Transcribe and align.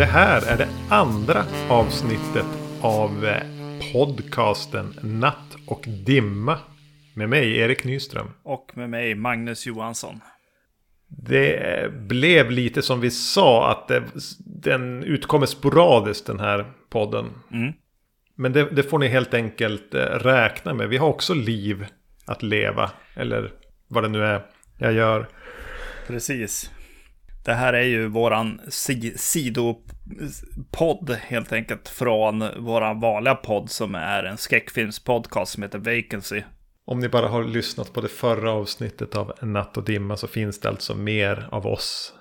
Det 0.00 0.06
här 0.06 0.52
är 0.52 0.58
det 0.58 0.68
andra 0.90 1.44
avsnittet 1.68 2.46
av 2.82 3.26
eh, 3.26 3.42
podcasten 3.92 4.94
Natt 5.02 5.56
och 5.66 5.84
dimma. 6.06 6.58
Med 7.14 7.28
mig 7.28 7.56
Erik 7.56 7.84
Nyström. 7.84 8.26
Och 8.42 8.70
med 8.74 8.90
mig 8.90 9.14
Magnus 9.14 9.66
Johansson. 9.66 10.20
Det 11.08 11.92
blev 11.92 12.50
lite 12.50 12.82
som 12.82 13.00
vi 13.00 13.10
sa 13.10 13.70
att 13.70 13.88
det, 13.88 14.02
den 14.38 15.02
utkommer 15.02 15.46
sporadiskt 15.46 16.26
den 16.26 16.40
här 16.40 16.72
podden. 16.90 17.26
Mm. 17.52 17.72
Men 18.34 18.52
det, 18.52 18.64
det, 18.70 18.82
får 18.82 18.98
ni 18.98 19.08
helt 19.08 19.34
enkelt 19.34 19.94
eh, 19.94 20.00
räkna 20.00 20.74
med. 20.74 20.88
Vi 20.88 20.96
har 20.96 21.08
också 21.08 21.34
liv 21.34 21.86
att 22.26 22.42
leva. 22.42 22.90
Eller 23.14 23.52
vad 23.88 24.04
det 24.04 24.08
nu 24.08 24.24
är 24.24 24.42
jag 24.78 24.92
gör. 24.92 25.28
Precis. 26.06 26.70
Det 27.44 27.52
här 27.52 27.72
är 27.72 27.82
ju 27.82 28.08
våran 28.08 28.60
si 28.68 29.18
sidopodd 29.18 31.10
helt 31.20 31.52
enkelt 31.52 31.88
från 31.88 32.64
våran 32.64 33.00
vanliga 33.00 33.34
podd 33.34 33.70
som 33.70 33.94
är 33.94 34.24
en 34.24 34.36
skräckfilmspodcast 34.36 35.52
som 35.52 35.62
heter 35.62 35.78
Vacancy. 35.78 36.42
Om 36.84 37.00
ni 37.00 37.08
bara 37.08 37.28
har 37.28 37.44
lyssnat 37.44 37.92
på 37.92 38.00
det 38.00 38.08
förra 38.08 38.52
avsnittet 38.52 39.16
av 39.16 39.32
Natt 39.42 39.76
och 39.76 39.84
dimma 39.84 40.16
så 40.16 40.26
finns 40.26 40.60
det 40.60 40.68
alltså 40.68 40.94
mer 40.94 41.48
av 41.50 41.66
oss. 41.66 42.14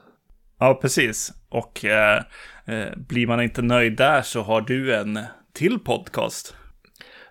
Ja, 0.60 0.80
precis. 0.82 1.34
Och 1.50 1.86
eh, 1.86 2.24
eh, 2.66 2.96
blir 2.98 3.28
man 3.28 3.42
inte 3.42 3.62
nöjd 3.62 3.98
där 3.98 4.22
så 4.22 4.42
har 4.42 4.62
du 4.62 4.96
en 4.96 5.20
till 5.54 5.80
podcast. 5.80 6.56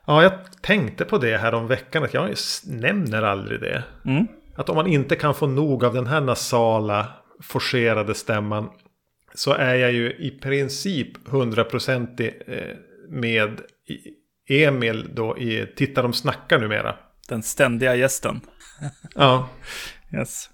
Ja, 0.06 0.22
jag 0.22 0.32
tänkte 0.62 1.04
på 1.04 1.18
det 1.18 1.36
här 1.36 1.54
om 1.54 1.66
veckan 1.66 2.04
att 2.04 2.14
jag 2.14 2.34
nämner 2.66 3.22
aldrig 3.22 3.60
det. 3.60 3.84
Mm. 4.04 4.26
Att 4.54 4.68
om 4.68 4.76
man 4.76 4.86
inte 4.86 5.16
kan 5.16 5.34
få 5.34 5.46
nog 5.46 5.84
av 5.84 5.94
den 5.94 6.06
här 6.06 6.20
nasala 6.20 7.06
forcerade 7.40 8.14
stämman 8.14 8.70
så 9.34 9.52
är 9.52 9.74
jag 9.74 9.92
ju 9.92 10.10
i 10.10 10.30
princip 10.30 11.28
hundraprocentig 11.28 12.42
eh, 12.46 12.76
med 13.08 13.60
Emil 14.48 15.10
då 15.14 15.38
i 15.38 15.66
Titta 15.76 16.02
de 16.02 16.12
snackar 16.12 16.58
numera. 16.58 16.96
Den 17.28 17.42
ständiga 17.42 17.94
gästen. 17.94 18.40
ja. 19.14 19.48
Yes. 20.12 20.50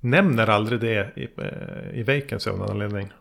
Nämner 0.00 0.50
aldrig 0.50 0.80
det 0.80 1.12
i, 1.16 1.28
eh, 1.38 1.98
i 1.98 2.02
Vacancy 2.02 2.50
av 2.50 2.58
någon 2.58 2.70
anledning. 2.70 3.12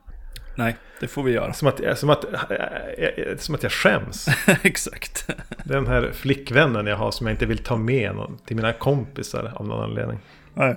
Nej, 0.55 0.75
det 0.99 1.07
får 1.07 1.23
vi 1.23 1.31
göra. 1.31 1.53
Som 1.53 1.67
att, 1.67 1.97
som 1.97 2.09
att, 2.09 2.23
eh, 2.23 3.37
som 3.37 3.55
att 3.55 3.63
jag 3.63 3.71
skäms. 3.71 4.27
Exakt. 4.63 5.29
Den 5.63 5.87
här 5.87 6.11
flickvännen 6.13 6.87
jag 6.87 6.97
har 6.97 7.11
som 7.11 7.27
jag 7.27 7.33
inte 7.33 7.45
vill 7.45 7.57
ta 7.57 7.77
med 7.77 8.15
någon, 8.15 8.37
till 8.37 8.55
mina 8.55 8.73
kompisar 8.73 9.53
av 9.55 9.67
någon 9.67 9.83
anledning. 9.83 10.19
Nej. 10.53 10.75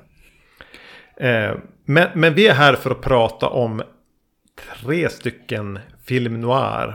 Eh, 1.21 1.55
men, 1.85 2.09
men 2.15 2.35
vi 2.35 2.47
är 2.47 2.55
här 2.55 2.75
för 2.75 2.91
att 2.91 3.01
prata 3.01 3.49
om 3.49 3.83
tre 4.83 5.09
stycken 5.09 5.79
film 6.05 6.41
noir. 6.41 6.95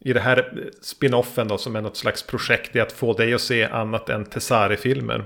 I 0.00 0.12
det 0.12 0.20
här 0.20 0.70
spinoffen 0.82 1.48
då 1.48 1.58
som 1.58 1.76
är 1.76 1.80
något 1.80 1.96
slags 1.96 2.26
projekt 2.26 2.76
i 2.76 2.80
att 2.80 2.92
få 2.92 3.12
dig 3.12 3.34
att 3.34 3.40
se 3.40 3.64
annat 3.64 4.08
än 4.08 4.24
Tessari-filmer. 4.24 5.24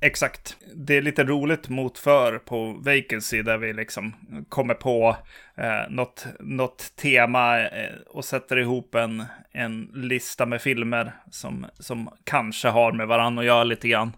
Exakt. 0.00 0.56
Det 0.74 0.96
är 0.96 1.02
lite 1.02 1.24
roligt 1.24 1.68
mot 1.68 1.98
för 1.98 2.38
på 2.38 2.72
Vacancy 2.72 3.42
där 3.42 3.58
vi 3.58 3.72
liksom 3.72 4.14
kommer 4.48 4.74
på 4.74 5.16
eh, 5.56 5.90
något, 5.90 6.26
något 6.40 6.96
tema 6.96 7.60
eh, 7.60 7.94
och 8.06 8.24
sätter 8.24 8.56
ihop 8.56 8.94
en, 8.94 9.24
en 9.52 9.90
lista 9.94 10.46
med 10.46 10.62
filmer 10.62 11.12
som, 11.30 11.66
som 11.78 12.08
kanske 12.24 12.68
har 12.68 12.92
med 12.92 13.06
varandra 13.06 13.40
att 13.40 13.46
göra 13.46 13.64
lite 13.64 13.88
grann. 13.88 14.12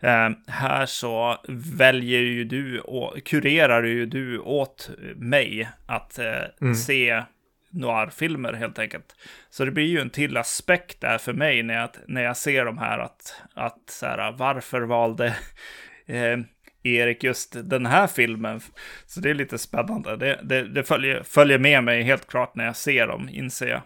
Eh, 0.00 0.30
här 0.46 0.86
så 0.86 1.38
väljer 1.48 2.20
ju 2.20 2.44
du 2.44 2.80
och 2.80 3.24
kurerar 3.24 3.82
ju 3.82 4.06
du 4.06 4.38
åt 4.38 4.90
mig 5.16 5.68
att 5.86 6.18
eh, 6.18 6.42
mm. 6.60 6.74
se 6.74 7.22
noirfilmer 7.70 8.52
helt 8.52 8.78
enkelt. 8.78 9.16
Så 9.50 9.64
det 9.64 9.70
blir 9.70 9.86
ju 9.86 10.00
en 10.00 10.10
till 10.10 10.36
aspekt 10.36 11.00
där 11.00 11.18
för 11.18 11.32
mig 11.32 11.62
när 11.62 11.74
jag, 11.74 11.90
när 12.06 12.22
jag 12.22 12.36
ser 12.36 12.64
de 12.64 12.78
här 12.78 12.98
att, 12.98 13.42
att 13.54 13.90
så 13.90 14.06
här, 14.06 14.32
varför 14.32 14.80
valde 14.80 15.26
eh, 16.06 16.38
Erik 16.82 17.24
just 17.24 17.56
den 17.70 17.86
här 17.86 18.06
filmen? 18.06 18.60
Så 19.06 19.20
det 19.20 19.30
är 19.30 19.34
lite 19.34 19.58
spännande. 19.58 20.16
Det, 20.16 20.40
det, 20.42 20.68
det 20.68 20.84
följer, 20.84 21.22
följer 21.22 21.58
med 21.58 21.84
mig 21.84 22.02
helt 22.02 22.26
klart 22.26 22.54
när 22.54 22.64
jag 22.64 22.76
ser 22.76 23.06
dem, 23.06 23.28
inser 23.28 23.68
jag. 23.68 23.82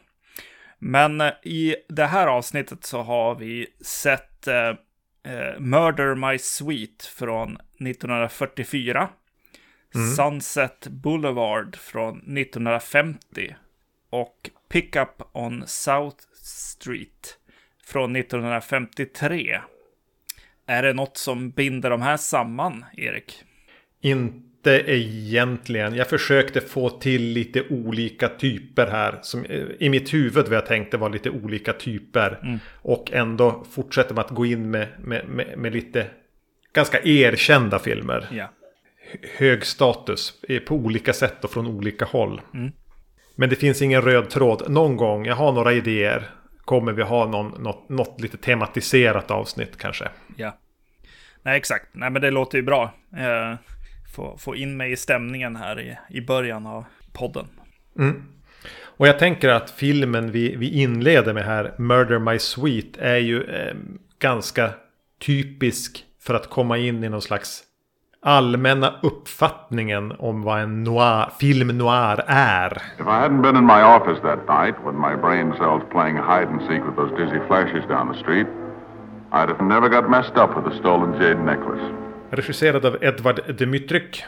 Men 0.79 1.21
eh, 1.21 1.33
i 1.43 1.77
det 1.89 2.07
här 2.07 2.27
avsnittet 2.27 2.85
så 2.85 3.03
har 3.03 3.35
vi 3.35 3.67
sett 3.85 4.47
eh, 4.49 4.73
eh 5.25 5.61
Murder 5.61 6.15
My 6.15 6.39
Sweet 6.39 7.03
från 7.03 7.57
1944. 7.57 9.09
Mm. 9.95 10.11
Sunset 10.11 10.87
Boulevard 10.87 11.77
från 11.77 12.39
1950 12.39 13.55
och 14.11 14.51
Pickup 14.69 15.23
on 15.33 15.65
South 15.67 16.25
Street 16.43 17.39
från 17.85 18.17
1953. 18.17 19.61
Är 20.67 20.83
det 20.83 20.93
något 20.93 21.17
som 21.17 21.51
binder 21.51 21.91
de 21.91 22.03
här 22.03 22.17
samman, 22.17 22.85
Erik? 22.97 23.45
Inte 24.01 24.52
egentligen. 24.71 25.95
Jag 25.95 26.09
försökte 26.09 26.61
få 26.61 26.91
till 26.91 27.23
lite 27.23 27.63
olika 27.71 28.29
typer 28.29 28.87
här. 28.87 29.19
Som 29.23 29.47
I 29.79 29.89
mitt 29.89 30.15
huvud 30.15 30.49
vad 30.49 30.57
jag 30.57 30.67
tänkte 30.67 30.97
var 30.97 31.11
lite 31.11 31.31
olika 31.31 31.73
typer. 31.73 32.39
Mm. 32.43 32.59
Och 32.83 33.13
ändå 33.13 33.65
fortsätter 33.71 34.15
man 34.15 34.25
att 34.25 34.31
gå 34.31 34.47
in 34.47 34.71
med, 34.71 34.89
med, 34.99 35.29
med, 35.29 35.59
med 35.59 35.73
lite 35.73 36.07
ganska 36.73 37.01
erkända 37.03 37.79
filmer. 37.79 38.29
Ja. 38.33 38.51
Hög 39.37 39.67
status 39.67 40.33
på 40.67 40.75
olika 40.75 41.13
sätt 41.13 41.45
och 41.45 41.51
från 41.51 41.67
olika 41.67 42.05
håll. 42.05 42.41
Mm. 42.55 42.73
Men 43.35 43.49
det 43.49 43.57
finns 43.57 43.83
ingen 43.83 44.03
röd 44.03 44.31
tråd. 44.31 44.71
Någon 44.71 44.97
gång, 44.97 45.27
jag 45.27 45.35
har 45.35 45.53
några 45.53 45.73
idéer. 45.73 46.31
Kommer 46.65 46.93
vi 46.93 47.03
ha 47.03 47.27
någon, 47.27 47.63
något, 47.63 47.89
något 47.89 48.21
lite 48.21 48.37
tematiserat 48.37 49.31
avsnitt 49.31 49.79
kanske. 49.79 50.09
Ja. 50.37 50.59
Nej, 51.43 51.57
exakt. 51.57 51.87
Nej, 51.93 52.11
men 52.11 52.23
det 52.23 52.31
låter 52.31 52.59
ju 52.59 52.63
bra. 52.63 52.95
Eh, 53.17 53.55
få, 54.13 54.37
få 54.39 54.57
in 54.57 54.77
mig 54.77 54.93
i 54.93 54.97
stämningen 54.97 55.57
här 55.57 55.81
i, 55.81 55.97
i 56.09 56.21
början 56.21 56.67
av 56.67 56.85
podden. 57.13 57.47
Mm. 57.99 58.23
Och 58.97 59.07
jag 59.07 59.19
tänker 59.19 59.49
att 59.49 59.71
filmen 59.71 60.31
vi, 60.31 60.57
vi 60.57 60.83
inleder 60.83 61.35
med 61.35 61.45
här, 61.45 61.75
Murder 61.79 62.19
My 62.19 62.39
Sweet, 62.39 62.97
är 62.99 63.17
ju 63.17 63.43
eh, 63.43 63.75
ganska 64.19 64.71
typisk 65.21 66.05
för 66.21 66.35
att 66.35 66.51
komma 66.51 66.79
in 66.79 67.05
i 67.05 67.09
någon 67.09 67.23
slags 67.23 67.63
allmänna 68.23 68.95
uppfattningen 69.03 70.13
om 70.19 70.43
vad 70.43 70.61
en 70.61 70.85
noir, 70.85 71.31
film 71.41 71.79
noir 71.79 72.25
är. 72.27 72.73
If 72.73 73.01
I 73.01 73.05
hadn't 73.05 73.43
been 73.43 73.57
in 73.57 73.67
my 73.67 73.83
office 73.83 74.21
that 74.23 74.39
night 74.49 74.77
with 74.87 74.97
my 74.97 75.17
brain 75.17 75.53
cells 75.59 75.83
playing 75.93 76.17
hide 76.17 76.49
and 76.49 76.61
seek 76.61 76.83
with 76.87 76.97
those 76.97 77.15
dizzy 77.17 77.41
flashes 77.49 77.85
down 77.89 78.13
the 78.13 78.19
street 78.23 78.47
I'd 79.35 79.49
have 79.49 79.63
never 79.63 79.89
got 79.89 80.11
messed 80.11 80.37
up 80.37 80.55
with 80.57 80.67
a 80.67 80.77
stolen 80.81 81.19
jade 81.19 81.39
necklace. 81.39 82.12
Regisserad 82.35 82.87
av 82.87 83.05
Edward 83.05 83.57
Dmytryk 83.59 84.25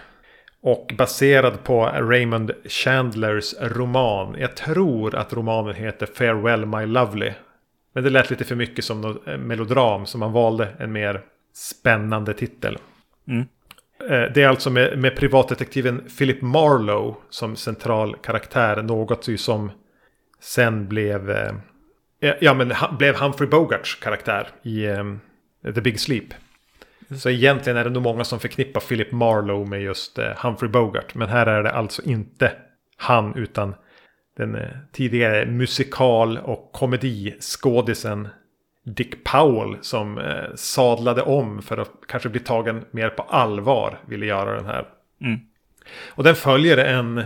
och 0.62 0.92
baserad 0.98 1.64
på 1.64 1.84
Raymond 1.84 2.52
Chandlers 2.64 3.54
roman. 3.60 4.36
Jag 4.38 4.56
tror 4.56 5.14
att 5.14 5.32
romanen 5.32 5.74
heter 5.74 6.06
Farewell 6.06 6.66
My 6.66 6.86
Lovely. 6.86 7.32
Men 7.94 8.04
det 8.04 8.10
lät 8.10 8.30
lite 8.30 8.44
för 8.44 8.54
mycket 8.54 8.84
som 8.84 9.00
något 9.00 9.28
eh, 9.28 9.38
melodram 9.38 10.06
så 10.06 10.18
man 10.18 10.32
valde 10.32 10.68
en 10.78 10.92
mer 10.92 11.20
spännande 11.54 12.34
titel. 12.34 12.78
Mm. 13.28 13.46
Eh, 14.10 14.32
det 14.34 14.42
är 14.42 14.48
alltså 14.48 14.70
med, 14.70 14.98
med 14.98 15.16
privatdetektiven 15.16 16.04
Philip 16.18 16.42
Marlowe 16.42 17.14
som 17.30 17.56
central 17.56 18.16
karaktär. 18.16 18.82
Något 18.82 19.28
som 19.40 19.70
sen 20.40 20.88
blev... 20.88 21.30
Eh, 21.30 21.52
ja, 22.40 22.54
men 22.54 22.72
blev 22.98 23.16
Humphrey 23.16 23.48
Bogarts 23.48 23.94
karaktär 23.94 24.48
i 24.62 24.86
um, 24.86 25.20
The 25.74 25.80
Big 25.80 26.00
Sleep. 26.00 26.34
Så 27.18 27.30
egentligen 27.30 27.76
är 27.76 27.84
det 27.84 27.90
nog 27.90 28.02
många 28.02 28.24
som 28.24 28.40
förknippar 28.40 28.80
Philip 28.80 29.12
Marlowe 29.12 29.68
med 29.68 29.82
just 29.82 30.18
uh, 30.18 30.24
Humphrey 30.36 30.70
Bogart. 30.70 31.14
Men 31.14 31.28
här 31.28 31.46
är 31.46 31.62
det 31.62 31.72
alltså 31.72 32.02
inte 32.02 32.52
han 32.96 33.36
utan 33.36 33.74
den 34.36 34.54
uh, 34.54 34.68
tidigare 34.92 35.46
musikal 35.46 36.38
och 36.38 36.72
komediskådisen 36.72 38.28
Dick 38.84 39.24
Powell 39.24 39.76
som 39.80 40.18
eh, 40.18 40.54
sadlade 40.54 41.22
om 41.22 41.62
för 41.62 41.78
att 41.78 41.92
kanske 42.08 42.28
bli 42.28 42.40
tagen 42.40 42.84
mer 42.90 43.08
på 43.08 43.22
allvar 43.22 44.00
ville 44.06 44.26
göra 44.26 44.56
den 44.56 44.66
här. 44.66 44.88
Mm. 45.20 45.40
Och 46.08 46.24
den 46.24 46.34
följer 46.34 46.76
en 46.76 47.24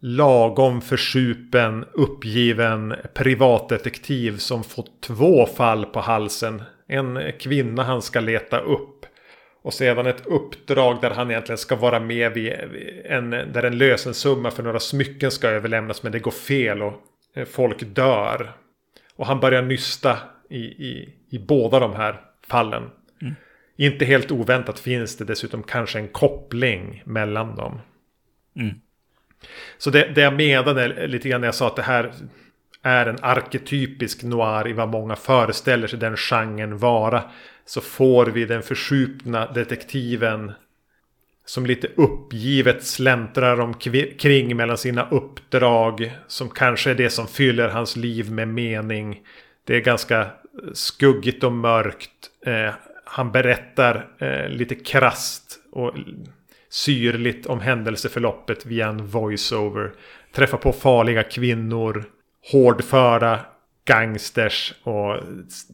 lagom 0.00 0.80
försupen, 0.80 1.84
uppgiven 1.92 2.94
privatdetektiv 3.14 4.36
som 4.36 4.64
fått 4.64 5.00
två 5.00 5.46
fall 5.46 5.84
på 5.84 6.00
halsen. 6.00 6.62
En 6.90 7.32
kvinna 7.38 7.82
han 7.82 8.02
ska 8.02 8.20
leta 8.20 8.60
upp. 8.60 9.06
Och 9.62 9.74
sedan 9.74 10.06
ett 10.06 10.26
uppdrag 10.26 11.00
där 11.00 11.10
han 11.10 11.30
egentligen 11.30 11.58
ska 11.58 11.76
vara 11.76 12.00
med 12.00 12.32
vid 12.32 12.52
en, 13.04 13.30
där 13.30 13.62
en 13.62 13.78
lösensumma 13.78 14.50
för 14.50 14.62
några 14.62 14.80
smycken 14.80 15.30
ska 15.30 15.48
överlämnas 15.48 16.02
men 16.02 16.12
det 16.12 16.18
går 16.18 16.30
fel 16.30 16.82
och 16.82 16.94
eh, 17.34 17.44
folk 17.44 17.82
dör. 17.82 18.52
Och 19.16 19.26
han 19.26 19.40
börjar 19.40 19.62
nysta 19.62 20.18
i, 20.50 20.60
i, 20.60 21.14
i 21.30 21.38
båda 21.38 21.80
de 21.80 21.94
här 21.94 22.20
fallen. 22.46 22.90
Mm. 23.22 23.34
Inte 23.76 24.04
helt 24.04 24.30
oväntat 24.30 24.80
finns 24.80 25.16
det 25.16 25.24
dessutom 25.24 25.62
kanske 25.62 25.98
en 25.98 26.08
koppling 26.08 27.02
mellan 27.06 27.56
dem. 27.56 27.80
Mm. 28.56 28.74
Så 29.78 29.90
det, 29.90 30.12
det 30.14 30.20
jag 30.20 30.34
menade 30.34 31.06
lite 31.06 31.28
grann 31.28 31.40
när 31.40 31.48
jag 31.48 31.54
sa 31.54 31.66
att 31.66 31.76
det 31.76 31.82
här 31.82 32.12
är 32.82 33.06
en 33.06 33.18
arketypisk 33.22 34.22
noir 34.22 34.68
i 34.68 34.72
vad 34.72 34.88
många 34.88 35.16
föreställer 35.16 35.86
sig 35.86 35.98
den 35.98 36.16
genren 36.16 36.78
vara. 36.78 37.22
Så 37.64 37.80
får 37.80 38.26
vi 38.26 38.44
den 38.44 38.62
förskjutna 38.62 39.52
detektiven 39.52 40.52
som 41.44 41.66
lite 41.66 41.88
uppgivet 41.96 42.84
släntrar 42.84 43.60
omkring 43.60 44.56
mellan 44.56 44.78
sina 44.78 45.08
uppdrag. 45.10 46.12
Som 46.26 46.48
kanske 46.48 46.90
är 46.90 46.94
det 46.94 47.10
som 47.10 47.26
fyller 47.26 47.68
hans 47.68 47.96
liv 47.96 48.32
med 48.32 48.48
mening. 48.48 49.20
Det 49.64 49.76
är 49.76 49.80
ganska 49.80 50.20
eh, 50.20 50.28
skuggigt 50.72 51.44
och 51.44 51.52
mörkt. 51.52 52.10
Eh, 52.46 52.74
han 53.04 53.32
berättar 53.32 54.08
eh, 54.18 54.48
lite 54.48 54.74
krast 54.74 55.58
och 55.72 55.94
syrligt 56.68 57.46
om 57.46 57.60
händelseförloppet 57.60 58.66
via 58.66 58.88
en 58.88 59.06
voiceover. 59.06 59.92
Träffar 60.32 60.58
på 60.58 60.72
farliga 60.72 61.22
kvinnor, 61.22 62.04
hårdföra 62.52 63.40
gangsters 63.84 64.74
och 64.82 65.16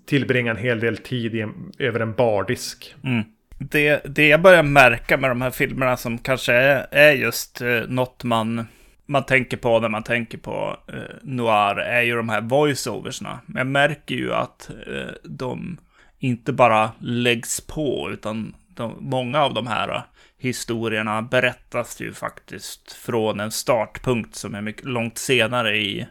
tillbringa 0.06 0.50
en 0.50 0.56
hel 0.56 0.80
del 0.80 0.96
tid 0.96 1.34
i 1.34 1.40
en, 1.40 1.72
över 1.78 2.00
en 2.00 2.14
bardisk. 2.14 2.94
Mm. 3.04 3.22
Det, 3.58 4.02
det 4.04 4.28
jag 4.28 4.42
börjar 4.42 4.62
märka 4.62 5.16
med 5.16 5.30
de 5.30 5.42
här 5.42 5.50
filmerna 5.50 5.96
som 5.96 6.18
kanske 6.18 6.52
är, 6.52 6.86
är 6.90 7.12
just 7.12 7.60
eh, 7.60 7.80
något 7.88 8.24
man, 8.24 8.66
man 9.06 9.26
tänker 9.26 9.56
på 9.56 9.80
när 9.80 9.88
man 9.88 10.02
tänker 10.02 10.38
på 10.38 10.76
eh, 10.88 11.16
noir 11.22 11.78
är 11.78 12.02
ju 12.02 12.16
de 12.16 12.28
här 12.28 12.40
voiceoversna. 12.40 13.40
Men 13.46 13.56
jag 13.56 13.66
märker 13.66 14.14
ju 14.14 14.34
att 14.34 14.70
eh, 14.86 15.14
de 15.24 15.76
inte 16.19 16.52
bara 16.52 16.90
läggs 17.00 17.60
på 17.60 18.10
utan 18.12 18.54
de, 18.69 18.96
många 19.00 19.44
av 19.44 19.54
de 19.54 19.66
här 19.66 20.02
historierna 20.38 21.22
berättas 21.22 22.00
ju 22.00 22.12
faktiskt 22.12 22.92
från 22.92 23.40
en 23.40 23.50
startpunkt 23.50 24.34
som 24.34 24.54
är 24.54 24.60
mycket 24.60 24.84
långt 24.84 25.19
senare 25.19 25.76
i, 25.76 26.06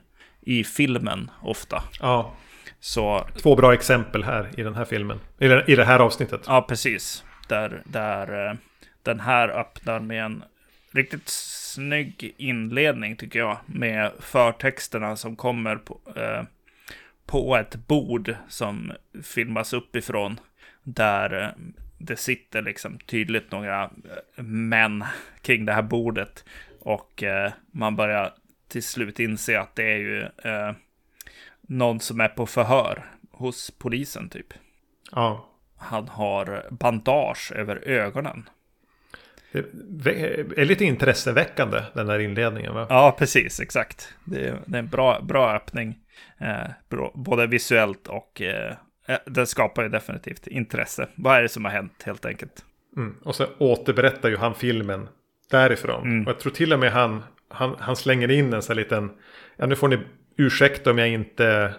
i 0.46 0.64
filmen 0.64 1.32
ofta. 1.42 1.84
Ja. 2.00 2.34
Så, 2.80 3.28
Två 3.42 3.56
bra 3.56 3.74
exempel 3.74 4.24
här 4.24 4.50
i 4.58 4.64
den 4.64 4.76
här 4.76 4.86
filmen. 4.86 5.20
Eller 5.40 5.70
i 5.70 5.76
det 5.76 5.86
här 5.86 6.00
avsnittet. 6.00 6.42
Ja, 6.48 6.62
precis. 6.62 7.24
Där, 7.48 7.82
där 7.86 8.50
eh, 8.50 8.56
den 9.04 9.20
här 9.20 9.50
öppnar 9.50 10.00
med 10.00 10.24
en 10.26 10.44
riktigt 10.92 11.30
snygg 11.30 12.36
inledning 12.38 13.16
tycker 13.16 13.40
jag. 13.40 13.58
Med 13.66 14.12
förtexterna 14.20 15.16
som 15.16 15.36
kommer 15.36 15.76
på, 15.76 16.00
eh, 16.16 16.44
på 17.26 17.56
ett 17.56 17.76
bord 17.76 18.36
som 18.48 18.92
filmas 19.24 19.74
uppifrån. 19.74 20.40
Där 20.84 21.44
eh, 21.44 21.50
det 21.98 22.16
sitter 22.16 22.62
liksom 22.62 23.00
tydligt 23.06 23.52
några 23.52 23.84
eh, 23.84 24.44
män 24.44 25.04
kring 25.42 25.66
det 25.66 25.74
här 25.74 25.82
bordet. 25.82 26.46
Och 26.80 27.24
eh, 27.24 27.52
man 27.72 27.96
börjar 27.96 28.34
till 28.68 28.84
slut 28.84 29.20
inse 29.20 29.60
att 29.60 29.76
det 29.76 29.84
är 29.84 29.98
ju 29.98 30.22
eh, 30.22 30.72
någon 31.62 32.00
som 32.00 32.20
är 32.20 32.28
på 32.28 32.46
förhör 32.46 33.06
hos 33.32 33.72
polisen 33.72 34.30
typ. 34.30 34.54
Ja. 35.12 35.50
Han 35.78 36.08
har 36.08 36.68
bandage 36.72 37.52
över 37.56 37.88
ögonen. 37.88 38.50
Det 39.74 40.12
är 40.58 40.66
lite 40.66 40.86
intresseväckande 40.86 41.82
den 41.94 42.10
här 42.10 42.20
inledningen 42.20 42.74
va? 42.74 42.88
Ja, 42.90 43.16
precis, 43.20 43.60
exakt. 43.60 44.14
Det 44.26 44.48
är, 44.48 44.62
det 44.66 44.78
är 44.78 44.80
en 44.80 44.88
bra, 44.88 45.22
bra 45.22 45.56
öppning. 45.56 46.00
Eh, 46.38 46.68
bra, 46.90 47.12
både 47.16 47.48
visuellt 47.48 48.08
och 48.08 48.42
eh, 48.42 48.76
Eh, 49.06 49.18
den 49.26 49.48
skapar 49.48 49.84
ju 49.84 49.90
definitivt 49.90 50.48
intresse. 50.48 51.08
Vad 51.16 51.38
är 51.38 51.42
det 51.42 51.50
som 51.50 51.66
har 51.66 51.72
hänt 51.72 52.04
helt 52.06 52.26
enkelt? 52.26 52.66
Mm. 52.98 53.16
Och 53.24 53.36
så 53.36 53.46
återberättar 53.58 54.30
ju 54.30 54.38
han 54.38 54.56
filmen 54.56 55.08
därifrån. 55.52 56.04
Mm. 56.04 56.24
Och 56.24 56.30
jag 56.30 56.40
tror 56.40 56.52
till 56.52 56.74
och 56.74 56.80
med 56.80 56.92
han, 56.92 57.24
han, 57.50 57.76
han 57.80 57.96
slänger 57.96 58.32
in 58.32 58.54
en 58.54 58.62
sån 58.62 58.76
här 58.76 58.84
liten... 58.84 59.12
Ja, 59.58 59.66
nu 59.66 59.76
får 59.76 59.88
ni 59.88 60.00
ursäkta 60.38 60.92
om 60.92 60.98
jag 60.98 61.08
inte 61.08 61.74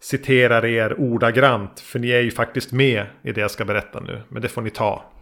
citerar 0.00 0.64
er 0.64 1.00
ordagrant. 1.00 1.80
För 1.80 1.98
ni 1.98 2.10
är 2.10 2.20
ju 2.20 2.30
faktiskt 2.30 2.72
med 2.72 3.06
i 3.22 3.32
det 3.32 3.40
jag 3.40 3.50
ska 3.50 3.64
berätta 3.64 4.00
nu. 4.00 4.22
Men 4.28 4.42
det 4.42 4.48
får 4.48 4.62
ni 4.62 4.70
ta. 4.70 5.12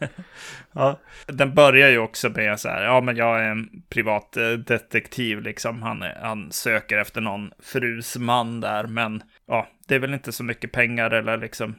ja, 0.72 1.00
den 1.26 1.54
börjar 1.54 1.90
ju 1.90 1.98
också 1.98 2.28
med 2.28 2.60
så 2.60 2.68
här, 2.68 2.84
ja 2.84 3.00
men 3.00 3.16
jag 3.16 3.44
är 3.44 3.50
en 3.50 3.68
privat 3.88 4.36
eh, 4.36 4.50
detektiv 4.50 5.40
liksom. 5.40 5.82
Han, 5.82 6.04
han 6.22 6.52
söker 6.52 6.98
efter 6.98 7.20
någon 7.20 7.50
frus 7.62 8.16
man 8.16 8.60
där, 8.60 8.86
men 8.86 9.22
ja, 9.48 9.68
det 9.88 9.94
är 9.94 9.98
väl 9.98 10.14
inte 10.14 10.32
så 10.32 10.44
mycket 10.44 10.72
pengar 10.72 11.10
eller 11.10 11.36
liksom 11.36 11.74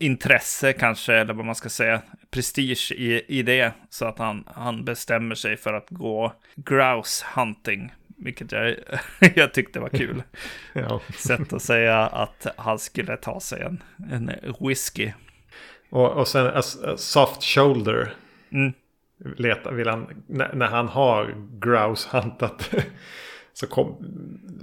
intresse 0.00 0.72
kanske, 0.72 1.14
eller 1.14 1.34
vad 1.34 1.44
man 1.44 1.54
ska 1.54 1.68
säga, 1.68 2.02
prestige 2.30 2.92
i, 2.92 3.24
i 3.28 3.42
det. 3.42 3.72
Så 3.90 4.04
att 4.04 4.18
han, 4.18 4.44
han 4.46 4.84
bestämmer 4.84 5.34
sig 5.34 5.56
för 5.56 5.72
att 5.72 5.86
gå 5.90 6.32
grouse 6.56 7.26
hunting. 7.34 7.92
Vilket 8.16 8.52
jag, 8.52 8.76
jag 9.34 9.54
tyckte 9.54 9.80
var 9.80 9.88
kul. 9.88 10.22
ja. 10.72 11.00
Sätt 11.18 11.52
att 11.52 11.62
säga 11.62 11.98
att 11.98 12.46
han 12.56 12.78
skulle 12.78 13.16
ta 13.16 13.40
sig 13.40 13.62
en, 13.62 13.82
en 14.10 14.32
whisky. 14.60 15.12
Och, 15.90 16.10
och 16.10 16.28
sen 16.28 16.46
a, 16.46 16.62
a 16.84 16.96
soft 16.96 17.42
shoulder. 17.42 18.14
Mm. 18.52 18.72
Leta, 19.36 19.70
vill 19.70 19.88
han, 19.88 20.22
när, 20.26 20.54
när 20.54 20.66
han 20.66 20.88
har 20.88 21.34
grouse 21.60 22.08
huntat. 22.12 22.70
så 23.52 23.66
kom, 23.66 23.96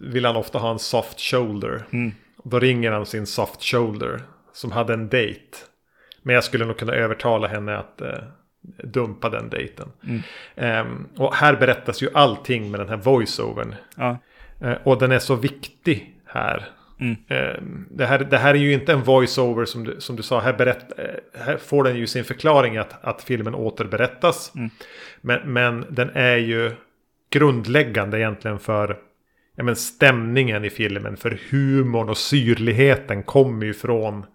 vill 0.01 0.25
han 0.25 0.35
ofta 0.35 0.59
ha 0.59 0.71
en 0.71 0.79
soft 0.79 1.19
shoulder. 1.19 1.85
Mm. 1.91 2.11
Då 2.43 2.59
ringer 2.59 2.91
han 2.91 3.05
sin 3.05 3.27
soft 3.27 3.63
shoulder. 3.63 4.21
Som 4.57 4.71
hade 4.71 4.93
en 4.93 5.09
date. 5.09 5.57
Men 6.21 6.35
jag 6.35 6.43
skulle 6.43 6.65
nog 6.65 6.77
kunna 6.77 6.93
övertala 6.93 7.47
henne 7.47 7.77
att 7.77 8.01
eh, 8.01 8.23
dumpa 8.83 9.29
den 9.29 9.49
dejten. 9.49 9.91
Mm. 10.55 10.87
Um, 10.87 11.07
och 11.17 11.35
här 11.35 11.55
berättas 11.55 12.01
ju 12.01 12.09
allting 12.13 12.71
med 12.71 12.79
den 12.79 12.89
här 12.89 12.97
voiceovern. 12.97 13.75
Ja. 13.95 14.17
Uh, 14.63 14.73
och 14.83 14.99
den 14.99 15.11
är 15.11 15.19
så 15.19 15.35
viktig 15.35 16.15
här. 16.25 16.69
Mm. 16.99 17.11
Uh, 17.11 17.61
det, 17.89 18.05
här 18.05 18.19
det 18.19 18.37
här 18.37 18.53
är 18.53 18.59
ju 18.59 18.73
inte 18.73 18.93
en 18.93 19.03
voiceover 19.03 19.65
som 19.65 19.83
du, 19.83 19.95
som 19.99 20.15
du 20.15 20.23
sa. 20.23 20.39
Här, 20.39 20.53
berätt, 20.53 20.99
uh, 20.99 21.05
här 21.41 21.57
får 21.57 21.83
den 21.83 21.97
ju 21.97 22.07
sin 22.07 22.23
förklaring 22.23 22.77
att, 22.77 23.03
att 23.05 23.23
filmen 23.23 23.55
återberättas. 23.55 24.51
Mm. 24.55 24.69
Men, 25.21 25.53
men 25.53 25.85
den 25.89 26.09
är 26.09 26.37
ju 26.37 26.71
grundläggande 27.29 28.19
egentligen 28.19 28.59
för 28.59 28.97
ja, 29.55 29.63
men 29.63 29.75
stämningen 29.75 30.65
i 30.65 30.69
filmen. 30.69 31.17
För 31.17 31.39
humorn 31.49 32.09
och 32.09 32.17
syrligheten 32.17 33.23
kommer 33.23 33.65
ju 33.65 33.73
från 33.73 34.25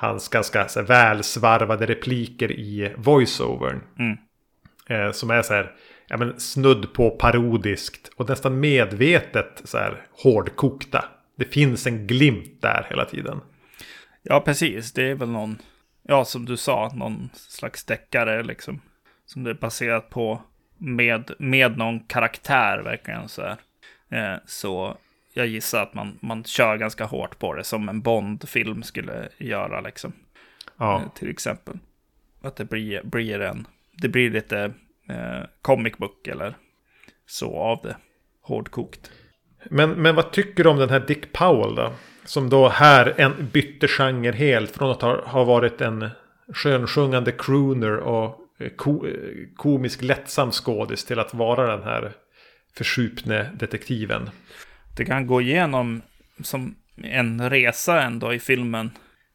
hans 0.00 0.28
ganska 0.28 0.68
så 0.68 0.80
här, 0.80 0.86
välsvarvade 0.86 1.86
repliker 1.86 2.52
i 2.52 2.94
voiceovern. 2.96 3.80
Mm. 3.98 4.16
Eh, 4.88 5.12
som 5.12 5.30
är 5.30 5.42
så 5.42 5.54
här, 5.54 5.72
ja, 6.08 6.16
men 6.16 6.40
snudd 6.40 6.92
på 6.92 7.10
parodiskt 7.10 8.10
och 8.16 8.28
nästan 8.28 8.60
medvetet 8.60 9.62
så 9.64 9.78
här 9.78 10.06
hårdkokta. 10.22 11.04
Det 11.36 11.44
finns 11.44 11.86
en 11.86 12.06
glimt 12.06 12.62
där 12.62 12.86
hela 12.90 13.04
tiden. 13.04 13.40
Ja, 14.22 14.40
precis. 14.40 14.92
Det 14.92 15.10
är 15.10 15.14
väl 15.14 15.28
någon, 15.28 15.58
ja 16.02 16.24
som 16.24 16.44
du 16.44 16.56
sa, 16.56 16.92
någon 16.94 17.30
slags 17.34 17.84
deckare 17.84 18.42
liksom. 18.42 18.80
Som 19.26 19.44
det 19.44 19.50
är 19.50 19.54
baserat 19.54 20.10
på 20.10 20.42
med, 20.78 21.30
med 21.38 21.78
någon 21.78 22.00
karaktär 22.00 22.78
verkligen 22.78 23.28
så 23.28 23.42
här. 23.42 23.56
Eh, 24.10 24.38
så 24.46 24.96
jag 25.32 25.46
gissar 25.46 25.82
att 25.82 25.94
man, 25.94 26.18
man 26.22 26.44
kör 26.44 26.76
ganska 26.76 27.04
hårt 27.04 27.38
på 27.38 27.54
det 27.54 27.64
som 27.64 27.88
en 27.88 28.00
Bond-film 28.00 28.82
skulle 28.82 29.28
göra 29.38 29.80
liksom. 29.80 30.12
Ja. 30.76 31.00
Eh, 31.00 31.12
till 31.14 31.30
exempel. 31.30 31.78
Att 32.42 32.56
det 32.56 32.64
blir, 32.64 33.02
blir 33.02 33.40
en, 33.40 33.66
det 33.92 34.08
blir 34.08 34.30
lite 34.30 34.72
eh, 35.08 35.40
comic 35.62 35.96
book 35.96 36.26
eller 36.26 36.54
så 37.26 37.56
av 37.56 37.80
det. 37.82 37.96
Hårdkokt. 38.42 39.10
Men, 39.64 39.90
men 39.90 40.14
vad 40.14 40.32
tycker 40.32 40.64
du 40.64 40.70
om 40.70 40.76
den 40.76 40.90
här 40.90 41.00
Dick 41.00 41.32
Powell 41.32 41.74
då? 41.74 41.92
Som 42.24 42.50
då 42.50 42.68
här 42.68 43.14
en 43.16 43.48
bytte 43.52 43.88
genre 43.88 44.32
helt 44.32 44.70
från 44.70 44.90
att 44.90 45.02
ha, 45.02 45.26
ha 45.26 45.44
varit 45.44 45.80
en 45.80 46.10
skönsjungande 46.54 47.32
crooner 47.32 47.96
och 47.96 48.38
eh, 48.58 48.68
ko, 48.68 49.06
komisk 49.56 50.02
lättsam 50.02 50.50
skådis 50.50 51.04
till 51.04 51.18
att 51.18 51.34
vara 51.34 51.76
den 51.76 51.84
här 51.84 52.12
försupne 52.74 53.50
detektiven. 53.54 54.30
Det 54.96 55.04
kan 55.04 55.26
gå 55.26 55.40
igenom 55.40 56.02
som 56.42 56.74
en 57.02 57.50
resa 57.50 58.02
ändå 58.02 58.34
i 58.34 58.38
filmen 58.38 58.90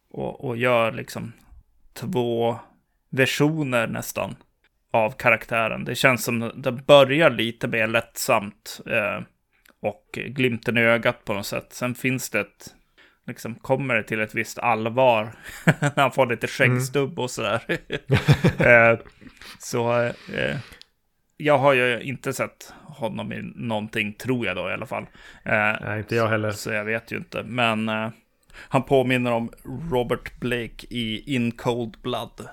och, 0.09 0.43
och 0.45 0.57
gör 0.57 0.91
liksom 0.91 1.31
två 1.93 2.59
versioner 3.09 3.87
nästan 3.87 4.35
av 4.91 5.11
karaktären. 5.11 5.85
Det 5.85 5.95
känns 5.95 6.23
som 6.23 6.51
det 6.55 6.71
börjar 6.71 7.29
lite 7.29 7.67
mer 7.67 7.87
lättsamt 7.87 8.81
eh, 8.85 9.21
och 9.81 10.05
glimten 10.13 10.77
i 10.77 10.81
ögat 10.81 11.25
på 11.25 11.33
något 11.33 11.45
sätt. 11.45 11.67
Sen 11.69 11.95
finns 11.95 12.29
det 12.29 12.39
ett, 12.39 12.73
liksom 13.27 13.55
kommer 13.55 13.95
det 13.95 14.03
till 14.03 14.19
ett 14.19 14.35
visst 14.35 14.59
allvar 14.59 15.31
när 15.81 16.01
han 16.01 16.11
får 16.11 16.25
lite 16.25 16.47
skäggstubb 16.47 17.19
och 17.19 17.31
sådär. 17.31 17.61
eh, 18.59 18.99
så 19.59 20.01
eh, 20.33 20.57
jag 21.37 21.57
har 21.57 21.73
ju 21.73 22.01
inte 22.01 22.33
sett 22.33 22.73
honom 22.83 23.33
i 23.33 23.41
någonting, 23.55 24.13
tror 24.13 24.45
jag 24.45 24.55
då 24.55 24.69
i 24.69 24.73
alla 24.73 24.85
fall. 24.85 25.03
Eh, 25.43 25.75
Nej, 25.81 25.97
inte 25.97 26.15
jag 26.15 26.27
heller. 26.27 26.51
Så 26.51 26.71
jag 26.71 26.85
vet 26.85 27.11
ju 27.11 27.17
inte. 27.17 27.43
Men 27.43 27.89
eh, 27.89 28.09
han 28.55 28.83
påminner 28.83 29.31
om 29.31 29.51
Robert 29.91 30.39
Blake 30.39 30.87
i 30.89 31.35
In 31.35 31.51
Cold 31.51 31.97
Blood. 32.01 32.47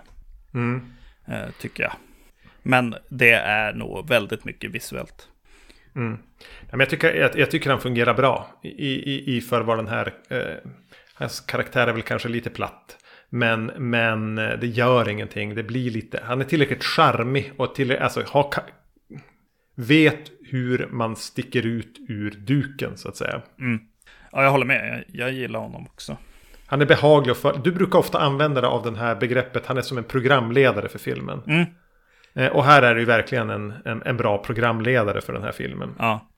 Mm. 0.54 0.92
Eh, 1.26 1.50
tycker 1.60 1.82
jag. 1.82 1.92
Men 2.62 2.94
det 3.08 3.32
är 3.32 3.72
nog 3.72 4.08
väldigt 4.08 4.44
mycket 4.44 4.70
visuellt. 4.70 5.28
Mm. 5.96 6.18
Men 6.70 6.80
jag, 6.80 6.90
tycker, 6.90 7.14
jag, 7.14 7.38
jag, 7.38 7.50
tycker 7.50 7.70
han 7.70 7.80
fungerar 7.80 8.14
bra 8.14 8.60
i, 8.62 9.12
i, 9.12 9.36
i 9.36 9.40
för 9.40 9.60
vad 9.60 9.78
den 9.78 9.88
här... 9.88 10.14
Eh, 10.28 10.70
hans 11.14 11.40
karaktär 11.40 11.86
är 11.86 11.92
väl 11.92 12.02
kanske 12.02 12.28
lite 12.28 12.50
platt. 12.50 12.98
Men, 13.34 13.66
men 13.66 14.38
eh, 14.38 14.58
det 14.58 14.66
gör 14.66 15.08
ingenting. 15.08 15.54
Det 15.54 15.62
blir 15.62 15.90
lite... 15.90 16.20
Han 16.24 16.40
är 16.40 16.44
tillräckligt 16.44 16.84
charmig 16.84 17.52
och 17.56 17.74
till, 17.74 17.96
alltså, 17.96 18.22
ha, 18.22 18.50
vet 19.74 20.30
hur 20.44 20.88
man 20.90 21.16
sticker 21.16 21.66
ut 21.66 21.96
ur 22.08 22.30
duken 22.30 22.96
så 22.96 23.08
att 23.08 23.16
säga. 23.16 23.42
Mm. 23.60 23.80
Ja, 24.32 24.42
jag 24.42 24.50
håller 24.50 24.66
med. 24.66 25.04
Jag, 25.08 25.26
jag 25.26 25.32
gillar 25.32 25.60
honom 25.60 25.86
också. 25.86 26.16
Han 26.66 26.80
är 26.80 26.86
behaglig 26.86 27.30
och 27.30 27.36
för, 27.36 27.60
Du 27.64 27.72
brukar 27.72 27.98
ofta 27.98 28.18
använda 28.18 28.60
dig 28.60 28.70
av 28.70 28.92
det 28.92 28.98
här 28.98 29.14
begreppet. 29.14 29.66
Han 29.66 29.78
är 29.78 29.82
som 29.82 29.98
en 29.98 30.04
programledare 30.04 30.88
för 30.88 30.98
filmen. 30.98 31.42
Mm. 31.46 31.64
Eh, 32.34 32.52
och 32.52 32.64
här 32.64 32.82
är 32.82 32.94
det 32.94 33.00
ju 33.00 33.06
verkligen 33.06 33.50
en, 33.50 33.74
en, 33.84 34.02
en, 34.02 34.16
bra 34.16 34.38
programledare 34.38 35.20
för 35.20 35.32
den 35.32 35.42
här 35.42 35.52
filmen. 35.52 35.94
Ja. 35.98 36.28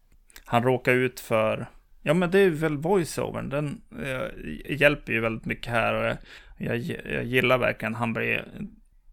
Han 0.45 0.63
råkar 0.63 0.93
ut 0.93 1.21
för... 1.21 1.67
Ja 2.07 2.15
men 2.15 2.31
det 2.31 2.39
är 2.39 2.51
väl 2.51 2.77
voiceovern. 2.77 3.49
Den 3.49 3.81
eh, 4.03 4.77
hjälper 4.81 5.13
ju 5.13 5.21
väldigt 5.21 5.47
mycket 5.47 5.73
här. 5.73 6.17
Jag, 6.59 6.77
jag 7.05 7.25
gillar 7.25 7.59
verkligen 7.59 7.95
han 7.95 8.13
blir... 8.13 8.45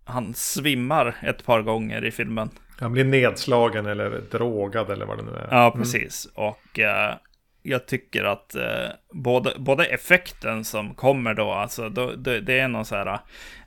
Han 0.06 0.34
svimmar 0.34 1.16
ett 1.22 1.46
par 1.46 1.62
gånger 1.62 2.06
i 2.06 2.12
filmen. 2.12 2.50
Han 2.80 2.92
blir 2.92 3.04
nedslagen 3.04 3.86
eller 3.86 4.22
drogad 4.32 4.90
eller 4.90 5.06
vad 5.06 5.18
det 5.18 5.24
nu 5.24 5.32
är. 5.32 5.48
Ja, 5.52 5.68
mm. 5.68 5.80
precis. 5.80 6.28
Mm. 6.38 6.50
Och 6.50 6.80
eh, 6.80 7.16
jag 7.64 7.88
tycker 7.88 8.24
att 8.24 8.56
eh, 8.56 8.90
både, 9.12 9.54
både 9.58 9.86
effekten 9.86 10.64
som 10.64 10.94
kommer 10.94 11.34
då, 11.34 11.52
alltså 11.52 11.90
då, 11.90 12.12
det, 12.12 12.42
det, 12.42 12.60
är 12.60 12.68
någon 12.68 12.86
så 12.86 12.96
här 12.96 13.20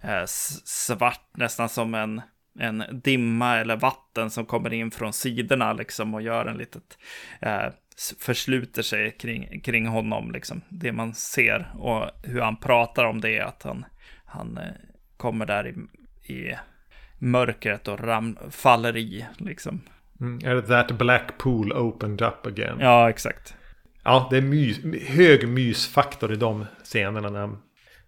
eh, 0.03 0.25
svart, 0.65 1.29
nästan 1.37 1.69
som 1.69 1.95
en, 1.95 2.23
en 2.59 2.85
dimma 2.93 3.57
eller 3.57 3.77
vatten 3.77 4.31
som 4.31 4.47
kommer 4.47 4.73
in 4.73 4.91
från 4.91 5.13
sidorna 5.13 5.73
liksom 5.73 6.15
och 6.15 6.23
gör 6.23 6.47
en 6.47 6.57
litet, 6.57 6.99
eh, 7.41 7.67
försluter 8.19 8.83
sig 8.83 9.11
kring, 9.11 9.61
kring 9.61 9.87
honom 9.87 10.33
liksom. 10.33 10.61
Det 10.69 10.93
man 10.93 11.15
ser 11.15 11.73
och 11.79 12.11
hur 12.23 12.41
han 12.41 12.57
pratar 12.57 13.05
om 13.05 13.21
det, 13.21 13.41
att 13.41 13.63
han, 13.63 13.85
han 14.25 14.59
eh, 14.59 14.65
kommer 15.17 15.47
där 15.47 15.67
i, 15.67 15.75
i 16.33 16.55
mörkret 17.19 17.89
och 17.89 18.01
ram, 18.01 18.39
faller 18.51 18.97
i 18.97 19.27
liksom. 19.39 19.81
Mm, 20.21 20.49
är 20.49 20.55
det 20.55 20.63
that 20.63 20.99
black 20.99 21.39
pool 21.39 21.73
opened 21.73 22.23
up 22.23 22.47
again? 22.47 22.77
Ja, 22.81 23.11
exakt. 23.11 23.55
Ja, 24.05 24.29
det 24.31 24.37
är 24.37 24.43
mys, 24.43 24.79
hög 25.09 25.49
mysfaktor 25.49 26.33
i 26.33 26.37
de 26.37 26.67
scenerna 26.85 27.31
när 27.31 27.41
han 27.41 27.59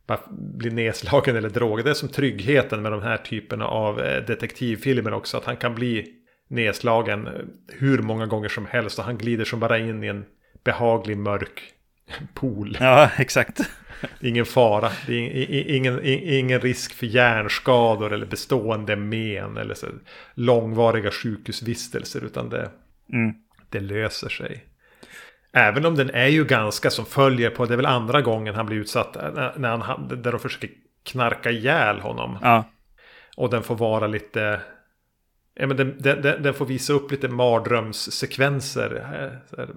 bara 0.06 0.20
blir 0.30 0.70
nedslagen 0.70 1.36
eller 1.36 1.50
drogad. 1.50 1.84
Det 1.84 1.90
är 1.90 1.94
som 1.94 2.08
tryggheten 2.08 2.82
med 2.82 2.92
de 2.92 3.02
här 3.02 3.16
typerna 3.16 3.66
av 3.66 4.00
eh, 4.00 4.24
detektivfilmer 4.24 5.12
också. 5.12 5.36
Att 5.36 5.44
han 5.44 5.56
kan 5.56 5.74
bli 5.74 6.15
nedslagen 6.48 7.28
hur 7.68 7.98
många 7.98 8.26
gånger 8.26 8.48
som 8.48 8.66
helst. 8.66 8.98
Och 8.98 9.04
han 9.04 9.18
glider 9.18 9.44
som 9.44 9.60
bara 9.60 9.78
in 9.78 10.04
i 10.04 10.06
en 10.06 10.24
behaglig 10.64 11.16
mörk 11.16 11.62
pool. 12.34 12.76
Ja, 12.80 13.10
exakt. 13.18 13.60
Ingen 14.20 14.46
fara. 14.46 14.90
Det 15.06 15.14
ingen, 15.76 16.00
ingen 16.04 16.60
risk 16.60 16.94
för 16.94 17.06
hjärnskador 17.06 18.12
eller 18.12 18.26
bestående 18.26 18.96
men. 18.96 19.56
Eller 19.56 19.74
så 19.74 19.86
långvariga 20.34 21.10
sjukhusvistelser. 21.10 22.24
Utan 22.24 22.48
det, 22.48 22.70
mm. 23.12 23.34
det 23.70 23.80
löser 23.80 24.28
sig. 24.28 24.64
Även 25.52 25.86
om 25.86 25.94
den 25.94 26.10
är 26.10 26.26
ju 26.26 26.44
ganska 26.44 26.90
som 26.90 27.06
följer 27.06 27.50
på, 27.50 27.66
det 27.66 27.74
är 27.74 27.76
väl 27.76 27.86
andra 27.86 28.22
gången 28.22 28.54
han 28.54 28.66
blir 28.66 28.76
utsatt, 28.76 29.14
när 29.56 29.76
han, 29.76 30.08
där 30.22 30.32
de 30.32 30.40
försöker 30.40 30.70
knarka 31.04 31.50
ihjäl 31.50 32.00
honom. 32.00 32.38
Ja. 32.42 32.64
Och 33.36 33.50
den 33.50 33.62
får 33.62 33.76
vara 33.76 34.06
lite, 34.06 34.60
ja 35.56 35.66
men 35.66 35.76
den, 35.76 35.96
den, 35.98 36.42
den 36.42 36.54
får 36.54 36.66
visa 36.66 36.92
upp 36.92 37.10
lite 37.10 37.28
mardrömssekvenser. 37.28 38.96
Eh, 38.96 39.58
här, 39.58 39.68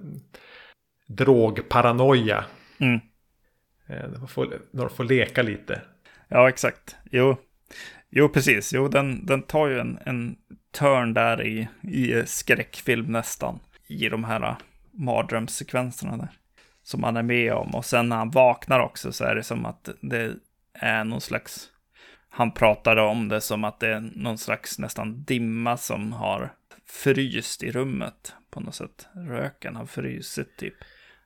drogparanoia. 1.06 2.44
Mm. 2.78 3.00
Eh, 3.86 4.10
de 4.10 4.28
får, 4.28 4.58
de 4.70 4.90
får 4.90 5.04
leka 5.04 5.42
lite. 5.42 5.82
Ja, 6.28 6.48
exakt. 6.48 6.96
Jo, 7.10 7.36
jo 8.10 8.28
precis. 8.28 8.72
Jo, 8.72 8.88
den, 8.88 9.26
den 9.26 9.42
tar 9.42 9.68
ju 9.68 9.78
en, 9.78 9.98
en 10.04 10.36
turn 10.72 11.14
där 11.14 11.46
i, 11.46 11.68
i 11.82 12.26
skräckfilm 12.26 13.12
nästan. 13.12 13.58
I 13.86 14.08
de 14.08 14.24
här 14.24 14.56
mardrömssekvenserna 14.90 16.16
där. 16.16 16.28
Som 16.82 17.04
han 17.04 17.16
är 17.16 17.22
med 17.22 17.52
om. 17.52 17.74
Och 17.74 17.84
sen 17.84 18.08
när 18.08 18.16
han 18.16 18.30
vaknar 18.30 18.80
också 18.80 19.12
så 19.12 19.24
är 19.24 19.34
det 19.34 19.42
som 19.42 19.66
att 19.66 19.88
det 20.00 20.34
är 20.72 21.04
någon 21.04 21.20
slags... 21.20 21.68
Han 22.30 22.52
pratade 22.52 23.02
om 23.02 23.28
det 23.28 23.40
som 23.40 23.64
att 23.64 23.80
det 23.80 23.88
är 23.88 24.10
någon 24.14 24.38
slags 24.38 24.78
nästan 24.78 25.22
dimma 25.24 25.76
som 25.76 26.12
har 26.12 26.52
fryst 26.86 27.62
i 27.62 27.72
rummet 27.72 28.34
på 28.50 28.60
något 28.60 28.74
sätt. 28.74 29.08
Röken 29.12 29.76
har 29.76 29.86
frysit 29.86 30.56
typ. 30.56 30.74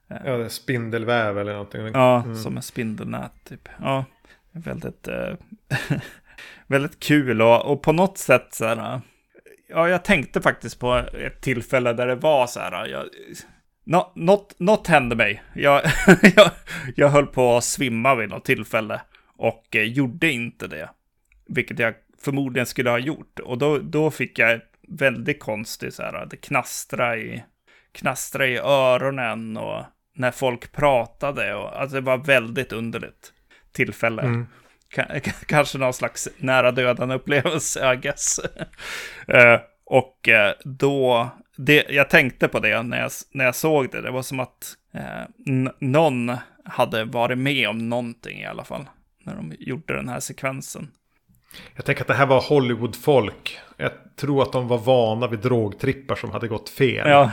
Ja, 0.08 0.36
det 0.36 0.44
är 0.44 0.48
spindelväv 0.48 1.38
eller 1.38 1.52
någonting. 1.52 1.86
Ja, 1.86 2.22
mm. 2.22 2.36
som 2.36 2.56
en 2.56 2.62
spindelnät 2.62 3.32
typ. 3.44 3.68
Ja, 3.80 4.04
väldigt, 4.52 5.08
äh, 5.08 5.34
väldigt 6.66 7.00
kul 7.00 7.42
och, 7.42 7.66
och 7.66 7.82
på 7.82 7.92
något 7.92 8.18
sätt 8.18 8.48
så 8.50 8.66
här. 8.66 9.00
Ja, 9.68 9.88
jag 9.88 10.04
tänkte 10.04 10.42
faktiskt 10.42 10.78
på 10.78 10.94
ett 10.94 11.40
tillfälle 11.40 11.92
där 11.92 12.06
det 12.06 12.14
var 12.14 12.46
så 12.46 12.60
här. 12.60 12.86
Jag, 12.86 13.04
Nå, 13.86 14.12
något, 14.14 14.54
något 14.58 14.86
hände 14.86 15.16
mig. 15.16 15.42
Jag, 15.54 15.82
jag, 16.36 16.50
jag 16.96 17.08
höll 17.08 17.26
på 17.26 17.56
att 17.56 17.64
svimma 17.64 18.14
vid 18.14 18.28
något 18.28 18.44
tillfälle 18.44 19.00
och 19.36 19.76
eh, 19.76 19.82
gjorde 19.82 20.32
inte 20.32 20.66
det. 20.66 20.90
Vilket 21.46 21.78
jag 21.78 21.94
förmodligen 22.20 22.66
skulle 22.66 22.90
ha 22.90 22.98
gjort. 22.98 23.38
Och 23.40 23.58
då, 23.58 23.78
då 23.78 24.10
fick 24.10 24.38
jag 24.38 24.60
väldigt 24.88 25.40
konstigt 25.40 25.94
så 25.94 26.02
här, 26.02 26.26
det 26.30 26.36
knastra 26.36 27.16
i, 27.16 27.44
knastra 27.92 28.46
i 28.46 28.58
öronen 28.58 29.56
och 29.56 29.84
när 30.16 30.30
folk 30.30 30.72
pratade. 30.72 31.54
Och, 31.54 31.80
alltså 31.80 31.94
det 31.94 32.00
var 32.00 32.18
väldigt 32.18 32.72
underligt 32.72 33.32
tillfälle. 33.72 34.22
Mm. 34.22 34.46
kanske 35.46 35.78
någon 35.78 35.92
slags 35.92 36.28
nära 36.36 36.72
döden 36.72 37.10
upplevelse, 37.10 37.92
I 37.92 37.96
guess. 37.96 38.40
uh, 39.28 39.58
och 39.84 40.28
uh, 40.28 40.52
då 40.64 41.30
det, 41.56 41.86
jag 41.88 42.10
tänkte 42.10 42.48
på 42.48 42.60
det 42.60 42.82
när 42.82 43.00
jag, 43.00 43.10
när 43.30 43.44
jag 43.44 43.54
såg 43.54 43.90
det. 43.90 44.00
Det 44.00 44.10
var 44.10 44.22
som 44.22 44.40
att 44.40 44.74
eh, 44.94 45.22
någon 45.78 46.36
hade 46.64 47.04
varit 47.04 47.38
med 47.38 47.68
om 47.68 47.88
någonting 47.88 48.40
i 48.40 48.46
alla 48.46 48.64
fall. 48.64 48.88
När 49.24 49.36
de 49.36 49.52
gjorde 49.58 49.94
den 49.94 50.08
här 50.08 50.20
sekvensen. 50.20 50.90
Jag 51.74 51.84
tänker 51.84 52.02
att 52.02 52.08
det 52.08 52.14
här 52.14 52.26
var 52.26 52.40
Hollywood-folk. 52.40 53.58
Jag 53.76 53.92
tror 54.16 54.42
att 54.42 54.52
de 54.52 54.68
var 54.68 54.78
vana 54.78 55.26
vid 55.26 55.40
drogtrippar 55.40 56.14
som 56.14 56.30
hade 56.30 56.48
gått 56.48 56.68
fel. 56.68 57.08
Ja. 57.08 57.32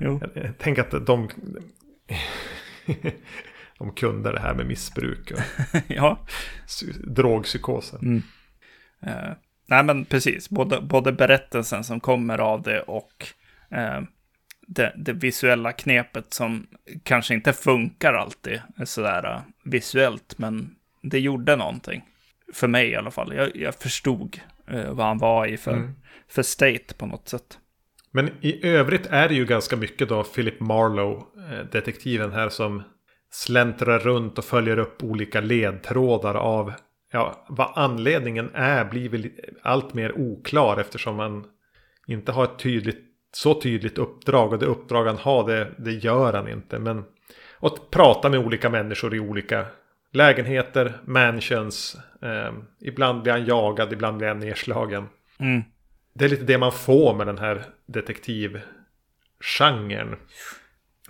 Jo. 0.00 0.20
Jag, 0.34 0.58
tänker 0.58 0.82
att 0.82 1.06
de... 1.06 1.28
de 3.78 3.92
kunde 3.92 4.32
det 4.32 4.40
här 4.40 4.54
med 4.54 4.66
missbruk 4.66 5.30
och 5.30 5.40
ja. 5.86 6.18
drogpsykosen. 7.04 8.00
Mm. 8.02 8.22
Uh, 9.06 9.32
nej 9.66 9.84
men 9.84 10.04
precis, 10.04 10.50
både, 10.50 10.80
både 10.80 11.12
berättelsen 11.12 11.84
som 11.84 12.00
kommer 12.00 12.38
av 12.38 12.62
det 12.62 12.80
och 12.80 13.26
eh, 13.70 14.00
det, 14.66 14.92
det, 14.96 15.12
visuella 15.12 15.72
knepet 15.72 16.34
som 16.34 16.66
kanske 17.02 17.34
inte 17.34 17.52
funkar 17.52 18.14
alltid 18.14 18.60
sådär 18.84 19.26
uh, 19.26 19.40
visuellt, 19.64 20.38
men 20.38 20.76
det 21.02 21.20
gjorde 21.20 21.56
någonting. 21.56 22.02
För 22.52 22.68
mig 22.68 22.90
i 22.90 22.96
alla 22.96 23.10
fall. 23.10 23.34
Jag, 23.34 23.56
jag 23.56 23.74
förstod 23.74 24.40
uh, 24.72 24.92
vad 24.92 25.06
han 25.06 25.18
var 25.18 25.46
i 25.46 25.56
för, 25.56 25.72
mm. 25.72 25.94
för 26.28 26.42
state 26.42 26.94
på 26.98 27.06
något 27.06 27.28
sätt. 27.28 27.58
Men 28.10 28.30
i 28.40 28.66
övrigt 28.66 29.06
är 29.06 29.28
det 29.28 29.34
ju 29.34 29.44
ganska 29.44 29.76
mycket 29.76 30.08
då 30.08 30.24
Philip 30.24 30.60
Marlowe, 30.60 31.22
eh, 31.50 31.66
detektiven 31.72 32.32
här 32.32 32.48
som 32.48 32.82
släntrar 33.30 33.98
runt 33.98 34.38
och 34.38 34.44
följer 34.44 34.78
upp 34.78 35.02
olika 35.02 35.40
ledtrådar 35.40 36.34
av 36.34 36.72
Ja, 37.12 37.44
vad 37.48 37.72
anledningen 37.74 38.50
är 38.54 38.84
blir 38.84 39.08
väl 39.08 39.30
allt 39.62 39.94
mer 39.94 40.12
oklar 40.18 40.80
eftersom 40.80 41.16
man 41.16 41.44
inte 42.06 42.32
har 42.32 42.44
ett 42.44 42.58
tydligt, 42.58 43.04
så 43.32 43.60
tydligt 43.60 43.98
uppdrag. 43.98 44.52
Och 44.52 44.58
det 44.58 44.66
uppdrag 44.66 45.04
han 45.04 45.16
har, 45.16 45.46
det, 45.46 45.74
det 45.78 45.92
gör 45.92 46.32
han 46.32 46.48
inte. 46.48 46.78
Men 46.78 47.04
att 47.60 47.90
prata 47.90 48.28
med 48.30 48.40
olika 48.40 48.70
människor 48.70 49.14
i 49.14 49.20
olika 49.20 49.66
lägenheter, 50.12 50.98
mansions. 51.04 51.96
Eh, 52.22 52.52
ibland 52.80 53.22
blir 53.22 53.32
han 53.32 53.46
jagad, 53.46 53.92
ibland 53.92 54.16
blir 54.16 54.28
han 54.28 54.38
nedslagen. 54.38 55.08
Mm. 55.38 55.62
Det 56.14 56.24
är 56.24 56.28
lite 56.28 56.44
det 56.44 56.58
man 56.58 56.72
får 56.72 57.14
med 57.14 57.26
den 57.26 57.38
här 57.38 57.64
detektivgenren. 57.86 60.16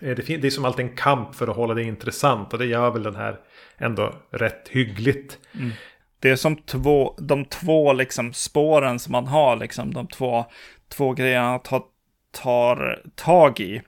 Eh, 0.00 0.16
det, 0.16 0.36
det 0.36 0.46
är 0.46 0.50
som 0.50 0.64
alltid 0.64 0.86
en 0.86 0.96
kamp 0.96 1.34
för 1.34 1.48
att 1.48 1.56
hålla 1.56 1.74
det 1.74 1.82
intressant 1.82 2.52
och 2.52 2.58
det 2.58 2.66
gör 2.66 2.90
väl 2.90 3.02
den 3.02 3.16
här 3.16 3.40
ändå 3.76 4.14
rätt 4.30 4.68
hyggligt. 4.68 5.38
Mm. 5.54 5.70
Det 6.18 6.30
är 6.30 6.36
som 6.36 6.56
två, 6.56 7.16
de 7.18 7.44
två 7.44 7.92
liksom 7.92 8.32
spåren 8.32 8.98
som 8.98 9.12
man 9.12 9.26
har, 9.26 9.56
liksom 9.56 9.94
de 9.94 10.06
två, 10.06 10.44
två 10.88 11.12
grejerna 11.12 11.48
han 11.48 11.62
tar, 11.62 11.82
tar 12.30 13.02
tag 13.14 13.60
i. 13.60 13.82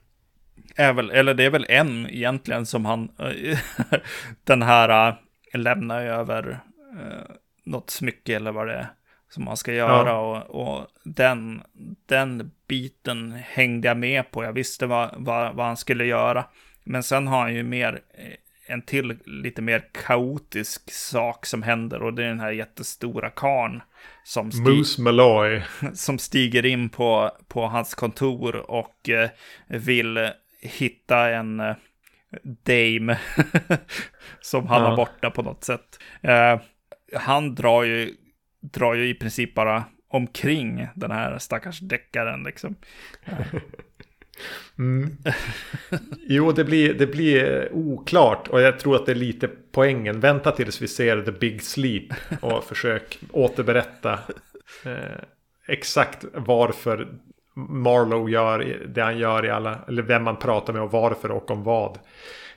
Är 0.76 0.92
väl, 0.92 1.10
eller 1.10 1.34
det 1.34 1.44
är 1.44 1.50
väl 1.50 1.66
en 1.68 2.10
egentligen 2.10 2.66
som 2.66 2.84
han, 2.84 3.08
den 4.44 4.62
här, 4.62 5.08
äh, 5.08 5.60
lämnar 5.60 6.02
över 6.02 6.50
uh, 6.92 7.34
något 7.64 7.90
smycke 7.90 8.36
eller 8.36 8.52
vad 8.52 8.66
det 8.66 8.74
är. 8.74 8.88
som 9.28 9.44
man 9.44 9.56
ska 9.56 9.72
göra. 9.72 10.08
Ja. 10.08 10.44
Och, 10.50 10.78
och, 10.78 10.86
den, 11.04 11.62
den 12.06 12.50
biten 12.68 13.32
hängde 13.32 13.88
jag 13.88 13.96
med 13.96 14.30
på. 14.30 14.44
Jag 14.44 14.52
visste 14.52 14.86
vad, 14.86 15.14
vad, 15.16 15.54
vad 15.54 15.66
han 15.66 15.76
skulle 15.76 16.04
göra. 16.04 16.44
Men 16.84 17.02
sen 17.02 17.26
har 17.26 17.40
han 17.40 17.54
ju 17.54 17.62
mer 17.62 18.00
eh, 18.14 18.34
en 18.66 18.82
till 18.82 19.18
lite 19.24 19.62
mer 19.62 19.84
kaotisk 20.06 20.92
sak 20.92 21.46
som 21.46 21.62
händer 21.62 22.02
och 22.02 22.14
det 22.14 22.24
är 22.24 22.28
den 22.28 22.40
här 22.40 22.52
jättestora 22.52 23.30
karn 23.30 23.82
som, 24.24 24.50
Malloy. 24.98 25.62
som 25.94 26.18
stiger 26.18 26.66
in 26.66 26.88
på, 26.88 27.36
på 27.48 27.66
hans 27.66 27.94
kontor 27.94 28.56
och 28.56 29.08
eh, 29.08 29.30
vill 29.66 30.30
hitta 30.64 31.30
en 31.30 31.60
eh, 31.60 31.76
dame 32.42 33.18
som 34.40 34.66
han 34.66 34.82
ja. 34.82 34.88
har 34.88 34.96
borta 34.96 35.30
på 35.30 35.42
något 35.42 35.64
sätt. 35.64 35.98
Eh, 36.22 36.60
han 37.14 37.54
drar 37.54 37.82
ju, 37.82 38.14
drar 38.60 38.94
ju 38.94 39.08
i 39.08 39.14
princip 39.14 39.54
bara 39.54 39.84
omkring 40.08 40.88
den 40.94 41.10
här 41.10 41.38
stackars 41.38 41.80
deckaren 41.80 42.42
liksom. 42.42 42.76
Mm. 44.78 45.16
Jo, 46.28 46.52
det 46.52 46.64
blir, 46.64 46.94
det 46.94 47.06
blir 47.06 47.68
oklart 47.72 48.48
och 48.48 48.60
jag 48.60 48.78
tror 48.78 48.96
att 48.96 49.06
det 49.06 49.12
är 49.12 49.16
lite 49.16 49.48
poängen. 49.48 50.20
Vänta 50.20 50.52
tills 50.52 50.82
vi 50.82 50.88
ser 50.88 51.22
The 51.22 51.32
Big 51.32 51.62
Sleep 51.62 52.04
och 52.40 52.64
försök 52.64 53.18
återberätta 53.32 54.12
eh, 54.84 55.22
exakt 55.68 56.24
varför 56.32 57.08
Marlowe 57.54 58.30
gör 58.30 58.58
det 58.94 59.02
han 59.02 59.18
gör 59.18 59.46
i 59.46 59.50
alla, 59.50 59.78
eller 59.88 60.02
vem 60.02 60.24
man 60.24 60.36
pratar 60.36 60.72
med 60.72 60.82
och 60.82 60.90
varför 60.90 61.30
och 61.30 61.50
om 61.50 61.64
vad. 61.64 61.98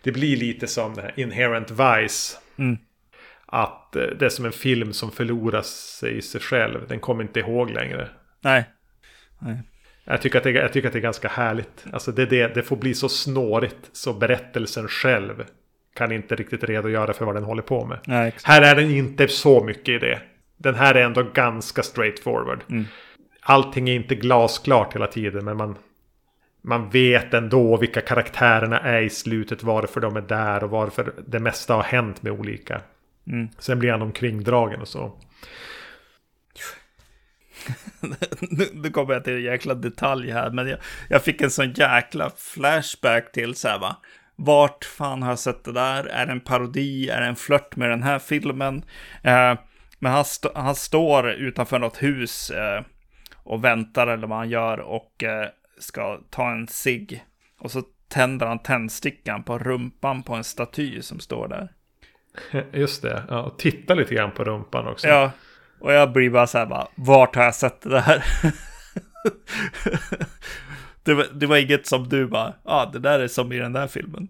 Det 0.03 0.11
blir 0.11 0.37
lite 0.37 0.67
som 0.67 0.95
Inherent 1.15 1.71
Vice. 1.71 2.37
Mm. 2.57 2.77
Att 3.45 3.95
eh, 3.95 4.03
det 4.19 4.25
är 4.25 4.29
som 4.29 4.45
en 4.45 4.51
film 4.51 4.93
som 4.93 5.11
förlorar 5.11 5.61
sig 5.61 6.17
i 6.17 6.21
sig 6.21 6.41
själv. 6.41 6.87
Den 6.87 6.99
kommer 6.99 7.23
inte 7.23 7.39
ihåg 7.39 7.69
längre. 7.69 8.09
Nej. 8.41 8.63
Nej. 9.39 9.61
Jag 10.03 10.21
tycker, 10.21 10.37
att 10.37 10.43
det, 10.43 10.51
jag 10.51 10.73
tycker 10.73 10.87
att 10.87 10.93
det 10.93 10.99
är 10.99 11.01
ganska 11.01 11.27
härligt. 11.27 11.85
Alltså 11.93 12.11
det, 12.11 12.25
det, 12.25 12.47
det 12.55 12.63
får 12.63 12.75
bli 12.75 12.93
så 12.93 13.09
snårigt 13.09 13.89
så 13.91 14.13
berättelsen 14.13 14.87
själv 14.87 15.43
kan 15.95 16.11
inte 16.11 16.35
riktigt 16.35 16.63
redogöra 16.63 17.13
för 17.13 17.25
vad 17.25 17.35
den 17.35 17.43
håller 17.43 17.61
på 17.61 17.85
med. 17.85 17.99
Nej, 18.05 18.33
här 18.43 18.61
är 18.61 18.75
den 18.75 18.91
inte 18.91 19.27
så 19.27 19.63
mycket 19.63 19.89
i 19.89 19.99
det. 19.99 20.21
Den 20.57 20.75
här 20.75 20.95
är 20.95 21.01
ändå 21.01 21.23
ganska 21.23 21.83
straightforward. 21.83 22.59
Mm. 22.69 22.85
Allting 23.49 23.89
är 23.89 23.93
inte 23.93 24.15
glasklart 24.15 24.95
hela 24.95 25.07
tiden 25.07 25.45
men 25.45 25.57
man, 25.57 25.77
man 26.61 26.89
vet 26.89 27.33
ändå 27.33 27.77
vilka 27.77 28.01
karaktärerna 28.01 28.79
är 28.79 29.01
i 29.01 29.09
slutet. 29.09 29.63
Varför 29.63 30.01
de 30.01 30.15
är 30.15 30.21
där 30.21 30.63
och 30.63 30.69
varför 30.69 31.13
det 31.27 31.39
mesta 31.39 31.73
har 31.73 31.83
hänt 31.83 32.21
med 32.23 32.31
olika. 32.31 32.81
Mm. 33.27 33.47
Sen 33.59 33.79
blir 33.79 33.91
han 33.91 34.01
omkringdragen 34.01 34.81
och 34.81 34.87
så. 34.87 35.19
nu, 38.73 38.89
kommer 38.89 39.13
jag 39.13 39.23
till 39.23 39.33
en 39.33 39.43
jäkla 39.43 39.73
detalj 39.73 40.31
här, 40.31 40.49
men 40.49 40.67
jag, 40.67 40.79
jag 41.09 41.23
fick 41.23 41.41
en 41.41 41.51
sån 41.51 41.71
jäkla 41.71 42.31
flashback 42.37 43.31
till 43.31 43.55
så 43.55 43.67
här 43.67 43.79
va. 43.79 43.95
Vart 44.35 44.85
fan 44.85 45.21
har 45.21 45.29
jag 45.29 45.39
sett 45.39 45.63
det 45.63 45.73
där? 45.73 46.05
Är 46.05 46.25
det 46.25 46.31
en 46.31 46.41
parodi? 46.41 47.09
Är 47.09 47.21
det 47.21 47.27
en 47.27 47.35
flört 47.35 47.75
med 47.75 47.89
den 47.89 48.03
här 48.03 48.19
filmen? 48.19 48.83
Eh, 49.23 49.55
men 49.99 50.11
han, 50.11 50.21
st 50.21 50.49
han 50.55 50.75
står 50.75 51.29
utanför 51.29 51.79
något 51.79 52.03
hus 52.03 52.49
eh, 52.51 52.81
och 53.47 53.63
väntar 53.63 54.07
eller 54.07 54.27
vad 54.27 54.37
han 54.37 54.49
gör 54.49 54.79
och 54.79 55.23
eh, 55.23 55.47
ska 55.79 56.19
ta 56.29 56.51
en 56.51 56.67
cigg. 56.67 57.23
Och 57.59 57.71
så 57.71 57.83
tänder 58.07 58.45
han 58.45 58.59
tändstickan 58.59 59.43
på 59.43 59.57
rumpan 59.57 60.23
på 60.23 60.33
en 60.33 60.43
staty 60.43 61.01
som 61.01 61.19
står 61.19 61.47
där. 61.47 61.73
Just 62.79 63.01
det, 63.01 63.23
ja, 63.29 63.41
och 63.41 63.59
titta 63.59 63.93
lite 63.93 64.15
grann 64.15 64.31
på 64.31 64.43
rumpan 64.43 64.87
också. 64.87 65.07
Ja, 65.07 65.31
och 65.79 65.93
jag 65.93 66.11
blir 66.11 66.29
bara 66.29 66.47
så 66.47 66.57
här, 66.57 66.65
bara, 66.65 66.87
vart 66.95 67.35
har 67.35 67.43
jag 67.43 67.55
sett 67.55 67.81
det 67.81 67.99
här? 67.99 68.23
det, 71.03 71.13
var, 71.13 71.25
det 71.33 71.45
var 71.45 71.57
inget 71.57 71.87
som 71.87 72.09
du 72.09 72.27
bara, 72.27 72.53
ja 72.63 72.71
ah, 72.71 72.85
det 72.85 72.99
där 72.99 73.19
är 73.19 73.27
som 73.27 73.51
i 73.51 73.57
den 73.57 73.73
där 73.73 73.87
filmen. 73.87 74.27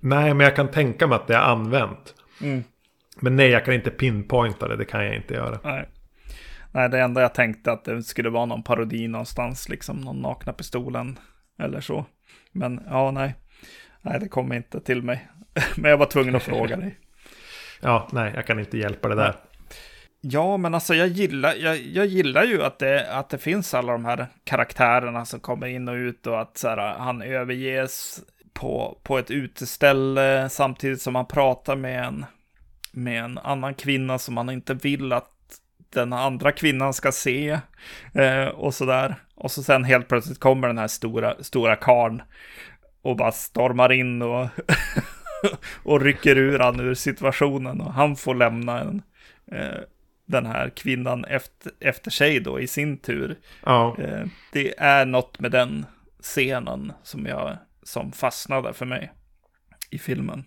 Nej, 0.00 0.34
men 0.34 0.44
jag 0.44 0.56
kan 0.56 0.70
tänka 0.70 1.06
mig 1.06 1.16
att 1.16 1.26
det 1.26 1.34
är 1.34 1.42
använt. 1.42 2.14
Mm. 2.42 2.64
Men 3.20 3.36
nej, 3.36 3.50
jag 3.50 3.64
kan 3.64 3.74
inte 3.74 3.90
pinpointa 3.90 4.68
det, 4.68 4.76
det 4.76 4.84
kan 4.84 5.04
jag 5.04 5.16
inte 5.16 5.34
göra. 5.34 5.58
Nej. 5.64 5.88
Nej, 6.74 6.88
det 6.88 7.00
enda 7.00 7.20
jag 7.20 7.34
tänkte 7.34 7.72
att 7.72 7.84
det 7.84 8.02
skulle 8.02 8.30
vara 8.30 8.44
någon 8.44 8.62
parodi 8.62 9.08
någonstans, 9.08 9.68
liksom 9.68 10.00
någon 10.00 10.22
nakna 10.22 10.52
pistolen 10.52 11.18
eller 11.58 11.80
så. 11.80 12.06
Men 12.52 12.80
ja, 12.86 13.10
nej. 13.10 13.34
Nej, 14.02 14.20
det 14.20 14.28
kom 14.28 14.52
inte 14.52 14.80
till 14.80 15.02
mig. 15.02 15.28
Men 15.76 15.90
jag 15.90 15.98
var 15.98 16.06
tvungen 16.06 16.36
att 16.36 16.42
fråga 16.42 16.76
dig. 16.76 16.98
Ja, 17.80 18.08
nej, 18.12 18.32
jag 18.34 18.46
kan 18.46 18.58
inte 18.58 18.78
hjälpa 18.78 19.08
det 19.08 19.14
där. 19.14 19.34
Ja, 20.20 20.56
men 20.56 20.74
alltså 20.74 20.94
jag 20.94 21.08
gillar, 21.08 21.54
jag, 21.54 21.76
jag 21.76 22.06
gillar 22.06 22.44
ju 22.44 22.62
att 22.62 22.78
det, 22.78 23.10
att 23.10 23.30
det 23.30 23.38
finns 23.38 23.74
alla 23.74 23.92
de 23.92 24.04
här 24.04 24.26
karaktärerna 24.44 25.24
som 25.24 25.40
kommer 25.40 25.66
in 25.66 25.88
och 25.88 25.94
ut 25.94 26.26
och 26.26 26.40
att 26.40 26.58
så 26.58 26.68
här, 26.68 26.98
han 26.98 27.22
överges 27.22 28.20
på, 28.52 28.98
på 29.02 29.18
ett 29.18 29.30
uteställe 29.30 30.48
samtidigt 30.48 31.02
som 31.02 31.14
han 31.14 31.26
pratar 31.26 31.76
med 31.76 32.04
en, 32.04 32.26
med 32.92 33.24
en 33.24 33.38
annan 33.38 33.74
kvinna 33.74 34.18
som 34.18 34.36
han 34.36 34.50
inte 34.50 34.74
vill 34.74 35.12
att 35.12 35.33
den 35.94 36.12
andra 36.12 36.52
kvinnan 36.52 36.94
ska 36.94 37.12
se 37.12 37.58
eh, 38.14 38.46
och 38.46 38.74
sådär. 38.74 39.14
Och 39.34 39.50
så 39.50 39.62
sen 39.62 39.84
helt 39.84 40.08
plötsligt 40.08 40.40
kommer 40.40 40.68
den 40.68 40.78
här 40.78 40.88
stora, 40.88 41.44
stora 41.44 41.76
karn 41.76 42.22
och 43.02 43.16
bara 43.16 43.32
stormar 43.32 43.92
in 43.92 44.22
och, 44.22 44.48
och 45.82 46.00
rycker 46.00 46.38
ur 46.38 46.58
han 46.58 46.80
ur 46.80 46.94
situationen 46.94 47.80
och 47.80 47.92
han 47.92 48.16
får 48.16 48.34
lämna 48.34 48.80
en, 48.80 49.02
eh, 49.52 49.80
den 50.26 50.46
här 50.46 50.70
kvinnan 50.70 51.24
efter, 51.24 51.72
efter 51.80 52.10
sig 52.10 52.40
då 52.40 52.60
i 52.60 52.66
sin 52.66 52.98
tur. 52.98 53.38
Ja. 53.64 53.96
Eh, 53.98 54.26
det 54.52 54.78
är 54.78 55.06
något 55.06 55.40
med 55.40 55.50
den 55.50 55.86
scenen 56.22 56.92
som, 57.02 57.26
jag, 57.26 57.56
som 57.82 58.12
fastnade 58.12 58.72
för 58.72 58.86
mig 58.86 59.12
i 59.90 59.98
filmen. 59.98 60.44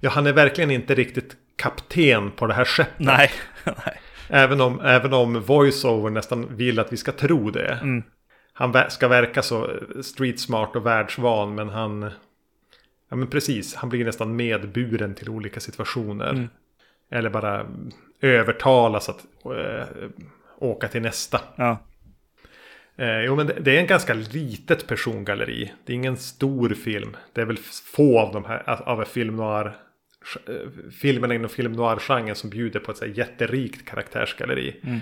Ja, 0.00 0.10
han 0.10 0.26
är 0.26 0.32
verkligen 0.32 0.70
inte 0.70 0.94
riktigt 0.94 1.36
kapten 1.56 2.30
på 2.30 2.46
det 2.46 2.54
här 2.54 2.64
skeppet. 2.64 2.98
Nej, 2.98 3.30
nej. 3.64 4.00
Även 4.30 4.60
om, 4.60 4.80
även 4.80 5.12
om 5.12 5.42
voiceover 5.42 6.10
nästan 6.10 6.56
vill 6.56 6.78
att 6.78 6.92
vi 6.92 6.96
ska 6.96 7.12
tro 7.12 7.50
det. 7.50 7.78
Mm. 7.82 8.02
Han 8.52 8.90
ska 8.90 9.08
verka 9.08 9.42
så 9.42 9.70
street 10.02 10.40
smart 10.40 10.76
och 10.76 10.86
världsvan, 10.86 11.54
men 11.54 11.68
han... 11.68 12.10
Ja, 13.08 13.16
men 13.16 13.26
precis. 13.26 13.74
Han 13.74 13.90
blir 13.90 14.04
nästan 14.04 14.36
medburen 14.36 15.14
till 15.14 15.28
olika 15.28 15.60
situationer. 15.60 16.30
Mm. 16.30 16.48
Eller 17.10 17.30
bara 17.30 17.66
övertalas 18.20 19.08
att 19.08 19.24
äh, 19.44 20.08
åka 20.58 20.88
till 20.88 21.02
nästa. 21.02 21.40
Ja. 21.56 21.78
Eh, 22.96 23.20
jo, 23.20 23.36
men 23.36 23.46
det, 23.46 23.52
det, 23.60 23.76
är 23.76 23.80
en 23.80 23.86
ganska 23.86 24.14
litet 24.14 24.86
persongalleri. 24.86 25.72
Det 25.84 25.92
är 25.92 25.94
ingen 25.94 26.16
stor 26.16 26.68
film. 26.68 27.16
Det 27.32 27.40
är 27.40 27.44
väl 27.44 27.58
få 27.94 28.20
av 28.20 28.32
de 28.32 28.44
här 28.44 28.88
av 28.88 29.04
film 29.04 29.36
noir 29.36 29.66
eh, 29.66 29.72
filmerna 31.00 31.34
inom 31.34 31.48
film 31.48 31.72
noir-genren 31.72 32.34
som 32.34 32.50
bjuder 32.50 32.80
på 32.80 32.90
ett 32.90 32.98
så 32.98 33.04
här 33.04 33.12
jätterikt 33.12 33.84
karaktärsgalleri. 33.84 34.80
Mm. 34.82 35.00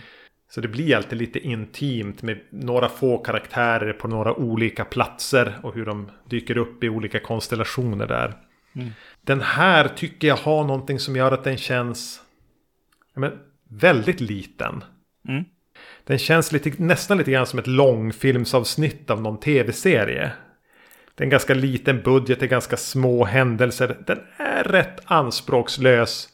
Så 0.50 0.61
det 0.61 0.68
blir 0.68 0.96
alltid 0.96 1.18
lite 1.18 1.38
intimt 1.38 2.22
med 2.22 2.40
några 2.50 2.88
få 2.88 3.18
karaktärer 3.18 3.92
på 3.92 4.09
några 4.09 4.35
olika 4.35 4.85
platser 4.85 5.59
och 5.62 5.74
hur 5.74 5.87
de 5.87 6.11
dyker 6.24 6.57
upp 6.57 6.85
i 6.85 6.88
olika 6.88 7.20
konstellationer 7.20 8.07
där. 8.07 8.35
Mm. 8.72 8.88
Den 9.22 9.40
här 9.40 9.88
tycker 9.88 10.28
jag 10.28 10.37
har 10.37 10.64
någonting 10.64 10.98
som 10.98 11.16
gör 11.16 11.33
att 11.33 11.44
den 11.44 11.57
känns 11.57 12.20
men, 13.14 13.33
väldigt 13.68 14.20
liten. 14.20 14.85
Mm. 15.28 15.44
Den 16.04 16.18
känns 16.18 16.52
lite, 16.52 16.72
nästan 16.83 17.18
lite 17.18 17.31
grann 17.31 17.46
som 17.46 17.59
ett 17.59 17.66
långfilmsavsnitt 17.66 19.11
av 19.11 19.22
någon 19.22 19.40
tv-serie. 19.40 20.33
Det 21.18 21.22
är 21.22 21.26
en 21.26 21.31
ganska 21.31 21.54
liten 21.54 22.02
budget, 22.02 22.40
det 22.40 22.46
är 22.46 22.50
ganska 22.50 22.76
små 22.76 23.24
händelser. 23.24 23.96
Den 24.07 24.20
är 24.37 24.64
rätt 24.64 25.00
anspråkslös. 25.04 26.28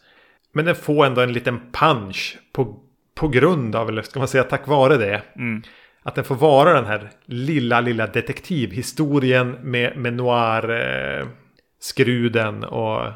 Men 0.52 0.64
den 0.64 0.74
får 0.74 1.06
ändå 1.06 1.20
en 1.20 1.32
liten 1.32 1.60
punch 1.72 2.38
på, 2.52 2.80
på 3.14 3.28
grund 3.28 3.76
av, 3.76 3.88
eller 3.88 4.02
ska 4.02 4.18
man 4.18 4.28
säga 4.28 4.44
tack 4.44 4.66
vare 4.66 4.96
det. 4.96 5.22
Mm. 5.36 5.62
Att 6.02 6.14
den 6.14 6.24
får 6.24 6.34
vara 6.34 6.72
den 6.72 6.84
här 6.84 7.10
lilla, 7.24 7.80
lilla 7.80 8.06
detektivhistorien 8.06 9.50
med, 9.50 9.96
med 9.96 10.14
noir-skruden 10.14 12.62
eh, 12.62 12.68
och 12.68 13.12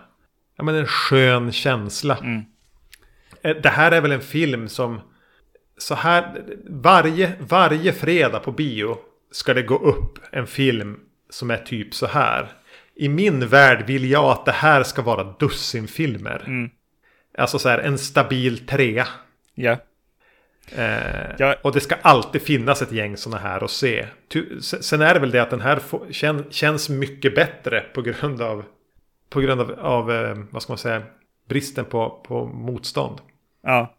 ja, 0.57 0.65
men 0.65 0.75
en 0.75 0.87
skön 0.87 1.53
känsla. 1.53 2.17
Mm. 2.17 2.43
Eh, 3.43 3.57
det 3.63 3.69
här 3.69 3.93
är 3.93 4.01
väl 4.01 4.13
en 4.13 4.21
film 4.21 4.69
som 4.69 5.01
så 5.79 5.95
här 5.95 6.45
varje, 6.69 7.33
varje 7.41 7.93
fredag 7.93 8.39
på 8.39 8.53
bio 8.53 8.97
ska 9.31 9.55
det 9.55 9.63
gå 9.63 9.77
upp 9.77 10.19
en 10.33 10.47
film 10.47 11.01
som 11.31 11.51
är 11.51 11.57
typ 11.57 11.95
så 11.95 12.07
här. 12.07 12.53
I 12.95 13.09
min 13.09 13.49
värld 13.49 13.87
vill 13.87 14.11
jag 14.11 14.25
att 14.25 14.45
det 14.45 14.53
här 14.53 14.83
ska 14.83 15.03
vara 15.03 15.25
dussinfilmer. 15.25 16.45
Mm. 16.47 16.71
Alltså 17.39 17.59
så 17.59 17.69
här 17.69 17.79
en 17.79 17.99
stabil 17.99 18.67
trea. 18.67 19.09
Ja. 19.55 19.77
Eh, 20.77 21.31
ja. 21.39 21.57
Och 21.63 21.73
det 21.73 21.81
ska 21.81 21.95
alltid 22.03 22.43
finnas 22.43 22.83
ett 22.83 22.93
gäng 22.93 23.17
sådana 23.17 23.43
här 23.43 23.65
att 23.65 23.71
se. 23.71 24.07
Sen 24.61 25.03
är 25.03 25.15
det 25.15 25.21
väl 25.21 25.31
det 25.31 25.43
att 25.43 25.51
den 25.51 25.61
här 25.61 25.81
känns 26.51 26.89
mycket 26.89 27.35
bättre 27.35 27.81
på 27.81 28.03
grund 28.03 28.43
av, 28.43 28.65
på 29.31 29.41
grund 29.41 29.61
av, 29.61 29.73
av 29.81 30.13
eh, 30.13 30.37
vad 30.51 30.63
ska 30.63 30.73
man 30.73 30.79
säga, 30.79 31.03
bristen 31.49 31.85
på, 31.85 32.23
på 32.27 32.47
motstånd. 32.47 33.21
Ja. 33.63 33.95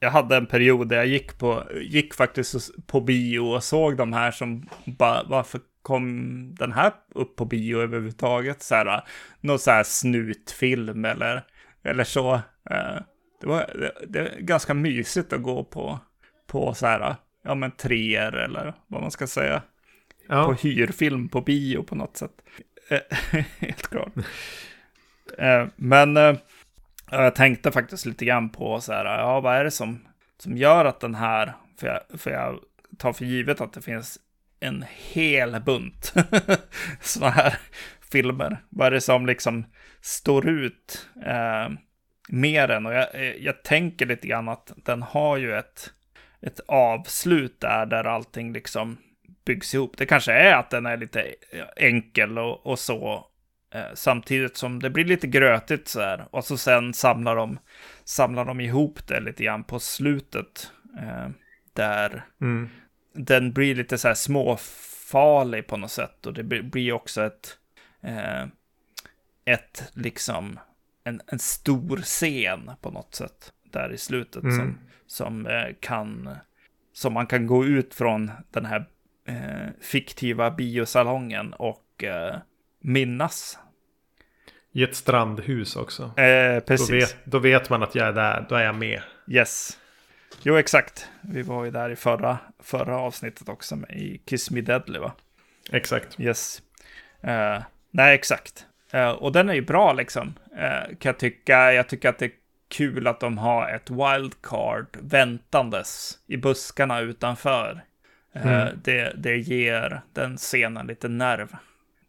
jag 0.00 0.10
hade 0.10 0.36
en 0.36 0.46
period 0.46 0.88
där 0.88 0.96
jag 0.96 1.06
gick, 1.06 1.38
på, 1.38 1.62
gick 1.80 2.14
faktiskt 2.14 2.86
på 2.86 3.00
bio 3.00 3.38
och 3.38 3.64
såg 3.64 3.96
de 3.96 4.12
här 4.12 4.30
som 4.30 4.68
bara, 4.84 5.22
varför 5.28 5.60
kom 5.88 6.54
den 6.54 6.72
här 6.72 6.92
upp 7.14 7.36
på 7.36 7.44
bio 7.44 7.80
överhuvudtaget? 7.80 8.62
Så 8.62 8.74
här, 8.74 9.04
någon 9.40 9.58
så 9.58 9.70
här 9.70 9.82
snutfilm 9.82 11.04
eller, 11.04 11.44
eller 11.82 12.04
så. 12.04 12.34
Eh, 12.70 12.98
det 13.40 13.46
var 13.46 13.70
det, 13.74 13.92
det 14.06 14.40
ganska 14.40 14.74
mysigt 14.74 15.32
att 15.32 15.42
gå 15.42 15.64
på, 15.64 15.98
på 16.46 16.74
så 16.74 16.86
här, 16.86 17.16
ja 17.44 17.54
men 17.54 17.70
treor 17.70 18.36
eller 18.36 18.74
vad 18.86 19.02
man 19.02 19.10
ska 19.10 19.26
säga. 19.26 19.62
Ja. 20.28 20.44
På 20.44 20.52
hyrfilm 20.52 21.28
på 21.28 21.40
bio 21.40 21.82
på 21.82 21.94
något 21.94 22.16
sätt. 22.16 22.42
Eh, 22.88 23.42
helt 23.58 23.88
klart. 23.88 24.12
Eh, 25.38 25.66
men 25.76 26.16
jag 27.10 27.34
tänkte 27.34 27.72
faktiskt 27.72 28.06
lite 28.06 28.24
grann 28.24 28.50
på 28.50 28.80
så 28.80 28.92
här, 28.92 29.04
ja 29.04 29.40
vad 29.40 29.56
är 29.56 29.64
det 29.64 29.70
som, 29.70 29.98
som 30.38 30.56
gör 30.56 30.84
att 30.84 31.00
den 31.00 31.14
här, 31.14 31.52
för 31.80 31.86
jag, 31.86 32.20
för 32.20 32.30
jag 32.30 32.58
tar 32.98 33.12
för 33.12 33.24
givet 33.24 33.60
att 33.60 33.72
det 33.72 33.82
finns 33.82 34.18
en 34.60 34.84
hel 35.12 35.60
bunt 35.60 36.14
sådana 37.00 37.32
här 37.32 37.58
filmer. 38.12 38.58
Vad 38.68 38.86
är 38.86 38.90
det 38.90 39.00
som 39.00 39.26
liksom 39.26 39.64
står 40.00 40.48
ut 40.48 41.08
eh, 41.26 41.68
mer 42.28 42.70
än? 42.70 42.86
Och 42.86 42.94
jag, 42.94 43.14
eh, 43.14 43.34
jag 43.38 43.62
tänker 43.62 44.06
lite 44.06 44.26
grann 44.26 44.48
att 44.48 44.72
den 44.76 45.02
har 45.02 45.36
ju 45.36 45.54
ett, 45.54 45.92
ett 46.42 46.60
avslut 46.68 47.60
där, 47.60 47.86
där 47.86 48.04
allting 48.04 48.52
liksom 48.52 48.96
byggs 49.44 49.74
ihop. 49.74 49.96
Det 49.96 50.06
kanske 50.06 50.32
är 50.32 50.54
att 50.54 50.70
den 50.70 50.86
är 50.86 50.96
lite 50.96 51.20
eh, 51.52 51.66
enkel 51.76 52.38
och, 52.38 52.66
och 52.66 52.78
så. 52.78 53.24
Eh, 53.74 53.94
samtidigt 53.94 54.56
som 54.56 54.82
det 54.82 54.90
blir 54.90 55.04
lite 55.04 55.26
grötigt 55.26 55.88
så 55.88 56.00
här. 56.00 56.26
Och 56.30 56.44
så 56.44 56.56
sen 56.56 56.94
samlar 56.94 57.36
de, 57.36 57.58
samlar 58.04 58.44
de 58.44 58.60
ihop 58.60 59.06
det 59.06 59.20
lite 59.20 59.44
grann 59.44 59.64
på 59.64 59.80
slutet. 59.80 60.72
Eh, 60.98 61.28
där 61.72 62.24
mm 62.40 62.68
den 63.18 63.52
blir 63.52 63.74
lite 63.74 63.98
så 63.98 64.08
här 64.08 64.14
småfarlig 64.14 65.66
på 65.66 65.76
något 65.76 65.90
sätt. 65.90 66.26
Och 66.26 66.32
det 66.32 66.42
blir 66.62 66.92
också 66.92 67.22
ett, 67.22 67.58
eh, 68.00 68.42
ett 69.44 69.92
liksom, 69.92 70.58
en, 71.04 71.20
en 71.26 71.38
stor 71.38 71.96
scen 71.96 72.70
på 72.80 72.90
något 72.90 73.14
sätt. 73.14 73.52
Där 73.70 73.92
i 73.92 73.98
slutet 73.98 74.42
mm. 74.42 74.56
som, 74.56 74.78
som 75.06 75.46
eh, 75.46 75.74
kan, 75.80 76.36
som 76.92 77.12
man 77.12 77.26
kan 77.26 77.46
gå 77.46 77.64
ut 77.64 77.94
från 77.94 78.30
den 78.50 78.64
här 78.64 78.88
eh, 79.26 79.68
fiktiva 79.80 80.50
biosalongen 80.50 81.52
och 81.52 82.04
eh, 82.04 82.36
minnas. 82.80 83.58
I 84.72 84.82
ett 84.82 84.96
strandhus 84.96 85.76
också. 85.76 86.02
Eh, 86.02 86.60
precis. 86.60 86.88
Då 86.88 86.94
vet, 86.94 87.16
då 87.24 87.38
vet, 87.38 87.70
man 87.70 87.82
att 87.82 87.94
jag 87.94 88.08
är 88.08 88.12
där, 88.12 88.46
då 88.48 88.54
är 88.54 88.64
jag 88.64 88.74
med. 88.74 89.02
Yes. 89.28 89.78
Jo, 90.42 90.56
exakt. 90.56 91.08
Vi 91.20 91.42
var 91.42 91.64
ju 91.64 91.70
där 91.70 91.90
i 91.90 91.96
förra, 91.96 92.38
förra 92.58 92.98
avsnittet 92.98 93.48
också, 93.48 93.76
i 93.76 94.22
Kiss 94.26 94.50
Me 94.50 94.60
Deadly, 94.60 94.98
va? 94.98 95.12
Exakt. 95.72 96.20
Yes. 96.20 96.62
Uh, 97.24 97.62
nej, 97.90 98.14
exakt. 98.14 98.66
Uh, 98.94 99.08
och 99.08 99.32
den 99.32 99.48
är 99.48 99.54
ju 99.54 99.62
bra, 99.62 99.92
liksom. 99.92 100.34
Uh, 100.52 100.96
kan 100.96 101.10
jag 101.10 101.18
tycka. 101.18 101.72
Jag 101.72 101.88
tycker 101.88 102.08
att 102.08 102.18
det 102.18 102.24
är 102.24 102.32
kul 102.68 103.06
att 103.06 103.20
de 103.20 103.38
har 103.38 103.70
ett 103.70 103.90
wildcard 103.90 104.96
väntandes 105.00 106.18
i 106.26 106.36
buskarna 106.36 107.00
utanför. 107.00 107.84
Mm. 108.32 108.78
Det, 108.84 109.12
det 109.16 109.36
ger 109.36 110.00
den 110.12 110.36
scenen 110.36 110.86
lite 110.86 111.08
nerv 111.08 111.56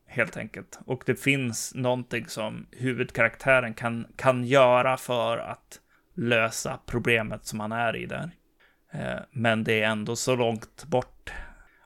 helt 0.07 0.37
enkelt. 0.37 0.79
Och 0.85 1.03
det 1.05 1.15
finns 1.15 1.75
någonting 1.75 2.27
som 2.27 2.65
huvudkaraktären 2.71 3.73
kan, 3.73 4.07
kan 4.15 4.43
göra 4.43 4.97
för 4.97 5.37
att 5.37 5.79
lösa 6.19 6.79
problemet 6.85 7.45
som 7.45 7.59
han 7.59 7.71
är 7.71 7.95
i 7.95 8.05
där. 8.05 8.31
Eh, 8.93 9.19
men 9.31 9.63
det 9.63 9.81
är 9.81 9.87
ändå 9.87 10.15
så 10.15 10.35
långt 10.35 10.85
bort. 10.87 11.31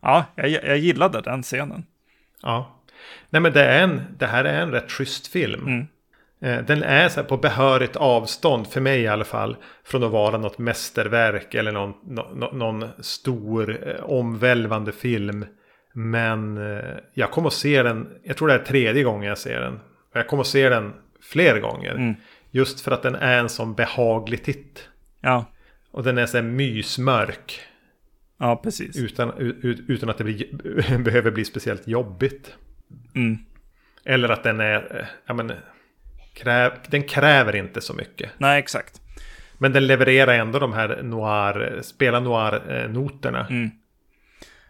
Ja, 0.01 0.25
jag, 0.35 0.49
jag 0.49 0.77
gillade 0.77 1.21
den 1.21 1.43
scenen. 1.43 1.85
Ja. 2.41 2.79
Nej 3.29 3.41
men 3.41 3.53
det, 3.53 3.63
är 3.63 3.83
en, 3.83 4.01
det 4.17 4.25
här 4.25 4.45
är 4.45 4.61
en 4.61 4.71
rätt 4.71 4.91
schysst 4.91 5.27
film. 5.27 5.67
Mm. 5.67 5.87
Eh, 6.41 6.65
den 6.65 6.83
är 6.83 7.09
så 7.09 7.23
på 7.23 7.37
behörigt 7.37 7.95
avstånd, 7.95 8.67
för 8.67 8.81
mig 8.81 9.01
i 9.01 9.07
alla 9.07 9.25
fall, 9.25 9.55
från 9.83 10.03
att 10.03 10.11
vara 10.11 10.37
något 10.37 10.57
mästerverk 10.57 11.53
eller 11.53 11.71
någon, 11.71 11.93
någon, 12.03 12.59
någon 12.59 12.85
stor 12.99 13.87
eh, 13.87 14.03
omvälvande 14.03 14.91
film. 14.91 15.45
Men 15.95 16.59
jag 17.13 17.31
kommer 17.31 17.47
att 17.47 17.53
se 17.53 17.83
den, 17.83 18.09
jag 18.23 18.37
tror 18.37 18.47
det 18.47 18.53
är 18.53 18.59
tredje 18.59 19.03
gången 19.03 19.29
jag 19.29 19.37
ser 19.37 19.61
den. 19.61 19.79
Jag 20.13 20.27
kommer 20.27 20.41
att 20.41 20.47
se 20.47 20.69
den 20.69 20.93
fler 21.21 21.59
gånger. 21.59 21.91
Mm. 21.91 22.15
Just 22.55 22.81
för 22.81 22.91
att 22.91 23.03
den 23.03 23.15
är 23.15 23.37
en 23.37 23.49
sån 23.49 23.73
behaglig 23.73 24.43
titt. 24.43 24.89
Ja. 25.21 25.45
Och 25.91 26.03
den 26.03 26.17
är 26.17 26.25
så 26.25 26.37
här 26.37 26.43
mysmörk. 26.43 27.61
Ja, 28.37 28.55
precis. 28.55 28.97
Utan, 28.97 29.31
utan 29.87 30.09
att 30.09 30.17
det 30.17 30.23
blir, 30.23 30.97
behöver 31.03 31.31
bli 31.31 31.45
speciellt 31.45 31.87
jobbigt. 31.87 32.53
Mm. 33.15 33.37
Eller 34.05 34.29
att 34.29 34.43
den 34.43 34.59
är, 34.59 34.97
eh, 34.99 35.05
ja 35.25 35.33
men, 35.33 35.51
kräv, 36.33 36.71
den 36.87 37.03
kräver 37.03 37.55
inte 37.55 37.81
så 37.81 37.93
mycket. 37.93 38.31
Nej, 38.37 38.59
exakt. 38.59 39.01
Men 39.57 39.73
den 39.73 39.87
levererar 39.87 40.33
ändå 40.33 40.59
de 40.59 40.73
här 40.73 41.03
noir, 41.03 41.79
spela 41.83 42.19
noir-noterna. 42.19 43.47
Mm. 43.49 43.69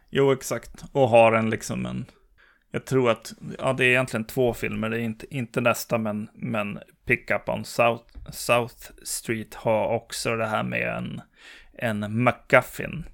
Jo, 0.09 0.31
exakt. 0.31 0.83
Och 0.91 1.09
har 1.09 1.33
en 1.33 1.49
liksom 1.49 1.85
en... 1.85 2.05
Jag 2.75 2.85
tror 2.85 3.09
att, 3.09 3.33
ja 3.59 3.73
det 3.73 3.85
är 3.85 3.89
egentligen 3.89 4.23
två 4.23 4.53
filmer, 4.53 4.89
det 4.89 4.97
är 4.97 5.01
inte, 5.01 5.35
inte 5.35 5.61
nästa, 5.61 5.97
men, 5.97 6.29
men 6.33 6.79
Pickup 7.05 7.49
on 7.49 7.65
South, 7.65 8.03
South 8.31 8.91
Street 9.03 9.53
har 9.53 9.87
också 9.87 10.35
det 10.35 10.45
här 10.45 10.63
med 10.63 10.97
en, 10.97 11.21
en 11.73 12.23
McGuffin. 12.23 13.05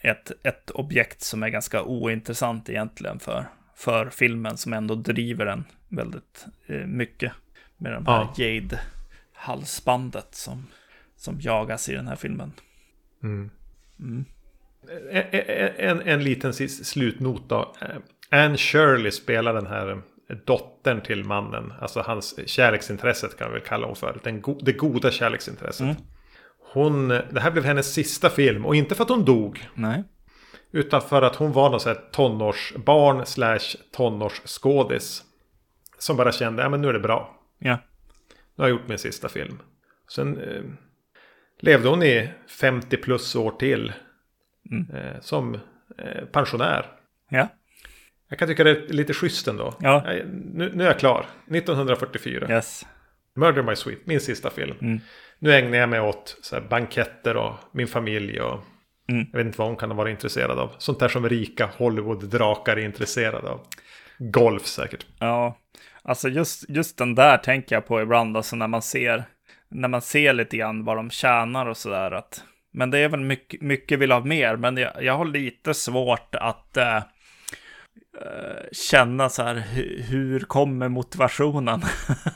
Ett, 0.00 0.32
ett 0.46 0.70
objekt 0.70 1.22
som 1.22 1.42
är 1.42 1.48
ganska 1.48 1.82
ointressant 1.82 2.68
egentligen 2.68 3.18
för, 3.18 3.48
för 3.74 4.10
filmen, 4.10 4.56
som 4.56 4.72
ändå 4.72 4.94
driver 4.94 5.46
den 5.46 5.64
väldigt 5.88 6.46
eh, 6.66 6.86
mycket. 6.86 7.32
Med 7.76 7.92
de 7.92 8.06
här 8.06 8.28
ja. 8.36 8.44
Jade-halsbandet 8.44 10.34
som, 10.34 10.66
som 11.16 11.40
jagas 11.40 11.88
i 11.88 11.94
den 11.94 12.08
här 12.08 12.16
filmen. 12.16 12.52
Mm. 13.22 13.50
Mm. 14.00 14.24
En, 15.76 16.02
en, 16.02 16.24
liten 16.24 16.52
slutnot 16.68 17.48
då. 17.48 17.74
Anne 18.30 18.56
Shirley 18.56 19.10
spelar 19.10 19.54
den 19.54 19.66
här 19.66 20.02
dottern 20.44 21.00
till 21.00 21.24
mannen. 21.24 21.72
Alltså 21.80 22.00
hans 22.00 22.48
kärleksintresset 22.48 23.38
kan 23.38 23.48
vi 23.48 23.58
väl 23.58 23.68
kalla 23.68 23.86
hon 23.86 23.96
för. 23.96 24.20
Den 24.24 24.40
go 24.40 24.58
det 24.62 24.72
goda 24.72 25.10
kärleksintresset. 25.10 25.80
Mm. 25.80 25.96
Hon, 26.72 27.08
det 27.08 27.40
här 27.40 27.50
blev 27.50 27.64
hennes 27.64 27.92
sista 27.94 28.30
film. 28.30 28.66
Och 28.66 28.76
inte 28.76 28.94
för 28.94 29.04
att 29.04 29.10
hon 29.10 29.24
dog. 29.24 29.68
Nej. 29.74 30.04
Utan 30.70 31.00
för 31.00 31.22
att 31.22 31.36
hon 31.36 31.52
var 31.52 31.70
någon 31.70 31.80
sån 31.80 31.92
här 31.92 32.02
tonårsbarn 32.12 33.26
slash 33.26 33.76
tonårsskådis. 33.92 35.24
Som 35.98 36.16
bara 36.16 36.32
kände, 36.32 36.62
ja 36.62 36.68
men 36.68 36.80
nu 36.80 36.88
är 36.88 36.92
det 36.92 37.00
bra. 37.00 37.40
Ja. 37.58 37.78
Nu 38.28 38.62
har 38.62 38.68
jag 38.68 38.78
gjort 38.78 38.88
min 38.88 38.98
sista 38.98 39.28
film. 39.28 39.58
Sen 40.08 40.40
eh, 40.40 40.62
levde 41.58 41.88
hon 41.88 42.02
i 42.02 42.30
50 42.48 42.96
plus 42.96 43.36
år 43.36 43.50
till. 43.50 43.92
Mm. 44.70 44.90
Eh, 44.90 45.20
som 45.20 45.54
eh, 45.98 46.24
pensionär. 46.32 46.86
Ja. 47.28 47.48
Jag 48.28 48.38
kan 48.38 48.48
tycka 48.48 48.64
det 48.64 48.70
är 48.70 48.92
lite 48.92 49.14
schysst 49.14 49.48
ändå. 49.48 49.74
Ja. 49.80 50.04
Nu, 50.26 50.72
nu 50.74 50.84
är 50.84 50.86
jag 50.86 50.98
klar. 50.98 51.26
1944. 51.50 52.46
Yes. 52.50 52.86
Murder 53.34 53.62
My 53.62 53.76
Sweet, 53.76 54.06
min 54.06 54.20
sista 54.20 54.50
film. 54.50 54.76
Mm. 54.80 55.00
Nu 55.38 55.54
ägnar 55.54 55.78
jag 55.78 55.88
mig 55.88 56.00
åt 56.00 56.36
så 56.42 56.56
här, 56.56 56.62
banketter 56.62 57.36
och 57.36 57.54
min 57.72 57.86
familj. 57.86 58.40
Och 58.40 58.60
mm. 59.08 59.26
Jag 59.32 59.38
vet 59.38 59.46
inte 59.46 59.58
vad 59.58 59.68
hon 59.68 59.76
kan 59.76 59.96
vara 59.96 60.10
intresserad 60.10 60.58
av. 60.58 60.74
Sånt 60.78 61.00
där 61.00 61.08
som 61.08 61.28
rika 61.28 61.68
Hollywood-drakar 61.78 62.76
är 62.76 62.84
intresserade 62.84 63.48
av. 63.48 63.60
Golf 64.18 64.66
säkert. 64.66 65.06
Ja, 65.18 65.58
alltså 66.02 66.28
just, 66.28 66.70
just 66.70 66.98
den 66.98 67.14
där 67.14 67.36
tänker 67.36 67.76
jag 67.76 67.86
på 67.86 68.00
ibland. 68.00 68.36
Alltså 68.36 68.56
när 68.56 68.68
man 68.68 68.82
ser, 68.82 69.24
när 69.68 69.88
man 69.88 70.02
ser 70.02 70.32
lite 70.32 70.56
grann 70.56 70.84
vad 70.84 70.96
de 70.96 71.10
tjänar 71.10 71.66
och 71.66 71.76
sådär. 71.76 72.22
Men 72.70 72.90
det 72.90 72.98
är 72.98 73.08
väl 73.08 73.20
mycket, 73.20 73.60
mycket 73.60 73.98
vill 73.98 74.12
ha 74.12 74.20
mer, 74.20 74.56
men 74.56 74.76
jag, 74.76 74.92
jag 75.02 75.16
har 75.16 75.24
lite 75.24 75.74
svårt 75.74 76.34
att 76.34 76.76
äh, 76.76 77.02
känna 78.72 79.28
så 79.28 79.42
här, 79.42 79.54
hur, 80.08 80.40
kommer 80.40 80.88
motivationen 80.88 81.82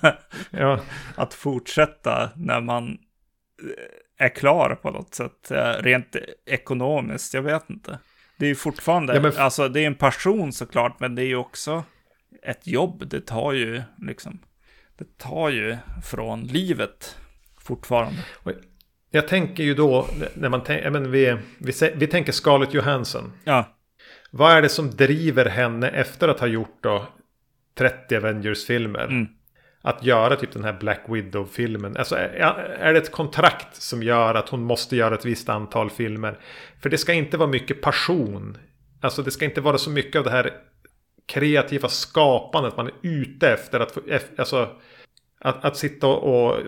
ja. 0.50 0.80
att 1.14 1.34
fortsätta 1.34 2.30
när 2.36 2.60
man 2.60 2.98
eh, 4.18 4.26
är 4.26 4.28
klar 4.28 4.74
på 4.74 4.90
något 4.90 5.14
sätt, 5.14 5.52
rent 5.78 6.16
ekonomiskt, 6.46 7.34
jag 7.34 7.42
vet 7.42 7.70
inte. 7.70 7.98
Det 8.38 8.46
är 8.46 8.48
ju 8.48 8.54
fortfarande, 8.54 9.14
ja, 9.14 9.20
men... 9.20 9.36
alltså 9.36 9.68
det 9.68 9.80
är 9.80 9.86
en 9.86 9.94
passion 9.94 10.52
såklart, 10.52 11.00
men 11.00 11.14
det 11.14 11.22
är 11.22 11.26
ju 11.26 11.36
också 11.36 11.84
ett 12.42 12.66
jobb. 12.66 13.08
Det 13.08 13.20
tar 13.20 13.52
ju 13.52 13.82
liksom, 13.98 14.38
det 14.98 15.18
tar 15.18 15.50
ju 15.50 15.76
från 16.04 16.42
livet 16.42 17.16
fortfarande. 17.60 18.18
Jag 19.10 19.28
tänker 19.28 19.62
ju 19.62 19.74
då, 19.74 20.08
när 20.34 20.48
man 20.48 20.64
tänker, 20.64 20.90
men 20.90 21.10
vi, 21.10 21.36
vi, 21.58 21.72
vi 21.94 22.06
tänker 22.06 22.32
Scarlett 22.32 22.74
Johansson. 22.74 23.32
Ja. 23.44 23.76
Vad 24.34 24.52
är 24.52 24.62
det 24.62 24.68
som 24.68 24.90
driver 24.90 25.44
henne 25.44 25.88
efter 25.88 26.28
att 26.28 26.40
ha 26.40 26.46
gjort 26.46 26.78
då 26.80 27.06
30 27.74 28.16
Avengers-filmer? 28.16 29.04
Mm. 29.04 29.26
att 29.82 30.04
göra 30.04 30.36
typ 30.36 30.52
den 30.52 30.64
här 30.64 30.72
Black 30.72 31.00
Widow-filmen. 31.08 31.96
Alltså 31.96 32.16
är, 32.16 32.92
det 32.92 32.98
ett 32.98 33.12
kontrakt 33.12 33.76
som 33.76 34.02
gör 34.02 34.34
att 34.34 34.48
hon 34.48 34.62
måste 34.62 34.96
göra 34.96 35.14
ett 35.14 35.24
visst 35.24 35.48
antal 35.48 35.90
filmer? 35.90 36.38
För 36.82 36.90
det 36.90 36.98
ska 36.98 37.12
inte 37.12 37.36
vara 37.36 37.48
mycket 37.48 37.80
passion. 37.80 38.58
Alltså 39.00 39.22
det 39.22 39.30
ska 39.30 39.44
inte 39.44 39.60
vara 39.60 39.78
så 39.78 39.90
mycket 39.90 40.16
av 40.16 40.24
det 40.24 40.30
här 40.30 40.50
kreativa 41.26 41.88
skapandet 41.88 42.76
man 42.76 42.86
är 42.86 42.92
ute 43.02 43.48
efter. 43.48 43.80
Att, 43.80 43.92
få, 43.92 44.00
alltså, 44.38 44.68
att, 45.40 45.64
att 45.64 45.76
sitta 45.76 46.06
och, 46.06 46.46
och 46.46 46.58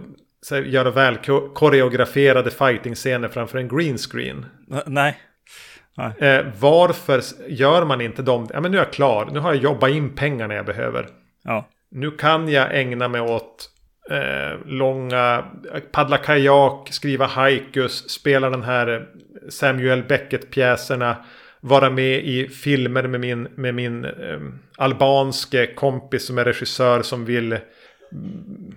här, 0.50 0.62
göra 0.62 0.90
väl 0.90 1.16
koreograferade 1.54 2.50
fighting-scener 2.50 3.28
framför 3.28 3.58
en 3.58 3.68
green 3.68 3.98
screen. 3.98 4.46
Nej. 4.86 5.18
Eh, 5.98 6.46
varför 6.60 7.20
gör 7.48 7.84
man 7.84 8.00
inte 8.00 8.22
dem? 8.22 8.48
Ja 8.52 8.60
men 8.60 8.70
nu 8.70 8.76
är 8.76 8.82
jag 8.82 8.92
klar. 8.92 9.28
Nu 9.32 9.38
har 9.38 9.54
jag 9.54 9.62
jobbat 9.62 9.90
in 9.90 10.14
pengarna 10.14 10.54
jag 10.54 10.66
behöver. 10.66 11.06
Ja. 11.44 11.68
Nu 11.90 12.10
kan 12.10 12.48
jag 12.48 12.80
ägna 12.80 13.08
mig 13.08 13.20
åt 13.20 13.70
eh, 14.10 14.66
långa, 14.66 15.44
paddla 15.92 16.16
kajak, 16.16 16.88
skriva 16.92 17.26
haikus, 17.26 18.10
spela 18.10 18.50
den 18.50 18.62
här 18.62 19.08
Samuel 19.48 20.02
Beckett-pjäserna. 20.02 21.16
Vara 21.60 21.90
med 21.90 22.24
i 22.24 22.48
filmer 22.48 23.02
med 23.02 23.20
min, 23.20 23.48
med 23.54 23.74
min 23.74 24.04
eh, 24.04 24.40
albanske 24.76 25.66
kompis 25.66 26.26
som 26.26 26.38
är 26.38 26.44
regissör 26.44 27.02
som 27.02 27.24
vill 27.24 27.52
mm, 27.52 28.74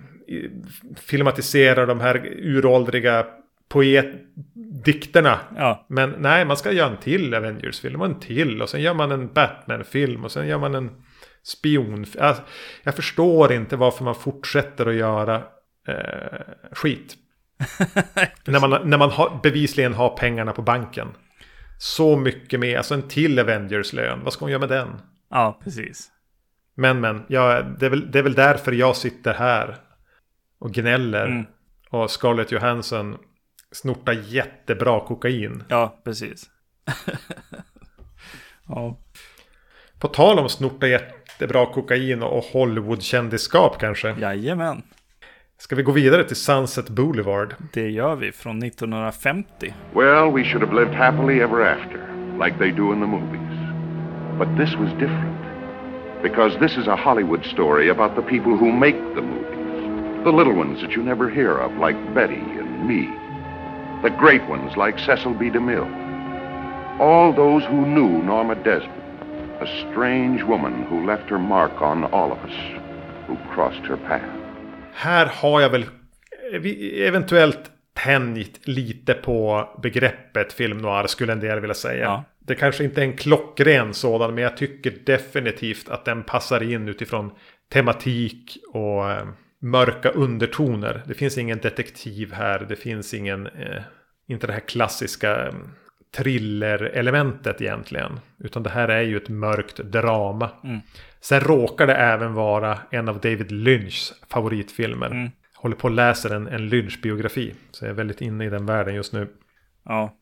filmatisera 0.96 1.86
de 1.86 2.00
här 2.00 2.26
uråldriga 2.26 3.26
poetdikterna. 4.78 5.38
Ja. 5.56 5.86
Men 5.88 6.10
nej, 6.18 6.44
man 6.44 6.56
ska 6.56 6.72
göra 6.72 6.90
en 6.90 6.96
till 6.96 7.34
Avengers-film 7.34 8.00
och 8.00 8.06
en 8.06 8.20
till. 8.20 8.62
Och 8.62 8.68
sen 8.68 8.80
gör 8.80 8.94
man 8.94 9.12
en 9.12 9.32
Batman-film 9.32 10.24
och 10.24 10.32
sen 10.32 10.46
gör 10.46 10.58
man 10.58 10.74
en 10.74 10.90
spion. 11.42 12.06
Alltså, 12.20 12.42
jag 12.82 12.94
förstår 12.94 13.52
inte 13.52 13.76
varför 13.76 14.04
man 14.04 14.14
fortsätter 14.14 14.86
att 14.86 14.94
göra 14.94 15.42
eh, 15.88 16.40
skit. 16.72 17.16
när 18.44 18.68
man, 18.68 18.90
när 18.90 18.98
man 18.98 19.10
har, 19.10 19.40
bevisligen 19.42 19.94
har 19.94 20.16
pengarna 20.16 20.52
på 20.52 20.62
banken. 20.62 21.08
Så 21.78 22.16
mycket 22.16 22.60
mer, 22.60 22.76
alltså 22.76 22.94
en 22.94 23.08
till 23.08 23.38
Avengers-lön. 23.38 24.20
Vad 24.24 24.32
ska 24.32 24.44
hon 24.44 24.50
göra 24.50 24.60
med 24.60 24.68
den? 24.68 24.88
Ja, 25.30 25.60
precis. 25.64 26.10
Men, 26.74 27.00
men, 27.00 27.22
ja, 27.28 27.62
det, 27.62 27.86
är 27.86 27.90
väl, 27.90 28.10
det 28.10 28.18
är 28.18 28.22
väl 28.22 28.34
därför 28.34 28.72
jag 28.72 28.96
sitter 28.96 29.34
här 29.34 29.76
och 30.58 30.74
gnäller. 30.74 31.26
Mm. 31.26 31.46
Och 31.90 32.10
Scarlett 32.10 32.52
Johansson 32.52 33.18
snortar 33.72 34.12
jättebra 34.12 35.00
kokain. 35.00 35.62
Ja, 35.68 36.00
precis. 36.04 36.50
ja. 38.68 38.98
På 39.98 40.08
tal 40.08 40.38
om 40.38 40.48
snorta 40.48 40.88
jättebra 40.88 41.66
kokain 41.66 42.22
och 42.22 42.44
Hollywood-kändisskap 42.44 43.78
kanske. 43.78 44.14
Jajamän. 44.20 44.82
Ska 45.60 45.76
vi 45.76 45.82
gå 45.82 45.92
vidare 45.92 46.24
till 46.24 46.36
Sunset 46.36 46.88
Boulevard? 46.88 47.54
Det 47.72 47.90
gör 47.90 48.16
vi, 48.16 48.32
från 48.32 48.62
1950. 48.62 49.74
Well, 49.94 50.32
we 50.32 50.44
should 50.44 50.62
have 50.62 50.80
lived 50.80 50.94
happily 50.94 51.40
ever 51.40 51.60
after, 51.60 52.00
like 52.44 52.58
they 52.58 52.70
do 52.70 52.92
in 52.92 53.00
the 53.00 53.06
movies. 53.06 53.58
But 54.38 54.48
this 54.56 54.76
was 54.76 54.90
different. 54.90 55.38
Because 56.22 56.58
this 56.58 56.76
is 56.76 56.86
a 56.88 56.96
Hollywood 56.96 57.44
story 57.44 57.90
about 57.90 58.14
the 58.14 58.22
people 58.22 58.52
who 58.52 58.72
make 58.72 58.96
the 59.14 59.22
movies. 59.22 60.24
The 60.24 60.32
little 60.32 60.54
ones 60.54 60.80
that 60.80 60.92
you 60.96 61.02
never 61.02 61.30
hear 61.30 61.58
of, 61.58 61.72
like 61.86 62.14
Betty 62.14 62.42
and 62.60 62.86
me. 62.88 63.17
The 64.02 64.10
great 64.10 64.48
ones, 64.48 64.76
like 64.76 64.96
Cecil 64.98 65.34
B. 65.34 65.50
DeMille. 65.50 65.90
All 67.00 67.32
those 67.32 67.64
who 67.64 67.86
knew 67.86 68.22
Norma 68.22 68.54
Desmond. 68.54 69.02
A 69.60 69.66
strange 69.66 70.42
woman 70.44 70.86
who 70.88 71.06
left 71.06 71.30
her 71.30 71.38
mark 71.38 71.82
on 71.82 72.04
all 72.04 72.32
of 72.32 72.38
us 72.38 72.56
who 73.26 73.36
crossed 73.54 73.84
her 73.86 73.96
path. 73.96 74.30
Här 74.92 75.26
har 75.26 75.60
jag 75.60 75.70
väl 75.70 75.86
eventuellt 76.94 77.70
tänjt 78.04 78.68
lite 78.68 79.14
på 79.14 79.68
begreppet 79.82 80.52
film 80.52 80.78
noir 80.78 81.06
skulle 81.06 81.32
en 81.32 81.40
del 81.40 81.60
vilja 81.60 81.74
säga. 81.74 82.04
Ja. 82.04 82.24
Det 82.38 82.54
kanske 82.54 82.84
inte 82.84 83.00
är 83.00 83.04
en 83.04 83.16
klockren 83.16 83.94
sådan 83.94 84.34
men 84.34 84.44
jag 84.44 84.56
tycker 84.56 84.92
definitivt 85.06 85.88
att 85.88 86.04
den 86.04 86.22
passar 86.22 86.62
in 86.72 86.88
utifrån 86.88 87.30
tematik 87.72 88.58
och 88.72 89.10
eh, 89.10 89.26
mörka 89.60 90.08
undertoner. 90.08 91.02
Det 91.06 91.14
finns 91.14 91.38
ingen 91.38 91.58
detektiv 91.58 92.32
här. 92.32 92.66
Det 92.68 92.76
finns 92.76 93.14
ingen, 93.14 93.46
eh, 93.46 93.82
inte 94.28 94.46
det 94.46 94.52
här 94.52 94.60
klassiska 94.60 95.46
eh, 95.46 95.54
thriller-elementet 96.16 97.60
egentligen. 97.60 98.20
Utan 98.38 98.62
det 98.62 98.70
här 98.70 98.88
är 98.88 99.02
ju 99.02 99.16
ett 99.16 99.28
mörkt 99.28 99.76
drama. 99.76 100.50
Mm. 100.64 100.80
Sen 101.20 101.40
råkar 101.40 101.86
det 101.86 101.94
även 101.94 102.34
vara 102.34 102.78
en 102.90 103.08
av 103.08 103.20
David 103.20 103.52
Lynchs 103.52 104.12
favoritfilmer. 104.28 105.10
Mm. 105.10 105.30
Håller 105.54 105.76
på 105.76 105.84
och 105.88 105.94
läser 105.94 106.34
en, 106.34 106.46
en 106.46 106.68
Lynch-biografi. 106.68 107.54
Så 107.70 107.84
jag 107.84 107.90
är 107.90 107.94
väldigt 107.94 108.20
inne 108.20 108.44
i 108.44 108.50
den 108.50 108.66
världen 108.66 108.94
just 108.94 109.12
nu. 109.12 109.28
Ja. 109.84 110.16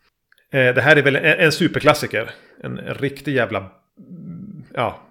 Eh, 0.53 0.75
det 0.75 0.83
här 0.83 0.97
är 0.97 1.03
väl 1.03 1.17
en, 1.17 1.25
en 1.25 1.53
superklassiker. 1.53 2.31
En, 2.63 2.79
en 2.79 2.95
riktig 2.95 3.35
jävla... 3.35 3.71
Ja, 4.75 5.06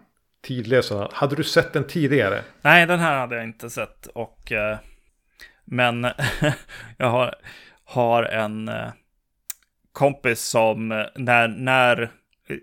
tidlös. 0.46 0.92
Hade 1.12 1.36
du 1.36 1.44
sett 1.44 1.74
den 1.74 1.88
tidigare? 1.88 2.42
Nej, 2.62 2.86
den 2.86 3.00
här 3.00 3.20
hade 3.20 3.36
jag 3.36 3.44
inte 3.44 3.70
sett. 3.70 4.08
Och, 4.08 4.52
eh, 4.52 4.78
men 5.66 6.08
jag 6.98 7.10
har, 7.10 7.36
har 7.84 8.24
en 8.24 8.68
eh, 8.68 8.92
kompis 9.92 10.42
som 10.42 10.92
eh, 10.92 11.06
när, 11.16 11.48
när, 11.48 12.02
eh, 12.02 12.58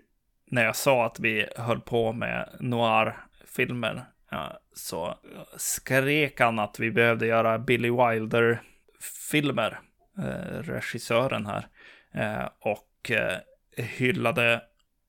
när 0.51 0.65
jag 0.65 0.75
sa 0.75 1.05
att 1.05 1.19
vi 1.19 1.47
höll 1.57 1.79
på 1.79 2.13
med 2.13 2.49
noir-filmer 2.59 4.05
ja, 4.31 4.59
så 4.73 5.17
skrek 5.57 6.39
han 6.39 6.59
att 6.59 6.79
vi 6.79 6.91
behövde 6.91 7.27
göra 7.27 7.59
Billy 7.59 7.89
Wilder-filmer, 7.89 9.79
eh, 10.17 10.57
regissören 10.61 11.45
här. 11.45 11.67
Eh, 12.13 12.49
och 12.59 13.11
eh, 13.11 13.37
hyllade 13.77 14.61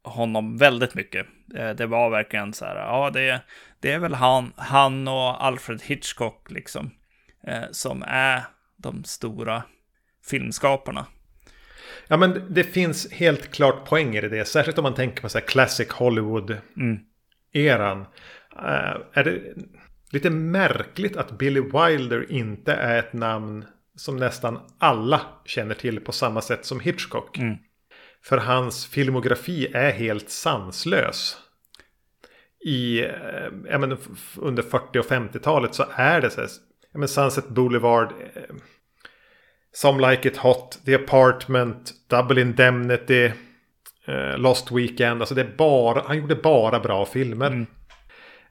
honom 0.05 0.57
väldigt 0.57 0.95
mycket. 0.95 1.27
Eh, 1.55 1.71
det 1.71 1.87
var 1.87 2.11
verkligen 2.11 2.53
så 2.53 2.65
här, 2.65 2.77
ja 2.77 3.11
det, 3.11 3.41
det 3.81 3.93
är 3.93 3.99
väl 3.99 4.15
han, 4.15 4.53
han 4.57 5.09
och 5.09 5.45
Alfred 5.45 5.83
Hitchcock 5.83 6.51
liksom, 6.51 6.91
eh, 7.47 7.65
som 7.71 8.05
är 8.07 8.43
de 8.77 9.05
stora 9.05 9.63
filmskaparna. 10.27 11.07
Ja 12.09 12.17
men 12.17 12.55
det 12.55 12.65
finns 12.65 13.13
helt 13.13 13.53
klart 13.53 13.89
poänger 13.89 14.25
i 14.25 14.29
det. 14.29 14.45
Särskilt 14.45 14.79
om 14.79 14.83
man 14.83 14.95
tänker 14.95 15.23
på 15.23 15.29
så 15.29 15.39
här 15.39 15.47
classic 15.47 15.89
Hollywood-eran. 15.89 17.97
Mm. 17.97 18.07
Uh, 18.59 18.97
är 19.13 19.25
det 19.25 19.55
lite 20.11 20.31
märkligt 20.31 21.17
att 21.17 21.39
Billy 21.39 21.61
Wilder 21.61 22.33
inte 22.33 22.73
är 22.73 22.99
ett 22.99 23.13
namn 23.13 23.65
som 23.97 24.17
nästan 24.17 24.61
alla 24.79 25.21
känner 25.45 25.75
till 25.75 26.01
på 26.01 26.13
samma 26.13 26.41
sätt 26.41 26.65
som 26.65 26.81
Hitchcock. 26.81 27.39
Mm. 27.39 27.57
För 28.25 28.39
hans 28.39 28.87
filmografi 28.87 29.67
är 29.75 29.93
helt 29.93 30.31
sanslös. 30.31 31.37
I, 32.65 33.05
eh, 33.05 33.79
men, 33.79 33.99
under 34.37 34.63
40 34.63 34.99
och 34.99 35.07
50-talet 35.07 35.75
så 35.75 35.85
är 35.95 36.21
det 36.21 36.31
så 36.31 36.41
här, 36.41 36.51
men 36.93 37.09
Sunset 37.09 37.49
Boulevard, 37.49 38.13
eh, 38.35 38.43
Some 39.73 40.11
Like 40.11 40.29
It 40.29 40.37
Hot, 40.37 40.79
The 40.87 40.95
Apartment, 40.95 41.93
Double 42.11 42.41
Indemnity, 42.41 43.33
eh, 44.07 44.39
Lost 44.39 44.73
Weekend. 44.73 45.23
Alltså 45.23 45.35
det 45.35 45.41
är 45.41 45.57
bara, 45.57 46.03
han 46.07 46.17
gjorde 46.17 46.35
bara 46.35 46.81
bra 46.81 47.07
filmer. 47.07 47.47
Mm. 47.47 47.67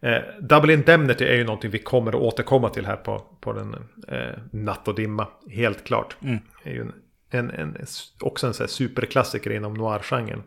Eh, 0.01 0.21
Double 0.39 0.73
Indemnity 0.73 1.25
är 1.25 1.35
ju 1.35 1.43
någonting 1.43 1.71
vi 1.71 1.79
kommer 1.79 2.11
att 2.11 2.21
återkomma 2.21 2.69
till 2.69 2.85
här 2.85 2.95
på, 2.95 3.19
på 3.41 3.53
den 3.53 3.75
eh, 4.07 4.39
Natt 4.51 4.87
och 4.87 4.95
dimma. 4.95 5.27
Helt 5.51 5.83
klart. 5.83 6.15
Mm. 6.23 6.39
Det 6.63 6.69
är 6.69 6.73
ju 6.73 6.81
en, 6.81 6.93
en, 7.33 7.51
en, 7.51 7.77
också 8.19 8.47
en 8.47 8.53
så 8.53 8.67
superklassiker 8.67 9.51
inom 9.51 9.73
noir-genren. 9.73 10.43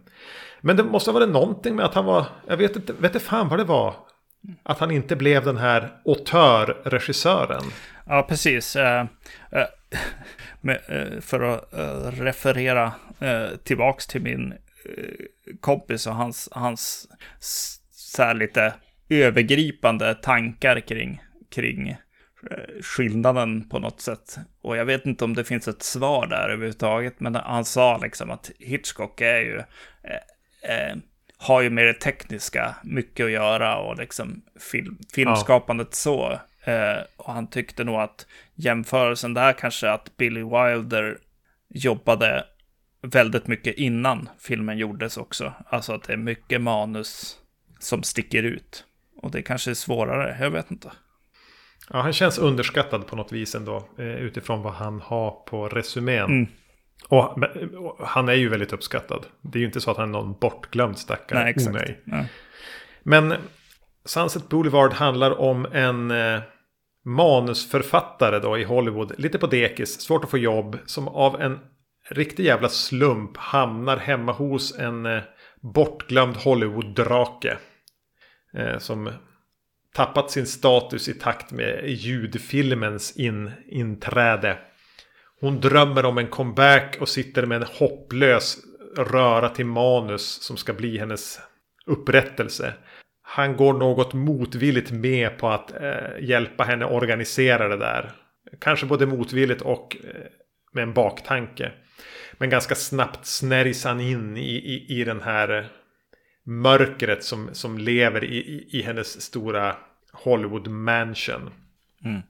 Men 0.61 0.77
det 0.77 0.85
måste 0.85 1.11
ha 1.11 1.18
varit 1.18 1.33
någonting 1.33 1.77
med 1.77 1.85
att 1.85 1.94
han 1.94 2.05
var, 2.05 2.27
jag 2.46 2.57
vet 2.57 2.77
inte, 2.77 2.92
vet 2.92 3.14
inte 3.14 3.27
fan 3.27 3.49
vad 3.49 3.59
det 3.59 3.64
var. 3.64 3.94
Att 4.62 4.79
han 4.79 4.90
inte 4.90 5.16
blev 5.16 5.44
den 5.44 5.57
här 5.57 6.01
auteur-regissören. 6.05 7.62
Ja, 8.07 8.27
precis. 8.29 8.77
Uh, 8.77 8.83
uh, 8.83 9.66
med, 10.61 10.81
uh, 10.92 11.20
för 11.20 11.40
att 11.40 11.68
referera 12.18 12.92
tillbaks 13.64 14.07
till 14.07 14.22
min 14.22 14.55
kompis 15.61 16.07
och 16.07 16.14
hans, 16.14 16.49
hans 16.53 17.09
så 17.90 18.33
lite 18.33 18.75
övergripande 19.09 20.14
tankar 20.14 20.81
kring, 20.81 21.22
kring 21.55 21.96
skillnaden 22.82 23.68
på 23.68 23.78
något 23.78 24.00
sätt. 24.00 24.38
Och 24.62 24.76
jag 24.76 24.85
vet 24.85 25.06
inte 25.06 25.24
om 25.24 25.35
det 25.35 25.44
finns 25.44 25.68
ett 25.68 25.82
svar 25.82 26.26
där 26.26 26.48
överhuvudtaget, 26.48 27.20
men 27.20 27.35
han 27.35 27.64
sa 27.64 27.98
liksom 27.98 28.30
att 28.30 28.50
Hitchcock 28.59 29.20
är 29.20 29.40
ju, 29.40 29.56
eh, 30.02 30.90
eh, 30.90 30.96
har 31.38 31.61
ju 31.61 31.70
med 31.70 31.87
det 31.87 31.94
tekniska 31.94 32.76
mycket 32.85 33.26
att 33.26 33.32
göra 33.32 33.78
och 33.78 33.96
liksom 33.96 34.42
film, 34.72 34.98
filmskapandet 35.14 35.88
ja. 35.90 35.94
så. 35.94 36.40
Eh, 36.70 36.98
och 37.16 37.32
han 37.32 37.46
tyckte 37.46 37.85
nog 37.85 37.96
att 37.96 38.26
jämförelsen 38.54 39.35
där 39.35 39.52
kanske 39.52 39.90
att 39.90 40.16
Billy 40.16 40.42
Wilder 40.42 41.18
jobbade 41.68 42.44
väldigt 43.02 43.46
mycket 43.46 43.74
innan 43.74 44.28
filmen 44.38 44.78
gjordes 44.78 45.16
också. 45.16 45.52
Alltså 45.66 45.92
att 45.92 46.02
det 46.02 46.12
är 46.12 46.16
mycket 46.16 46.61
manus 46.61 47.37
som 47.78 48.02
sticker 48.02 48.42
ut. 48.42 48.85
Och 49.16 49.30
det 49.30 49.42
kanske 49.42 49.70
är 49.70 49.74
svårare, 49.74 50.37
jag 50.40 50.50
vet 50.50 50.70
inte. 50.70 50.92
Ja, 51.90 52.01
han 52.01 52.12
känns 52.12 52.38
underskattad 52.38 53.07
på 53.07 53.16
något 53.16 53.33
vis 53.33 53.55
ändå. 53.55 53.88
Eh, 53.99 54.07
utifrån 54.07 54.62
vad 54.62 54.72
han 54.72 55.01
har 55.01 55.31
på 55.31 55.68
resumén. 55.68 56.25
Mm. 56.25 56.46
Och, 57.09 57.38
och, 57.75 58.07
han 58.09 58.29
är 58.29 58.35
ju 58.35 58.49
väldigt 58.49 58.72
uppskattad. 58.72 59.27
Det 59.40 59.59
är 59.59 59.61
ju 59.61 59.66
inte 59.66 59.81
så 59.81 59.90
att 59.90 59.96
han 59.96 60.09
är 60.09 60.12
någon 60.12 60.38
bortglömd 60.40 60.99
stackare. 60.99 61.38
Nej, 61.38 61.51
exakt. 61.51 61.77
Oh, 61.77 61.83
nej. 61.83 62.01
Ja. 62.05 62.25
Men 63.03 63.35
Sunset 64.05 64.49
Boulevard 64.49 64.92
handlar 64.92 65.40
om 65.40 65.66
en 65.72 66.11
eh, 66.11 66.40
manusförfattare 67.05 68.38
då 68.38 68.59
i 68.59 68.64
Hollywood. 68.64 69.12
Lite 69.18 69.38
på 69.38 69.46
dekis, 69.46 70.01
svårt 70.01 70.25
att 70.25 70.31
få 70.31 70.38
jobb. 70.38 70.79
Som 70.87 71.09
av 71.09 71.40
en 71.40 71.59
riktig 72.11 72.44
jävla 72.44 72.68
slump 72.68 73.37
hamnar 73.37 73.96
hemma 73.96 74.33
hos 74.33 74.79
en 74.79 75.07
eh, 75.07 75.22
bortglömd 75.61 76.37
Hollywood-drake. 76.37 77.57
Eh, 78.57 78.79
som 78.79 79.11
tappat 79.96 80.30
sin 80.30 80.46
status 80.46 81.09
i 81.09 81.14
takt 81.14 81.52
med 81.52 81.88
ljudfilmens 81.88 83.16
in, 83.16 83.50
inträde. 83.68 84.59
Hon 85.40 85.61
drömmer 85.61 86.04
om 86.04 86.18
en 86.18 86.26
comeback 86.26 86.96
och 87.00 87.09
sitter 87.09 87.46
med 87.46 87.56
en 87.56 87.68
hopplös 87.78 88.59
röra 88.96 89.48
till 89.48 89.66
manus 89.66 90.42
som 90.42 90.56
ska 90.56 90.72
bli 90.72 90.98
hennes 90.98 91.40
upprättelse. 91.87 92.74
Han 93.22 93.56
går 93.56 93.72
något 93.72 94.14
motvilligt 94.14 94.90
med 94.90 95.38
på 95.38 95.48
att 95.48 95.80
eh, 95.80 96.20
hjälpa 96.20 96.64
henne 96.64 96.85
organisera 96.85 97.68
det 97.68 97.76
där. 97.76 98.12
Kanske 98.61 98.87
både 98.87 99.06
motvilligt 99.06 99.62
och 99.62 99.96
eh, 100.04 100.20
med 100.72 100.82
en 100.82 100.94
baktanke. 100.94 101.72
Men 102.32 102.50
ganska 102.50 102.74
snabbt 102.74 103.26
snärjs 103.26 103.85
han 103.85 104.00
in 104.00 104.37
i, 104.37 104.56
i, 104.56 105.00
i 105.00 105.04
den 105.04 105.22
här 105.22 105.59
eh, 105.59 105.64
mörkret 106.44 107.24
som, 107.24 107.48
som 107.52 107.78
lever 107.78 108.24
i, 108.24 108.37
i, 108.37 108.68
i 108.78 108.82
hennes 108.82 109.20
stora 109.22 109.76
Hollywood 110.22 110.68
mansion. 110.68 111.50
Mm. 112.05 112.22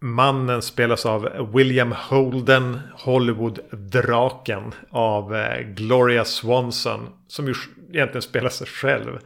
Mannen 0.00 0.62
spelas 0.62 1.06
av 1.06 1.50
William 1.54 1.92
Holden, 1.92 2.80
Hollywood-draken 2.98 4.72
av 4.90 5.36
eh, 5.36 5.60
Gloria 5.60 6.24
Swanson. 6.24 7.08
Som 7.28 7.46
ju 7.46 7.54
egentligen 7.92 8.22
spelar 8.22 8.50
sig 8.50 8.66
själv. 8.66 9.18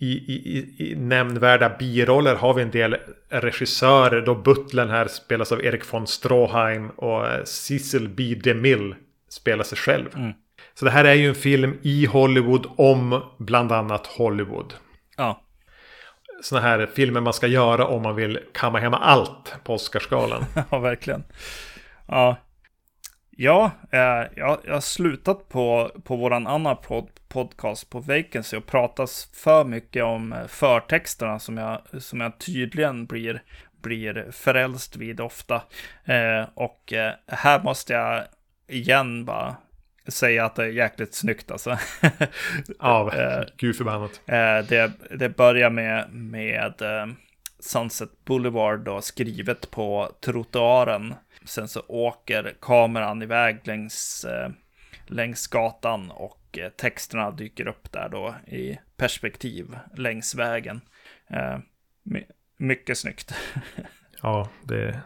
I, 0.00 0.06
i, 0.06 0.74
i 0.78 0.94
nämnvärda 0.96 1.76
biroller 1.78 2.34
har 2.34 2.54
vi 2.54 2.62
en 2.62 2.70
del 2.70 2.96
regissörer. 3.28 4.20
Då 4.20 4.34
butlern 4.34 4.90
här 4.90 5.08
spelas 5.08 5.52
av 5.52 5.64
Erik 5.64 5.92
von 5.92 6.06
Stroheim 6.06 6.90
och 6.90 7.26
eh, 7.26 7.44
Cecil 7.44 8.08
B. 8.08 8.34
DeMille 8.44 8.96
spelar 9.28 9.64
sig 9.64 9.78
själv. 9.78 10.06
Mm. 10.16 10.32
Så 10.74 10.84
det 10.84 10.90
här 10.90 11.04
är 11.04 11.14
ju 11.14 11.28
en 11.28 11.34
film 11.34 11.78
i 11.82 12.06
Hollywood 12.06 12.66
om 12.76 13.22
bland 13.38 13.72
annat 13.72 14.06
Hollywood. 14.06 14.74
Sådana 16.46 16.66
här 16.66 16.86
filmer 16.86 17.20
man 17.20 17.32
ska 17.32 17.46
göra 17.46 17.86
om 17.86 18.02
man 18.02 18.16
vill 18.16 18.38
kamma 18.52 18.78
hem 18.78 18.94
allt 18.94 19.54
på 19.64 19.74
Oscarsgalan. 19.74 20.44
ja, 20.70 20.78
verkligen. 20.78 21.24
Ja, 22.08 22.36
ja 23.30 23.70
eh, 23.90 24.00
jag, 24.36 24.58
jag 24.64 24.74
har 24.74 24.80
slutat 24.80 25.48
på, 25.48 25.90
på 26.04 26.16
våran 26.16 26.46
annan 26.46 26.76
pod, 26.76 27.08
podcast 27.28 27.90
på 27.90 28.00
Vacancy 28.00 28.56
och 28.56 28.66
pratas 28.66 29.30
för 29.32 29.64
mycket 29.64 30.04
om 30.04 30.32
eh, 30.32 30.46
förtexterna 30.46 31.38
som 31.38 31.56
jag, 31.56 32.02
som 32.02 32.20
jag 32.20 32.38
tydligen 32.38 33.06
blir, 33.06 33.42
blir 33.82 34.30
frälst 34.32 34.96
vid 34.96 35.20
ofta. 35.20 35.62
Eh, 36.04 36.48
och 36.54 36.92
eh, 36.92 37.12
här 37.26 37.62
måste 37.62 37.92
jag 37.92 38.24
igen 38.68 39.24
bara 39.24 39.56
säga 40.08 40.44
att 40.44 40.54
det 40.54 40.64
är 40.64 40.68
jäkligt 40.68 41.14
snyggt 41.14 41.50
alltså. 41.50 41.78
Ja, 42.78 43.12
Eh, 43.14 43.44
gud 43.56 43.76
förbannat. 43.76 44.20
Eh, 44.26 44.58
det, 44.68 44.92
det 45.18 45.28
börjar 45.28 45.70
med, 45.70 46.12
med 46.12 46.82
eh, 46.82 47.06
Sunset 47.60 48.24
Boulevard 48.24 48.80
då, 48.80 49.00
skrivet 49.00 49.70
på 49.70 50.12
trottoaren. 50.20 51.14
Sen 51.44 51.68
så 51.68 51.82
åker 51.88 52.54
kameran 52.60 53.22
iväg 53.22 53.60
längs, 53.64 54.26
längs 55.06 55.46
gatan 55.46 56.10
och 56.10 56.58
texterna 56.76 57.30
dyker 57.30 57.68
upp 57.68 57.92
där 57.92 58.08
då 58.08 58.34
i 58.46 58.78
perspektiv 58.96 59.78
längs 59.96 60.34
vägen. 60.34 60.80
My, 62.02 62.24
mycket 62.56 62.98
snyggt. 62.98 63.34
Ja, 64.22 64.48
det... 64.62 65.00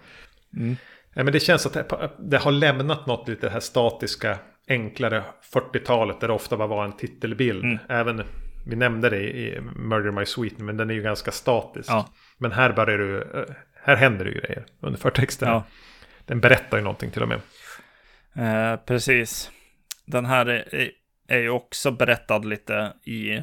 Mm. 0.57 0.77
Ja, 1.15 1.25
men 1.25 1.33
det 1.33 1.41
känns 1.41 1.67
att 1.67 2.19
det 2.19 2.39
har 2.39 2.53
lämnat 2.53 3.07
något 3.07 3.29
lite 3.29 3.47
det 3.47 3.53
här 3.53 3.61
statiska, 3.61 4.39
enklare 4.71 5.25
40-talet 5.55 6.21
där 6.21 6.29
det 6.29 6.35
ofta 6.35 6.57
bara 6.57 6.69
var 6.69 6.85
en 6.85 6.97
titelbild. 6.97 7.65
Mm. 7.65 7.79
Även, 7.89 8.23
vi 8.67 8.77
nämnde 8.77 9.11
det 9.11 9.23
i 9.23 9.61
Murder 9.61 10.11
My 10.11 10.27
Sweet, 10.27 10.59
men 10.59 10.77
den 10.77 10.91
är 10.91 10.95
ju 10.95 11.03
ganska 11.03 11.31
statisk. 11.31 11.91
Ja. 11.91 12.09
Men 12.39 12.53
här 12.53 12.73
börjar 12.73 12.99
du, 12.99 13.23
eh, 13.23 13.55
här 13.85 13.97
händer 13.97 14.25
det 14.25 14.31
ju 14.31 14.41
grejer 14.41 14.67
under 14.81 14.99
förtexten. 14.99 15.49
Ja. 15.49 15.65
Den 16.27 16.41
berättar 16.41 16.79
ju 16.79 16.85
någonting 16.85 17.11
till 17.11 17.23
och 17.23 17.29
med. 17.29 17.41
Eh, 18.35 18.77
precis. 18.77 19.51
Den 20.07 20.27
här 20.27 20.47
är, 20.47 20.91
är 21.29 21.39
ju 21.39 21.51
också 21.51 21.91
berättad 21.91 22.39
lite 22.39 22.93
i, 23.05 23.37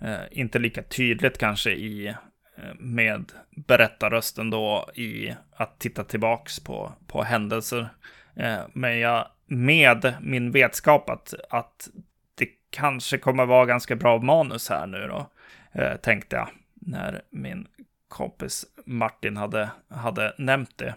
eh, 0.00 0.20
inte 0.30 0.58
lika 0.58 0.82
tydligt 0.82 1.38
kanske 1.38 1.70
i, 1.70 2.06
eh, 2.06 2.74
med 2.78 3.32
berättarrösten 3.66 4.50
då 4.50 4.90
i 4.94 5.34
att 5.56 5.80
titta 5.80 6.04
tillbaks 6.04 6.60
på, 6.60 6.92
på 7.06 7.22
händelser. 7.22 7.88
Eh, 8.36 8.60
men 8.72 8.98
jag, 8.98 9.26
med 9.46 10.14
min 10.20 10.50
vetskap 10.50 11.10
att, 11.10 11.34
att 11.50 11.88
det 12.34 12.48
kanske 12.70 13.18
kommer 13.18 13.46
vara 13.46 13.66
ganska 13.66 13.96
bra 13.96 14.18
manus 14.18 14.68
här 14.68 14.86
nu 14.86 15.06
då, 15.06 15.30
eh, 15.72 15.96
tänkte 15.96 16.36
jag, 16.36 16.48
när 16.74 17.22
min 17.30 17.66
kompis 18.08 18.66
Martin 18.86 19.36
hade, 19.36 19.70
hade 19.88 20.34
nämnt 20.38 20.78
det. 20.78 20.94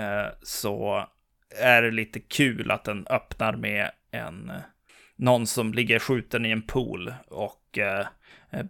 Eh, 0.00 0.26
så 0.42 1.06
är 1.60 1.82
det 1.82 1.90
lite 1.90 2.20
kul 2.20 2.70
att 2.70 2.84
den 2.84 3.06
öppnar 3.10 3.56
med 3.56 3.90
en 4.10 4.52
någon 5.16 5.46
som 5.46 5.74
ligger 5.74 5.98
skjuten 5.98 6.46
i 6.46 6.50
en 6.50 6.62
pool 6.62 7.14
och 7.26 7.78
eh, 7.78 8.06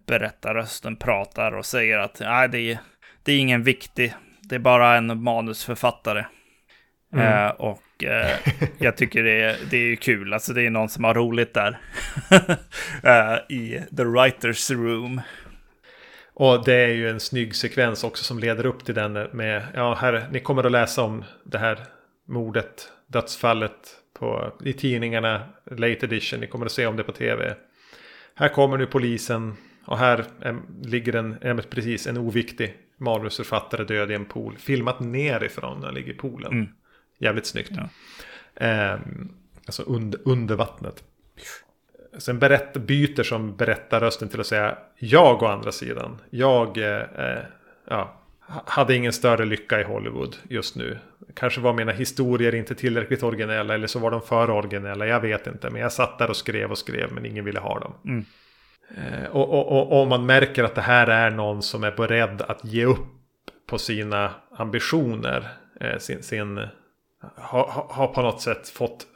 berättarrösten 0.07 0.97
pratar 0.97 1.53
och 1.53 1.67
säger 1.67 1.99
att 1.99 2.21
nej, 2.21 2.49
det, 2.49 2.59
är, 2.59 2.79
det 3.23 3.33
är 3.33 3.39
ingen 3.39 3.63
viktig, 3.63 4.15
det 4.41 4.55
är 4.55 4.59
bara 4.59 4.97
en 4.97 5.23
manusförfattare. 5.23 6.27
Mm. 7.13 7.27
Eh, 7.27 7.51
och 7.51 7.83
eh, 8.07 8.53
jag 8.79 8.97
tycker 8.97 9.23
det 9.23 9.43
är, 9.43 9.57
det 9.71 9.77
är 9.77 9.97
kul, 9.97 10.33
alltså 10.33 10.53
det 10.53 10.63
är 10.63 10.71
någon 10.71 10.89
som 10.89 11.05
har 11.05 11.15
roligt 11.15 11.55
där 11.55 11.79
eh, 13.03 13.57
i 13.57 13.83
the 13.97 14.05
writers 14.05 14.71
room. 14.71 15.21
Och 16.35 16.65
det 16.65 16.75
är 16.75 16.89
ju 16.89 17.09
en 17.09 17.21
snygg 17.21 17.55
sekvens 17.55 18.05
också 18.05 18.25
som 18.25 18.39
leder 18.39 18.67
upp 18.67 18.85
till 18.85 18.95
den 18.95 19.13
med, 19.13 19.63
ja 19.75 19.95
här, 19.95 20.29
ni 20.33 20.41
kommer 20.41 20.65
att 20.65 20.73
läsa 20.73 21.03
om 21.03 21.25
det 21.45 21.59
här 21.59 21.79
mordet, 22.29 22.93
dödsfallet 23.07 23.97
på, 24.19 24.53
i 24.65 24.73
tidningarna, 24.73 25.43
late 25.71 26.07
edition, 26.07 26.41
ni 26.41 26.47
kommer 26.47 26.67
att 26.67 26.73
se 26.73 26.87
om 26.87 26.97
det 26.97 27.05
på 27.05 27.13
tv. 27.13 27.55
Här 28.35 28.49
kommer 28.49 28.79
nu 28.79 28.87
polisen 28.87 29.57
och 29.85 29.99
här 29.99 30.25
är, 30.41 30.57
ligger 30.83 31.17
en, 31.17 31.37
är 31.41 31.55
precis 31.55 32.07
en 32.07 32.19
oviktig 32.19 32.75
manusförfattare 32.99 33.85
död 33.85 34.11
i 34.11 34.15
en 34.15 34.25
pool. 34.25 34.57
Filmat 34.59 35.01
nerifrån 35.01 35.79
när 35.79 35.87
han 35.87 35.95
ligger 35.95 36.13
i 36.13 36.17
poolen. 36.17 36.53
Mm. 36.53 36.69
Jävligt 37.23 37.47
snyggt. 37.47 37.73
Ja. 37.77 37.89
Ehm, 38.67 39.29
alltså 39.67 39.83
under, 39.83 40.21
under 40.25 40.57
vattnet. 40.57 41.05
Sen 42.19 42.39
berätt, 42.39 42.73
byter 42.77 43.23
som 43.23 43.57
berättar 43.57 44.01
rösten 44.01 44.29
till 44.29 44.41
att 44.41 44.47
säga 44.47 44.79
jag 44.99 45.43
å 45.43 45.47
andra 45.47 45.73
sidan. 45.73 46.19
Jag 46.31 46.79
eh, 46.79 47.39
ja, 47.89 48.23
hade 48.47 48.95
ingen 48.95 49.13
större 49.13 49.45
lycka 49.45 49.81
i 49.81 49.85
Hollywood 49.85 50.37
just 50.49 50.77
nu. 50.77 50.99
Kanske 51.35 51.61
var 51.61 51.73
mina 51.73 51.93
historier 51.93 52.55
inte 52.55 52.75
tillräckligt 52.75 53.23
originella 53.23 53.75
eller 53.75 53.87
så 53.87 53.99
var 53.99 54.11
de 54.11 54.23
för 54.23 54.51
originella. 54.51 55.07
Jag 55.07 55.21
vet 55.21 55.47
inte. 55.47 55.71
Men 55.71 55.81
jag 55.81 55.93
satt 55.93 56.19
där 56.19 56.31
och 56.31 56.37
skrev 56.37 56.71
och 56.71 56.79
skrev 56.79 57.13
men 57.13 57.27
ingen 57.27 57.45
ville 57.45 57.61
ha 57.61 57.79
dem. 57.79 57.95
Mm. 58.05 58.25
Eh, 58.97 59.31
och, 59.31 59.51
och, 59.51 59.73
och, 59.73 60.01
och 60.01 60.09
man 60.09 60.27
märker 60.27 60.65
att 60.65 60.75
det 60.75 60.81
här 60.81 61.07
är 61.07 61.31
någon 61.31 61.63
som 61.63 61.85
är 61.85 61.93
beredd 61.93 62.43
att 62.43 62.65
ge 62.65 62.85
upp 62.85 63.07
på 63.67 63.79
sina 63.79 64.31
ambitioner. 64.57 65.49
Eh, 65.81 65.99
sin, 65.99 66.23
sin, 66.23 66.61
har 67.37 67.69
ha, 67.69 67.87
ha 67.91 68.07
på 68.07 68.23
något 68.23 68.41
sätt 68.41 68.69
fått 68.69 69.07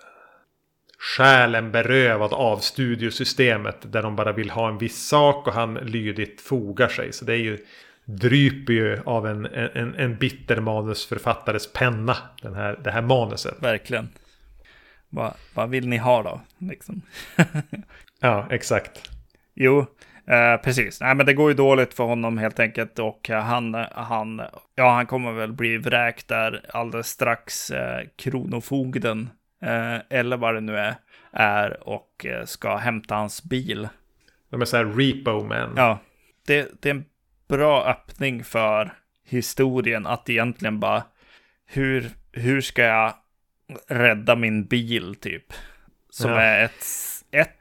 själen 0.98 1.72
berövad 1.72 2.32
av 2.32 2.58
studiosystemet. 2.58 3.92
Där 3.92 4.02
de 4.02 4.16
bara 4.16 4.32
vill 4.32 4.50
ha 4.50 4.68
en 4.68 4.78
viss 4.78 5.08
sak 5.08 5.46
och 5.46 5.52
han 5.52 5.74
lydigt 5.74 6.40
fogar 6.40 6.88
sig. 6.88 7.12
Så 7.12 7.24
det 7.24 7.32
är 7.32 7.38
ju 7.38 7.58
dryper 8.04 8.72
ju 8.72 9.02
av 9.04 9.26
en, 9.26 9.46
en, 9.46 9.94
en 9.94 10.16
bitter 10.16 10.60
manusförfattares 10.60 11.72
penna. 11.72 12.16
Den 12.42 12.54
här, 12.54 12.80
det 12.84 12.90
här 12.90 13.02
manuset. 13.02 13.62
Verkligen. 13.62 14.08
Vad, 15.08 15.34
vad 15.54 15.70
vill 15.70 15.88
ni 15.88 15.96
ha 15.96 16.22
då? 16.22 16.40
Liksom. 16.58 17.02
Ja, 18.20 18.46
exakt. 18.50 19.10
Jo, 19.54 19.86
eh, 20.26 20.56
precis. 20.62 21.00
Nej, 21.00 21.14
men 21.14 21.26
det 21.26 21.34
går 21.34 21.50
ju 21.50 21.54
dåligt 21.56 21.94
för 21.94 22.04
honom 22.04 22.38
helt 22.38 22.60
enkelt. 22.60 22.98
Och 22.98 23.28
han, 23.28 23.74
han, 23.92 24.42
ja, 24.74 24.90
han 24.90 25.06
kommer 25.06 25.32
väl 25.32 25.52
bli 25.52 25.76
vräkt 25.78 26.28
där 26.28 26.64
alldeles 26.68 27.08
strax. 27.08 27.70
Eh, 27.70 28.06
kronofogden, 28.16 29.30
eh, 29.62 29.96
eller 30.10 30.36
vad 30.36 30.54
det 30.54 30.60
nu 30.60 30.76
är, 30.78 30.94
är 31.32 31.88
och 31.88 32.26
eh, 32.26 32.44
ska 32.44 32.76
hämta 32.76 33.14
hans 33.14 33.42
bil. 33.42 33.88
De 34.50 34.60
är 34.60 34.64
så 34.64 34.76
här 34.76 34.84
repo 34.84 35.44
man. 35.44 35.72
Ja, 35.76 35.98
det, 36.46 36.82
det 36.82 36.88
är 36.88 36.94
en 36.94 37.04
bra 37.48 37.84
öppning 37.86 38.44
för 38.44 38.92
historien 39.24 40.06
att 40.06 40.28
egentligen 40.30 40.80
bara 40.80 41.02
hur, 41.66 42.10
hur 42.32 42.60
ska 42.60 42.82
jag 42.82 43.14
rädda 43.88 44.36
min 44.36 44.64
bil 44.66 45.14
typ? 45.14 45.52
Som 46.10 46.30
Ja. 46.30 46.40
är 46.40 46.64
ett, 46.64 46.84
ett, 47.30 47.56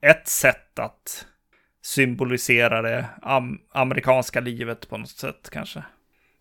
ett 0.00 0.28
sätt 0.28 0.78
att 0.78 1.26
symbolisera 1.88 2.82
det 2.82 3.06
am, 3.22 3.60
amerikanska 3.72 4.40
livet 4.40 4.88
på 4.88 4.98
något 4.98 5.08
sätt 5.08 5.50
kanske. 5.52 5.82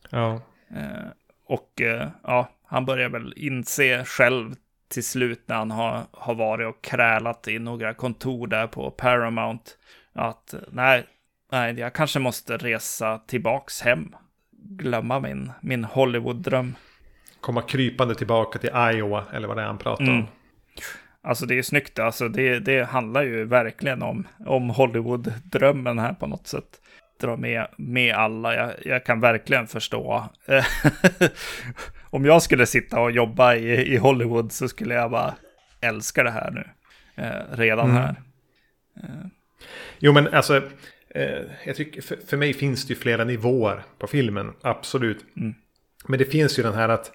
Ja. 0.10 0.42
Eh, 0.76 1.08
och 1.46 1.82
eh, 1.82 2.08
ja, 2.24 2.50
han 2.66 2.86
börjar 2.86 3.10
väl 3.10 3.34
inse 3.38 4.06
själv 4.06 4.56
till 4.90 5.04
slut 5.04 5.44
när 5.46 5.56
han 5.56 5.72
har, 5.72 6.04
har 6.12 6.36
varit 6.36 6.68
och 6.68 6.82
krälat 6.82 7.48
i 7.48 7.60
några 7.60 7.94
kontor 7.94 8.48
där 8.48 8.68
på 8.68 8.92
Paramount 8.92 9.72
att 10.14 10.54
nej, 10.72 11.08
nej, 11.52 11.80
jag 11.80 11.94
kanske 11.94 12.20
måste 12.20 12.58
resa 12.58 13.18
tillbaks 13.18 13.82
hem. 13.82 14.16
Glömma 14.52 15.20
min, 15.20 15.52
min 15.62 15.84
Hollywood-dröm. 15.84 16.76
Komma 17.42 17.62
krypande 17.62 18.16
tillbaka 18.16 18.60
till 18.60 18.70
Iowa, 18.70 19.26
eller 19.34 19.48
vad 19.48 19.58
det 19.58 19.64
är 19.64 19.68
han 19.68 19.78
pratar 19.78 20.04
Mm. 20.04 20.26
Alltså 21.28 21.46
det 21.46 21.58
är 21.58 21.62
snyggt, 21.62 22.00
alltså 22.00 22.30
det, 22.30 22.60
det 22.60 22.84
handlar 22.84 23.24
ju 23.24 23.46
verkligen 23.46 24.02
om, 24.02 24.28
om 24.46 24.70
Hollywood-drömmen 24.70 26.00
här 26.00 26.14
på 26.14 26.28
något 26.28 26.48
sätt. 26.48 26.82
Dra 27.22 27.38
med, 27.38 27.68
med 27.78 28.16
alla, 28.16 28.56
jag, 28.56 28.72
jag 28.86 29.06
kan 29.06 29.20
verkligen 29.20 29.68
förstå. 29.68 30.30
om 32.10 32.26
jag 32.26 32.42
skulle 32.42 32.66
sitta 32.66 33.00
och 33.00 33.12
jobba 33.12 33.56
i, 33.56 33.94
i 33.94 33.98
Hollywood 33.98 34.52
så 34.52 34.68
skulle 34.68 34.94
jag 34.94 35.12
bara 35.12 35.36
älska 35.82 36.24
det 36.24 36.32
här 36.32 36.52
nu. 36.52 36.64
Eh, 37.24 37.58
redan 37.58 37.90
Mm. 37.90 38.02
här. 38.02 38.16
Jo, 40.00 40.14
men 40.14 40.28
alltså, 40.34 40.58
eh, 41.10 41.40
jag 41.66 41.76
tycker, 41.76 42.02
för, 42.02 42.18
för 42.28 42.38
mig 42.38 42.54
finns 42.54 42.86
det 42.88 42.94
ju 42.94 43.00
flera 43.00 43.24
nivåer 43.24 43.84
på 44.00 44.08
filmen, 44.08 44.54
absolut. 44.62 45.26
Mm. 45.38 45.54
Men 46.08 46.20
det 46.20 46.26
finns 46.26 46.60
ju 46.60 46.64
den 46.64 46.74
här 46.74 46.90
att, 46.90 47.12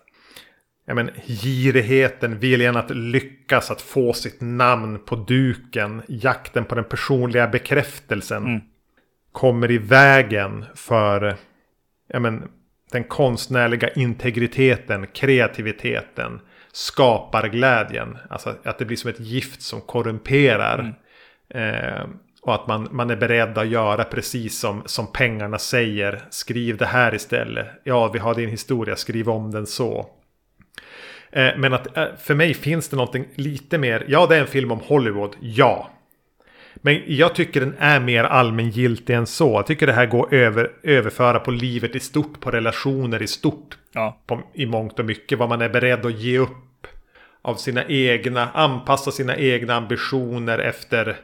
ja 0.87 0.95
men, 0.95 1.11
girigheten, 1.27 2.39
viljan 2.39 2.77
att 2.77 2.91
lyckas, 2.91 3.71
att 3.71 3.83
få 3.83 4.13
sitt 4.13 4.41
namn 4.41 4.99
på 4.99 5.17
duken, 5.17 6.03
jakten 6.09 6.65
på 6.65 6.75
den 6.75 6.85
personliga 6.85 7.49
bekräftelsen, 7.49 8.45
Mm. 8.45 8.61
kommer 9.33 9.71
i 9.71 9.79
vägen 9.79 10.65
för, 10.75 11.37
ja 12.09 12.21
men, 12.21 12.49
den 12.93 13.05
konstnärliga 13.05 13.89
integriteten, 13.89 15.07
kreativiteten, 15.07 16.41
skaparglädjen. 16.73 18.19
Alltså 18.31 18.55
att 18.65 18.79
det 18.79 18.85
blir 18.85 18.97
som 18.97 19.11
ett 19.11 19.21
gift 19.21 19.63
som 19.63 19.81
korrumperar. 19.81 20.95
Eh, 21.55 22.05
och 22.43 22.55
att 22.55 22.67
man, 22.67 22.89
man 22.91 23.11
är 23.11 23.17
beredd 23.17 23.59
att 23.59 23.69
göra 23.69 24.05
precis 24.05 24.59
som, 24.59 24.83
som 24.87 25.13
pengarna 25.13 25.59
säger. 25.59 26.23
Skriv 26.31 26.77
det 26.77 26.87
här 26.87 27.15
istället. 27.15 27.67
Ja, 27.85 28.09
vi 28.09 28.19
har 28.19 28.35
din 28.35 28.49
historia, 28.49 28.97
skriv 28.97 29.29
om 29.29 29.51
den 29.51 29.67
så. 29.67 30.07
Eh, 31.33 31.49
men 31.57 31.75
att 31.75 31.97
eh, 31.97 32.07
för 32.19 32.35
mig 32.35 32.55
finns 32.55 32.89
det 32.89 32.97
någonting 32.97 33.25
lite 33.35 33.79
mer. 33.79 34.05
Ja, 34.09 34.27
det 34.27 34.37
är 34.37 34.41
en 34.41 34.47
film 34.47 34.73
om 34.73 34.81
Hollywood, 34.81 35.37
ja. 35.41 35.91
Men 36.75 37.03
jag 37.07 37.35
tycker 37.35 37.61
den 37.61 37.75
är 37.79 38.01
mer 38.01 38.25
allmängiltig 38.25 39.15
än 39.15 39.27
så. 39.27 39.53
Jag 39.53 39.67
tycker 39.67 39.87
det 39.87 39.93
här 39.93 40.07
går 40.07 40.35
över, 40.35 40.71
överföra 40.83 41.41
på 41.41 41.51
livet 41.51 41.97
i 41.97 42.01
stort, 42.01 42.41
på 42.41 42.51
relationer 42.51 43.23
i 43.23 43.27
stort. 43.27 43.79
Ja, 43.93 44.21
På, 44.27 44.43
I 44.55 44.67
mångt 44.67 44.99
och 44.99 45.05
mycket, 45.05 45.39
vad 45.39 45.49
man 45.49 45.63
är 45.63 45.69
beredd 45.69 46.07
att 46.07 46.21
ge 46.21 46.39
upp. 46.39 46.87
Av 47.43 47.55
sina 47.55 47.85
egna, 47.85 48.49
anpassa 48.51 49.11
sina 49.11 49.37
egna 49.37 49.75
ambitioner 49.75 50.59
efter 50.59 51.17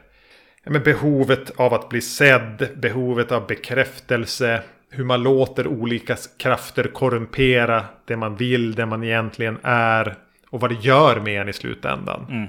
men 0.63 0.83
behovet 0.83 1.51
av 1.55 1.73
att 1.73 1.89
bli 1.89 2.01
sedd, 2.01 2.69
behovet 2.75 3.31
av 3.31 3.47
bekräftelse. 3.47 4.61
Hur 4.89 5.03
man 5.03 5.23
låter 5.23 5.67
olika 5.67 6.17
krafter 6.37 6.83
korrumpera 6.83 7.85
det 8.05 8.17
man 8.17 8.35
vill, 8.35 8.75
det 8.75 8.85
man 8.85 9.03
egentligen 9.03 9.57
är. 9.63 10.15
Och 10.49 10.59
vad 10.59 10.71
det 10.71 10.77
gör 10.81 11.19
med 11.19 11.41
en 11.41 11.49
i 11.49 11.53
slutändan. 11.53 12.25
Mm. 12.29 12.47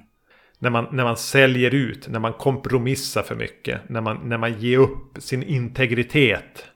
När, 0.59 0.70
man, 0.70 0.86
när 0.93 1.05
man 1.05 1.16
säljer 1.16 1.74
ut, 1.74 2.09
när 2.09 2.18
man 2.20 2.32
kompromissar 2.32 3.22
för 3.22 3.34
mycket. 3.34 3.88
När 3.88 4.01
man, 4.01 4.20
när 4.24 4.38
man 4.38 4.61
ger 4.61 4.78
upp 4.78 5.18
sin 5.18 5.43
integritet. 5.43 6.66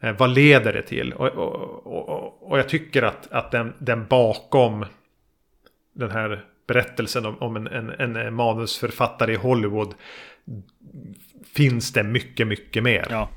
Eh, 0.00 0.16
vad 0.18 0.30
leder 0.30 0.72
det 0.72 0.82
till? 0.82 1.12
Och, 1.12 1.28
och, 1.28 1.86
och, 1.86 2.50
och 2.50 2.58
jag 2.58 2.68
tycker 2.68 3.02
att, 3.02 3.32
att 3.32 3.50
den, 3.50 3.72
den 3.78 4.06
bakom 4.06 4.84
den 5.94 6.10
här 6.10 6.44
berättelsen 6.66 7.26
om, 7.26 7.38
om 7.38 7.56
en, 7.56 7.66
en, 7.66 8.16
en 8.16 8.34
manusförfattare 8.34 9.32
i 9.32 9.36
Hollywood 9.36 9.94
finns 11.54 11.92
det 11.92 12.02
mycket, 12.02 12.46
mycket 12.46 12.82
mer. 12.82 13.06
ja. 13.10 13.28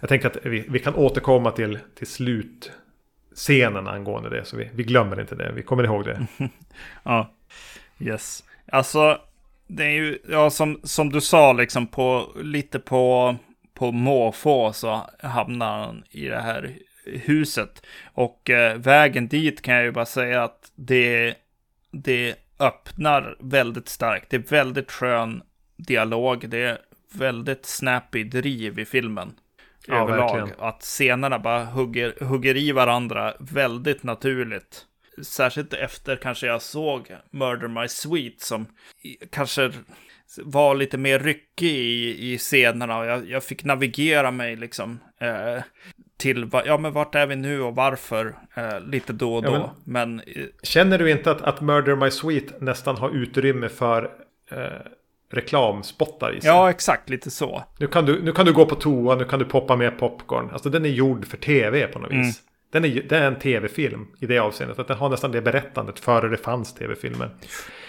Jag 0.00 0.08
tänker 0.08 0.26
att 0.26 0.36
vi, 0.46 0.64
vi 0.68 0.78
kan 0.78 0.94
återkomma 0.94 1.50
till, 1.50 1.78
till 1.94 2.06
slutscenen 2.06 3.88
angående 3.88 4.30
det. 4.30 4.44
Så 4.44 4.56
vi, 4.56 4.70
vi 4.74 4.82
glömmer 4.82 5.20
inte 5.20 5.34
det. 5.34 5.52
Vi 5.52 5.62
kommer 5.62 5.84
ihåg 5.84 6.04
det. 6.04 6.26
Ja, 7.02 7.34
yes. 7.98 8.44
Alltså, 8.72 9.20
det 9.66 9.84
är 9.84 9.90
ju, 9.90 10.18
ja, 10.28 10.50
som, 10.50 10.80
som 10.82 11.10
du 11.10 11.20
sa, 11.20 11.52
liksom 11.52 11.86
på, 11.86 12.32
lite 12.42 12.78
på, 12.78 13.36
på 13.74 13.92
måfå 13.92 14.72
så 14.72 15.10
hamnar 15.20 15.78
han 15.78 16.04
i 16.10 16.28
det 16.28 16.40
här 16.40 16.76
huset. 17.04 17.86
Och 18.04 18.50
eh, 18.50 18.78
vägen 18.78 19.28
dit 19.28 19.62
kan 19.62 19.74
jag 19.74 19.84
ju 19.84 19.92
bara 19.92 20.06
säga 20.06 20.44
att 20.44 20.72
det, 20.74 21.34
det 21.90 22.34
öppnar 22.58 23.36
väldigt 23.40 23.88
starkt. 23.88 24.30
Det 24.30 24.36
är 24.36 24.50
väldigt 24.50 24.92
skön 24.92 25.42
dialog. 25.76 26.48
Det 26.48 26.62
är 26.62 26.78
väldigt 27.12 27.66
snappy 27.66 28.24
driv 28.24 28.78
i 28.78 28.84
filmen. 28.84 29.32
Ja, 29.86 30.02
överlag. 30.02 30.36
verkligen. 30.36 30.60
Att 30.60 30.82
scenerna 30.82 31.38
bara 31.38 31.64
hugger, 31.64 32.14
hugger 32.24 32.56
i 32.56 32.72
varandra 32.72 33.34
väldigt 33.40 34.02
naturligt. 34.02 34.86
Särskilt 35.22 35.72
efter 35.74 36.16
kanske 36.16 36.46
jag 36.46 36.62
såg 36.62 37.16
Murder 37.30 37.68
My 37.68 37.88
Sweet 37.88 38.40
som 38.40 38.66
kanske 39.30 39.70
var 40.44 40.74
lite 40.74 40.98
mer 40.98 41.18
ryckig 41.18 41.68
i, 41.76 42.32
i 42.32 42.38
scenerna 42.38 42.98
och 42.98 43.06
jag, 43.06 43.28
jag 43.30 43.44
fick 43.44 43.64
navigera 43.64 44.30
mig 44.30 44.56
liksom 44.56 44.98
eh, 45.20 45.62
till 46.18 46.48
ja 46.66 46.78
men 46.78 46.92
vart 46.92 47.14
är 47.14 47.26
vi 47.26 47.36
nu 47.36 47.60
och 47.62 47.74
varför 47.74 48.34
eh, 48.56 48.80
lite 48.80 49.12
då 49.12 49.34
och 49.36 49.44
Ja, 49.44 49.50
då. 49.50 49.74
men- 49.84 50.16
men 50.16 50.20
eh, 50.36 50.44
Känner 50.62 50.98
du 50.98 51.10
inte 51.10 51.30
att, 51.30 51.40
att 51.42 51.60
Murder 51.60 51.96
My 51.96 52.10
Sweet 52.10 52.60
nästan 52.60 52.96
har 52.96 53.10
utrymme 53.10 53.68
för 53.68 54.10
eh, 54.50 54.58
reklamspottar 55.30 56.36
i 56.36 56.40
sig? 56.40 56.50
ja 56.50 56.70
exakt 56.70 57.10
lite 57.10 57.30
så. 57.30 57.64
Nu 57.78 57.86
kan, 57.86 58.06
du, 58.06 58.22
nu 58.22 58.32
kan 58.32 58.46
du 58.46 58.52
gå 58.52 58.66
på 58.66 58.74
toa, 58.74 59.14
nu 59.14 59.24
kan 59.24 59.38
du 59.38 59.44
poppa 59.44 59.76
med 59.76 59.98
popcorn. 59.98 60.50
Alltså 60.52 60.70
den 60.70 60.84
är 60.84 60.88
gjord 60.88 61.26
för 61.26 61.36
tv 61.36 61.86
på 61.86 61.98
något 61.98 62.10
vis. 62.10 62.16
Mm. 62.16 62.32
Den 62.70 62.84
är, 62.84 63.02
det 63.08 63.18
är 63.18 63.26
en 63.26 63.38
tv-film 63.38 64.06
i 64.20 64.26
det 64.26 64.38
avseendet. 64.38 64.78
Att 64.78 64.88
den 64.88 64.96
har 64.96 65.08
nästan 65.08 65.32
det 65.32 65.42
berättandet 65.42 66.00
före 66.00 66.28
det 66.28 66.36
fanns 66.36 66.74
tv-filmer. 66.74 67.30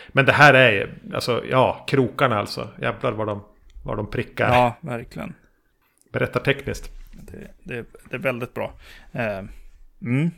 Men 0.08 0.26
det 0.26 0.32
här 0.32 0.54
är 0.54 0.94
alltså 1.14 1.44
ja, 1.50 1.84
krokarna 1.88 2.40
alltså. 2.40 2.70
Jävlar 2.82 3.12
vad 3.12 3.28
de, 3.28 3.44
vad 3.84 3.98
de 3.98 4.10
prickar. 4.12 4.50
Ja, 4.54 4.76
verkligen. 4.82 5.34
Berättar 6.12 6.40
tekniskt. 6.40 6.92
Det, 7.12 7.52
det, 7.64 7.86
det 8.10 8.16
är 8.16 8.20
väldigt 8.20 8.54
bra. 8.54 8.74
Eh, 9.12 9.44
mm. 10.02 10.32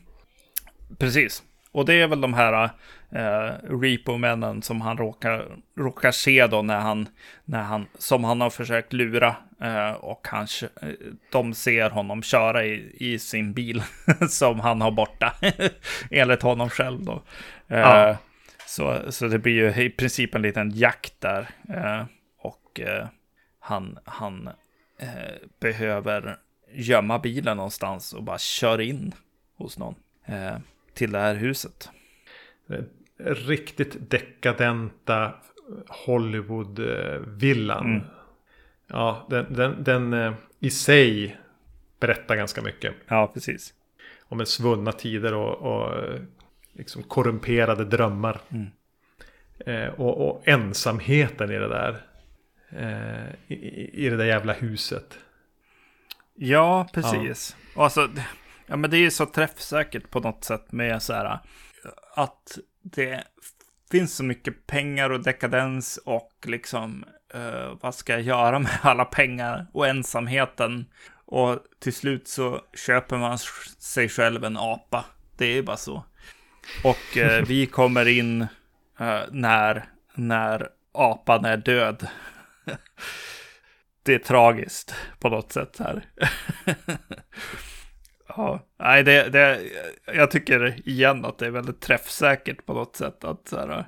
Precis. 0.97 1.43
Och 1.71 1.85
det 1.85 1.93
är 1.93 2.07
väl 2.07 2.21
de 2.21 2.33
här 2.33 2.69
eh, 3.11 3.51
Repo-männen 3.69 4.61
som 4.61 4.81
han 4.81 4.97
råkar, 4.97 5.57
råkar 5.77 6.11
se 6.11 6.47
då 6.47 6.61
när 6.61 6.79
han, 6.79 7.07
när 7.45 7.61
han, 7.63 7.85
som 7.97 8.23
han 8.23 8.41
har 8.41 8.49
försökt 8.49 8.93
lura. 8.93 9.35
Eh, 9.61 9.91
och 9.91 10.27
han, 10.27 10.47
eh, 10.81 10.89
de 11.31 11.53
ser 11.53 11.89
honom 11.89 12.23
köra 12.23 12.65
i, 12.65 12.95
i 12.99 13.19
sin 13.19 13.53
bil 13.53 13.83
som 14.29 14.59
han 14.59 14.81
har 14.81 14.91
borta. 14.91 15.33
Enligt 16.11 16.41
honom 16.41 16.69
själv 16.69 17.03
då. 17.03 17.21
Eh, 17.67 17.79
Ja. 17.79 18.17
så, 18.65 19.11
så 19.11 19.27
det 19.27 19.39
blir 19.39 19.53
ju 19.53 19.83
i 19.83 19.89
princip 19.89 20.35
en 20.35 20.41
liten 20.41 20.71
jakt 20.71 21.21
där. 21.21 21.49
Eh, 21.69 22.03
och 22.41 22.79
eh, 22.79 23.07
han, 23.59 23.97
han 24.05 24.49
eh, 24.99 25.33
behöver 25.59 26.37
gömma 26.73 27.19
bilen 27.19 27.57
någonstans 27.57 28.13
och 28.13 28.23
bara 28.23 28.37
kör 28.37 28.81
in 28.81 29.13
hos 29.57 29.77
någon 29.77 29.95
till 30.93 31.11
det 31.11 31.19
här 31.19 31.35
huset. 31.35 31.89
Riktigt 33.19 34.09
dekadenta 34.11 35.33
Hollywood-villan. 35.87 37.85
Mm. 37.85 38.01
Ja, 38.87 39.27
den, 39.29 39.53
den, 39.53 39.83
den 39.83 40.13
eh, 40.13 40.33
i 40.59 40.69
sig 40.69 41.37
berättar 41.99 42.35
ganska 42.35 42.61
mycket. 42.61 42.93
Ja, 43.07 43.31
precis. 43.33 43.73
om 44.29 44.39
en 44.39 44.45
svunna 44.45 44.91
tider 44.91 45.33
och, 45.33 45.55
och 45.55 46.03
eh, 46.03 46.21
liksom 46.73 47.03
korrumperade 47.03 47.85
drömmar. 47.85 48.39
Mm. 48.49 48.67
Eh, 49.59 49.87
och, 49.99 50.27
och 50.29 50.47
ensamheten 50.47 51.51
i 51.51 51.57
det 51.57 51.67
där. 51.67 52.01
Eh, 52.69 53.33
i, 53.47 53.55
i- 54.05 54.09
det 54.09 54.17
där 54.17 54.25
jävla 54.25 54.53
huset. 54.53 55.19
Ja, 56.35 56.87
precis. 56.93 57.55
Och 57.75 57.83
alltså, 57.83 58.09
ja, 58.67 58.75
men 58.75 58.89
det 58.89 58.97
är 58.97 59.01
ju 59.01 59.11
så 59.11 59.25
träffsäkert 59.25 60.09
på 60.09 60.19
något 60.19 60.43
sätt 60.43 60.71
med 60.71 61.01
så 61.01 61.13
här 61.13 61.39
att 62.15 62.57
det 62.95 63.23
finns 63.91 64.15
så 64.15 64.23
mycket 64.23 64.67
pengar 64.67 65.09
och 65.09 65.23
dekadens 65.23 65.97
och 65.97 66.31
liksom 66.45 67.05
eh, 67.33 67.77
vad 67.81 67.95
ska 67.95 68.13
jag 68.13 68.21
göra 68.21 68.59
med 68.59 68.79
alla 68.81 69.05
pengar 69.05 69.67
och 69.73 69.87
ensamheten 69.87 70.85
Och 71.25 71.59
till 71.79 71.93
slut 71.93 72.27
så 72.27 72.61
köper 72.73 73.17
man 73.17 73.37
sig 73.79 74.09
själv 74.09 74.43
en 74.43 74.57
apa. 74.57 75.05
Det 75.37 75.45
är 75.45 75.63
bara 75.63 75.77
så. 75.77 76.03
Och 76.83 77.17
eh, 77.17 77.45
vi 77.47 77.65
kommer 77.65 78.07
in 78.07 78.41
eh, 78.99 79.21
när, 79.31 79.85
när 80.15 80.69
apan 80.93 81.45
är 81.45 81.57
död. 81.57 82.07
det 84.03 84.13
är 84.13 84.19
tragiskt 84.19 84.95
på 85.19 85.29
något 85.29 85.51
sätt 85.51 85.79
här. 85.79 86.05
ja, 88.37 88.59
nej, 88.79 89.03
det, 89.03 89.29
det, 89.29 89.59
jag 90.05 90.31
tycker 90.31 90.89
igen 90.89 91.25
att 91.25 91.37
det 91.37 91.45
är 91.45 91.51
väldigt 91.51 91.81
träffsäkert 91.81 92.65
på 92.65 92.73
något 92.73 92.95
sätt 92.95 93.23
att 93.23 93.47
så 93.47 93.57
här, 93.57 93.87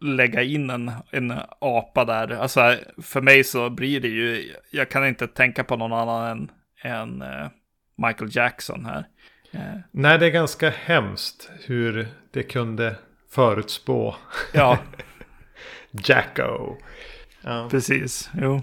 lägga 0.00 0.42
in 0.42 0.70
en, 0.70 0.92
en 1.10 1.34
apa 1.58 2.04
där. 2.04 2.30
Alltså 2.30 2.76
för 3.02 3.20
mig 3.20 3.44
så 3.44 3.70
blir 3.70 4.00
det 4.00 4.08
ju, 4.08 4.54
jag 4.70 4.90
kan 4.90 5.06
inte 5.06 5.26
tänka 5.26 5.64
på 5.64 5.76
någon 5.76 5.92
annan 5.92 6.30
än, 6.30 6.50
än 6.82 7.22
uh, 7.22 7.48
Michael 7.96 8.36
Jackson 8.36 8.84
här. 8.84 9.06
Uh. 9.54 9.80
Nej, 9.90 10.18
det 10.18 10.26
är 10.26 10.30
ganska 10.30 10.70
hemskt 10.70 11.50
hur 11.66 12.08
det 12.30 12.42
kunde 12.42 12.96
förutspå. 13.30 14.16
Ja. 14.52 14.78
Jacko. 15.90 16.76
Ja. 17.42 17.68
Precis, 17.70 18.30
jo. 18.40 18.62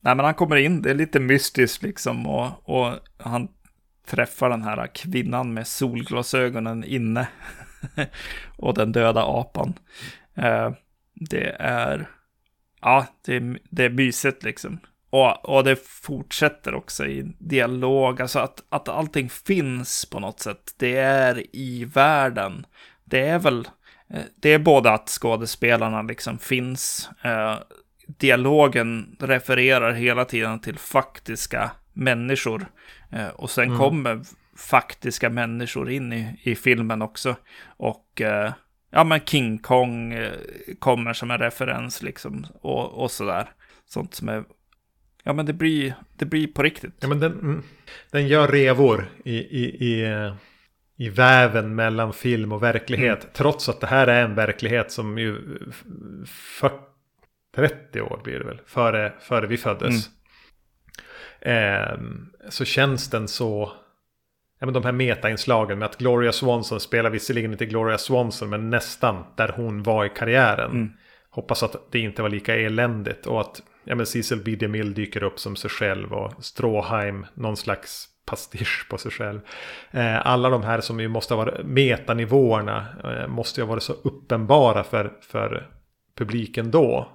Nej, 0.00 0.16
men 0.16 0.24
han 0.24 0.34
kommer 0.34 0.56
in, 0.56 0.82
det 0.82 0.90
är 0.90 0.94
lite 0.94 1.20
mystiskt 1.20 1.82
liksom 1.82 2.26
och, 2.26 2.68
och 2.68 2.94
han 3.18 3.48
träffar 4.06 4.50
den 4.50 4.62
här 4.62 4.86
kvinnan 4.86 5.54
med 5.54 5.66
solglasögonen 5.66 6.84
inne 6.84 7.28
och 8.56 8.74
den 8.74 8.92
döda 8.92 9.24
apan. 9.24 9.74
Eh, 10.34 10.72
det 11.14 11.56
är, 11.58 12.08
ja, 12.80 13.06
det 13.24 13.36
är, 13.36 13.58
det 13.70 13.84
är 13.84 13.90
mysigt 13.90 14.42
liksom. 14.42 14.80
Och, 15.10 15.48
och 15.48 15.64
det 15.64 15.88
fortsätter 15.88 16.74
också 16.74 17.06
i 17.06 17.34
dialog, 17.38 18.22
alltså 18.22 18.38
att, 18.38 18.62
att 18.68 18.88
allting 18.88 19.30
finns 19.30 20.04
på 20.04 20.20
något 20.20 20.40
sätt. 20.40 20.74
Det 20.78 20.96
är 20.96 21.56
i 21.56 21.84
världen. 21.84 22.66
Det 23.04 23.20
är 23.20 23.38
väl, 23.38 23.68
eh, 24.10 24.22
det 24.40 24.48
är 24.48 24.58
både 24.58 24.90
att 24.90 25.08
skådespelarna 25.08 26.02
liksom 26.02 26.38
finns, 26.38 27.10
eh, 27.22 27.56
dialogen 28.06 29.16
refererar 29.20 29.92
hela 29.92 30.24
tiden 30.24 30.60
till 30.60 30.78
faktiska 30.78 31.70
människor. 31.92 32.66
Eh, 33.12 33.28
och 33.28 33.50
sen 33.50 33.64
mm. 33.64 33.78
kommer 33.78 34.20
faktiska 34.56 35.30
människor 35.30 35.90
in 35.90 36.12
i, 36.12 36.40
i 36.42 36.54
filmen 36.54 37.02
också. 37.02 37.36
Och 37.66 38.20
eh, 38.20 38.52
ja, 38.90 39.04
men 39.04 39.20
King 39.20 39.58
Kong 39.58 40.12
eh, 40.12 40.32
kommer 40.78 41.12
som 41.12 41.30
en 41.30 41.38
referens 41.38 42.02
liksom. 42.02 42.46
Och, 42.60 43.02
och 43.02 43.10
sådär. 43.10 43.48
Sånt 43.86 44.14
som 44.14 44.28
är... 44.28 44.44
Ja, 45.24 45.32
men 45.32 45.46
det 45.46 45.52
blir, 45.52 45.94
det 46.16 46.24
blir 46.24 46.46
på 46.46 46.62
riktigt. 46.62 46.94
Ja, 47.00 47.08
men 47.08 47.20
den, 47.20 47.32
mm, 47.32 47.62
den 48.10 48.28
gör 48.28 48.48
revor 48.48 49.08
i, 49.24 49.36
i, 49.36 49.64
i, 49.64 50.06
i 50.96 51.08
väven 51.08 51.74
mellan 51.74 52.12
film 52.12 52.52
och 52.52 52.62
verklighet. 52.62 53.22
Mm. 53.22 53.32
Trots 53.34 53.68
att 53.68 53.80
det 53.80 53.86
här 53.86 54.06
är 54.06 54.24
en 54.24 54.34
verklighet 54.34 54.92
som 54.92 55.18
ju 55.18 55.58
40, 56.26 56.74
30 57.54 58.00
år 58.00 58.20
blir 58.24 58.38
det 58.38 58.44
väl. 58.44 58.60
Före, 58.66 59.12
före 59.20 59.46
vi 59.46 59.56
föddes. 59.56 59.90
Mm. 59.90 60.19
Eh, 61.40 61.98
så 62.48 62.64
känns 62.64 63.10
den 63.10 63.28
så 63.28 63.72
ja, 64.60 64.66
men 64.66 64.74
de 64.74 64.84
här 64.84 64.92
metainslagen 64.92 65.78
med 65.78 65.86
att 65.86 65.98
Gloria 65.98 66.32
Swanson 66.32 66.80
spelar 66.80 67.10
visserligen 67.10 67.52
inte 67.52 67.66
Gloria 67.66 67.98
Swanson 67.98 68.50
men 68.50 68.70
nästan 68.70 69.24
där 69.36 69.52
hon 69.56 69.82
var 69.82 70.04
i 70.04 70.08
karriären. 70.08 70.70
Mm. 70.70 70.92
Hoppas 71.30 71.62
att 71.62 71.76
det 71.90 71.98
inte 71.98 72.22
var 72.22 72.28
lika 72.28 72.56
eländigt 72.56 73.26
och 73.26 73.40
att 73.40 73.62
ja, 73.84 73.94
men 73.94 74.06
Cecil 74.06 74.42
B. 74.44 74.56
DeMille 74.56 74.94
dyker 74.94 75.22
upp 75.22 75.38
som 75.38 75.56
sig 75.56 75.70
själv 75.70 76.12
och 76.12 76.44
Stråheim 76.44 77.26
någon 77.34 77.56
slags 77.56 78.08
pastisch 78.26 78.86
på 78.90 78.98
sig 78.98 79.10
själv. 79.10 79.40
Eh, 79.90 80.26
alla 80.26 80.48
de 80.48 80.62
här 80.62 80.80
som 80.80 81.00
ju 81.00 81.08
måste 81.08 81.34
ha 81.34 81.44
varit 81.44 81.66
metanivåerna 81.66 82.86
eh, 83.04 83.28
måste 83.28 83.60
ju 83.60 83.64
ha 83.64 83.70
varit 83.70 83.82
så 83.82 83.92
uppenbara 83.92 84.84
för, 84.84 85.12
för 85.20 85.68
publiken 86.16 86.70
då. 86.70 87.08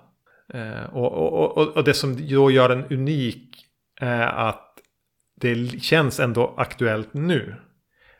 Eh, 0.53 0.83
och, 0.93 1.11
och, 1.13 1.57
och, 1.57 1.77
och 1.77 1.83
det 1.83 1.93
som 1.93 2.27
då 2.27 2.51
gör 2.51 2.69
den 2.69 2.85
unik 2.89 3.65
att 4.27 4.71
det 5.41 5.81
känns 5.81 6.19
ändå 6.19 6.53
aktuellt 6.57 7.13
nu. 7.13 7.55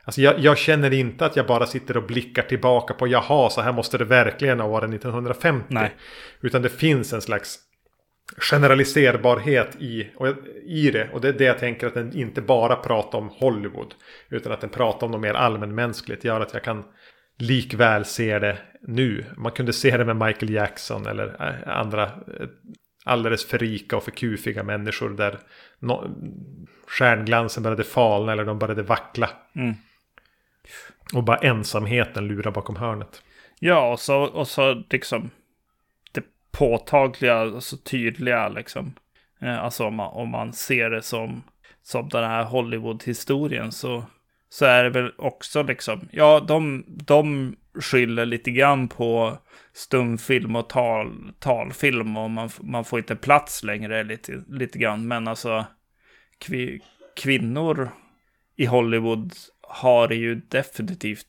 Alltså 0.04 0.20
jag, 0.20 0.38
jag, 0.38 0.58
känner 0.58 0.92
inte 0.92 1.26
att 1.26 1.36
jag 1.36 1.46
bara 1.46 1.66
sitter 1.66 1.96
och 1.96 2.02
blickar 2.06 2.42
tillbaka 2.42 2.94
på 2.94 3.06
jaha, 3.06 3.50
så 3.50 3.60
här 3.60 3.72
måste 3.72 3.98
det 3.98 4.04
verkligen 4.04 4.60
ha 4.60 4.68
varit 4.68 4.94
1950. 4.94 5.66
Nej. 5.68 5.94
Utan 6.40 6.62
det 6.62 6.68
finns 6.68 7.12
en 7.12 7.22
slags 7.22 7.58
generaliserbarhet 8.38 9.76
i, 9.80 10.10
och, 10.16 10.28
i 10.66 10.90
det. 10.90 11.08
Och 11.12 11.20
det 11.20 11.28
är 11.28 11.32
det 11.32 11.44
jag 11.44 11.58
tänker 11.58 11.86
att 11.86 11.94
den 11.94 12.16
inte 12.16 12.42
bara 12.42 12.76
pratar 12.76 13.18
om 13.18 13.28
Hollywood. 13.28 13.94
Utan 14.28 14.52
att 14.52 14.60
den 14.60 14.70
pratar 14.70 15.06
om 15.06 15.10
något 15.10 15.20
mer 15.20 15.34
allmänmänskligt. 15.34 16.24
Gör 16.24 16.40
att 16.40 16.54
jag 16.54 16.64
kan 16.64 16.84
likväl 17.38 18.04
se 18.04 18.38
det 18.38 18.58
nu. 18.82 19.24
Man 19.36 19.52
kunde 19.52 19.72
se 19.72 19.96
det 19.96 20.04
med 20.04 20.16
Michael 20.16 20.52
Jackson 20.52 21.06
eller 21.06 21.26
äh, 21.48 21.78
andra 21.78 22.02
äh, 22.04 22.10
alldeles 23.06 23.46
för 23.46 23.58
rika 23.58 23.96
och 23.96 24.04
för 24.04 24.10
kufiga 24.10 24.62
människor. 24.62 25.10
Där 25.10 25.38
no 25.78 26.10
stjärnglansen 26.86 27.62
började 27.62 27.84
falna 27.84 28.32
eller 28.32 28.44
de 28.44 28.58
började 28.58 28.82
vackla. 28.82 29.30
Mm. 29.54 29.74
Och 31.14 31.24
bara 31.24 31.36
ensamheten 31.36 32.28
lurar 32.28 32.50
bakom 32.50 32.76
hörnet. 32.76 33.22
Ja, 33.58 33.92
och 33.92 34.00
så, 34.00 34.22
och 34.22 34.48
så 34.48 34.82
liksom 34.90 35.30
det 36.12 36.24
påtagliga 36.50 37.42
och 37.42 37.62
så 37.62 37.76
tydliga 37.76 38.48
liksom. 38.48 38.94
Eh, 39.40 39.64
alltså 39.64 39.84
om 39.84 39.94
man, 39.94 40.12
om 40.12 40.28
man 40.28 40.52
ser 40.52 40.90
det 40.90 41.02
som, 41.02 41.42
som 41.82 42.08
den 42.08 42.24
här 42.24 42.44
Hollywood-historien 42.44 43.72
så, 43.72 44.04
så 44.48 44.64
är 44.64 44.84
det 44.84 44.90
väl 44.90 45.12
också 45.18 45.62
liksom, 45.62 46.08
ja, 46.12 46.40
de, 46.40 46.84
de 46.86 47.56
skyller 47.80 48.26
lite 48.26 48.50
grann 48.50 48.88
på 48.88 49.38
stumfilm 49.72 50.56
och 50.56 50.68
tal, 50.68 51.32
talfilm 51.38 52.16
och 52.16 52.30
man, 52.30 52.50
man 52.60 52.84
får 52.84 52.98
inte 52.98 53.16
plats 53.16 53.62
längre 53.62 54.04
lite, 54.04 54.44
lite 54.48 54.78
grann. 54.78 55.08
Men 55.08 55.28
alltså 55.28 55.66
kvi, 56.38 56.80
kvinnor 57.16 57.90
i 58.56 58.66
Hollywood 58.66 59.32
har 59.60 60.08
det 60.08 60.14
ju 60.14 60.34
definitivt 60.34 61.26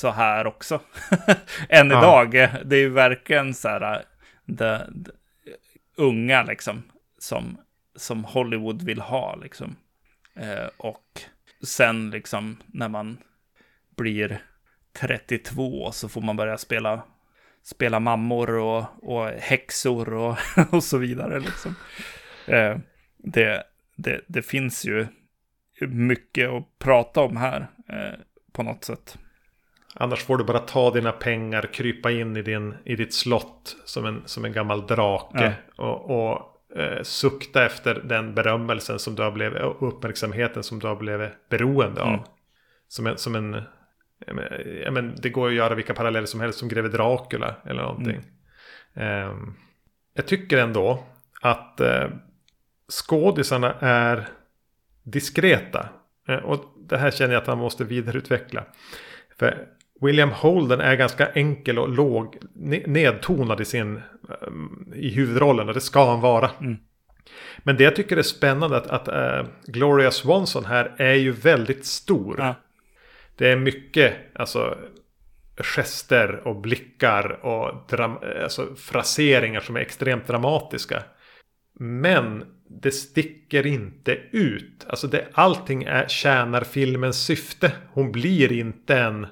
så 0.00 0.10
här 0.10 0.46
också. 0.46 0.80
Än 1.68 1.90
ja. 1.90 1.98
idag. 1.98 2.30
Det 2.64 2.76
är 2.76 2.80
ju 2.80 2.88
verkligen 2.88 3.54
så 3.54 3.68
här 3.68 4.04
det, 4.44 4.88
det, 4.94 5.10
unga 5.96 6.42
liksom 6.42 6.82
som, 7.18 7.58
som 7.96 8.24
Hollywood 8.24 8.82
vill 8.82 9.00
ha 9.00 9.36
liksom. 9.36 9.76
Eh, 10.34 10.68
och 10.76 11.20
sen 11.62 12.10
liksom 12.10 12.56
när 12.66 12.88
man 12.88 13.18
blir 13.96 14.42
32 15.00 15.92
så 15.92 16.08
får 16.08 16.20
man 16.20 16.36
börja 16.36 16.58
spela, 16.58 17.02
spela 17.62 18.00
mammor 18.00 18.50
och, 18.58 18.84
och 19.02 19.26
häxor 19.26 20.14
och, 20.14 20.36
och 20.70 20.84
så 20.84 20.98
vidare 20.98 21.40
liksom. 21.40 21.74
Eh, 22.46 22.76
det, 23.16 23.62
det, 23.96 24.20
det 24.26 24.42
finns 24.42 24.84
ju 24.84 25.06
mycket 25.80 26.50
att 26.50 26.78
prata 26.78 27.20
om 27.20 27.36
här 27.36 27.66
eh, 27.88 28.18
på 28.52 28.62
något 28.62 28.84
sätt. 28.84 29.18
Annars 29.94 30.24
får 30.24 30.38
du 30.38 30.44
bara 30.44 30.58
ta 30.58 30.90
dina 30.90 31.12
pengar, 31.12 31.62
krypa 31.72 32.10
in 32.10 32.36
i, 32.36 32.42
din, 32.42 32.74
i 32.84 32.96
ditt 32.96 33.14
slott 33.14 33.76
som 33.84 34.06
en, 34.06 34.22
som 34.24 34.44
en 34.44 34.52
gammal 34.52 34.86
drake. 34.86 35.54
Ja. 35.76 35.84
Och, 35.84 36.10
och 36.10 36.78
eh, 36.80 37.02
sukta 37.02 37.66
efter 37.66 37.94
den 37.94 38.34
berömmelsen 38.34 38.98
som 38.98 39.14
du 39.14 39.22
har 39.22 39.30
blivit, 39.30 39.62
och 39.62 39.88
uppmärksamheten 39.88 40.62
som 40.62 40.78
du 40.78 40.86
har 40.86 40.96
blivit 40.96 41.48
beroende 41.48 42.02
av. 42.02 42.08
Mm. 42.08 42.20
Som 42.88 43.06
en, 43.06 43.18
som 43.18 43.34
en 43.34 43.62
ja, 44.84 44.90
men, 44.90 45.16
det 45.22 45.28
går 45.28 45.48
att 45.48 45.54
göra 45.54 45.74
vilka 45.74 45.94
paralleller 45.94 46.26
som 46.26 46.40
helst 46.40 46.58
som 46.58 46.68
greve 46.68 46.88
Dracula 46.88 47.54
eller 47.64 47.82
någonting. 47.82 48.20
Mm. 48.94 49.30
Eh, 49.30 49.36
jag 50.14 50.26
tycker 50.26 50.58
ändå 50.58 51.04
att 51.40 51.80
eh, 51.80 52.08
skådisarna 52.92 53.74
är 53.80 54.28
diskreta. 55.02 55.88
Eh, 56.28 56.36
och 56.36 56.64
det 56.88 56.96
här 56.96 57.10
känner 57.10 57.34
jag 57.34 57.40
att 57.40 57.46
han 57.46 57.58
måste 57.58 57.84
vidareutveckla. 57.84 58.64
För 59.38 59.66
William 60.00 60.30
Holden 60.30 60.80
är 60.80 60.96
ganska 60.96 61.26
enkel 61.26 61.78
och 61.78 61.88
låg, 61.88 62.38
nedtonad 62.86 63.60
i 63.60 63.64
sin 63.64 63.96
eh, 63.96 64.92
i 64.94 65.10
huvudrollen 65.10 65.68
och 65.68 65.74
det 65.74 65.80
ska 65.80 66.10
han 66.10 66.20
vara. 66.20 66.50
Mm. 66.60 66.76
Men 67.58 67.76
det 67.76 67.84
jag 67.84 67.96
tycker 67.96 68.16
är 68.16 68.22
spännande 68.22 68.76
att, 68.76 68.86
att 68.86 69.08
uh, 69.08 69.48
Gloria 69.66 70.10
Swanson 70.10 70.64
här 70.64 70.94
är 70.96 71.14
ju 71.14 71.32
väldigt 71.32 71.86
stor. 71.86 72.36
Ja. 72.38 72.54
Det 73.36 73.48
är 73.48 73.56
mycket 73.56 74.14
alltså, 74.34 74.78
gester 75.56 76.46
och 76.48 76.56
blickar 76.56 77.44
och 77.44 77.92
alltså, 78.42 78.74
fraseringar 78.76 79.60
som 79.60 79.76
är 79.76 79.80
extremt 79.80 80.26
dramatiska. 80.26 81.02
Men 81.78 82.44
det 82.68 82.90
sticker 82.90 83.66
inte 83.66 84.18
ut. 84.32 84.86
Alltså 84.88 85.06
det, 85.06 85.28
allting 85.32 85.82
är, 85.82 86.08
tjänar 86.08 86.64
filmens 86.64 87.24
syfte. 87.24 87.72
Hon 87.92 88.12
blir 88.12 88.52
inte 88.52 88.98
en... 88.98 89.26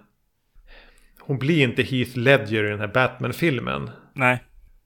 Hon 1.18 1.38
blir 1.38 1.62
inte 1.64 1.82
Heath 1.82 2.18
Ledger 2.18 2.64
i 2.64 2.70
den 2.70 2.80
här 2.80 2.92
Batman-filmen. 2.94 3.90
Nej. 4.12 4.44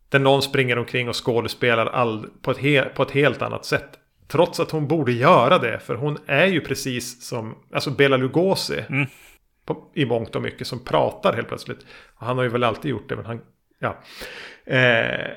Där 0.09 0.19
någon 0.19 0.43
springer 0.43 0.79
omkring 0.79 1.09
och 1.09 1.27
skådespelar 1.27 1.87
all, 1.87 2.27
på, 2.43 2.51
ett 2.51 2.59
he, 2.59 2.85
på 2.85 3.03
ett 3.03 3.11
helt 3.11 3.43
annat 3.43 3.65
sätt. 3.65 3.99
Trots 4.29 4.61
att 4.61 4.71
hon 4.71 4.89
borde 4.89 5.13
göra 5.13 5.59
det. 5.59 5.79
För 5.79 5.95
hon 5.95 6.19
är 6.27 6.47
ju 6.47 6.61
precis 6.61 7.23
som 7.23 7.55
alltså 7.73 7.91
Bela 7.91 8.17
Lugosi. 8.17 8.85
Mm. 8.89 9.07
På, 9.65 9.91
I 9.95 10.07
mångt 10.07 10.37
och 10.37 10.43
mycket 10.43 10.67
som 10.67 10.85
pratar 10.85 11.33
helt 11.33 11.49
plötsligt. 11.49 11.87
Och 12.15 12.27
han 12.27 12.37
har 12.37 12.45
ju 12.45 12.51
väl 12.51 12.65
alltid 12.65 12.91
gjort 12.91 13.09
det. 13.09 13.17
Men 13.17 13.25
han, 13.25 13.41
ja. 13.79 13.99
Eh, 14.65 15.31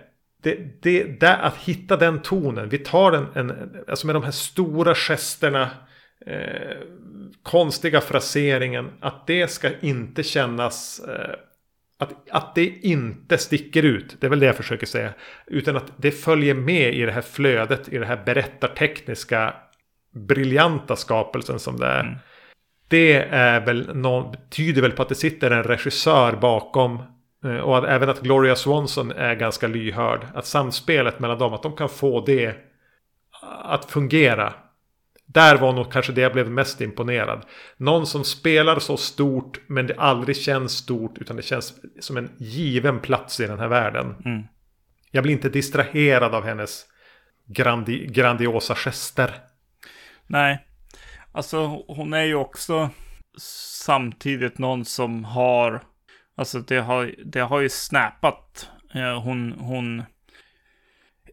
det, 0.44 0.82
det, 0.82 1.20
där, 1.20 1.38
att 1.38 1.58
hitta 1.58 1.98
den 1.98 2.22
tonen. 2.22 2.70
Vi 2.70 2.78
tar 2.78 3.12
den 3.12 3.28
en, 3.34 3.78
alltså 3.88 4.06
med 4.06 4.16
de 4.16 4.24
här 4.24 4.32
stora 4.32 4.96
gesterna. 4.96 5.70
Eh, 6.26 6.78
konstiga 7.44 8.02
fraseringen. 8.02 8.90
Att 9.00 9.28
det 9.28 9.52
ska 9.52 9.70
inte 9.82 10.24
kännas... 10.24 11.00
Eh, 11.00 11.36
att, 12.02 12.30
att 12.32 12.56
det 12.56 12.66
inte 12.66 13.38
sticker 13.38 13.84
ut. 13.84 14.18
Det 14.20 14.28
är 14.28 14.30
väl 14.30 14.40
det 14.40 14.46
jag 14.46 14.56
försöker 14.56 14.86
säga. 14.86 15.14
Utan 15.48 15.78
att 15.78 15.92
det 15.98 16.12
följer 16.12 16.54
med 16.54 16.94
i 16.94 17.02
det 17.02 17.12
här 17.12 17.22
flödet. 17.22 17.90
I 17.90 17.98
det 17.98 18.06
här 18.06 18.22
berättartekniska 18.26 19.54
briljanta 20.14 20.96
skapelsen 20.96 21.60
som 21.60 21.80
det 21.80 21.86
är. 21.86 22.00
Mm. 22.00 22.16
Det 22.88 23.14
är 23.32 23.66
väl 23.66 23.96
någon, 23.96 24.36
tyder 24.50 24.82
väl 24.82 24.92
på 24.92 25.02
att 25.02 25.10
det 25.10 25.16
sitter 25.16 25.52
en 25.52 25.64
regissör 25.64 26.36
bakom. 26.36 27.00
Eh, 27.46 27.58
och 27.58 27.78
att, 27.78 27.84
även 27.84 28.10
att 28.10 28.22
Gloria 28.22 28.56
Swanson 28.56 29.12
är 29.12 29.36
ganska 29.36 29.68
lyhörd. 29.68 30.28
Att 30.34 30.46
samspelet 30.46 31.20
mellan 31.20 31.40
dem, 31.40 31.54
att 31.54 31.64
de 31.64 31.76
kan 31.76 31.90
få 31.90 32.26
det 32.26 32.56
att 33.64 33.92
fungera. 33.92 34.54
Där 35.34 35.58
var 35.58 35.74
nog 35.74 35.92
kanske 35.92 36.12
det 36.12 36.22
jag 36.22 36.34
blev 36.34 36.50
mest 36.50 36.82
imponerad. 36.82 37.46
Någon 37.78 38.08
som 38.08 38.24
spelar 38.24 38.80
så 38.80 38.98
stort 38.98 39.60
men 39.68 39.88
det 39.88 39.96
aldrig 39.96 40.38
känns 40.38 40.72
stort 40.72 41.18
utan 41.18 41.36
det 41.36 41.42
känns 41.42 41.74
som 42.00 42.18
en 42.18 42.32
given 42.38 43.00
plats 43.00 43.40
i 43.40 43.48
den 43.48 43.60
här 43.60 43.68
världen. 43.68 44.16
Mm. 44.26 44.44
Jag 45.12 45.24
blir 45.24 45.34
inte 45.34 45.50
distraherad 45.50 46.36
av 46.36 46.44
hennes 46.44 46.86
grandi 47.46 48.08
grandiosa 48.08 48.76
gester. 48.76 49.32
Nej, 50.28 50.66
alltså 51.32 51.84
hon 51.88 52.14
är 52.14 52.24
ju 52.24 52.36
också 52.36 52.90
samtidigt 53.84 54.58
någon 54.58 54.86
som 54.86 55.26
har, 55.26 55.82
alltså 56.36 56.60
det 56.60 56.80
har, 56.80 57.16
det 57.26 57.42
har 57.42 57.60
ju 57.60 57.70
snappat. 57.70 58.70
Hon, 59.24 59.52
hon 59.52 60.04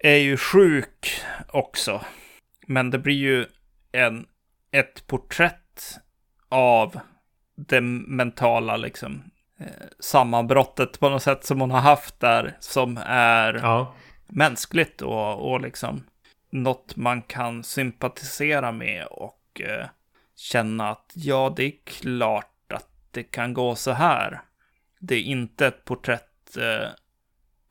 är 0.01 0.17
ju 0.17 0.37
sjuk 0.37 1.21
också. 1.49 2.05
Men 2.67 2.91
det 2.91 2.99
blir 2.99 3.15
ju 3.15 3.47
en, 3.93 4.27
ett 4.71 5.07
porträtt 5.07 5.99
av 6.49 7.01
det 7.57 7.81
mentala 7.81 8.77
liksom, 8.77 9.23
eh, 9.59 9.67
sammanbrottet 9.99 11.01
på 11.01 11.09
något 11.09 11.23
sätt 11.23 11.45
som 11.45 11.61
hon 11.61 11.71
har 11.71 11.81
haft 11.81 12.21
där 12.21 12.57
som 12.61 12.99
är 13.07 13.55
ja. 13.55 13.95
mänskligt 14.27 15.03
och, 15.03 15.53
och 15.53 15.61
liksom 15.61 16.05
något 16.51 16.97
man 16.97 17.23
kan 17.23 17.65
sympatisera 17.65 18.73
med 18.73 19.07
och 19.07 19.61
eh, 19.61 19.87
känna 20.37 20.91
att 20.91 21.13
ja, 21.15 21.53
det 21.57 21.65
är 21.65 21.73
klart 21.85 22.73
att 22.73 22.89
det 23.11 23.23
kan 23.23 23.55
gå 23.55 23.75
så 23.75 23.91
här. 23.91 24.41
Det 24.99 25.15
är 25.15 25.23
inte 25.23 25.67
ett 25.67 25.85
porträtt 25.85 26.57
eh, 26.57 26.89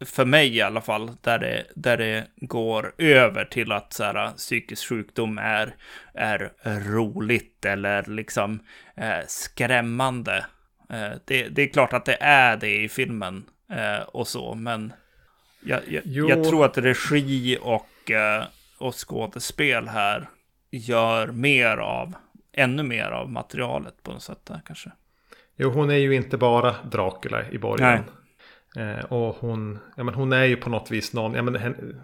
för 0.05 0.25
mig 0.25 0.55
i 0.55 0.61
alla 0.61 0.81
fall, 0.81 1.11
där 1.21 1.39
det, 1.39 1.65
där 1.75 1.97
det 1.97 2.27
går 2.35 2.93
över 2.97 3.45
till 3.45 3.71
att 3.71 3.93
så 3.93 4.03
här, 4.03 4.31
psykisk 4.31 4.89
sjukdom 4.89 5.37
är, 5.37 5.75
är 6.13 6.51
roligt 6.65 7.65
eller 7.65 8.03
liksom 8.03 8.59
eh, 8.95 9.25
skrämmande. 9.27 10.45
Eh, 10.89 11.11
det, 11.25 11.47
det, 11.49 11.61
är 11.61 11.67
klart 11.67 11.93
att 11.93 12.05
det 12.05 12.17
är 12.21 12.57
det 12.57 12.83
i 12.83 12.89
filmen 12.89 13.45
eh, 13.71 14.01
och 14.01 14.27
så, 14.27 14.55
men 14.55 14.93
jag, 15.61 15.81
jag, 15.87 16.03
jag, 16.05 16.43
tror 16.43 16.65
att 16.65 16.77
regi 16.77 17.57
och, 17.61 18.11
eh, 18.11 18.43
och 18.77 18.95
skådespel 19.09 19.87
här 19.87 20.29
gör 20.71 21.27
mer 21.27 21.77
av, 21.77 22.15
ännu 22.53 22.83
mer 22.83 23.09
av 23.09 23.29
materialet 23.29 24.03
på 24.03 24.11
något 24.11 24.23
sätt 24.23 24.45
där 24.45 24.61
kanske. 24.65 24.91
Jo, 25.55 25.69
hon 25.69 25.89
är 25.89 25.95
ju 25.95 26.15
inte 26.15 26.37
bara 26.37 26.75
Dracula 26.91 27.49
i 27.49 27.57
början. 27.57 27.91
Nej. 27.91 28.01
Eh, 28.77 29.05
och 29.05 29.35
hon, 29.35 29.79
ja, 29.97 30.03
men 30.03 30.13
hon 30.13 30.33
är 30.33 30.43
ju 30.43 30.55
på 30.55 30.69
något 30.69 30.91
vis 30.91 31.13
någon, 31.13 31.33
ja, 31.33 31.41
men, 31.41 31.55
hen, 31.55 32.01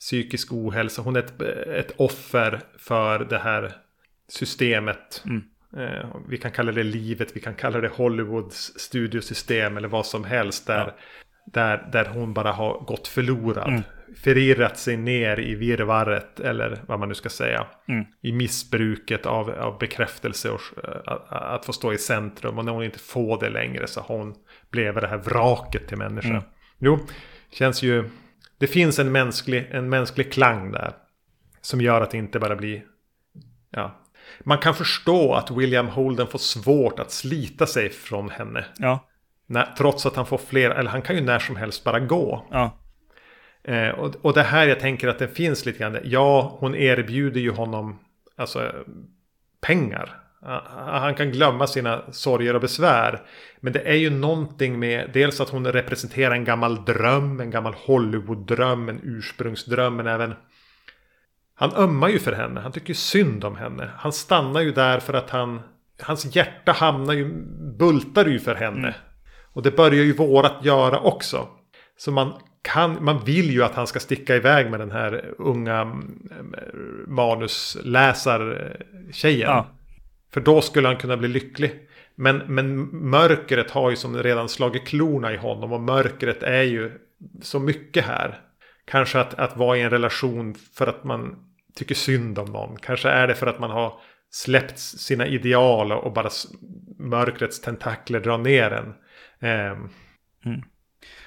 psykisk 0.00 0.52
ohälsa. 0.52 1.02
Hon 1.02 1.16
är 1.16 1.20
ett, 1.20 1.42
ett 1.68 1.94
offer 1.96 2.60
för 2.78 3.18
det 3.18 3.38
här 3.38 3.72
systemet. 4.28 5.24
Mm. 5.24 5.42
Eh, 5.76 6.16
vi 6.28 6.38
kan 6.38 6.50
kalla 6.50 6.72
det 6.72 6.82
livet, 6.82 7.36
vi 7.36 7.40
kan 7.40 7.54
kalla 7.54 7.80
det 7.80 7.88
Hollywoods 7.88 8.78
studiosystem 8.78 9.76
eller 9.76 9.88
vad 9.88 10.06
som 10.06 10.24
helst. 10.24 10.66
Där, 10.66 10.86
ja. 10.86 10.94
där, 11.44 11.88
där 11.92 12.04
hon 12.04 12.34
bara 12.34 12.52
har 12.52 12.80
gått 12.80 13.08
förlorad. 13.08 13.68
Mm. 13.68 13.82
Förirrat 14.16 14.78
sig 14.78 14.96
ner 14.96 15.40
i 15.40 15.54
virvaret 15.54 16.40
eller 16.40 16.82
vad 16.86 16.98
man 16.98 17.08
nu 17.08 17.14
ska 17.14 17.28
säga. 17.28 17.66
Mm. 17.88 18.04
I 18.22 18.32
missbruket 18.32 19.26
av, 19.26 19.50
av 19.50 19.78
bekräftelse 19.78 20.50
och 20.50 20.60
att, 21.06 21.32
att 21.32 21.66
få 21.66 21.72
stå 21.72 21.92
i 21.92 21.98
centrum. 21.98 22.58
Och 22.58 22.64
när 22.64 22.72
hon 22.72 22.84
inte 22.84 22.98
får 22.98 23.40
det 23.40 23.50
längre 23.50 23.86
så 23.86 24.00
har 24.00 24.18
hon 24.18 24.34
blev 24.74 24.94
det 24.94 25.06
här 25.06 25.18
vraket 25.18 25.88
till 25.88 25.98
människa. 25.98 26.28
Mm. 26.28 26.42
Jo, 26.78 26.98
känns 27.50 27.82
ju... 27.82 28.10
Det 28.58 28.66
finns 28.66 28.98
en 28.98 29.12
mänsklig, 29.12 29.68
en 29.70 29.88
mänsklig 29.88 30.32
klang 30.32 30.72
där. 30.72 30.92
Som 31.60 31.80
gör 31.80 32.00
att 32.00 32.10
det 32.10 32.18
inte 32.18 32.38
bara 32.38 32.56
blir... 32.56 32.82
Ja. 33.70 34.00
Man 34.40 34.58
kan 34.58 34.74
förstå 34.74 35.34
att 35.34 35.50
William 35.50 35.88
Holden 35.88 36.26
får 36.26 36.38
svårt 36.38 36.98
att 36.98 37.10
slita 37.10 37.66
sig 37.66 37.90
från 37.90 38.30
henne. 38.30 38.64
Ja. 38.78 39.08
När, 39.46 39.74
trots 39.78 40.06
att 40.06 40.16
han 40.16 40.26
får 40.26 40.38
fler, 40.38 40.70
eller 40.70 40.90
han 40.90 41.02
kan 41.02 41.16
ju 41.16 41.22
när 41.22 41.38
som 41.38 41.56
helst 41.56 41.84
bara 41.84 42.00
gå. 42.00 42.46
Ja. 42.50 42.78
Eh, 43.64 43.88
och, 43.88 44.16
och 44.22 44.34
det 44.34 44.42
här 44.42 44.66
jag 44.66 44.80
tänker 44.80 45.08
att 45.08 45.18
det 45.18 45.28
finns 45.28 45.66
lite 45.66 45.78
grann. 45.78 45.98
Ja, 46.04 46.56
hon 46.60 46.74
erbjuder 46.74 47.40
ju 47.40 47.50
honom 47.50 47.98
alltså, 48.36 48.72
pengar. 49.60 50.23
Han 50.86 51.14
kan 51.14 51.30
glömma 51.30 51.66
sina 51.66 52.02
sorger 52.12 52.54
och 52.54 52.60
besvär. 52.60 53.20
Men 53.60 53.72
det 53.72 53.80
är 53.80 53.94
ju 53.94 54.10
någonting 54.10 54.78
med 54.78 55.10
dels 55.12 55.40
att 55.40 55.48
hon 55.48 55.66
representerar 55.66 56.34
en 56.34 56.44
gammal 56.44 56.84
dröm, 56.84 57.40
en 57.40 57.50
gammal 57.50 57.74
Hollywood-dröm, 57.74 58.88
en 58.88 59.00
ursprungsdröm, 59.02 59.96
men 59.96 60.06
även 60.06 60.34
han 61.54 61.74
ömmar 61.74 62.08
ju 62.08 62.18
för 62.18 62.32
henne, 62.32 62.60
han 62.60 62.72
tycker 62.72 62.94
synd 62.94 63.44
om 63.44 63.56
henne. 63.56 63.90
Han 63.96 64.12
stannar 64.12 64.60
ju 64.60 64.72
där 64.72 65.00
för 65.00 65.14
att 65.14 65.30
han, 65.30 65.60
hans 66.02 66.36
hjärta 66.36 66.72
hamnar 66.72 67.14
ju, 67.14 67.28
bultar 67.78 68.26
ju 68.26 68.40
för 68.40 68.54
henne. 68.54 68.88
Mm. 68.88 69.00
Och 69.52 69.62
det 69.62 69.76
börjar 69.76 70.04
ju 70.04 70.12
vårat 70.12 70.64
göra 70.64 70.98
också. 70.98 71.48
Så 71.96 72.12
man 72.12 72.32
kan, 72.62 73.04
man 73.04 73.24
vill 73.24 73.50
ju 73.50 73.64
att 73.64 73.74
han 73.74 73.86
ska 73.86 74.00
sticka 74.00 74.36
iväg 74.36 74.70
med 74.70 74.80
den 74.80 74.90
här 74.90 75.34
unga 75.38 75.80
mm, 75.80 76.54
manusläsartjejen. 77.06 79.50
Ja. 79.50 79.66
För 80.34 80.40
då 80.40 80.60
skulle 80.60 80.88
han 80.88 80.96
kunna 80.96 81.16
bli 81.16 81.28
lycklig. 81.28 81.88
Men, 82.14 82.36
men 82.36 82.76
mörkret 83.10 83.70
har 83.70 83.90
ju 83.90 83.96
som 83.96 84.22
redan 84.22 84.48
slagit 84.48 84.86
klorna 84.86 85.32
i 85.32 85.36
honom. 85.36 85.72
Och 85.72 85.80
mörkret 85.80 86.42
är 86.42 86.62
ju 86.62 86.92
så 87.42 87.58
mycket 87.58 88.04
här. 88.04 88.40
Kanske 88.84 89.20
att, 89.20 89.34
att 89.34 89.56
vara 89.56 89.76
i 89.76 89.82
en 89.82 89.90
relation 89.90 90.54
för 90.54 90.86
att 90.86 91.04
man 91.04 91.36
tycker 91.74 91.94
synd 91.94 92.38
om 92.38 92.52
någon. 92.52 92.76
Kanske 92.76 93.08
är 93.08 93.26
det 93.26 93.34
för 93.34 93.46
att 93.46 93.58
man 93.58 93.70
har 93.70 94.00
släppt 94.30 94.78
sina 94.78 95.26
ideal 95.26 95.92
och 95.92 96.12
bara 96.12 96.30
mörkrets 96.98 97.60
tentakler 97.60 98.20
drar 98.20 98.38
ner 98.38 98.70
en. 98.70 98.94
Eh. 99.50 99.78
Mm. 100.46 100.62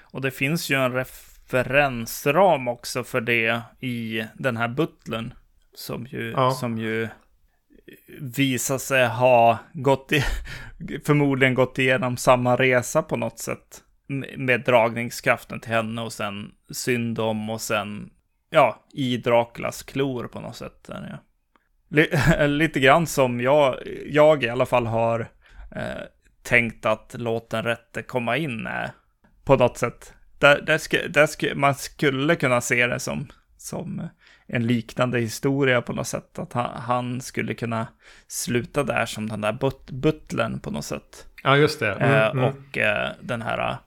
Och 0.02 0.22
det 0.22 0.32
finns 0.32 0.70
ju 0.70 0.76
en 0.76 0.94
referensram 0.94 2.68
också 2.68 3.04
för 3.04 3.22
det 3.22 3.62
i 3.80 4.24
den 4.34 4.58
här 4.58 4.68
butlern. 4.68 5.34
Som 5.74 6.06
ju, 6.06 6.32
ja. 6.32 6.52
som 6.52 6.78
ju 6.78 7.08
visar 8.20 8.78
sig 8.78 9.08
ha 9.08 9.60
gått 9.74 10.12
i, 10.12 10.24
förmodligen 11.06 11.54
gått 11.54 11.80
igenom 11.80 12.18
samma 12.18 12.56
resa 12.56 13.02
på 13.04 13.16
något 13.16 13.40
sätt. 13.40 13.84
Med 14.38 14.64
dragningskraften 14.64 15.60
till 15.60 15.72
henne 15.72 16.02
och 16.02 16.14
sen 16.14 16.52
synd 16.72 17.20
om 17.20 17.50
och 17.50 17.62
sen, 17.62 18.10
ja, 18.50 18.86
i 18.94 19.18
Draculas 19.18 19.84
klor 19.84 20.28
på 20.28 20.40
något 20.40 20.56
sätt. 20.56 20.84
Där, 20.88 21.10
ja. 21.10 21.18
Lite 22.48 22.80
grann 22.80 23.08
som 23.08 23.42
jag, 23.42 23.78
jag 24.06 24.44
i 24.44 24.50
alla 24.50 24.66
fall 24.66 24.88
har 24.88 25.20
eh, 25.76 26.04
tänkt 26.44 26.86
att 26.86 27.16
låt 27.18 27.50
den 27.50 27.64
rätte 27.64 28.04
komma 28.04 28.38
in 28.38 28.68
är. 28.68 28.92
På 29.44 29.56
något 29.56 29.78
sätt. 29.78 30.14
Där, 30.40 30.62
där, 30.62 30.78
sk, 30.78 30.96
där 31.10 31.28
sk, 31.28 31.44
man 31.56 31.76
skulle 31.76 32.36
kunna 32.36 32.62
se 32.62 32.88
det 32.88 33.00
som, 33.00 33.28
som 33.58 34.00
eh, 34.00 34.06
en 34.48 34.68
liknande 34.68 35.20
historia 35.20 35.82
på 35.82 35.94
något 35.94 36.08
sätt. 36.08 36.40
Att 36.40 36.54
han, 36.54 36.82
han 36.82 37.22
skulle 37.22 37.54
kunna 37.54 37.88
sluta 38.28 38.84
där 38.84 39.06
som 39.06 39.30
den 39.30 39.42
där 39.42 39.54
but, 39.54 39.92
butlern 39.92 40.60
på 40.60 40.72
något 40.72 40.86
sätt. 40.86 41.28
Ja, 41.44 41.58
just 41.58 41.80
det. 41.80 41.94
Mm, 41.94 42.12
eh, 42.12 42.28
mm. 42.28 42.44
Och 42.44 42.78
eh, 42.78 43.12
den 43.22 43.42
här 43.42 43.78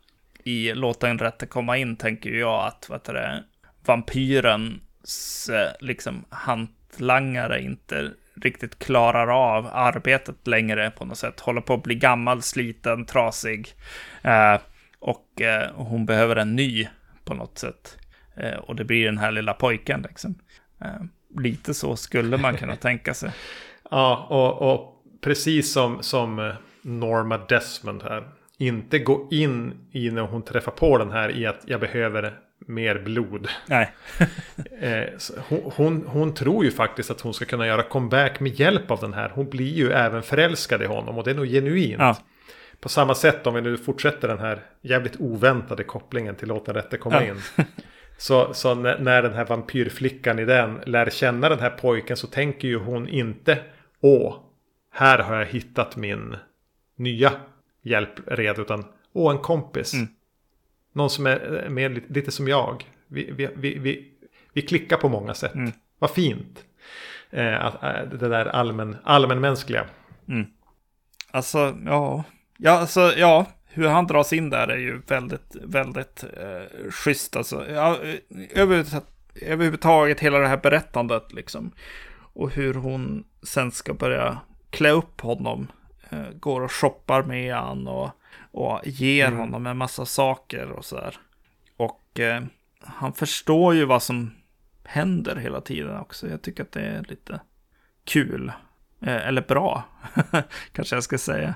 i 0.44 0.74
Låta 0.74 1.08
en 1.08 1.18
rätte 1.18 1.46
komma 1.46 1.76
in 1.76 1.96
tänker 1.96 2.30
jag 2.30 2.66
att 2.66 2.86
vad 2.88 3.00
heter 3.00 3.14
det, 3.14 3.44
vampyrens 3.84 5.48
eh, 5.48 5.72
liksom 5.80 6.24
hantlangare 6.28 7.62
inte 7.62 8.10
riktigt 8.42 8.78
klarar 8.78 9.56
av 9.56 9.70
arbetet 9.72 10.46
längre 10.46 10.90
på 10.90 11.04
något 11.04 11.18
sätt. 11.18 11.40
Håller 11.40 11.60
på 11.60 11.74
att 11.74 11.82
bli 11.82 11.94
gammal, 11.94 12.42
sliten, 12.42 13.06
trasig. 13.06 13.74
Eh, 14.22 14.60
och 14.98 15.40
eh, 15.40 15.70
hon 15.74 16.06
behöver 16.06 16.36
en 16.36 16.56
ny 16.56 16.88
på 17.24 17.34
något 17.34 17.58
sätt. 17.58 17.96
Eh, 18.42 18.58
och 18.58 18.76
det 18.76 18.84
blir 18.84 19.04
den 19.04 19.18
här 19.18 19.32
lilla 19.32 19.54
pojken 19.54 20.02
liksom. 20.08 20.34
Eh, 20.80 21.02
lite 21.38 21.74
så 21.74 21.96
skulle 21.96 22.36
man 22.36 22.56
kunna 22.56 22.76
tänka 22.86 23.14
sig. 23.14 23.30
Ja, 23.90 24.26
och, 24.30 24.72
och 24.72 25.02
precis 25.20 25.72
som, 25.72 26.02
som 26.02 26.38
eh, 26.38 26.54
Norma 26.82 27.38
Desmond 27.38 28.02
här. 28.02 28.28
Inte 28.58 28.98
gå 28.98 29.28
in 29.30 29.74
i 29.92 30.10
när 30.10 30.22
hon 30.22 30.42
träffar 30.42 30.72
på 30.72 30.98
den 30.98 31.10
här 31.10 31.36
i 31.36 31.46
att 31.46 31.60
jag 31.66 31.80
behöver 31.80 32.38
mer 32.66 32.98
blod. 32.98 33.48
Nej. 33.66 33.92
hon, 35.48 35.72
hon, 35.76 36.04
hon, 36.06 36.34
tror 36.34 36.64
ju 36.64 36.70
faktiskt 36.70 37.10
att 37.10 37.20
hon 37.20 37.34
ska 37.34 37.44
kunna 37.44 37.66
göra 37.66 37.82
comeback 37.82 38.40
med 38.40 38.60
hjälp 38.60 38.90
av 38.90 39.00
den 39.00 39.14
här. 39.14 39.32
Hon 39.34 39.50
blir 39.50 39.74
ju 39.74 39.92
även 39.92 40.22
förälskad 40.22 40.82
i 40.82 40.86
honom 40.86 41.18
och 41.18 41.24
det 41.24 41.30
är 41.30 41.34
nog 41.34 41.46
genuint. 41.46 41.98
Ja. 41.98 42.16
På 42.80 42.88
samma 42.88 43.14
sätt 43.14 43.46
om 43.46 43.54
vi 43.54 43.60
nu 43.60 43.76
fortsätter 43.76 44.28
den 44.28 44.38
här 44.38 44.62
jävligt 44.82 45.16
oväntade 45.18 45.84
kopplingen 45.84 46.34
till 46.34 46.48
Låt 46.48 46.66
den 46.66 46.74
rätte 46.74 46.96
komma 46.96 47.24
ja. 47.24 47.32
in. 47.32 47.42
Så, 48.20 48.54
så 48.54 48.74
när, 48.74 48.98
när 48.98 49.22
den 49.22 49.32
här 49.32 49.44
vampyrflickan 49.44 50.38
i 50.38 50.44
den 50.44 50.80
lär 50.86 51.10
känna 51.10 51.48
den 51.48 51.58
här 51.58 51.70
pojken 51.70 52.16
så 52.16 52.26
tänker 52.26 52.68
ju 52.68 52.78
hon 52.78 53.08
inte 53.08 53.58
Åh, 54.00 54.36
här 54.90 55.18
har 55.18 55.36
jag 55.36 55.46
hittat 55.46 55.96
min 55.96 56.36
nya 56.96 57.32
hjälpred. 57.82 58.58
Utan 58.58 58.84
åh, 59.12 59.32
en 59.32 59.38
kompis. 59.38 59.94
Mm. 59.94 60.08
Någon 60.92 61.10
som 61.10 61.26
är 61.26 61.68
mer, 61.68 62.02
lite 62.08 62.30
som 62.30 62.48
jag. 62.48 62.84
Vi, 63.06 63.30
vi, 63.30 63.48
vi, 63.56 63.78
vi, 63.78 64.12
vi 64.52 64.62
klickar 64.62 64.96
på 64.96 65.08
många 65.08 65.34
sätt. 65.34 65.54
Mm. 65.54 65.72
Vad 65.98 66.10
fint. 66.10 66.64
Eh, 67.30 67.64
att, 67.64 67.82
äh, 67.82 68.18
det 68.18 68.28
där 68.28 68.46
allmän, 68.46 68.96
allmänmänskliga. 69.04 69.86
Mm. 70.28 70.46
Alltså, 71.30 71.76
ja. 71.86 72.24
Ja, 72.56 72.70
alltså, 72.70 73.12
ja. 73.16 73.46
Hur 73.72 73.88
han 73.88 74.06
dras 74.06 74.32
in 74.32 74.50
där 74.50 74.68
är 74.68 74.76
ju 74.76 75.00
väldigt, 75.06 75.56
väldigt 75.62 76.24
eh, 76.24 76.90
schysst. 76.90 77.36
Alltså, 77.36 77.70
ja, 77.70 77.98
överhuvudtaget, 78.50 79.08
överhuvudtaget 79.34 80.20
hela 80.20 80.38
det 80.38 80.48
här 80.48 80.56
berättandet 80.56 81.32
liksom. 81.32 81.72
Och 82.32 82.50
hur 82.50 82.74
hon 82.74 83.24
sen 83.42 83.70
ska 83.70 83.94
börja 83.94 84.38
klä 84.70 84.90
upp 84.90 85.20
honom. 85.20 85.66
Eh, 86.10 86.30
går 86.40 86.60
och 86.60 86.72
shoppar 86.72 87.22
med 87.22 87.54
han 87.54 87.86
och, 87.86 88.10
och 88.50 88.80
ger 88.84 89.26
mm. 89.26 89.38
honom 89.38 89.66
en 89.66 89.76
massa 89.76 90.06
saker 90.06 90.70
och 90.70 90.84
så 90.84 90.96
där. 90.96 91.16
Och 91.76 92.20
eh, 92.20 92.42
han 92.80 93.12
förstår 93.12 93.74
ju 93.74 93.84
vad 93.84 94.02
som 94.02 94.30
händer 94.84 95.36
hela 95.36 95.60
tiden 95.60 95.96
också. 95.96 96.28
Jag 96.28 96.42
tycker 96.42 96.62
att 96.62 96.72
det 96.72 96.82
är 96.82 97.04
lite 97.08 97.40
kul. 98.04 98.52
Eh, 99.00 99.28
eller 99.28 99.42
bra, 99.42 99.84
kanske 100.72 100.96
jag 100.96 101.04
ska 101.04 101.18
säga. 101.18 101.54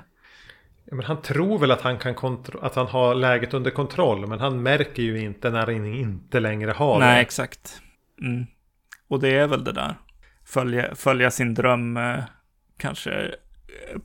Ja, 0.85 0.95
men 0.95 1.05
han 1.05 1.21
tror 1.21 1.59
väl 1.59 1.71
att 1.71 1.81
han, 1.81 1.97
kan 1.97 2.43
att 2.61 2.75
han 2.75 2.87
har 2.87 3.15
läget 3.15 3.53
under 3.53 3.71
kontroll. 3.71 4.27
Men 4.27 4.39
han 4.39 4.63
märker 4.63 5.03
ju 5.03 5.21
inte 5.21 5.49
när 5.49 5.65
han 5.65 5.85
inte 5.85 6.39
längre 6.39 6.71
har 6.71 6.99
det. 6.99 7.05
Nej, 7.05 7.21
exakt. 7.21 7.81
Mm. 8.21 8.45
Och 9.07 9.19
det 9.19 9.29
är 9.29 9.47
väl 9.47 9.63
det 9.63 9.71
där. 9.71 9.95
Följa, 10.45 10.95
följa 10.95 11.31
sin 11.31 11.53
dröm. 11.53 11.97
Eh, 11.97 12.23
kanske 12.77 13.35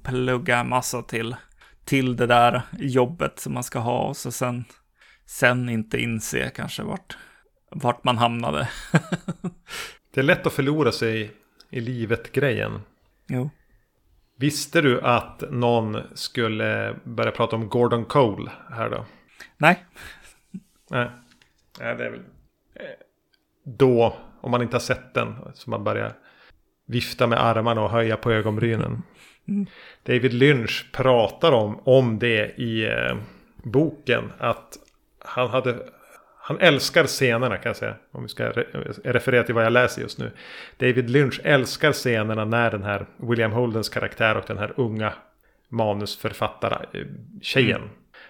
plugga 0.02 0.64
massa 0.64 1.02
till, 1.02 1.36
till 1.84 2.16
det 2.16 2.26
där 2.26 2.62
jobbet 2.78 3.40
som 3.40 3.54
man 3.54 3.64
ska 3.64 3.78
ha. 3.78 4.08
Och 4.08 4.16
så 4.16 4.32
sen, 4.32 4.64
sen 5.26 5.68
inte 5.68 5.98
inse 5.98 6.50
kanske 6.50 6.82
vart, 6.82 7.16
vart 7.70 8.04
man 8.04 8.18
hamnade. 8.18 8.68
det 10.14 10.20
är 10.20 10.24
lätt 10.24 10.46
att 10.46 10.52
förlora 10.52 10.92
sig 10.92 11.32
i 11.70 11.80
livet-grejen. 11.80 12.80
Jo. 13.26 13.50
Visste 14.40 14.80
du 14.80 15.00
att 15.00 15.42
någon 15.50 15.96
skulle 16.14 16.96
börja 17.04 17.30
prata 17.30 17.56
om 17.56 17.68
Gordon 17.68 18.04
Cole 18.04 18.50
här 18.70 18.90
då? 18.90 19.04
Nej. 19.56 19.84
Nej. 20.90 21.10
Nej, 21.80 21.96
det 21.96 22.04
är 22.04 22.10
väl... 22.10 22.20
Eh, 22.74 22.84
då, 23.64 24.16
om 24.40 24.50
man 24.50 24.62
inte 24.62 24.74
har 24.74 24.80
sett 24.80 25.14
den, 25.14 25.34
så 25.54 25.70
man 25.70 25.84
börjar 25.84 26.12
vifta 26.86 27.26
med 27.26 27.44
armarna 27.44 27.82
och 27.82 27.90
höja 27.90 28.16
på 28.16 28.32
ögonbrynen. 28.32 29.02
Mm. 29.48 29.66
David 30.02 30.32
Lynch 30.32 30.90
pratar 30.92 31.52
om, 31.52 31.80
om 31.84 32.18
det 32.18 32.54
i 32.56 32.86
eh, 32.86 33.16
boken. 33.62 34.32
Att 34.38 34.78
han 35.24 35.48
hade 35.48 35.76
han 36.50 36.60
älskar 36.60 37.04
scenerna 37.04 37.56
kan 37.56 37.70
jag 37.70 37.76
säga. 37.76 37.94
Om 38.12 38.22
vi 38.22 38.28
ska 38.28 38.44
re 38.44 38.64
referera 39.04 39.42
till 39.42 39.54
vad 39.54 39.64
jag 39.64 39.72
läser 39.72 40.02
just 40.02 40.18
nu. 40.18 40.30
David 40.76 41.10
Lynch 41.10 41.40
älskar 41.44 41.92
scenerna 41.92 42.44
när 42.44 42.70
den 42.70 42.82
här 42.82 43.06
William 43.16 43.52
Holdens 43.52 43.88
karaktär 43.88 44.36
och 44.36 44.44
den 44.46 44.58
här 44.58 44.72
unga 44.76 45.12
manusförfattare 45.68 46.86
tjejen. 47.42 47.76
Mm. 47.76 47.88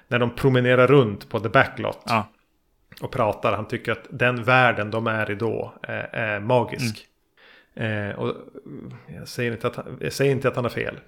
När 0.09 0.19
de 0.19 0.35
promenerar 0.35 0.87
runt 0.87 1.29
på 1.29 1.41
The 1.41 1.49
Backlot. 1.49 2.03
Ja. 2.07 2.29
Och 3.01 3.11
pratar. 3.11 3.53
Han 3.53 3.69
tycker 3.69 3.93
att 3.93 4.07
den 4.11 4.45
världen 4.45 4.91
de 4.91 5.07
är 5.07 5.31
i 5.31 5.35
då 5.35 5.75
är, 5.83 6.11
är 6.13 6.41
magisk. 6.41 6.99
Mm. 6.99 7.10
Eh, 7.75 8.19
och 8.19 8.35
jag, 9.07 9.29
säger 9.29 9.53
inte 9.53 9.67
att, 9.67 9.79
jag 10.01 10.13
säger 10.13 10.33
inte 10.33 10.49
att 10.49 10.57
han 10.57 10.65
har 10.65 10.71
fel. 10.71 10.99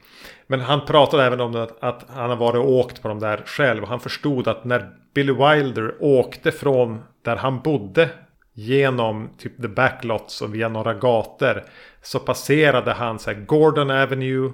Men 0.47 0.61
han 0.61 0.85
pratade 0.85 1.25
även 1.25 1.41
om 1.41 1.57
att, 1.57 1.83
att 1.83 2.05
han 2.09 2.31
har 2.31 2.37
varit 2.37 2.59
och 2.59 2.71
åkt 2.71 3.03
på 3.03 3.09
de 3.09 3.21
där 3.21 3.43
själv. 3.47 3.83
Och 3.83 3.89
han 3.89 4.01
förstod 4.01 4.49
att 4.49 4.65
när 4.65 4.91
Billy 5.15 5.33
Wilder 5.33 5.95
åkte 6.01 6.53
från 6.53 7.03
där 7.23 7.37
han 7.37 7.61
bodde 7.61 8.09
genom 8.53 9.31
typ 9.39 9.63
the 9.63 9.69
backlots 9.69 10.43
och 10.43 10.55
via 10.55 10.69
några 10.69 10.95
gator 10.95 11.65
så 12.03 12.19
passerade 12.19 12.93
han 12.93 13.19
så 13.19 13.35
Gordon 13.35 13.91
Avenue 13.91 14.53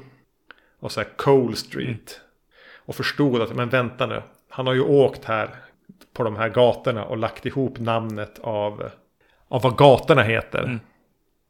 och 0.81 0.93
så 0.93 1.03
Cole 1.17 1.57
Street. 1.57 1.87
Mm. 1.87 2.01
Och 2.85 2.95
förstod 2.95 3.43
att, 3.43 3.57
men 3.57 3.69
vänta 3.69 4.07
nu, 4.07 4.23
han 4.49 4.67
har 4.67 4.75
ju 4.75 4.81
åkt 4.81 5.25
här 5.25 5.55
på 6.13 6.23
de 6.23 6.37
här 6.37 6.49
gatorna 6.49 7.05
och 7.05 7.17
lagt 7.17 7.47
ihop 7.47 7.79
namnet 7.79 8.39
av, 8.39 8.91
av 9.49 9.63
vad 9.63 9.77
gatorna 9.77 10.23
heter. 10.23 10.63
Mm. 10.63 10.81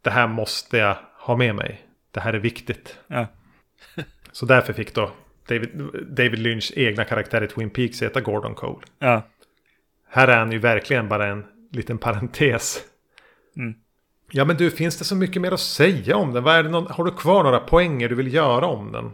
Det 0.09 0.13
här 0.13 0.27
måste 0.27 0.77
jag 0.77 0.97
ha 1.15 1.37
med 1.37 1.55
mig. 1.55 1.83
Det 2.11 2.21
här 2.21 2.33
är 2.33 2.39
viktigt. 2.39 2.99
Ja. 3.07 3.27
så 4.33 4.47
därför 4.47 4.73
fick 4.73 4.95
då 4.95 5.11
David, 5.49 5.71
David 6.09 6.39
Lynchs 6.39 6.73
egna 6.77 7.05
karaktär 7.05 7.45
i 7.45 7.49
Twin 7.49 7.71
Peaks 7.71 8.03
heter 8.03 8.21
Gordon 8.21 8.55
Cole. 8.55 8.87
Ja. 8.99 9.23
Här 10.09 10.29
är 10.29 10.39
han 10.39 10.53
ju 10.53 10.59
verkligen 10.59 11.09
bara 11.09 11.27
en 11.27 11.45
liten 11.73 11.99
parentes. 11.99 12.81
Mm. 13.57 13.75
Ja 14.31 14.45
men 14.45 14.57
du, 14.57 14.71
finns 14.71 14.99
det 14.99 15.05
så 15.05 15.17
mycket 15.17 15.43
mer 15.43 15.53
att 15.53 15.61
säga 15.61 16.17
om 16.17 16.33
den? 16.33 16.45
Vad 16.45 16.57
är 16.57 16.63
det 16.63 16.69
någon, 16.69 16.87
har 16.91 17.05
du 17.05 17.11
kvar 17.11 17.43
några 17.43 17.61
poänger 17.61 18.09
du 18.09 18.15
vill 18.15 18.35
göra 18.35 18.67
om 18.67 18.93
den? 18.93 19.13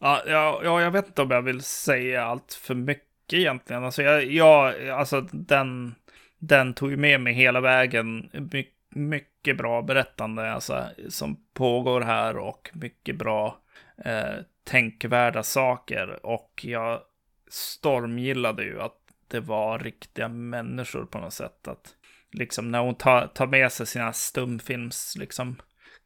Ja, 0.00 0.22
ja, 0.26 0.60
ja, 0.64 0.80
jag 0.80 0.90
vet 0.90 1.06
inte 1.06 1.22
om 1.22 1.30
jag 1.30 1.42
vill 1.42 1.60
säga 1.60 2.24
allt 2.24 2.58
för 2.62 2.74
mycket 2.74 3.32
egentligen. 3.32 3.84
Alltså, 3.84 4.02
jag, 4.02 4.24
jag, 4.24 4.88
alltså 4.88 5.20
den, 5.32 5.94
den 6.38 6.74
tog 6.74 6.90
ju 6.90 6.96
med 6.96 7.20
mig 7.20 7.34
hela 7.34 7.60
vägen. 7.60 8.30
My, 8.52 8.66
mycket 8.88 9.56
bra 9.56 9.82
berättande 9.82 10.52
alltså, 10.52 10.88
som 11.08 11.44
pågår 11.54 12.00
här 12.00 12.36
och 12.36 12.70
mycket 12.72 13.16
bra 13.16 13.60
eh, 14.04 14.34
tänkvärda 14.64 15.42
saker. 15.42 16.26
Och 16.26 16.60
jag 16.62 17.00
stormgillade 17.48 18.64
ju 18.64 18.80
att 18.80 18.98
det 19.28 19.40
var 19.40 19.78
riktiga 19.78 20.28
människor 20.28 21.04
på 21.04 21.18
något 21.18 21.32
sätt. 21.32 21.68
Att 21.68 21.94
liksom 22.32 22.70
när 22.70 22.80
hon 22.80 22.94
tar, 22.94 23.26
tar 23.26 23.46
med 23.46 23.72
sig 23.72 23.86
sina 23.86 24.12
stumfilms 24.12 25.16
liksom 25.18 25.56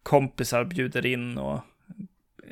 kompisar 0.02 0.64
bjuder 0.64 1.06
in 1.06 1.38
och 1.38 1.60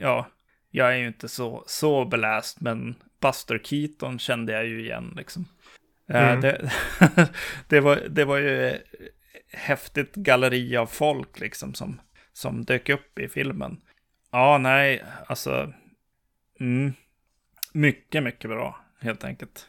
ja, 0.01 0.26
jag 0.70 0.93
är 0.93 0.97
ju 0.97 1.07
inte 1.07 1.29
så, 1.29 1.64
så 1.66 2.05
beläst, 2.05 2.61
men 2.61 2.95
Buster 3.20 3.59
Keaton 3.64 4.18
kände 4.18 4.53
jag 4.53 4.66
ju 4.66 4.85
igen 4.85 5.14
liksom. 5.16 5.45
Eh, 6.09 6.29
mm. 6.29 6.41
det, 6.41 6.70
det, 7.68 7.81
var, 7.81 7.97
det 8.09 8.24
var 8.24 8.39
ju 8.39 8.79
häftigt 9.53 10.14
galleri 10.14 10.76
av 10.76 10.86
folk 10.86 11.40
liksom 11.40 11.74
som, 11.74 12.01
som 12.32 12.64
dök 12.64 12.88
upp 12.88 13.18
i 13.18 13.28
filmen. 13.28 13.80
Ja, 14.30 14.59
nej, 14.59 15.05
alltså 15.26 15.72
Mm. 16.61 16.92
Mycket, 17.72 18.22
mycket 18.22 18.51
bra, 18.51 18.80
helt 19.01 19.24
enkelt. 19.24 19.66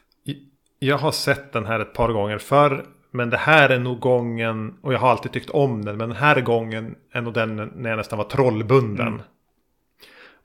Jag 0.80 0.98
har 0.98 1.12
sett 1.12 1.54
den 1.54 1.66
här 1.66 1.80
ett 1.80 1.94
par 1.94 2.10
gånger 2.10 2.38
förr. 2.38 2.86
Men 3.12 3.30
det 3.30 3.38
här 3.38 3.70
är 3.70 3.80
nog 3.80 4.00
gången, 4.00 4.78
och 4.82 4.94
jag 4.94 5.00
har 5.00 5.10
alltid 5.10 5.32
tyckt 5.32 5.50
om 5.50 5.86
den, 5.86 5.98
men 5.98 6.10
den 6.10 6.18
här 6.18 6.42
gången 6.42 6.96
är 7.12 7.22
nog 7.22 7.34
den 7.34 7.56
när 7.76 7.90
jag 7.90 7.98
nästan 7.98 8.18
var 8.18 8.26
trollbunden. 8.26 9.08
Mm. 9.08 9.22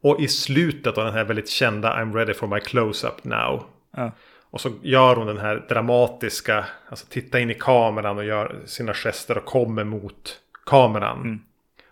Och 0.00 0.20
i 0.20 0.28
slutet 0.28 0.98
av 0.98 1.04
den 1.04 1.14
här 1.14 1.24
väldigt 1.24 1.48
kända 1.48 1.96
I'm 1.96 2.14
ready 2.14 2.34
for 2.34 2.46
my 2.46 2.60
close-up 2.60 3.24
now. 3.24 3.66
Ja. 3.96 4.12
Och 4.54 4.60
så 4.60 4.72
gör 4.82 5.16
hon 5.16 5.26
den 5.26 5.38
här 5.38 5.66
dramatiska, 5.68 6.64
alltså 6.88 7.06
titta 7.06 7.40
in 7.40 7.50
i 7.50 7.54
kameran 7.54 8.18
och 8.18 8.24
gör 8.24 8.62
sina 8.64 8.94
gester 8.94 9.38
och 9.38 9.44
kommer 9.44 9.84
mot 9.84 10.40
kameran. 10.66 11.20
Mm. 11.20 11.40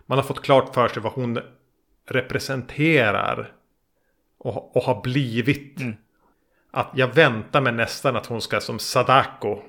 Man 0.05 0.17
har 0.17 0.23
fått 0.23 0.41
klart 0.41 0.73
för 0.73 0.87
sig 0.87 1.01
vad 1.01 1.13
hon 1.13 1.39
representerar 2.09 3.51
och, 4.37 4.75
och 4.75 4.83
har 4.83 5.01
blivit. 5.01 5.79
Mm. 5.79 5.93
Att 6.71 6.91
jag 6.95 7.15
väntar 7.15 7.61
mig 7.61 7.73
nästan 7.73 8.15
att 8.15 8.25
hon 8.25 8.41
ska 8.41 8.59
som 8.59 8.79
Sadako. 8.79 9.61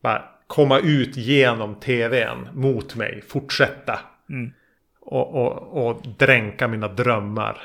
Bara 0.00 0.24
komma 0.46 0.78
ut 0.78 1.16
genom 1.16 1.74
tvn 1.74 2.48
mot 2.52 2.96
mig. 2.96 3.22
Fortsätta. 3.28 4.00
Mm. 4.30 4.52
Och, 5.00 5.34
och, 5.34 5.86
och 5.86 6.02
dränka 6.18 6.68
mina 6.68 6.88
drömmar. 6.88 7.62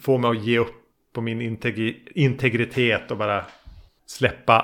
Få 0.00 0.18
mig 0.18 0.30
att 0.30 0.44
ge 0.44 0.58
upp 0.58 0.74
på 1.12 1.20
min 1.20 1.40
integri 1.40 2.02
integritet 2.14 3.10
och 3.10 3.16
bara 3.16 3.44
släppa 4.06 4.58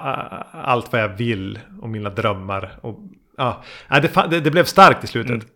allt 0.53 0.93
vad 0.93 1.03
jag 1.03 1.17
vill 1.17 1.61
och 1.81 1.89
mina 1.89 2.11
drömmar. 2.11 2.79
Och, 2.83 3.01
ja, 3.37 3.63
det, 3.89 4.31
det, 4.31 4.41
det 4.41 4.51
blev 4.51 4.65
starkt 4.65 5.05
i 5.05 5.07
slutet. 5.07 5.47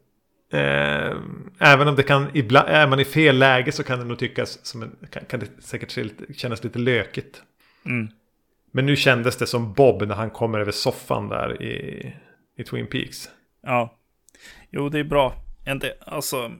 Eh, 0.52 1.16
även 1.58 1.88
om 1.88 1.96
det 1.96 2.02
kan, 2.02 2.30
ibland, 2.34 2.68
är 2.68 2.86
man 2.86 3.00
i 3.00 3.04
fel 3.04 3.38
läge 3.38 3.72
så 3.72 3.82
kan 3.82 3.98
det 3.98 4.04
nog 4.04 4.18
tyckas 4.18 4.66
som 4.66 4.82
en, 4.82 4.96
kan, 5.28 5.40
det 5.40 5.62
säkert 5.62 5.98
kännas 6.36 6.64
lite 6.64 6.78
lökigt. 6.78 7.42
Mm. 7.84 8.08
Men 8.72 8.86
nu 8.86 8.96
kändes 8.96 9.36
det 9.36 9.46
som 9.46 9.72
Bob 9.72 10.02
när 10.02 10.14
han 10.14 10.30
kommer 10.30 10.58
över 10.58 10.72
soffan 10.72 11.28
där 11.28 11.62
i, 11.62 12.14
i 12.58 12.64
Twin 12.64 12.86
Peaks. 12.86 13.28
Ja. 13.62 13.98
Jo, 14.70 14.88
det 14.88 14.98
är 14.98 15.04
bra. 15.04 15.34
Inte, 15.66 15.94
alltså. 16.06 16.52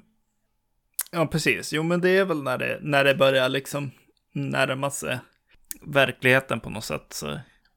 Ja, 1.10 1.26
precis. 1.26 1.72
Jo, 1.72 1.82
men 1.82 2.00
det 2.00 2.10
är 2.10 2.24
väl 2.24 2.42
när 2.42 2.58
det, 2.58 2.78
när 2.82 3.04
det 3.04 3.14
börjar 3.14 3.48
liksom 3.48 3.90
närma 4.32 4.90
sig 4.90 5.18
verkligheten 5.82 6.60
på 6.60 6.70
något 6.70 6.84
sätt. 6.84 7.22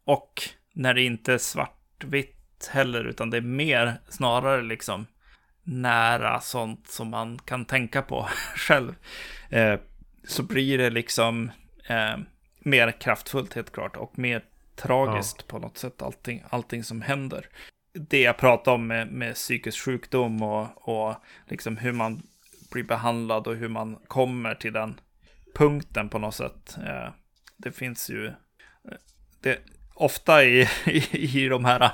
Och 0.05 0.41
när 0.73 0.93
det 0.93 1.01
inte 1.01 1.33
är 1.33 1.37
svartvitt 1.37 2.69
heller, 2.71 3.05
utan 3.05 3.29
det 3.29 3.37
är 3.37 3.41
mer 3.41 3.93
snarare 4.09 4.61
liksom 4.61 5.05
nära 5.63 6.39
sånt 6.39 6.87
som 6.87 7.09
man 7.09 7.39
kan 7.39 7.65
tänka 7.65 8.01
på 8.01 8.27
själv. 8.55 8.95
Eh, 9.49 9.79
så 10.27 10.43
blir 10.43 10.77
det 10.77 10.89
liksom 10.89 11.51
eh, 11.87 12.17
mer 12.59 12.91
kraftfullt 12.91 13.53
helt 13.53 13.71
klart 13.71 13.95
och 13.95 14.19
mer 14.19 14.43
tragiskt 14.75 15.37
ja. 15.39 15.43
på 15.47 15.59
något 15.59 15.77
sätt 15.77 16.01
allting, 16.01 16.43
allting 16.49 16.83
som 16.83 17.01
händer. 17.01 17.45
Det 17.93 18.21
jag 18.21 18.37
pratar 18.37 18.71
om 18.71 18.87
med, 18.87 19.11
med 19.11 19.35
psykisk 19.35 19.85
sjukdom 19.85 20.43
och, 20.43 20.89
och 20.89 21.15
liksom 21.47 21.77
hur 21.77 21.91
man 21.91 22.21
blir 22.71 22.83
behandlad 22.83 23.47
och 23.47 23.55
hur 23.55 23.69
man 23.69 23.95
kommer 24.07 24.55
till 24.55 24.73
den 24.73 24.99
punkten 25.55 26.09
på 26.09 26.19
något 26.19 26.35
sätt. 26.35 26.77
Eh, 26.77 27.09
det 27.59 27.71
finns 27.71 28.09
ju 28.09 28.27
eh, 28.27 28.33
det, 29.41 29.59
ofta 29.93 30.43
i, 30.43 30.61
i, 30.85 31.43
i 31.43 31.47
de 31.47 31.65
här 31.65 31.91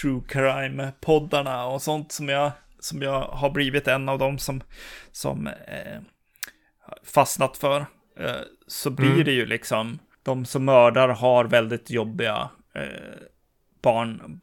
true 0.00 0.22
crime-poddarna 0.28 1.64
och 1.64 1.82
sånt 1.82 2.12
som 2.12 2.28
jag, 2.28 2.52
som 2.78 3.02
jag 3.02 3.20
har 3.20 3.50
blivit 3.50 3.88
en 3.88 4.08
av 4.08 4.18
dem 4.18 4.38
som, 4.38 4.62
som 5.12 5.46
eh, 5.46 6.00
fastnat 7.04 7.56
för. 7.56 7.86
Eh, 8.16 8.40
så 8.66 8.90
blir 8.90 9.12
mm. 9.12 9.24
det 9.24 9.32
ju 9.32 9.46
liksom, 9.46 9.98
de 10.22 10.44
som 10.44 10.64
mördar 10.64 11.08
har 11.08 11.44
väldigt 11.44 11.90
jobbiga 11.90 12.50
eh, 12.74 13.18
barn, 13.82 14.40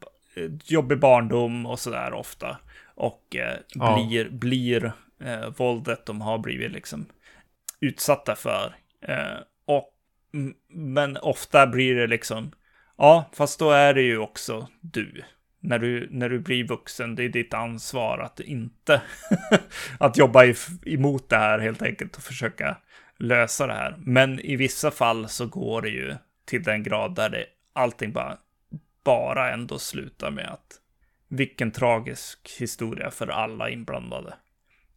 jobbig 0.64 0.98
barndom 0.98 1.66
och 1.66 1.78
sådär 1.78 2.12
ofta. 2.12 2.58
Och 2.94 3.36
eh, 3.36 3.58
ja. 3.68 3.94
blir, 3.94 4.28
blir 4.28 4.92
eh, 5.20 5.48
våldet 5.56 6.06
de 6.06 6.20
har 6.20 6.38
blivit 6.38 6.72
liksom 6.72 7.06
utsatta 7.80 8.34
för. 8.36 8.76
Men 10.68 11.16
ofta 11.16 11.66
blir 11.66 11.94
det 11.94 12.06
liksom, 12.06 12.52
ja, 12.98 13.30
fast 13.32 13.58
då 13.58 13.70
är 13.70 13.94
det 13.94 14.02
ju 14.02 14.18
också 14.18 14.68
du. 14.80 15.22
När 15.60 15.78
du, 15.78 16.08
när 16.10 16.28
du 16.28 16.38
blir 16.38 16.64
vuxen, 16.64 17.14
det 17.14 17.24
är 17.24 17.28
ditt 17.28 17.54
ansvar 17.54 18.18
att 18.18 18.40
inte 18.40 19.02
att 19.98 20.16
jobba 20.16 20.44
emot 20.86 21.28
det 21.28 21.36
här 21.36 21.58
helt 21.58 21.82
enkelt 21.82 22.16
och 22.16 22.22
försöka 22.22 22.76
lösa 23.18 23.66
det 23.66 23.72
här. 23.72 23.94
Men 23.98 24.40
i 24.40 24.56
vissa 24.56 24.90
fall 24.90 25.28
så 25.28 25.46
går 25.46 25.82
det 25.82 25.88
ju 25.88 26.14
till 26.44 26.62
den 26.62 26.82
grad 26.82 27.14
där 27.14 27.28
det 27.30 27.46
allting 27.72 28.12
bara, 28.12 28.38
bara 29.04 29.52
ändå 29.52 29.78
slutar 29.78 30.30
med 30.30 30.48
att 30.48 30.80
vilken 31.28 31.70
tragisk 31.70 32.50
historia 32.58 33.10
för 33.10 33.28
alla 33.28 33.70
inblandade 33.70 34.34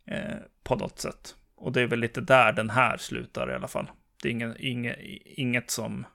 eh, 0.06 0.38
på 0.64 0.76
något 0.76 1.00
sätt. 1.00 1.36
Och 1.56 1.72
det 1.72 1.82
är 1.82 1.88
väl 1.88 2.00
lite 2.00 2.22
där 2.22 2.54
den 2.54 2.70
här 2.70 2.98
slutar 2.98 3.52
i 3.52 3.54
alla 3.54 3.68
fall. 3.68 3.90
Det 4.22 4.30
är 4.30 4.32
ingen, 4.32 4.56
inget, 4.60 4.98
inget 5.26 5.72
som, 5.72 6.06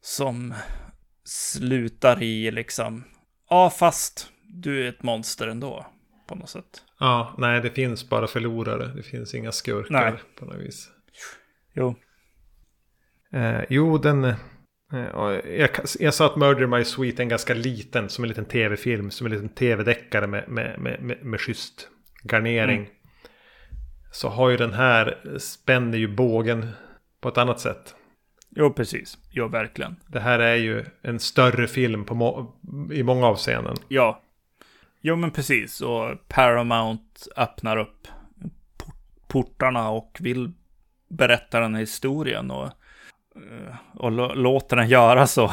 som 0.00 0.54
slutar 1.24 2.22
i 2.22 2.50
liksom, 2.50 3.04
ja 3.50 3.70
fast 3.70 4.32
du 4.48 4.84
är 4.84 4.88
ett 4.88 5.02
monster 5.02 5.48
ändå 5.48 5.86
på 6.28 6.34
något 6.34 6.50
sätt. 6.50 6.84
Ja, 7.00 7.34
nej 7.38 7.60
det 7.60 7.70
finns 7.70 8.08
bara 8.08 8.26
förlorare. 8.26 8.86
Det 8.86 9.02
finns 9.02 9.34
inga 9.34 9.52
skurkar 9.52 10.10
nej. 10.10 10.20
på 10.38 10.44
något 10.44 10.60
vis. 10.60 10.88
Jo. 11.74 11.94
Eh, 13.32 13.60
jo, 13.68 13.98
den... 13.98 14.24
Eh, 14.24 14.34
jag, 15.44 15.70
jag 15.98 16.14
sa 16.14 16.26
att 16.26 16.36
Murder 16.36 16.66
My 16.66 16.84
Sweet 16.84 17.18
är 17.18 17.22
en 17.22 17.28
ganska 17.28 17.54
liten, 17.54 18.08
som 18.08 18.24
en 18.24 18.28
liten 18.28 18.44
tv-film, 18.44 19.10
som 19.10 19.26
en 19.26 19.32
liten 19.32 19.48
tv-deckare 19.48 20.26
med, 20.26 20.48
med, 20.48 20.80
med, 20.80 21.02
med, 21.02 21.24
med 21.24 21.40
schysst 21.40 21.88
garnering. 22.24 22.78
Mm. 22.78 22.90
Så 24.12 24.28
har 24.28 24.50
ju 24.50 24.56
den 24.56 24.72
här, 24.72 25.38
spänner 25.38 25.98
ju 25.98 26.16
bågen 26.16 26.68
på 27.20 27.28
ett 27.28 27.38
annat 27.38 27.60
sätt. 27.60 27.94
Jo, 28.50 28.72
precis. 28.72 29.18
Jo, 29.30 29.48
verkligen. 29.48 29.96
Det 30.06 30.20
här 30.20 30.38
är 30.38 30.54
ju 30.54 30.84
en 31.02 31.20
större 31.20 31.66
film 31.68 32.04
på 32.04 32.14
må 32.14 32.54
i 32.92 33.02
många 33.02 33.26
avseenden. 33.26 33.76
Ja. 33.88 34.22
Jo, 35.00 35.16
men 35.16 35.30
precis. 35.30 35.80
Och 35.80 36.28
Paramount 36.28 37.26
öppnar 37.36 37.76
upp 37.76 38.08
portarna 39.28 39.88
och 39.90 40.16
vill 40.20 40.52
berätta 41.08 41.60
den 41.60 41.74
här 41.74 41.80
historien. 41.80 42.50
Och, 42.50 42.66
eh, 43.36 43.76
och 43.94 44.36
låter 44.36 44.76
den 44.76 44.88
göra 44.88 45.26
så. 45.26 45.50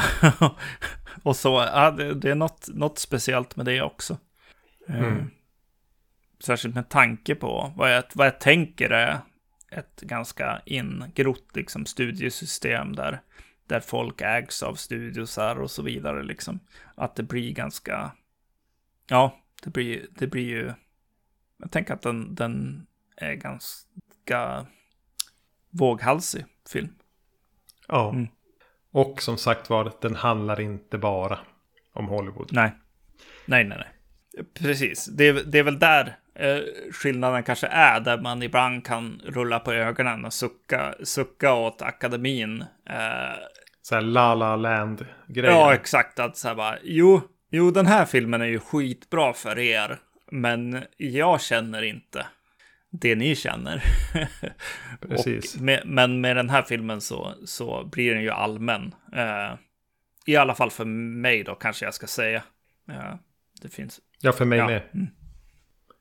och 1.23 1.35
så, 1.35 1.69
ja, 1.73 1.91
det, 1.91 2.13
det, 2.13 2.31
är 2.31 2.35
något, 2.35 2.67
något 2.73 2.99
speciellt 2.99 3.55
med 3.55 3.65
det 3.65 3.81
också. 3.81 4.17
Eh, 4.87 4.99
mm. 4.99 5.29
Särskilt 6.43 6.75
med 6.75 6.89
tanke 6.89 7.35
på 7.35 7.73
vad 7.75 7.95
jag, 7.95 8.03
vad 8.13 8.27
jag 8.27 8.39
tänker 8.39 8.89
är 8.89 9.19
ett 9.71 10.01
ganska 10.01 10.61
ingrott 10.65 11.55
liksom, 11.55 11.85
studiesystem 11.85 12.95
där, 12.95 13.21
där 13.67 13.79
folk 13.79 14.21
ägs 14.21 14.63
av 14.63 14.75
studiosar 14.75 15.55
och 15.55 15.71
så 15.71 15.83
vidare. 15.83 16.23
Liksom. 16.23 16.59
Att 16.95 17.15
det 17.15 17.23
blir 17.23 17.51
ganska... 17.51 18.11
Ja, 19.07 19.39
det 19.63 19.69
blir, 19.69 20.07
det 20.09 20.27
blir 20.27 20.45
ju... 20.45 20.73
Jag 21.57 21.71
tänker 21.71 21.93
att 21.93 22.01
den, 22.01 22.35
den 22.35 22.85
är 23.17 23.33
ganska 23.33 24.65
våghalsig 25.69 26.45
film. 26.69 26.95
Ja. 27.87 28.09
Mm. 28.09 28.27
Och 28.91 29.21
som 29.21 29.37
sagt 29.37 29.69
var, 29.69 29.93
den 30.01 30.15
handlar 30.15 30.61
inte 30.61 30.97
bara 30.97 31.39
om 31.93 32.07
Hollywood. 32.07 32.49
Nej. 32.51 32.71
Nej, 33.45 33.63
nej, 33.63 33.77
nej. 33.77 34.45
Precis. 34.53 35.05
Det, 35.05 35.51
det 35.51 35.59
är 35.59 35.63
väl 35.63 35.79
där 35.79 36.19
eh, 36.35 36.59
skillnaden 36.91 37.43
kanske 37.43 37.67
är, 37.67 37.99
där 37.99 38.17
man 38.17 38.43
ibland 38.43 38.85
kan 38.85 39.21
rulla 39.25 39.59
på 39.59 39.73
ögonen 39.73 40.25
och 40.25 40.33
sucka, 40.33 40.95
sucka 41.03 41.53
åt 41.53 41.81
akademin. 41.81 42.61
Eh, 42.89 43.37
så 43.81 43.95
här 43.95 44.01
La 44.01 44.35
La 44.35 44.55
Land-grejer. 44.55 45.51
Ja, 45.51 45.73
exakt. 45.73 46.19
Att 46.19 46.37
så 46.37 46.47
här 46.47 46.55
bara, 46.55 46.77
jo, 46.83 47.21
jo, 47.49 47.71
den 47.71 47.85
här 47.85 48.05
filmen 48.05 48.41
är 48.41 48.45
ju 48.45 48.59
skitbra 48.59 49.33
för 49.33 49.59
er, 49.59 49.97
men 50.31 50.83
jag 50.97 51.41
känner 51.41 51.81
inte 51.81 52.25
det 53.01 53.15
ni 53.15 53.35
känner. 53.35 53.83
Precis. 55.01 55.59
Med, 55.59 55.81
men 55.85 56.21
med 56.21 56.35
den 56.35 56.49
här 56.49 56.61
filmen 56.61 57.01
så, 57.01 57.33
så 57.45 57.85
blir 57.91 58.13
den 58.13 58.23
ju 58.23 58.29
allmän. 58.29 58.95
Eh, 59.13 59.53
I 60.25 60.35
alla 60.35 60.55
fall 60.55 60.71
för 60.71 60.85
mig 60.85 61.43
då, 61.43 61.55
kanske 61.55 61.85
jag 61.85 61.93
ska 61.93 62.07
säga. 62.07 62.43
Eh, 62.89 63.15
det 63.61 63.69
finns. 63.69 63.99
Ja, 64.19 64.31
för 64.31 64.45
mig 64.45 64.59
ja. 64.59 64.67
med. 64.67 64.81
Mm. 64.93 65.07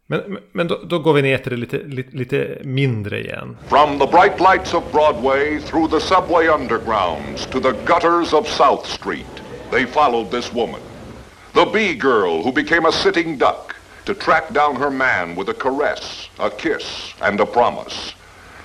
Men, 0.06 0.38
men 0.52 0.68
då, 0.68 0.80
då, 0.84 0.98
går 0.98 1.12
vi 1.12 1.22
ner 1.22 1.38
till 1.38 1.50
det 1.50 1.56
lite, 1.56 1.76
lite, 1.76 2.16
lite 2.16 2.58
mindre 2.64 3.20
igen. 3.20 3.56
From 3.68 3.98
the 3.98 4.06
bright 4.06 4.40
lights 4.40 4.74
of 4.74 4.92
Broadway 4.92 5.58
through 5.58 5.90
the 5.90 6.00
subway 6.00 6.46
undergrounds 6.46 7.50
to 7.50 7.60
the 7.60 7.72
gutters 7.72 8.34
of 8.34 8.48
South 8.48 8.86
Street, 8.86 9.42
they 9.70 9.86
followed 9.86 10.30
this 10.30 10.52
woman. 10.52 10.80
The 11.54 11.66
B-girl 11.72 12.42
who 12.42 12.52
became 12.52 12.88
a 12.88 12.92
sitting 12.92 13.38
duck 13.38 13.76
to 14.04 14.14
track 14.14 14.52
down 14.52 14.76
her 14.76 14.90
man 14.90 15.36
with 15.36 15.48
a 15.48 15.54
caress, 15.54 16.28
a 16.38 16.50
kiss, 16.50 17.14
and 17.22 17.40
a 17.40 17.46
promise. 17.46 18.12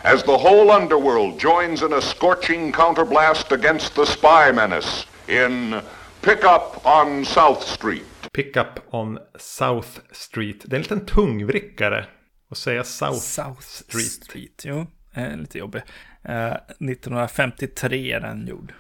As 0.03 0.23
the 0.23 0.37
whole 0.37 0.71
underworld 0.71 1.39
joins 1.39 1.83
in 1.83 1.93
a 1.93 2.01
scorching 2.01 2.73
counterblast 2.73 3.51
against 3.51 3.95
the 3.95 4.05
spy 4.05 4.51
menace 4.51 5.05
in 5.29 5.81
Pickup 6.21 6.85
on 6.85 7.23
South 7.23 7.63
Street. 7.63 8.08
Pickup 8.31 8.93
on 8.93 9.19
South 9.35 9.99
Street. 10.11 10.63
Det 10.65 10.75
är 10.75 10.77
en 10.77 10.81
liten 10.81 11.05
tungvrickare 11.05 12.05
att 12.49 12.57
säga 12.57 12.83
South, 12.83 13.19
South 13.19 13.61
Street. 13.61 14.05
Street. 14.05 14.63
Jo, 14.65 14.87
eh, 15.13 15.37
lite 15.37 15.57
jobbig. 15.57 15.81
Eh, 16.23 16.53
1953 16.79 18.11
är 18.11 18.19
den 18.19 18.47
gjord. 18.47 18.73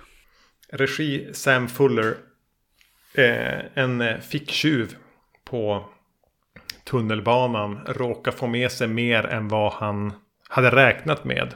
Regi 0.69 1.29
Sam 1.33 1.67
Fuller. 1.67 2.17
Eh, 3.13 3.59
en 3.73 4.21
ficktjuv 4.21 4.95
på 5.45 5.89
tunnelbanan 6.83 7.79
råkar 7.87 8.31
få 8.31 8.47
med 8.47 8.71
sig 8.71 8.87
mer 8.87 9.25
än 9.25 9.47
vad 9.47 9.73
han 9.73 10.13
hade 10.49 10.69
räknat 10.69 11.23
med. 11.23 11.53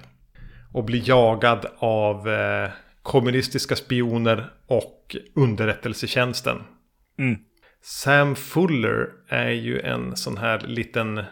Och 0.72 0.84
blir 0.84 1.10
jagad 1.10 1.66
av 1.78 2.30
eh, 2.30 2.70
kommunistiska 3.02 3.76
spioner 3.76 4.54
och 4.68 5.16
underrättelsetjänsten. 5.36 6.64
Mm. 7.20 7.40
Sam 7.86 8.36
Fuller 8.36 9.10
är 9.28 9.50
ju 9.50 9.80
en 9.80 10.16
sån 10.16 10.38
här 10.38 10.60
liten 10.60 11.24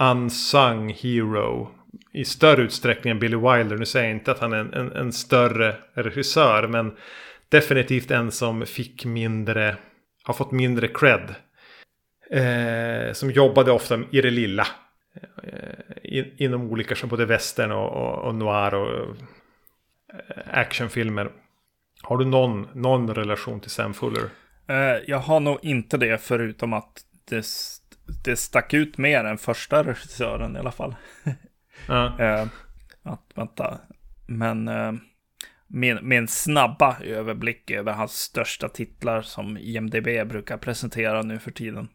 unsung 0.00 0.92
hero. 0.92 1.70
I 2.12 2.24
större 2.24 2.62
utsträckning 2.62 3.10
än 3.10 3.18
Billy 3.18 3.36
Wilder. 3.36 3.76
Nu 3.76 3.86
säger 3.86 4.06
jag 4.06 4.16
inte 4.16 4.30
att 4.30 4.38
han 4.38 4.52
är 4.52 4.56
en, 4.56 4.74
en, 4.74 4.92
en 4.92 5.12
större 5.12 5.76
regissör. 5.94 6.68
Men 6.68 6.96
definitivt 7.48 8.10
en 8.10 8.30
som 8.30 8.66
fick 8.66 9.04
mindre. 9.04 9.76
Har 10.24 10.34
fått 10.34 10.52
mindre 10.52 10.88
cred. 10.88 11.34
Eh, 12.30 13.12
som 13.12 13.30
jobbade 13.30 13.72
ofta 13.72 14.00
i 14.10 14.20
det 14.20 14.30
lilla. 14.30 14.66
Eh, 15.42 16.18
in, 16.18 16.34
inom 16.36 16.70
olika, 16.70 16.96
som 16.96 17.08
både 17.08 17.24
western 17.26 17.72
och, 17.72 17.92
och, 17.92 18.18
och 18.18 18.34
noir 18.34 18.74
och 18.74 19.16
eh, 20.12 20.58
actionfilmer. 20.58 21.30
Har 22.02 22.18
du 22.18 22.24
någon, 22.24 22.68
någon 22.74 23.14
relation 23.14 23.60
till 23.60 23.70
Sam 23.70 23.94
Fuller? 23.94 24.28
Eh, 24.68 24.96
jag 25.06 25.18
har 25.18 25.40
nog 25.40 25.58
inte 25.62 25.96
det 25.96 26.18
förutom 26.18 26.72
att 26.72 27.04
det, 27.24 27.46
det 28.24 28.36
stack 28.36 28.74
ut 28.74 28.98
mer 28.98 29.24
än 29.24 29.38
första 29.38 29.84
regissören 29.84 30.56
i 30.56 30.58
alla 30.58 30.72
fall. 30.72 30.96
Eh, 32.18 32.46
att, 33.02 33.22
vänta. 33.34 33.80
Men 34.26 34.68
eh, 34.68 34.92
min, 35.66 35.98
min 36.02 36.28
snabba 36.28 36.96
överblick 37.00 37.70
över 37.70 37.92
hans 37.92 38.12
största 38.12 38.68
titlar 38.68 39.22
som 39.22 39.56
IMDB 39.56 40.28
brukar 40.28 40.56
presentera 40.56 41.22
nu 41.22 41.38
för 41.38 41.50
tiden. 41.50 41.88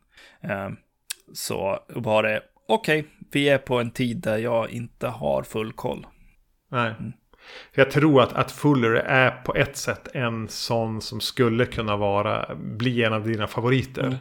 Så 1.33 1.79
var 1.87 2.23
det, 2.23 2.43
okej, 2.67 2.99
okay, 2.99 3.11
vi 3.31 3.49
är 3.49 3.57
på 3.57 3.79
en 3.79 3.91
tid 3.91 4.17
där 4.17 4.37
jag 4.37 4.69
inte 4.69 5.07
har 5.07 5.43
full 5.43 5.73
koll. 5.73 6.07
Nej. 6.71 6.93
För 6.93 7.13
jag 7.73 7.91
tror 7.91 8.21
att, 8.21 8.33
att 8.33 8.51
Fuller 8.51 8.93
är 8.93 9.31
på 9.31 9.55
ett 9.55 9.77
sätt 9.77 10.07
en 10.13 10.47
sån 10.47 11.01
som 11.01 11.21
skulle 11.21 11.65
kunna 11.65 11.97
vara, 11.97 12.55
bli 12.55 13.03
en 13.03 13.13
av 13.13 13.27
dina 13.27 13.47
favoriter. 13.47 14.03
Mm. 14.03 14.15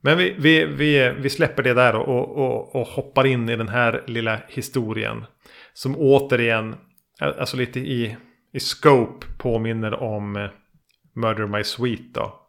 Men 0.00 0.18
vi, 0.18 0.34
vi, 0.38 0.64
vi, 0.64 1.14
vi 1.18 1.30
släpper 1.30 1.62
det 1.62 1.74
där 1.74 1.96
och, 1.96 2.38
och, 2.38 2.74
och 2.74 2.86
hoppar 2.86 3.26
in 3.26 3.48
i 3.48 3.56
den 3.56 3.68
här 3.68 4.02
lilla 4.06 4.38
historien. 4.48 5.24
Som 5.72 5.96
återigen, 5.96 6.76
alltså 7.20 7.56
lite 7.56 7.80
i, 7.80 8.16
i 8.52 8.60
scope 8.60 9.26
påminner 9.38 10.02
om 10.02 10.36
eh, 10.36 10.50
Murder 11.14 11.46
My 11.46 11.64
Sweet 11.64 12.14
då. 12.14 12.42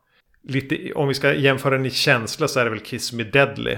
Lite, 0.44 0.94
om 0.94 1.08
vi 1.08 1.14
ska 1.14 1.34
jämföra 1.34 1.78
den 1.78 1.86
i 1.86 1.90
känsla 1.90 2.48
så 2.48 2.60
är 2.60 2.64
det 2.64 2.70
väl 2.70 2.80
Kiss 2.80 3.14
Me 3.14 3.24
Deadly. 3.24 3.78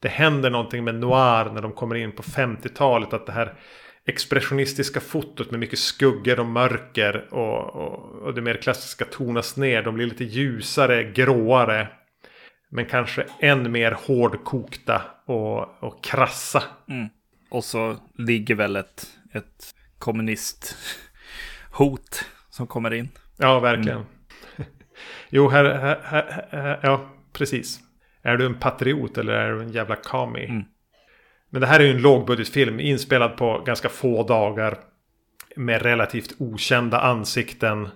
Det 0.00 0.08
händer 0.08 0.50
någonting 0.50 0.84
med 0.84 0.94
noir 0.94 1.52
när 1.54 1.62
de 1.62 1.72
kommer 1.72 1.94
in 1.94 2.12
på 2.12 2.22
50-talet. 2.22 3.12
Att 3.12 3.26
det 3.26 3.32
här 3.32 3.54
expressionistiska 4.06 5.00
fotot 5.00 5.50
med 5.50 5.60
mycket 5.60 5.78
skuggor 5.78 6.40
och 6.40 6.46
mörker 6.46 7.34
och, 7.34 7.76
och, 7.76 8.22
och 8.22 8.34
det 8.34 8.42
mer 8.42 8.54
klassiska 8.54 9.04
tonas 9.04 9.56
ner. 9.56 9.82
De 9.82 9.94
blir 9.94 10.06
lite 10.06 10.24
ljusare, 10.24 11.12
gråare. 11.12 11.88
Men 12.70 12.86
kanske 12.86 13.26
än 13.40 13.72
mer 13.72 13.92
hårdkokta 13.92 15.02
och, 15.26 15.84
och 15.84 16.04
krassa. 16.04 16.62
Mm. 16.88 17.08
Och 17.50 17.64
så 17.64 17.96
ligger 18.18 18.54
väl 18.54 18.76
ett, 18.76 19.06
ett 19.32 19.74
kommunisthot 19.98 22.24
som 22.50 22.66
kommer 22.66 22.94
in. 22.94 23.08
Ja, 23.36 23.60
verkligen. 23.60 23.98
Mm. 23.98 24.08
jo, 25.28 25.48
här, 25.48 25.64
här, 25.64 26.00
här, 26.04 26.48
här, 26.50 26.80
ja, 26.82 27.10
precis. 27.32 27.80
Är 28.22 28.36
du 28.36 28.46
en 28.46 28.58
patriot 28.58 29.18
eller 29.18 29.32
är 29.32 29.52
du 29.52 29.62
en 29.62 29.72
jävla 29.72 29.96
kami? 29.96 30.44
Mm. 30.44 30.64
Men 31.54 31.60
det 31.60 31.66
här 31.66 31.80
är 31.80 31.84
ju 31.84 31.90
en 31.90 32.02
lågbudgetfilm 32.02 32.80
inspelad 32.80 33.36
på 33.36 33.62
ganska 33.66 33.88
få 33.88 34.22
dagar. 34.22 34.78
Med 35.56 35.82
relativt 35.82 36.34
okända 36.38 37.00
ansikten. 37.00 37.88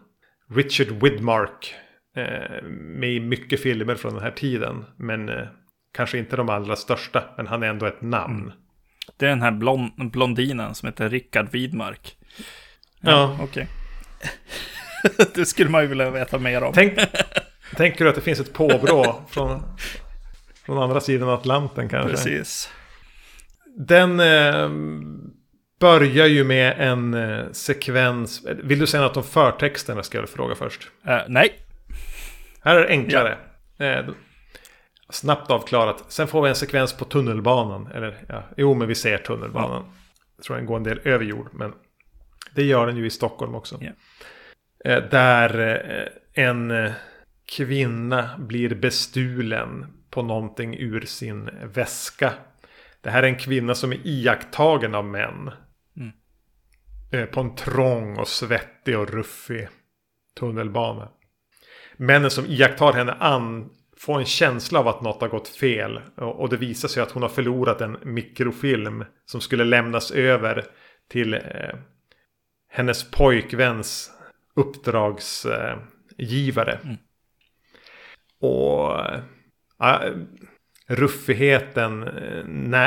Richard 0.54 0.86
Widmark. 0.86 1.74
Eh, 2.16 2.62
med 2.70 3.10
i 3.10 3.20
mycket 3.20 3.62
filmer 3.62 3.94
från 3.94 4.14
den 4.14 4.22
här 4.22 4.30
tiden. 4.30 4.84
Men 4.96 5.28
eh, 5.28 5.46
kanske 5.94 6.18
inte 6.18 6.36
de 6.36 6.48
allra 6.48 6.76
största. 6.76 7.24
Men 7.36 7.46
han 7.46 7.62
är 7.62 7.66
ändå 7.66 7.86
ett 7.86 8.02
namn. 8.02 8.40
Mm. 8.40 8.52
Det 9.16 9.26
är 9.26 9.30
den 9.30 9.42
här 9.42 9.50
blond 9.50 10.10
blondinen 10.10 10.74
som 10.74 10.86
heter 10.86 11.08
Richard 11.08 11.50
Widmark. 11.50 12.16
Ja, 13.00 13.10
ja. 13.10 13.38
okej. 13.42 13.68
Okay. 15.02 15.26
det 15.34 15.46
skulle 15.46 15.70
man 15.70 15.82
ju 15.82 15.88
vilja 15.88 16.10
veta 16.10 16.38
mer 16.38 16.62
om. 16.62 16.72
Tänk, 16.72 16.98
tänker 17.76 18.04
du 18.04 18.10
att 18.10 18.16
det 18.16 18.22
finns 18.22 18.40
ett 18.40 18.52
påbrå 18.52 19.22
från, 19.28 19.62
från 20.66 20.78
andra 20.78 21.00
sidan 21.00 21.28
Atlanten 21.28 21.88
kanske? 21.88 22.10
Precis. 22.10 22.70
Den 23.78 24.20
eh, 24.20 24.70
börjar 25.80 26.26
ju 26.26 26.44
med 26.44 26.74
en 26.78 27.14
eh, 27.14 27.50
sekvens. 27.52 28.46
Vill 28.46 28.78
du 28.78 28.86
säga 28.86 29.02
något 29.02 29.16
om 29.16 29.24
förtexterna 29.24 30.02
ska 30.02 30.18
jag 30.18 30.28
fråga 30.28 30.54
först? 30.54 30.90
Uh, 31.08 31.18
nej. 31.28 31.52
Här 32.60 32.76
är 32.76 32.80
det 32.80 32.88
enklare. 32.88 33.38
Ja. 33.76 33.86
Eh, 33.86 34.06
snabbt 35.10 35.50
avklarat. 35.50 36.04
Sen 36.08 36.28
får 36.28 36.42
vi 36.42 36.48
en 36.48 36.54
sekvens 36.54 36.92
på 36.92 37.04
tunnelbanan. 37.04 37.86
Eller 37.94 38.16
ja, 38.28 38.42
jo 38.56 38.74
men 38.74 38.88
vi 38.88 38.94
ser 38.94 39.18
tunnelbanan. 39.18 39.84
Ja. 39.86 39.92
Jag 40.36 40.44
tror 40.44 40.56
den 40.56 40.66
går 40.66 40.76
en 40.76 40.84
del 40.84 41.00
över 41.04 41.24
jord. 41.24 41.48
Men 41.52 41.72
det 42.54 42.62
gör 42.62 42.86
den 42.86 42.96
ju 42.96 43.06
i 43.06 43.10
Stockholm 43.10 43.54
också. 43.54 43.80
Ja. 43.80 45.00
där 45.00 46.12
en 46.34 46.92
kvinna 47.46 48.30
blir 48.38 48.74
bestulen 48.74 49.86
på 50.10 50.22
någonting 50.22 50.78
ur 50.78 51.00
sin 51.00 51.50
väska. 51.62 52.32
Det 53.08 53.12
här 53.12 53.22
är 53.22 53.28
en 53.28 53.38
kvinna 53.38 53.74
som 53.74 53.92
är 53.92 54.00
iakttagen 54.04 54.94
av 54.94 55.04
män. 55.04 55.50
Mm. 55.96 56.12
Eh, 57.12 57.24
på 57.24 57.40
en 57.40 57.54
trång 57.54 58.18
och 58.18 58.28
svettig 58.28 58.98
och 58.98 59.10
ruffig 59.10 59.68
tunnelbana. 60.38 61.08
Männen 61.96 62.30
som 62.30 62.46
iakttar 62.46 62.92
henne 62.92 63.12
an 63.12 63.70
får 63.96 64.18
en 64.18 64.24
känsla 64.24 64.78
av 64.78 64.88
att 64.88 65.02
något 65.02 65.20
har 65.20 65.28
gått 65.28 65.48
fel. 65.48 66.00
Och 66.16 66.48
det 66.48 66.56
visar 66.56 66.88
sig 66.88 67.02
att 67.02 67.10
hon 67.10 67.22
har 67.22 67.28
förlorat 67.28 67.80
en 67.80 67.96
mikrofilm 68.02 69.04
som 69.24 69.40
skulle 69.40 69.64
lämnas 69.64 70.10
över 70.10 70.64
till 71.10 71.34
eh, 71.34 71.40
hennes 72.68 73.10
pojkväns 73.10 74.10
uppdragsgivare. 74.56 76.72
Eh, 76.72 76.84
mm. 76.84 76.96
Och 78.40 79.00
äh, 79.86 80.12
ruffigheten, 80.88 82.02
eh, 82.02 82.44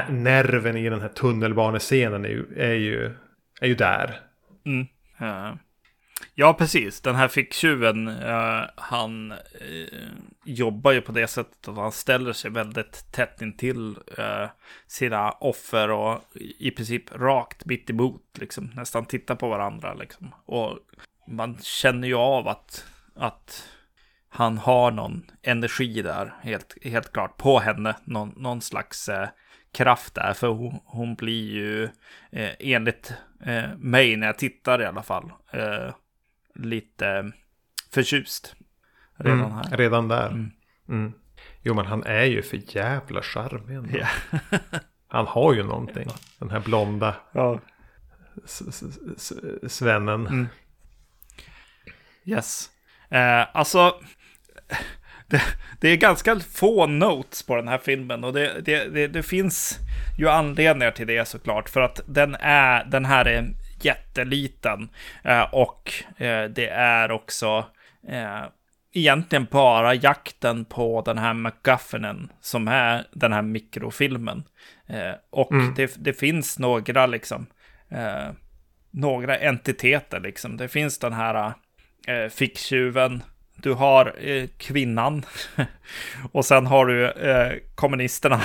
nerven 0.10 0.78
i 0.78 0.90
den 0.90 1.02
här 1.02 1.10
tunnelbanescenen 1.10 2.26
är 2.26 2.30
ju, 2.30 2.46
är 2.58 2.74
ju, 2.74 3.16
är 3.62 3.68
ju 3.68 3.76
där. 3.76 4.20
Mm. 4.66 4.88
Ja. 5.18 5.58
ja, 6.36 6.54
precis. 6.54 7.02
Den 7.02 7.16
här 7.16 7.28
ficktjuven, 7.28 8.08
uh, 8.08 8.64
han 8.76 9.32
uh, 9.32 9.38
jobbar 10.46 10.92
ju 10.92 11.02
på 11.02 11.12
det 11.12 11.28
sättet 11.28 11.68
att 11.68 11.76
han 11.76 11.92
ställer 11.92 12.34
sig 12.34 12.52
väldigt 12.52 13.12
tätt 13.12 13.42
intill 13.42 13.98
uh, 14.20 14.50
sina 14.88 15.32
offer 15.32 15.92
och 15.92 16.22
i 16.60 16.72
princip 16.72 17.16
rakt 17.16 17.66
mitt 17.66 17.90
emot, 17.90 18.24
liksom. 18.40 18.72
Nästan 18.76 19.06
tittar 19.06 19.36
på 19.36 19.50
varandra, 19.50 19.94
liksom. 19.94 20.36
Och 20.46 20.80
man 21.28 21.58
känner 21.62 22.08
ju 22.08 22.16
av 22.16 22.48
att, 22.48 22.86
att 23.16 23.68
han 24.34 24.58
har 24.58 24.92
någon 24.92 25.26
energi 25.42 26.02
där, 26.02 26.34
helt, 26.42 26.78
helt 26.84 27.14
klart, 27.14 27.38
på 27.38 27.60
henne. 27.60 27.96
Någon, 28.04 28.34
någon 28.38 28.62
slags 28.62 29.10
eh, 29.10 29.30
kraft 29.74 30.16
där, 30.16 30.34
för 30.34 30.48
hon, 30.48 30.80
hon 30.86 31.16
blir 31.16 31.52
ju 31.52 31.84
eh, 32.32 32.52
enligt 32.60 33.14
eh, 33.46 33.78
mig 33.78 34.16
när 34.16 34.28
jag 34.28 34.38
tittar 34.38 34.82
i 34.82 34.86
alla 34.86 35.04
fall 35.04 35.32
eh, 35.52 35.94
lite 36.56 37.32
förtjust. 37.94 38.56
Redan 39.16 39.40
mm, 39.40 39.52
här. 39.52 39.78
Redan 39.78 40.08
där. 40.08 40.28
Mm. 40.28 40.52
Mm. 40.90 41.14
Jo, 41.62 41.74
men 41.74 41.86
han 41.86 42.04
är 42.04 42.26
ju 42.26 42.42
för 42.42 42.76
jävla 42.76 43.22
charmig. 43.22 43.96
Yeah. 43.96 44.10
han 45.08 45.28
har 45.28 45.54
ju 45.54 45.64
någonting. 45.64 46.08
Den 46.40 46.50
här 46.50 46.60
blonda 46.60 47.16
ja. 47.32 47.60
svennen. 49.68 50.28
Mm. 50.28 50.48
Yes. 52.26 52.70
Eh, 53.10 53.48
alltså, 53.54 53.94
det, 55.28 55.42
det, 55.80 55.88
är 55.88 55.98
ganska 55.98 56.40
få 56.40 56.88
notes 56.88 57.44
på 57.44 57.56
den 57.56 57.68
här 57.68 57.78
filmen 57.78 58.24
och 58.24 58.34
det, 58.34 58.62
det, 58.66 59.08
det, 59.08 59.24
finns 59.24 59.80
ju 60.18 60.30
anledningar 60.30 60.92
till 60.92 61.08
det 61.08 61.28
såklart. 61.28 61.70
För 61.70 61.82
att 61.82 62.02
den, 62.08 62.36
är, 62.40 62.86
den 62.86 63.06
här 63.06 63.26
är 63.26 63.54
jätteliten 63.82 64.90
eh, 65.24 65.54
och 65.54 65.94
eh, 66.18 66.44
det 66.44 66.68
är 66.68 67.12
också 67.12 67.66
eh, 68.08 68.44
egentligen 68.94 69.48
bara 69.52 69.94
jakten 69.94 70.66
på 70.66 71.02
den 71.02 71.18
här 71.18 71.34
McGuffinen 71.34 72.32
som 72.42 72.68
är 72.68 73.08
den 73.12 73.34
här 73.34 73.42
mikrofilmen. 73.42 74.44
Eh, 74.88 75.14
och 75.30 75.52
mm. 75.52 75.74
det, 75.76 75.96
det, 75.98 76.14
finns 76.14 76.60
några 76.60 77.06
liksom, 77.06 77.46
eh, 77.90 78.30
några 78.92 79.38
entiteter 79.38 80.20
liksom. 80.20 80.58
Det 80.58 80.68
finns 80.68 81.00
den 81.00 81.14
här 81.14 81.54
eh, 82.08 82.30
ficktjuven, 82.30 83.24
du 83.62 83.74
har 83.74 84.16
eh, 84.18 84.48
kvinnan 84.58 85.26
och 86.32 86.46
sen 86.46 86.68
har 86.68 86.86
du 86.86 87.10
eh, 87.10 87.54
kommunisterna 87.76 88.42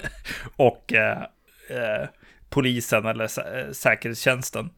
och 0.56 0.92
eh, 0.92 1.22
eh 1.68 2.08
polisen 2.50 3.06
eller 3.06 3.26
sä 3.26 3.60
eh, 3.60 3.72
säkerhetstjänsten 3.72 4.70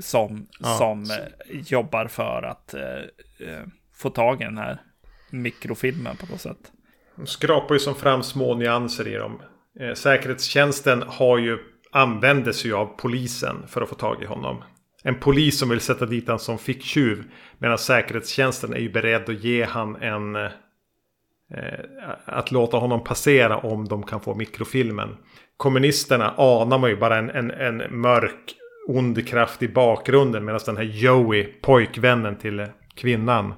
som, 0.00 0.46
ja. 0.58 0.76
som 0.76 1.02
eh, 1.02 1.60
jobbar 1.66 2.06
för 2.06 2.42
att 2.42 2.74
få 3.94 4.10
tag 4.10 4.40
i 4.40 4.44
den 4.44 4.58
här 4.58 4.80
mikrofilmen 5.30 6.16
på 6.16 6.26
något 6.26 6.40
sätt. 6.40 6.72
De 7.16 7.26
skrapar 7.26 7.74
ju 7.74 7.78
som 7.78 7.94
fram 7.94 8.22
små 8.22 8.54
nyanser 8.54 9.08
i 9.08 9.14
dem. 9.14 9.42
säkerhetstjänsten 9.94 11.02
har 11.06 11.38
ju 11.38 11.58
använder 11.92 12.52
sig 12.52 12.72
av 12.72 12.86
polisen 12.86 13.66
för 13.68 13.82
att 13.82 13.88
få 13.88 13.94
tag 13.94 14.22
i 14.22 14.26
honom 14.26 14.62
en 15.02 15.14
polis 15.14 15.58
som 15.58 15.68
vill 15.68 15.80
sätta 15.80 16.06
dit 16.06 16.28
han 16.28 16.38
som 16.38 16.58
ficktjuv. 16.58 17.24
Medan 17.58 17.78
säkerhetstjänsten 17.78 18.72
är 18.72 18.78
ju 18.78 18.90
beredd 18.92 19.28
att 19.28 19.44
ge 19.44 19.64
han 19.64 19.96
en, 19.96 20.36
eh, 20.36 20.50
att 22.24 22.52
låta 22.52 22.76
honom 22.76 23.04
passera 23.04 23.56
om 23.56 23.88
de 23.88 24.02
kan 24.02 24.20
få 24.20 24.34
mikrofilmen. 24.34 25.16
Kommunisterna 25.56 26.34
anar 26.36 26.78
man 26.78 26.90
ju 26.90 26.96
bara 26.96 27.18
en, 27.18 27.30
en, 27.30 27.50
en 27.50 28.00
mörk 28.00 28.54
ond 28.88 29.28
kraft 29.28 29.62
i 29.62 29.68
bakgrunden 29.68 30.44
medan 30.44 30.60
den 30.66 30.76
här 30.76 30.84
Joey, 30.84 31.44
pojkvännen 31.44 32.36
till 32.36 32.66
kvinnan, 32.94 33.54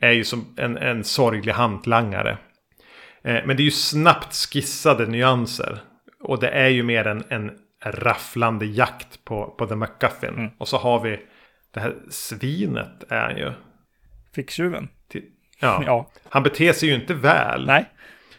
är 0.00 0.12
ju 0.12 0.24
som 0.24 0.54
en, 0.56 0.76
en 0.76 1.04
sorglig 1.04 1.52
hantlangare. 1.52 2.38
Eh, 3.22 3.46
men 3.46 3.56
det 3.56 3.62
är 3.62 3.64
ju 3.64 3.70
snabbt 3.70 4.34
skissade 4.34 5.06
nyanser. 5.06 5.78
Och 6.20 6.40
det 6.40 6.48
är 6.48 6.68
ju 6.68 6.82
mer 6.82 7.06
en, 7.06 7.24
en 7.28 7.50
rafflande 7.84 8.66
jakt 8.66 9.24
på, 9.24 9.54
på 9.58 9.66
The 9.66 9.74
McGuffin. 9.74 10.28
Mm. 10.28 10.50
Och 10.58 10.68
så 10.68 10.76
har 10.76 11.00
vi 11.00 11.20
det 11.70 11.80
här 11.80 11.94
svinet 12.10 13.04
är 13.08 13.20
han 13.20 13.36
ju. 13.36 13.52
Ficktjuven. 14.34 14.88
Ja. 15.60 15.82
ja. 15.86 16.10
Han 16.28 16.42
beter 16.42 16.72
sig 16.72 16.88
ju 16.88 16.94
inte 16.94 17.14
väl. 17.14 17.66
Nej. 17.66 17.84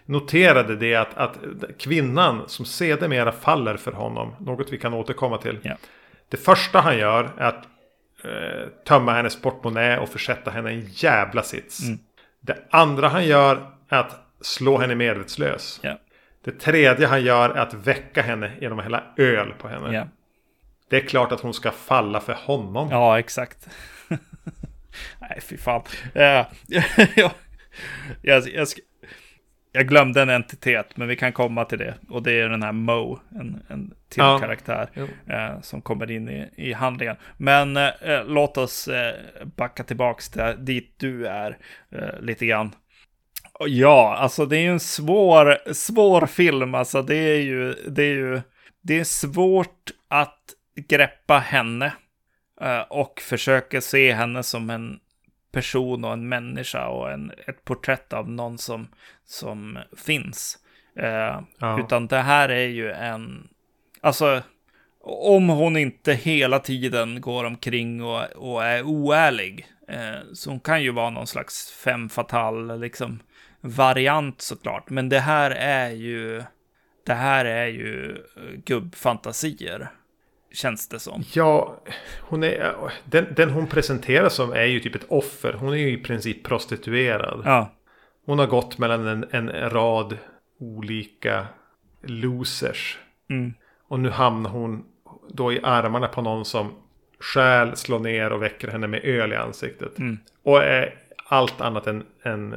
Noterade 0.05 0.75
det 0.75 0.95
att, 0.95 1.17
att 1.17 1.37
kvinnan 1.79 2.43
som 2.47 2.65
sedermera 2.65 3.31
faller 3.31 3.77
för 3.77 3.91
honom. 3.91 4.35
Något 4.39 4.73
vi 4.73 4.77
kan 4.77 4.93
återkomma 4.93 5.37
till. 5.37 5.59
Ja. 5.61 5.75
Det 6.29 6.37
första 6.37 6.79
han 6.79 6.97
gör 6.97 7.31
är 7.37 7.45
att 7.45 7.67
eh, 8.23 8.69
tömma 8.85 9.13
hennes 9.13 9.41
portmonnä 9.41 9.99
och 9.99 10.09
försätta 10.09 10.51
henne 10.51 10.71
i 10.71 10.73
en 10.73 10.87
jävla 10.89 11.43
sits. 11.43 11.83
Mm. 11.83 11.99
Det 12.41 12.57
andra 12.69 13.07
han 13.07 13.25
gör 13.25 13.71
är 13.89 13.99
att 13.99 14.15
slå 14.41 14.77
henne 14.77 14.95
medvetslös. 14.95 15.79
Ja. 15.83 15.97
Det 16.43 16.51
tredje 16.51 17.07
han 17.07 17.23
gör 17.23 17.49
är 17.49 17.61
att 17.61 17.73
väcka 17.73 18.21
henne 18.21 18.51
genom 18.61 18.79
att 18.79 18.83
hälla 18.83 19.03
öl 19.17 19.53
på 19.59 19.67
henne. 19.67 19.93
Ja. 19.93 20.07
Det 20.89 20.97
är 20.97 21.01
klart 21.01 21.31
att 21.31 21.41
hon 21.41 21.53
ska 21.53 21.71
falla 21.71 22.19
för 22.19 22.33
honom. 22.33 22.89
Ja, 22.91 23.19
exakt. 23.19 23.69
Nej, 25.19 25.39
fy 25.41 25.57
fan. 25.57 25.81
Uh, 26.15 26.21
jag, 26.67 26.83
jag, 28.21 28.47
jag, 28.47 28.67
jag, 29.71 29.87
glömde 29.87 30.21
en 30.21 30.29
entitet, 30.29 30.97
men 30.97 31.07
vi 31.07 31.15
kan 31.15 31.33
komma 31.33 31.65
till 31.65 31.77
det. 31.77 31.93
Och 32.09 32.23
det 32.23 32.31
är 32.31 32.49
den 32.49 32.63
här 32.63 32.71
Mo, 32.71 33.19
en, 33.29 33.63
en 33.67 33.93
till 34.09 34.23
ja. 34.23 34.39
karaktär 34.39 34.89
uh, 34.97 35.61
som 35.61 35.81
kommer 35.81 36.11
in 36.11 36.29
i, 36.29 36.49
i 36.55 36.73
handlingen. 36.73 37.15
Men 37.37 37.77
uh, 37.77 37.91
låt 38.25 38.57
oss 38.57 38.89
backa 39.55 39.83
tillbaka 39.83 40.21
till 40.21 40.65
dit 40.65 40.93
du 40.97 41.27
är 41.27 41.57
lite 42.19 42.45
grann. 42.45 42.71
Ja, 43.67 44.15
alltså 44.15 44.45
det 44.45 44.57
är 44.57 44.61
ju 44.61 44.71
en 44.71 44.79
svår, 44.79 45.73
svår 45.73 46.25
film. 46.25 46.75
Alltså 46.75 47.01
det 47.01 47.15
är 47.15 47.41
ju, 47.41 47.73
det 47.73 48.03
är 48.03 48.13
ju, 48.13 48.41
det 48.81 48.99
är 48.99 49.03
svårt 49.03 49.91
att 50.07 50.39
greppa 50.75 51.37
henne 51.37 51.93
eh, 52.61 52.81
och 52.81 53.21
försöka 53.21 53.81
se 53.81 54.13
henne 54.13 54.43
som 54.43 54.69
en 54.69 54.99
person 55.51 56.05
och 56.05 56.13
en 56.13 56.29
människa 56.29 56.87
och 56.87 57.11
en, 57.11 57.31
ett 57.47 57.65
porträtt 57.65 58.13
av 58.13 58.29
någon 58.29 58.57
som, 58.57 58.87
som 59.25 59.79
finns. 59.97 60.57
Eh, 60.95 61.41
ja. 61.59 61.79
Utan 61.79 62.07
det 62.07 62.21
här 62.21 62.49
är 62.49 62.67
ju 62.67 62.91
en, 62.91 63.47
alltså 64.01 64.41
om 65.01 65.49
hon 65.49 65.77
inte 65.77 66.13
hela 66.13 66.59
tiden 66.59 67.21
går 67.21 67.43
omkring 67.43 68.03
och, 68.03 68.23
och 68.35 68.65
är 68.65 68.83
oärlig, 68.83 69.67
eh, 69.87 70.33
så 70.33 70.49
hon 70.49 70.59
kan 70.59 70.83
ju 70.83 70.91
vara 70.91 71.09
någon 71.09 71.27
slags 71.27 71.71
fem 71.71 72.09
fatal, 72.09 72.79
liksom 72.79 73.19
variant 73.61 74.41
såklart. 74.41 74.89
Men 74.89 75.09
det 75.09 75.19
här 75.19 75.51
är 75.51 75.89
ju, 75.89 76.43
det 77.05 77.13
här 77.13 77.45
är 77.45 77.67
ju 77.67 78.11
eh, 78.11 78.59
gubbfantasier. 78.65 79.89
Känns 80.53 80.87
det 80.87 80.99
som. 80.99 81.23
Ja, 81.33 81.83
hon 82.21 82.43
är, 82.43 82.75
den, 83.05 83.25
den 83.35 83.49
hon 83.49 83.67
presenteras 83.67 84.33
som 84.33 84.51
är 84.51 84.65
ju 84.65 84.79
typ 84.79 84.95
ett 84.95 85.05
offer. 85.07 85.53
Hon 85.53 85.73
är 85.73 85.77
ju 85.77 85.91
i 85.91 85.97
princip 85.97 86.43
prostituerad. 86.43 87.41
Ja. 87.45 87.71
Hon 88.25 88.39
har 88.39 88.47
gått 88.47 88.77
mellan 88.77 89.07
en, 89.07 89.25
en 89.31 89.69
rad 89.69 90.17
olika 90.59 91.47
losers. 92.01 92.99
Mm. 93.29 93.53
Och 93.87 93.99
nu 93.99 94.09
hamnar 94.09 94.49
hon 94.49 94.85
då 95.29 95.53
i 95.53 95.59
armarna 95.63 96.07
på 96.07 96.21
någon 96.21 96.45
som 96.45 96.71
stjäl, 97.19 97.75
slår 97.75 97.99
ner 97.99 98.31
och 98.31 98.43
väcker 98.43 98.67
henne 98.67 98.87
med 98.87 99.03
öl 99.03 99.33
i 99.33 99.35
ansiktet. 99.35 99.99
Mm. 99.99 100.17
Och 100.43 100.63
är 100.63 100.95
allt 101.25 101.61
annat 101.61 101.87
än, 101.87 102.05
än 102.23 102.55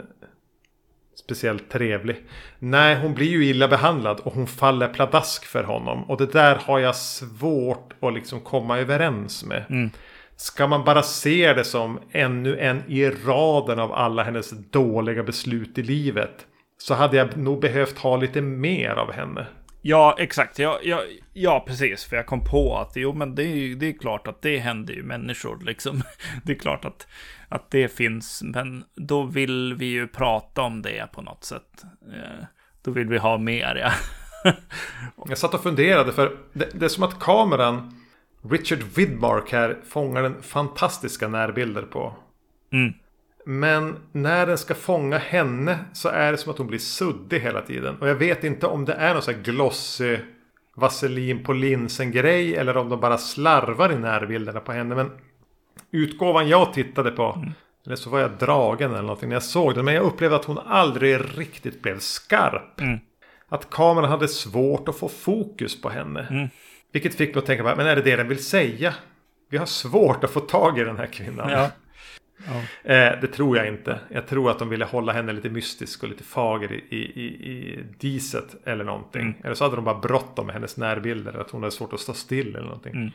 speciellt 1.15 1.71
trevlig. 1.71 2.17
Nej, 2.59 2.97
hon 2.97 3.15
blir 3.15 3.29
ju 3.29 3.45
illa 3.45 3.69
behandlad 3.69 4.21
och 4.21 4.35
hon 4.35 4.47
faller 4.47 4.89
pladask 4.89 5.45
för 5.45 5.65
honom. 5.65 6.05
Och 6.11 6.17
det 6.17 6.33
där 6.33 6.55
har 6.55 6.79
jag 6.79 6.97
svårt 6.97 7.93
att 8.01 8.15
liksom 8.15 8.41
komma 8.41 8.79
överens 8.79 9.45
med. 9.45 9.65
Mm. 9.71 9.91
Ska 10.37 10.67
man 10.67 10.85
bara 10.85 11.03
se 11.03 11.53
det 11.53 11.65
som 11.65 12.01
ännu 12.13 12.59
en 12.59 12.83
i 12.89 13.11
raden 13.11 13.79
av 13.79 13.93
alla 13.93 14.23
hennes 14.23 14.51
dåliga 14.51 15.23
beslut 15.23 15.79
i 15.79 15.83
livet. 15.83 16.47
Så 16.79 16.95
hade 16.95 17.17
jag 17.17 17.37
nog 17.37 17.61
behövt 17.61 17.99
ha 17.99 18.17
lite 18.17 18.41
mer 18.41 18.91
av 18.91 19.13
henne. 19.13 19.47
Ja, 19.85 20.17
exakt. 20.19 20.59
Ja, 20.59 20.81
ja, 20.83 21.03
ja, 21.33 21.65
precis. 21.67 22.05
För 22.05 22.17
jag 22.17 22.27
kom 22.27 22.45
på 22.45 22.79
att 22.79 22.93
jo, 22.97 23.13
men 23.13 23.35
det 23.35 23.45
är, 23.45 23.75
det 23.75 23.89
är 23.89 23.99
klart 23.99 24.27
att 24.27 24.43
det 24.43 24.59
händer 24.59 24.95
ju 24.95 25.03
människor. 25.03 25.59
Liksom. 25.65 26.03
Det 26.45 26.53
är 26.53 26.57
klart 26.59 26.85
att, 26.85 27.07
att 27.53 27.71
det 27.71 27.89
finns. 27.89 28.43
Men 28.43 28.85
då 28.95 29.23
vill 29.23 29.75
vi 29.75 29.87
ju 29.87 30.09
prata 30.09 30.63
om 30.63 30.83
det 30.83 31.13
på 31.13 31.23
något 31.23 31.45
sätt. 31.45 31.83
Eh, 32.15 32.45
då 32.83 32.91
vill 32.91 33.09
vi 33.09 33.19
ha 33.19 33.39
mer, 33.39 33.75
ja. 33.75 33.93
jag 35.29 35.39
satt 35.39 35.55
och 35.55 35.63
funderade, 35.63 36.13
för 36.13 36.37
det, 36.53 36.69
det 36.75 36.85
är 36.85 36.89
som 36.89 37.03
att 37.03 37.19
kameran, 37.19 38.01
Richard 38.51 38.83
Widmark 38.97 39.53
här, 39.53 39.79
fångar 39.89 40.23
den 40.23 40.43
fantastiska 40.43 41.29
närbilder 41.29 41.83
på. 41.83 42.17
Mm. 42.73 42.93
Men 43.47 43.97
när 44.13 44.47
den 44.47 44.59
ska 44.59 44.75
fånga 44.75 45.19
henne 45.19 45.79
så 45.93 46.09
är 46.09 46.33
det 46.33 46.39
som 46.39 46.53
att 46.53 46.59
hon 46.59 46.67
blir 46.67 46.79
suddig 46.79 47.41
hela 47.41 47.61
tiden. 47.61 47.97
Och 48.01 48.09
jag 48.09 48.15
vet 48.15 48.45
inte 48.45 48.67
om 48.67 48.85
det 48.85 48.93
är 48.93 49.13
någon 49.15 49.23
sån 49.23 49.35
här 49.35 49.43
glossy 49.43 50.19
vaselin 50.77 51.45
på 51.45 51.53
linsen 51.53 52.11
grej. 52.11 52.57
Eller 52.57 52.77
om 52.77 52.89
de 52.89 53.01
bara 53.01 53.19
slarvar 53.19 53.93
i 53.93 53.99
närbilderna 53.99 54.61
på 54.61 54.73
henne. 54.73 54.95
Men 54.95 55.11
utgåvan 55.93 56.49
jag 56.49 56.73
tittade 56.73 57.11
på. 57.11 57.33
Mm. 57.37 57.53
Eller 57.87 57.97
så 57.97 58.11
var 58.11 58.21
jag 58.21 58.31
dragen 58.31 58.91
eller 58.91 59.03
någonting 59.03 59.29
när 59.29 59.37
jag 59.37 59.43
såg 59.43 59.75
den. 59.75 59.85
Men 59.85 59.95
jag 59.95 60.05
upplevde 60.05 60.37
att 60.37 60.45
hon 60.45 60.59
aldrig 60.59 61.21
riktigt 61.39 61.83
blev 61.83 61.99
skarp. 61.99 62.81
Mm. 62.81 62.99
Att 63.49 63.71
kameran 63.71 64.11
hade 64.11 64.29
svårt 64.29 64.89
att 64.89 64.99
få 64.99 65.09
fokus 65.09 65.81
på 65.81 65.89
henne. 65.89 66.27
Mm. 66.31 66.49
Vilket 66.93 67.15
fick 67.15 67.35
mig 67.35 67.39
att 67.39 67.47
tänka, 67.47 67.63
men 67.77 67.87
är 67.87 67.97
det 67.97 68.03
det 68.03 68.17
den 68.17 68.29
vill 68.29 68.45
säga? 68.45 68.95
Vi 69.51 69.59
har 69.59 69.67
svårt 69.67 70.25
att 70.25 70.31
få 70.31 70.41
tag 70.41 70.79
i 70.79 70.85
den 70.85 70.97
här 70.97 71.07
kvinnan. 71.07 71.51
Ja. 71.51 71.71
Ja. 72.47 72.63
Eh, 72.93 73.21
det 73.21 73.27
tror 73.27 73.57
jag 73.57 73.69
inte. 73.69 74.01
Jag 74.09 74.27
tror 74.27 74.51
att 74.51 74.59
de 74.59 74.69
ville 74.69 74.85
hålla 74.85 75.13
henne 75.13 75.33
lite 75.33 75.51
mystisk 75.51 76.03
och 76.03 76.09
lite 76.09 76.25
fager 76.25 76.73
i, 76.73 76.97
i, 76.97 77.25
i 77.25 77.85
diset 77.99 78.57
eller 78.65 78.85
någonting. 78.85 79.23
Mm. 79.23 79.35
Eller 79.45 79.55
så 79.55 79.65
hade 79.65 79.77
de 79.77 79.85
bara 79.85 79.99
bråttom 79.99 80.47
med 80.47 80.55
hennes 80.55 80.77
närbilder. 80.77 81.41
Att 81.41 81.51
hon 81.51 81.63
hade 81.63 81.73
svårt 81.73 81.93
att 81.93 82.01
stå 82.01 82.13
still 82.13 82.49
eller 82.49 82.67
någonting. 82.67 83.13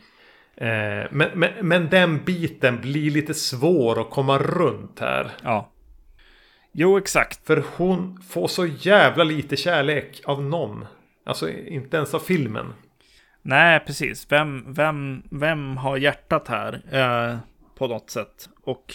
Eh, 0.57 1.07
men, 1.11 1.29
men, 1.33 1.51
men 1.61 1.89
den 1.89 2.23
biten 2.23 2.81
blir 2.81 3.11
lite 3.11 3.33
svår 3.33 4.01
att 4.01 4.09
komma 4.09 4.37
runt 4.37 4.99
här. 4.99 5.31
Ja. 5.43 5.71
Jo, 6.71 6.97
exakt. 6.97 7.47
För 7.47 7.63
hon 7.77 8.21
får 8.29 8.47
så 8.47 8.65
jävla 8.65 9.23
lite 9.23 9.55
kärlek 9.55 10.21
av 10.25 10.43
någon. 10.43 10.85
Alltså 11.25 11.49
inte 11.49 11.97
ens 11.97 12.13
av 12.13 12.19
filmen. 12.19 12.73
Nej, 13.41 13.79
precis. 13.79 14.31
Vem, 14.31 14.73
vem, 14.73 15.23
vem 15.31 15.77
har 15.77 15.97
hjärtat 15.97 16.47
här? 16.47 16.81
Eh, 16.91 17.37
på 17.77 17.87
något 17.87 18.09
sätt. 18.09 18.49
Och 18.63 18.93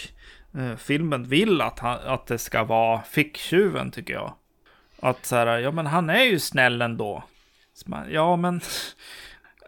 eh, 0.59 0.77
filmen 0.77 1.25
vill 1.25 1.61
att, 1.61 1.79
han, 1.79 1.99
att 2.05 2.27
det 2.27 2.39
ska 2.39 2.65
vara 2.65 3.03
ficktjuven 3.03 3.91
tycker 3.91 4.15
jag. 4.15 4.35
Att 5.01 5.27
så 5.27 5.37
här, 5.37 5.59
ja 5.59 5.71
men 5.71 5.87
han 5.87 6.11
är 6.11 6.25
ju 6.25 6.39
snäll 6.39 6.83
ändå. 6.83 7.25
Man, 7.87 8.13
ja 8.13 8.37
men, 8.37 8.61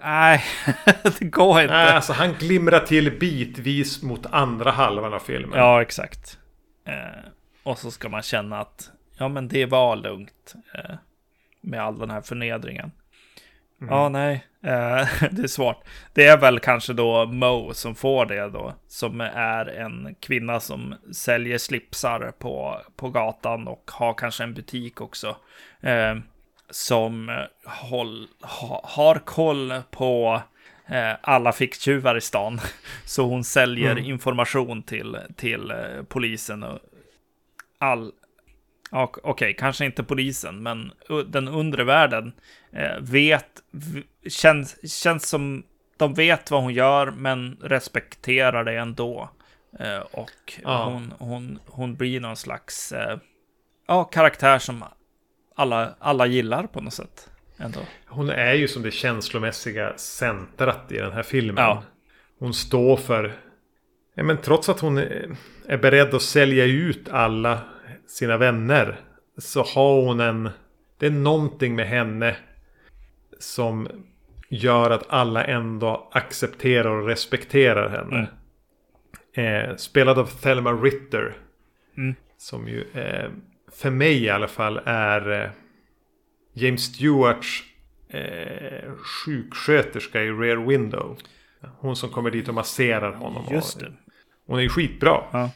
nej, 0.05 0.45
det 1.19 1.25
går 1.25 1.61
inte. 1.61 1.75
Nej, 1.75 1.93
alltså 1.93 2.13
han 2.13 2.33
glimrar 2.33 2.81
till 2.81 3.19
bitvis 3.19 4.03
mot 4.03 4.27
andra 4.27 4.71
halvan 4.71 5.15
av 5.15 5.19
filmen. 5.19 5.59
Ja, 5.59 5.83
exakt. 5.83 6.39
Eh, 6.87 7.31
och 7.63 7.79
så 7.79 7.91
ska 7.91 8.09
man 8.09 8.23
känna 8.23 8.61
att, 8.61 8.91
ja 9.19 9.29
men 9.29 9.49
det 9.49 9.67
var 9.67 9.97
lugnt. 9.97 10.55
Eh, 10.75 10.95
med 11.61 11.83
all 11.83 11.99
den 11.99 12.11
här 12.11 12.21
förnedringen. 12.21 12.93
Mm. 13.81 13.95
Ja, 13.95 14.09
nej, 14.09 14.47
eh, 14.63 15.09
det 15.31 15.43
är 15.43 15.47
svårt. 15.47 15.85
Det 16.13 16.27
är 16.27 16.39
väl 16.39 16.61
kanske 16.61 16.93
då 16.93 17.27
Mo 17.27 17.75
som 17.75 17.95
får 17.95 18.27
det 18.27 18.49
då, 18.49 18.75
som 18.89 19.21
är 19.21 19.67
en 19.67 20.15
kvinna 20.21 20.61
som 20.61 20.95
säljer 21.13 21.59
slipsar 21.59 22.33
på, 22.39 22.81
på 22.97 23.11
gatan 23.11 23.69
och 23.69 23.91
har 23.95 24.15
kanske 24.15 24.45
en 24.45 24.55
butik 24.55 25.01
också. 25.01 25.37
Eh, 26.69 26.71
som 26.71 27.47
håll, 27.65 28.29
ha, 28.41 28.81
har 28.85 29.19
koll 29.19 29.73
på 29.91 30.43
eh, 30.87 31.13
alla 31.21 31.53
ficktjuvar 31.53 32.17
i 32.17 32.21
stan. 32.21 32.61
Så 33.05 33.23
hon 33.23 33.45
säljer 33.45 33.93
mm. 33.93 34.05
information 34.05 34.83
till, 34.83 35.19
till 35.37 35.71
eh, 35.71 36.03
polisen 36.09 36.63
och 36.63 36.79
all, 37.79 38.13
Okej, 38.91 39.31
okay, 39.31 39.53
kanske 39.53 39.85
inte 39.85 40.03
polisen, 40.03 40.63
men 40.63 40.93
den 41.27 41.49
undre 41.49 41.85
världen 41.85 42.33
eh, 42.73 43.01
vet, 43.01 43.63
känns, 44.29 44.93
känns 44.93 45.29
som 45.29 45.65
de 45.97 46.15
vet 46.15 46.51
vad 46.51 46.63
hon 46.63 46.75
gör, 46.75 47.11
men 47.11 47.57
respekterar 47.63 48.65
det 48.65 48.77
ändå. 48.77 49.31
Eh, 49.79 49.99
och 49.99 50.61
ja. 50.63 50.85
hon, 50.85 51.15
hon, 51.19 51.59
hon 51.67 51.95
blir 51.95 52.21
någon 52.21 52.37
slags, 52.37 52.93
eh, 52.93 53.19
ja, 53.87 54.05
karaktär 54.05 54.59
som 54.59 54.85
alla, 55.55 55.95
alla 55.99 56.27
gillar 56.27 56.67
på 56.67 56.81
något 56.81 56.95
sätt. 56.95 57.31
Ändå. 57.59 57.81
Hon 58.07 58.31
är 58.31 58.55
ju 58.55 58.69
som 58.69 58.83
det 58.83 58.91
känslomässiga 58.91 59.93
centrat 59.97 60.93
i 60.93 60.97
den 60.97 61.13
här 61.13 61.23
filmen. 61.23 61.65
Ja. 61.65 61.83
Hon 62.39 62.55
står 62.55 62.97
för... 62.97 63.33
Men 64.15 64.39
trots 64.39 64.69
att 64.69 64.81
hon 64.81 64.99
är 65.67 65.77
beredd 65.77 66.15
att 66.15 66.23
sälja 66.23 66.65
ut 66.65 67.09
alla 67.09 67.59
sina 68.07 68.37
vänner. 68.37 69.01
Så 69.39 69.63
har 69.63 70.03
hon 70.03 70.21
en... 70.21 70.51
Det 70.99 71.07
är 71.07 71.11
någonting 71.11 71.77
med 71.77 71.89
henne. 71.89 72.37
Som 73.39 73.89
gör 74.49 74.91
att 74.91 75.05
alla 75.09 75.45
ändå 75.45 76.11
accepterar 76.13 76.91
och 76.91 77.07
respekterar 77.07 77.89
henne. 77.89 78.29
Eh, 79.33 79.77
spelad 79.77 80.19
av 80.19 80.27
Thelma 80.27 80.73
Ritter. 80.73 81.35
Mm. 81.97 82.15
Som 82.37 82.69
ju 82.69 82.85
eh, 82.95 83.31
för 83.77 83.91
mig 83.91 84.25
i 84.25 84.31
alla 84.31 84.49
fall 84.49 84.81
är 84.85 85.43
eh, 85.43 85.51
James 86.53 86.83
Stewarts 86.83 87.65
eh, 88.09 88.91
sjuksköterska 88.97 90.23
i 90.23 90.31
Rear 90.31 90.57
Window. 90.57 91.17
Hon 91.79 91.97
som 91.97 92.11
kommer 92.11 92.31
dit 92.31 92.49
och 92.49 92.55
masserar 92.55 93.13
honom. 93.13 93.45
Just 93.51 93.81
det. 93.81 93.93
Hon 94.47 94.59
är 94.59 94.63
ju 94.63 94.69
skitbra. 94.69 95.21
Ja. 95.33 95.51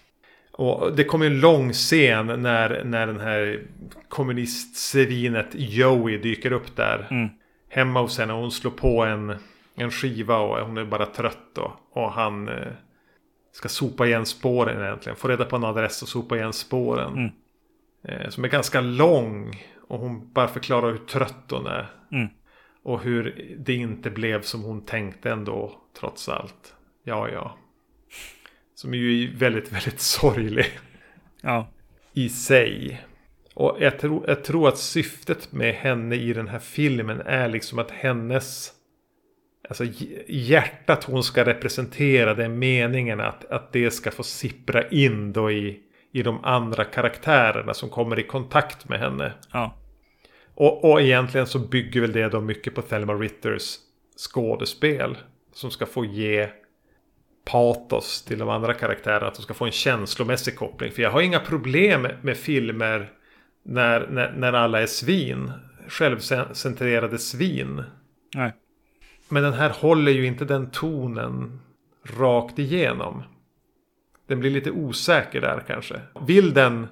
Och 0.53 0.97
det 0.97 1.05
kommer 1.05 1.27
en 1.27 1.40
lång 1.40 1.73
scen 1.73 2.27
när, 2.27 2.85
när 2.85 3.07
den 3.07 3.20
här 3.20 3.62
kommunistsvinet 4.09 5.49
Joey 5.53 6.19
dyker 6.19 6.53
upp 6.53 6.77
där. 6.77 7.07
Mm. 7.11 7.28
Hemma 7.69 8.01
hos 8.01 8.19
henne. 8.19 8.32
Hon 8.32 8.51
slår 8.51 8.70
på 8.70 9.05
en, 9.05 9.36
en 9.74 9.90
skiva 9.90 10.39
och 10.39 10.66
hon 10.66 10.77
är 10.77 10.85
bara 10.85 11.07
trött 11.07 11.55
då. 11.55 11.77
Och 11.93 12.12
han 12.12 12.49
eh, 12.49 12.55
ska 13.53 13.69
sopa 13.69 14.07
igen 14.07 14.27
spåren 14.27 14.82
egentligen. 14.85 15.16
Få 15.16 15.28
reda 15.28 15.45
på 15.45 15.57
en 15.57 15.65
adress 15.65 16.03
och 16.03 16.09
sopa 16.09 16.36
igen 16.36 16.53
spåren. 16.53 17.12
Mm. 17.12 17.31
Eh, 18.09 18.28
som 18.28 18.44
är 18.44 18.48
ganska 18.48 18.80
lång. 18.80 19.64
Och 19.89 19.98
hon 19.98 20.32
bara 20.32 20.48
förklarar 20.48 20.90
hur 20.90 20.98
trött 20.98 21.44
hon 21.51 21.66
är. 21.66 21.90
Mm. 22.12 22.28
Och 22.82 23.02
hur 23.02 23.55
det 23.59 23.74
inte 23.74 24.10
blev 24.10 24.43
som 24.43 24.62
hon 24.62 24.85
tänkte 24.85 25.30
ändå. 25.30 25.80
Trots 26.01 26.28
allt. 26.28 26.74
Ja, 27.05 27.28
ja. 27.28 27.59
Som 28.74 28.94
är 28.94 28.98
ju 28.98 29.36
väldigt, 29.36 29.72
väldigt 29.72 30.01
sorglig 30.20 30.66
Ja. 31.40 31.68
i 32.12 32.28
sig. 32.28 33.01
Och 33.55 33.76
jag 33.80 33.98
tror, 33.98 34.24
jag 34.28 34.44
tror 34.44 34.68
att 34.68 34.78
syftet 34.78 35.52
med 35.52 35.74
henne 35.74 36.16
i 36.16 36.32
den 36.32 36.48
här 36.48 36.59
filmen 36.59 37.20
är 37.20 37.48
liksom 37.48 37.78
att 37.78 37.90
hennes... 37.90 38.72
Alltså 39.68 39.85
hj- 39.85 40.22
hjärtat 40.28 41.05
hon 41.05 41.22
ska 41.22 41.44
representera, 41.44 42.35
det 42.35 42.44
är 42.44 42.48
meningen 42.48 43.20
att, 43.20 43.44
att 43.44 43.72
det 43.72 43.90
ska 43.90 44.10
få 44.10 44.22
sippra 44.22 44.89
in 44.89 45.32
då 45.32 45.51
i, 45.51 45.80
i 46.12 46.22
de 46.22 46.44
andra 46.44 46.85
karaktärerna 46.85 47.74
som 47.74 47.89
kommer 47.89 48.18
i 48.18 48.22
kontakt 48.22 48.89
med 48.89 48.98
henne. 48.98 49.32
Ja. 49.52 49.74
Och, 50.55 50.90
och 50.90 51.01
egentligen 51.01 51.47
så 51.47 51.59
bygger 51.59 52.01
väl 52.01 52.12
det 52.12 52.28
då 52.28 52.40
mycket 52.40 52.74
på 52.74 52.82
Thelma 52.82 53.14
Ritters 53.14 53.76
skådespel. 54.16 55.16
Som 55.52 55.70
ska 55.70 55.86
få 55.86 56.05
ge 56.05 56.48
patos 57.44 58.22
till 58.22 58.39
de 58.39 58.48
andra 58.48 58.74
karaktärerna. 58.74 59.26
Att 59.26 59.35
de 59.35 59.43
ska 59.43 59.55
få 59.55 59.64
en 59.64 59.72
känslomässig 59.72 60.56
koppling. 60.56 60.93
För 60.93 61.02
jag 61.02 61.10
har 61.10 61.20
inga 61.20 61.40
problem 61.40 62.09
med 62.22 62.36
filmer 62.36 63.12
när, 63.62 64.06
när, 64.10 64.32
när 64.32 64.52
alla 64.52 64.82
är 64.82 64.86
svin. 64.86 65.52
Självcentrerade 65.89 67.18
svin. 67.18 67.82
Nej. 68.35 68.52
Men 69.28 69.43
den 69.43 69.52
här 69.52 69.70
håller 69.70 70.12
ju 70.12 70.26
inte 70.26 70.44
den 70.44 70.70
tonen 70.70 71.60
rakt 72.18 72.59
igenom. 72.59 73.22
Den 74.29 74.41
blir 74.41 74.51
lite 74.51 74.71
osäker 74.71 75.41
där 75.41 75.63
kanske. 75.67 76.01
Vill 76.27 76.55
den 76.55 76.87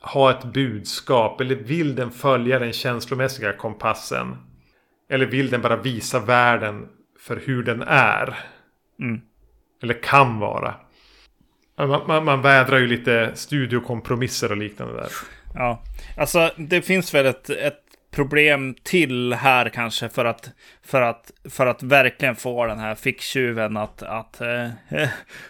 ha 0.00 0.30
ett 0.30 0.44
budskap 0.44 1.40
eller 1.40 1.54
vill 1.54 1.94
den 1.94 2.10
följa 2.10 2.58
den 2.58 2.72
känslomässiga 2.72 3.52
kompassen? 3.52 4.36
Eller 5.10 5.26
vill 5.26 5.50
den 5.50 5.62
bara 5.62 5.76
visa 5.76 6.20
världen 6.20 6.88
för 7.20 7.42
hur 7.44 7.62
den 7.62 7.82
är? 7.82 8.38
Mm. 9.00 9.20
Eller 9.82 10.02
kan 10.02 10.38
vara. 10.38 10.74
Man, 11.76 12.06
man, 12.06 12.24
man 12.24 12.42
vädrar 12.42 12.78
ju 12.78 12.86
lite 12.86 13.30
studiokompromisser 13.34 14.50
och 14.50 14.56
liknande 14.56 14.94
där. 14.94 15.08
Ja, 15.54 15.82
alltså 16.16 16.50
det 16.56 16.82
finns 16.82 17.14
väl 17.14 17.26
ett, 17.26 17.50
ett 17.50 17.83
problem 18.14 18.74
till 18.82 19.32
här 19.32 19.68
kanske 19.68 20.08
för 20.08 20.24
att, 20.24 20.50
för 20.82 21.02
att, 21.02 21.30
för 21.50 21.66
att 21.66 21.82
verkligen 21.82 22.36
få 22.36 22.66
den 22.66 22.78
här 22.78 22.94
ficktjuven 22.94 23.76
att, 23.76 24.02
att 24.02 24.40
eh, 24.40 24.70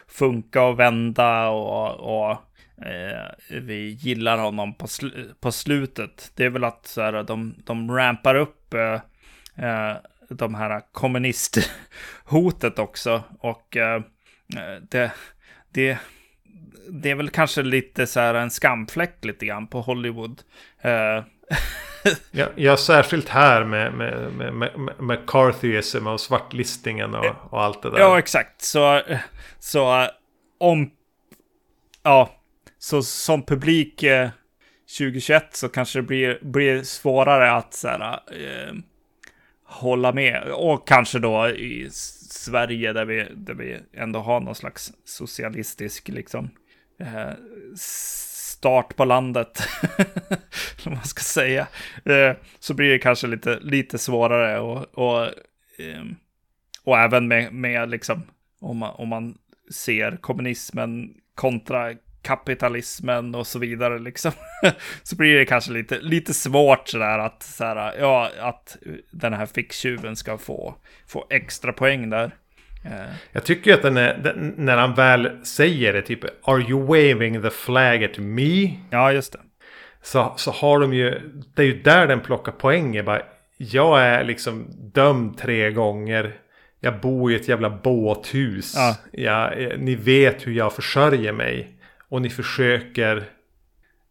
funka 0.09 0.63
och 0.63 0.81
vända 0.81 1.49
och, 1.49 1.91
och 1.95 2.31
eh, 2.87 3.31
vi 3.61 3.89
gillar 3.89 4.39
honom 4.39 4.75
på, 4.75 4.87
sl 4.89 5.09
på 5.41 5.53
slutet. 5.53 6.33
Det 6.35 6.45
är 6.45 6.51
väl 6.51 6.65
att 6.65 6.87
så 6.87 7.03
här, 7.03 7.23
de, 7.23 7.55
de 7.65 7.91
rampar 7.91 8.35
upp 8.35 8.75
eh, 8.75 9.01
eh 9.67 9.97
de 10.29 10.55
här 10.55 10.83
kommunisthotet 10.93 12.79
också 12.79 13.23
och 13.41 13.77
eh, 13.77 14.03
det, 14.91 15.13
det 15.71 15.99
det 16.89 17.11
är 17.11 17.15
väl 17.15 17.31
kanske 17.31 17.63
lite 17.63 18.07
så 18.07 18.21
här 18.21 18.35
en 18.35 18.51
skamfläck 18.51 19.25
lite 19.25 19.47
grann 19.47 19.67
på 19.67 19.81
Hollywood. 19.81 20.43
Eh, 20.81 21.25
Ja, 22.31 22.49
ja, 22.57 22.77
särskilt 22.77 23.29
här 23.29 23.65
med, 23.65 23.93
med, 23.93 24.33
med, 24.33 24.55
med, 24.55 24.79
med 24.79 24.95
McCarthyism 24.99 26.07
och 26.07 26.21
svartlistningen 26.21 27.15
och, 27.15 27.35
och 27.51 27.63
allt 27.63 27.83
det 27.83 27.91
där. 27.91 27.99
ja, 27.99 28.19
exakt. 28.19 28.63
Så, 28.63 29.03
så 29.59 30.09
om... 30.59 30.91
Ja, 32.03 32.31
så 32.79 33.03
som 33.03 33.43
publik 33.43 34.03
eh, 34.03 34.29
2021 34.99 35.57
så 35.57 35.69
kanske 35.69 35.99
det 35.99 36.03
blir, 36.03 36.39
blir 36.43 36.83
svårare 36.83 37.53
att 37.53 37.75
så 37.75 37.89
här, 37.89 38.13
eh, 38.13 38.75
hålla 39.65 40.13
med. 40.13 40.43
Och 40.53 40.89
kanske 40.89 41.19
då 41.19 41.49
i 41.49 41.89
Sverige 41.91 42.93
där 42.93 43.05
vi, 43.05 43.27
där 43.35 43.55
vi 43.55 43.79
ändå 43.93 44.19
har 44.19 44.41
någon 44.41 44.55
slags 44.55 44.93
socialistisk 45.05 46.09
liksom 46.09 46.51
eh, 47.01 47.33
start 48.65 48.97
på 48.97 49.05
landet. 49.05 49.69
Eller 49.99 50.85
vad 50.85 50.95
man 50.95 51.05
ska 51.05 51.23
säga. 51.23 51.67
Eh, 52.05 52.37
så 52.59 52.75
blir 52.75 52.91
det 52.91 52.99
kanske 52.99 53.27
lite, 53.27 53.59
lite 53.61 53.99
svårare 53.99 54.61
och, 54.61 54.99
och, 54.99 55.29
ehm, 55.79 56.17
och 56.85 56.99
även 56.99 57.29
med, 57.29 57.53
med 57.53 57.91
liksom 57.91 58.23
om 58.61 58.79
man, 58.79 58.95
om 58.95 59.09
man 59.09 59.39
ser 59.75 60.17
kommunismen 60.17 61.15
kontra 61.35 61.93
kapitalismen 62.23 63.35
och 63.35 63.47
så 63.47 63.59
vidare 63.59 63.99
liksom. 63.99 64.33
så 65.03 65.17
blir 65.17 65.39
det 65.39 65.45
kanske 65.45 65.73
lite, 65.73 65.99
lite 66.01 66.35
svårt 66.35 66.89
sådär 66.89 67.19
att, 67.19 67.43
sådär, 67.43 67.95
ja, 67.99 68.31
att 68.41 68.77
den 69.11 69.33
här 69.33 69.47
ficktjuven 69.47 70.17
ska 70.17 70.39
få, 70.39 70.75
få 71.07 71.27
extra 71.31 71.73
poäng 71.73 72.11
där. 72.11 72.35
Jag 73.33 73.45
tycker 73.45 73.75
att 73.75 73.83
den 73.83 73.97
är, 73.97 74.19
den, 74.19 74.55
när 74.57 74.77
han 74.77 74.95
väl 74.95 75.45
säger 75.45 75.93
det, 75.93 76.03
typ 76.03 76.25
Are 76.49 76.61
you 76.63 76.81
waving 76.87 77.43
the 77.43 77.51
flag 77.51 78.05
at 78.05 78.19
me? 78.19 78.77
ja, 78.91 79.13
just 79.13 79.33
det. 79.33 79.39
Så, 80.03 80.35
så 80.37 80.51
har 80.51 80.81
de 80.81 80.95
ju, 80.95 81.21
det 81.55 81.63
är 81.63 81.67
ju 81.67 81.83
där 81.83 82.07
den 82.07 82.21
plockar 82.21 82.53
poänger. 82.53 83.03
Bara, 83.03 83.23
jag 83.57 84.01
är 84.03 84.25
liksom 84.25 84.67
dömd 84.95 85.39
tre 85.39 85.71
gånger. 85.71 86.37
Jag 86.81 87.01
bor 87.01 87.33
i 87.33 87.35
ett 87.35 87.49
jävla 87.49 87.71
båthus. 87.71 88.75
Ja. 88.77 88.97
Jag, 89.13 89.63
eh, 89.63 89.79
ni 89.79 89.95
vet 89.95 90.47
hur 90.47 90.53
jag 90.53 90.73
försörjer 90.73 91.33
mig. 91.33 91.79
Och 92.09 92.23
ni 92.23 92.31
försöker 92.31 93.25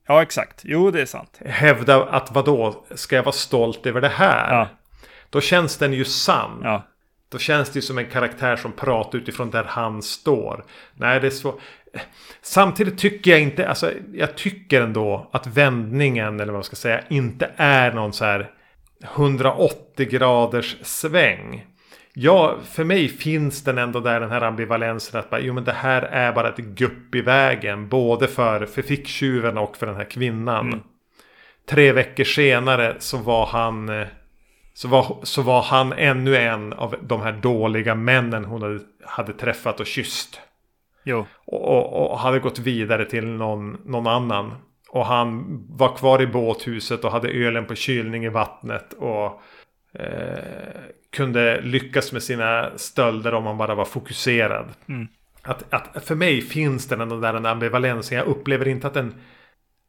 Ja, 0.08 0.22
exakt. 0.22 0.62
Jo, 0.64 0.92
det 0.92 1.02
är 1.02 1.06
sant. 1.06 1.40
hävda 1.46 2.04
att 2.06 2.32
vadå, 2.32 2.86
ska 2.96 3.16
jag 3.16 3.24
vara 3.24 3.34
stolt 3.34 3.86
över 3.86 4.02
det 4.02 4.08
här? 4.10 4.54
Ja. 4.54 4.68
Då 5.30 5.42
känns 5.42 5.78
den 5.78 5.94
ju 5.94 6.06
sann. 6.06 6.60
Ja, 6.64 6.88
Då 7.34 7.40
känns 7.40 7.70
det 7.70 7.78
ju 7.78 7.82
som 7.82 7.98
en 7.98 8.10
karaktär 8.10 8.56
som 8.56 8.72
pratar 8.72 9.18
utifrån 9.18 9.52
där 9.52 9.64
han 9.64 10.02
står. 10.02 10.64
Nej, 10.96 11.20
det 11.20 11.28
är 11.28 11.32
så... 11.32 11.60
Samtidigt 12.42 12.98
tycker 12.98 13.32
jag 13.32 13.42
inte, 13.42 13.70
alltså 13.70 13.92
jag 14.14 14.36
tycker 14.36 14.82
ändå 14.82 15.30
att 15.32 15.48
vändningen, 15.48 16.40
eller 16.40 16.46
vad 16.46 16.54
man 16.54 16.64
ska 16.64 16.76
säga, 16.76 17.04
inte 17.10 17.52
är 17.56 17.94
någon 17.94 18.14
så 18.14 18.26
här 18.26 18.52
180 19.04 20.10
graders 20.10 20.78
sväng. 20.82 21.66
Ja, 22.14 22.56
för 22.64 22.84
mig 22.84 23.10
finns 23.10 23.64
den 23.64 23.78
ändå 23.78 24.00
där 24.00 24.20
den 24.20 24.32
här 24.32 24.42
ambivalensen 24.42 25.20
att 25.20 25.30
bara, 25.30 25.42
jo 25.42 25.54
men 25.54 25.64
det 25.64 25.72
här 25.72 26.02
är 26.02 26.32
bara 26.32 26.50
ett 26.50 26.58
gupp 26.58 27.16
i 27.16 27.22
vägen. 27.22 27.90
Både 27.90 28.28
för, 28.28 28.66
för 28.66 28.82
ficktjuven 28.82 29.58
och 29.58 29.78
för 29.78 29.86
den 29.86 29.96
här 29.96 30.10
kvinnan. 30.10 30.68
Mm. 30.68 30.80
Tre 31.70 31.92
veckor 31.92 32.24
senare 32.24 32.96
så 33.00 33.18
var 33.18 33.46
han... 33.46 34.06
Så 34.74 34.88
var, 34.88 35.18
så 35.24 35.42
var 35.42 35.62
han 35.62 35.94
ännu 35.94 36.38
en 36.38 36.74
av 36.74 36.96
de 37.02 37.22
här 37.22 37.32
dåliga 37.32 37.96
männen 37.96 38.46
hon 38.46 38.62
hade, 38.62 38.80
hade 39.06 39.34
träffat 39.34 39.80
och 39.80 39.86
kysst. 39.86 40.40
jo. 41.04 41.26
Och, 41.46 41.78
och, 41.78 42.12
och 42.12 42.20
hade 42.20 42.40
gått 42.40 42.60
vidare 42.60 43.06
till 43.06 43.26
någon, 43.26 43.78
någon 43.86 44.08
annan. 44.08 44.54
Och 44.90 45.06
han 45.06 45.46
var 45.70 45.96
kvar 45.96 46.22
i 46.22 46.28
båthuset 46.28 47.04
och 47.04 47.12
hade 47.12 47.30
ölen 47.30 47.66
på 47.66 47.76
kylning 47.76 48.26
i 48.26 48.30
vattnet. 48.30 48.94
Och 48.94 49.42
eh, 50.00 50.40
kunde 51.12 51.62
lyckas 51.62 52.12
med 52.12 52.24
sina 52.24 52.70
stölder 52.76 53.34
om 53.34 53.44
man 53.44 53.58
bara 53.58 53.76
var 53.76 53.86
fokuserad. 53.86 54.66
Mm. 54.88 55.08
Att, 55.42 55.74
att 55.74 56.06
för 56.06 56.16
mig 56.16 56.42
finns 56.42 56.88
den 56.88 57.02
ändå 57.02 57.20
där 57.20 57.34
den 57.34 57.46
ambivalensen. 57.46 58.18
Jag 58.18 58.28
upplever 58.28 58.68
inte 58.68 58.88
att 58.88 58.94
den, 58.94 59.14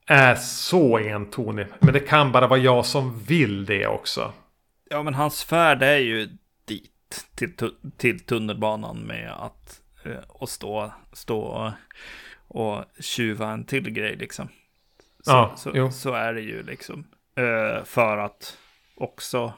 är 0.06 0.34
så 0.34 0.98
entonig. 0.98 1.66
Men 1.78 1.92
det 1.92 2.00
kan 2.00 2.32
bara 2.32 2.46
vara 2.46 2.60
jag 2.60 2.86
som 2.86 3.18
vill 3.18 3.64
det 3.64 3.86
också. 3.86 4.32
Ja, 4.90 5.02
men 5.02 5.14
hans 5.14 5.44
färd 5.44 5.82
är 5.82 5.96
ju 5.98 6.28
dit, 6.64 7.26
till, 7.34 7.54
till 7.96 8.20
tunnelbanan 8.20 8.98
med 8.98 9.32
att 9.32 9.82
eh, 10.04 10.18
och 10.28 10.48
stå, 10.48 10.92
stå 11.12 11.72
och, 12.48 12.84
tjuva 13.00 13.50
en 13.50 13.64
till 13.64 13.90
grej 13.90 14.16
liksom. 14.16 14.48
Så, 15.20 15.30
Ja, 15.30 15.54
så, 15.56 15.90
så 15.90 16.12
är 16.12 16.34
det 16.34 16.40
ju 16.40 16.62
liksom. 16.62 17.06
Eh, 17.36 17.84
för 17.84 18.18
att 18.18 18.58
också, 18.96 19.52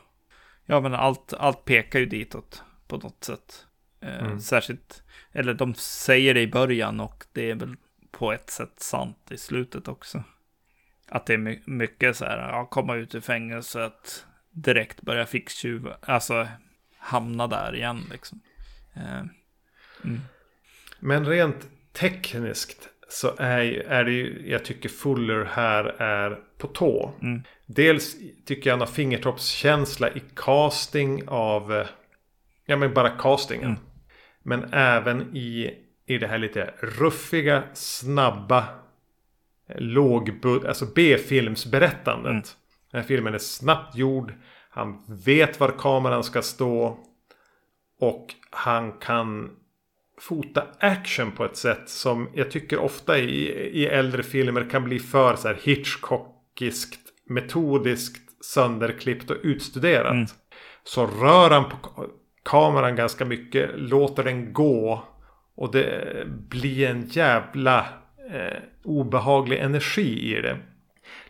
ja 0.67 0.81
men 0.81 0.95
allt, 0.95 1.33
allt 1.33 1.65
pekar 1.65 1.99
ju 1.99 2.07
ditåt 2.07 2.63
på 2.89 2.97
något 2.97 3.25
sätt. 3.25 3.67
Eh, 4.01 4.19
Mm. 4.19 4.41
Särskilt, 4.41 5.03
eller 5.33 5.55
de 5.55 5.75
säger 5.75 6.35
det 6.35 6.41
i 6.41 6.47
början 6.47 7.01
och 7.01 7.25
det 7.33 7.51
är 7.51 7.55
väl 7.55 7.77
på 8.11 8.33
ett 8.33 8.51
sätt 8.51 8.81
sant 8.81 9.29
i 9.31 9.37
slutet 9.39 9.89
också. 9.89 10.23
Att 11.09 11.27
det 11.27 11.33
är 11.35 11.39
my- 11.39 11.63
mycket 11.67 12.17
så 12.17 12.25
här, 12.25 12.39
ja, 12.39 12.67
komma 12.67 12.95
ut 12.95 13.15
ur 13.15 13.21
fängelset, 13.21 14.27
direkt 14.57 15.03
börja 15.03 15.27
ficktjuva, 15.27 15.97
alltså 16.03 16.49
hamna 16.99 17.47
där 17.47 17.75
igen 17.75 18.05
liksom. 18.13 18.41
Eh, 18.95 19.19
mm. 20.05 20.21
Men 21.01 21.27
rent 21.27 21.69
tekniskt 21.93 22.89
så 23.09 23.35
är, 23.39 23.63
är 23.89 24.05
det 24.05 24.13
ju, 24.13 24.51
jag 24.51 24.65
tycker 24.65 24.89
Fuller 24.89 25.45
här 25.45 25.85
är 25.85 26.39
på 26.59 26.67
tå. 26.67 27.15
Mm. 27.23 27.43
Dels 27.67 28.17
tycker 28.47 28.71
jag 28.71 28.75
han 28.75 28.81
har 28.81 28.95
fingertoppskänsla 28.95 30.11
i 30.11 30.23
casting 30.35 31.29
av, 31.29 31.75
eh, 31.75 31.87
ja 32.67 32.77
men 32.77 32.95
bara 32.95 33.11
castingen. 33.11 33.71
Mm. 33.71 33.83
Men 34.43 34.73
även 34.73 35.37
i, 35.37 35.75
i 36.07 36.19
det 36.19 36.27
här 36.27 36.39
lite 36.39 36.75
ruffiga, 36.81 37.63
snabba, 37.73 38.59
eh, 39.69 39.81
lågbud, 39.81 40.67
alltså 40.67 40.87
B-filmsberättandet. 40.95 42.57
Den 42.97 43.03
här 43.03 43.09
filmen 43.09 43.35
är 43.35 43.39
snabbt 43.39 43.97
gjord, 43.97 44.33
han 44.71 45.03
vet 45.09 45.61
var 45.61 45.69
kameran 45.79 46.25
ska 46.25 46.43
stå. 46.43 46.99
Och 48.01 48.27
han 48.51 48.93
kan 48.93 49.51
fota 50.21 50.67
action 50.79 51.33
på 51.33 51.45
ett 51.45 51.57
sätt 51.57 51.89
som 51.89 52.29
jag 52.35 52.51
tycker 52.51 52.79
ofta 52.79 53.19
i, 53.19 53.49
i 53.83 53.87
äldre 53.87 54.23
filmer 54.23 54.71
kan 54.71 54.85
bli 54.85 54.99
för 54.99 55.37
så 55.37 55.49
här 55.49 55.59
Hitchcockiskt, 55.63 57.01
metodiskt, 57.29 58.45
sönderklippt 58.45 59.31
och 59.31 59.37
utstuderat. 59.43 60.13
Mm. 60.13 60.27
Så 60.85 61.07
rör 61.07 61.51
han 61.51 61.65
på 61.65 61.77
ka- 61.77 62.11
kameran 62.45 62.97
ganska 62.97 63.25
mycket, 63.25 63.71
låter 63.75 64.25
den 64.25 64.53
gå. 64.53 65.05
Och 65.57 65.73
det 65.73 66.25
blir 66.27 66.89
en 66.89 67.09
jävla 67.09 67.79
eh, 68.33 68.63
obehaglig 68.85 69.59
energi 69.59 70.37
i 70.37 70.43
det. 70.43 70.59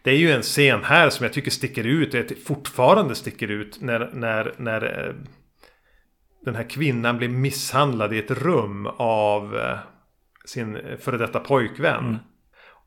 Det 0.07 0.13
är 0.13 0.17
ju 0.17 0.33
en 0.33 0.43
scen 0.43 0.85
här 0.85 1.11
som 1.11 1.25
jag 1.25 1.33
tycker 1.33 1.51
sticker 1.51 1.85
ut, 1.85 2.45
fortfarande 2.45 3.15
sticker 3.15 3.49
ut 3.49 3.81
när, 3.81 4.11
när, 4.13 4.55
när 4.57 5.07
eh, 5.07 5.15
den 6.45 6.55
här 6.55 6.71
kvinnan 6.71 7.19
blir 7.19 7.29
misshandlad 7.29 8.15
i 8.15 8.19
ett 8.19 8.31
rum 8.31 8.87
av 8.97 9.57
eh, 9.57 9.79
sin 10.45 10.77
eh, 10.77 10.97
före 10.99 11.19
detta 11.19 11.41
pojkvän. 11.41 12.05
Mm. 12.05 12.17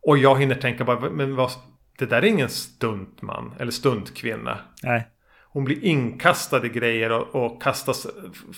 Och 0.02 0.18
jag 0.18 0.40
hinner 0.40 0.56
tänka 0.56 0.84
bara, 0.84 1.10
men 1.10 1.36
vad, 1.36 1.52
det 1.98 2.06
där 2.06 2.22
är 2.22 2.26
ingen 2.26 2.50
stuntman 2.50 3.54
eller 3.60 3.72
stuntkvinna. 3.72 4.58
Nej. 4.84 5.08
Hon 5.44 5.64
blir 5.64 5.84
inkastad 5.84 6.66
i 6.66 6.70
grejer 6.70 7.12
och, 7.12 7.36
och 7.36 7.62
kastas, 7.64 8.08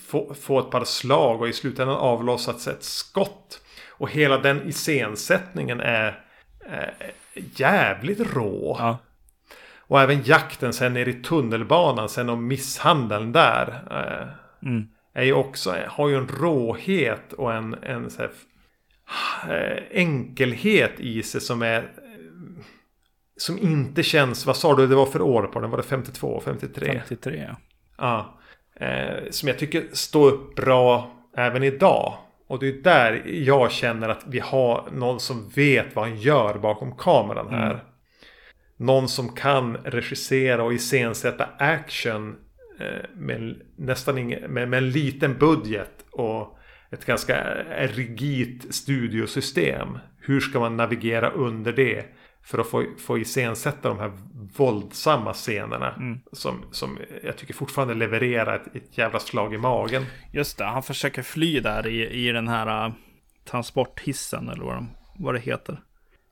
få, 0.08 0.34
få 0.34 0.60
ett 0.60 0.70
par 0.70 0.84
slag 0.84 1.42
och 1.42 1.50
i 1.50 1.54
slutändan 1.54 1.98
avlossats 1.98 2.68
ett 2.68 2.84
skott. 2.84 3.62
Och 3.90 4.10
hela 4.10 4.38
den 4.38 4.70
iscensättningen 4.70 5.80
är, 5.80 6.20
är 6.66 7.12
jävligt 7.36 8.34
rå. 8.36 8.76
Ja. 8.80 8.98
Och 9.78 10.02
även 10.02 10.24
jakten 10.24 10.74
sen 10.74 10.94
ner 10.94 11.08
i 11.08 11.14
tunnelbanan 11.14 12.10
sen 12.10 12.30
och 12.30 12.38
misshandeln 12.38 13.32
där. 13.32 13.84
Eh, 13.92 14.28
Mm. 14.68 14.88
är 15.14 15.24
ju 15.24 15.34
också, 15.34 15.76
har 15.88 16.10
ju 16.10 16.16
en 16.18 16.28
råhet 16.28 17.34
och 17.34 17.54
en, 17.54 17.76
en 17.84 18.10
här, 18.18 18.30
eh, 19.50 19.84
enkelhet 19.92 21.00
i 21.00 21.24
sig 21.24 21.42
som 21.42 21.62
är 21.62 21.78
eh, 21.78 22.64
som 23.38 23.58
inte 23.60 24.04
känns, 24.04 24.46
vad 24.46 24.58
sa 24.58 24.76
du 24.76 24.88
det 24.88 24.96
var 24.96 25.06
för 25.06 25.22
år 25.22 25.44
på 25.44 25.60
den? 25.60 25.70
Var 25.70 25.78
det 25.78 25.84
52, 25.84 26.42
53? 26.46 26.86
53 27.08 27.48
ja. 27.50 27.56
Ja. 27.98 28.40
Eh, 28.86 29.30
som 29.32 29.48
jag 29.50 29.60
tycker 29.60 29.84
står 29.92 30.32
upp 30.32 30.56
bra 30.56 31.12
även 31.38 31.64
idag. 31.64 32.18
Och 32.52 32.60
det 32.60 32.68
är 32.68 32.74
där 32.74 33.22
jag 33.26 33.72
känner 33.72 34.10
att 34.10 34.24
vi 34.28 34.40
har 34.40 34.90
någon 34.92 35.20
som 35.20 35.50
vet 35.50 35.96
vad 35.96 36.08
han 36.08 36.18
gör 36.18 36.58
bakom 36.58 36.96
kameran 36.98 37.50
här. 37.50 37.72
Mm. 37.72 37.86
Någon 38.78 39.08
som 39.08 39.30
kan 39.30 39.78
regissera 39.78 40.64
och 40.64 40.74
iscensätta 40.74 41.50
action 41.58 42.36
eh, 42.80 43.10
med 43.16 43.62
nästan 43.76 44.18
ingen, 44.18 44.54
med, 44.54 44.70
med 44.70 44.78
en 44.78 44.90
liten 44.90 45.38
budget 45.38 46.06
och 46.12 46.58
ett 46.92 47.06
ganska 47.06 47.44
rigidt 47.78 48.76
studiosystem. 48.76 49.98
Hur 50.22 50.40
ska 50.40 50.60
man 50.60 50.78
navigera 50.78 51.30
under 51.30 51.72
det? 51.72 52.06
För 52.44 52.58
att 52.60 52.68
få, 52.68 52.86
få 52.98 53.18
iscensätta 53.18 53.90
de 53.90 54.00
här 54.00 54.12
våldsamma 54.58 55.34
scenerna. 55.34 55.94
Mm. 55.94 56.20
Som, 56.32 56.64
som 56.72 56.98
jag 57.24 57.38
tycker 57.38 57.54
fortfarande 57.54 57.94
levererar 57.94 58.56
ett, 58.56 58.76
ett 58.76 58.98
jävla 58.98 59.20
slag 59.20 59.54
i 59.54 59.58
magen. 59.58 60.06
Just 60.34 60.58
det, 60.58 60.64
han 60.64 60.84
försöker 60.84 61.22
fly 61.22 61.60
där 61.60 61.88
i, 61.88 62.28
i 62.28 62.32
den 62.32 62.48
här 62.48 62.88
uh, 62.88 62.94
transporthissen 63.46 64.50
eller 64.50 64.64
vad, 64.64 64.76
de, 64.76 64.90
vad 65.20 65.34
det 65.34 65.40
heter. 65.40 65.80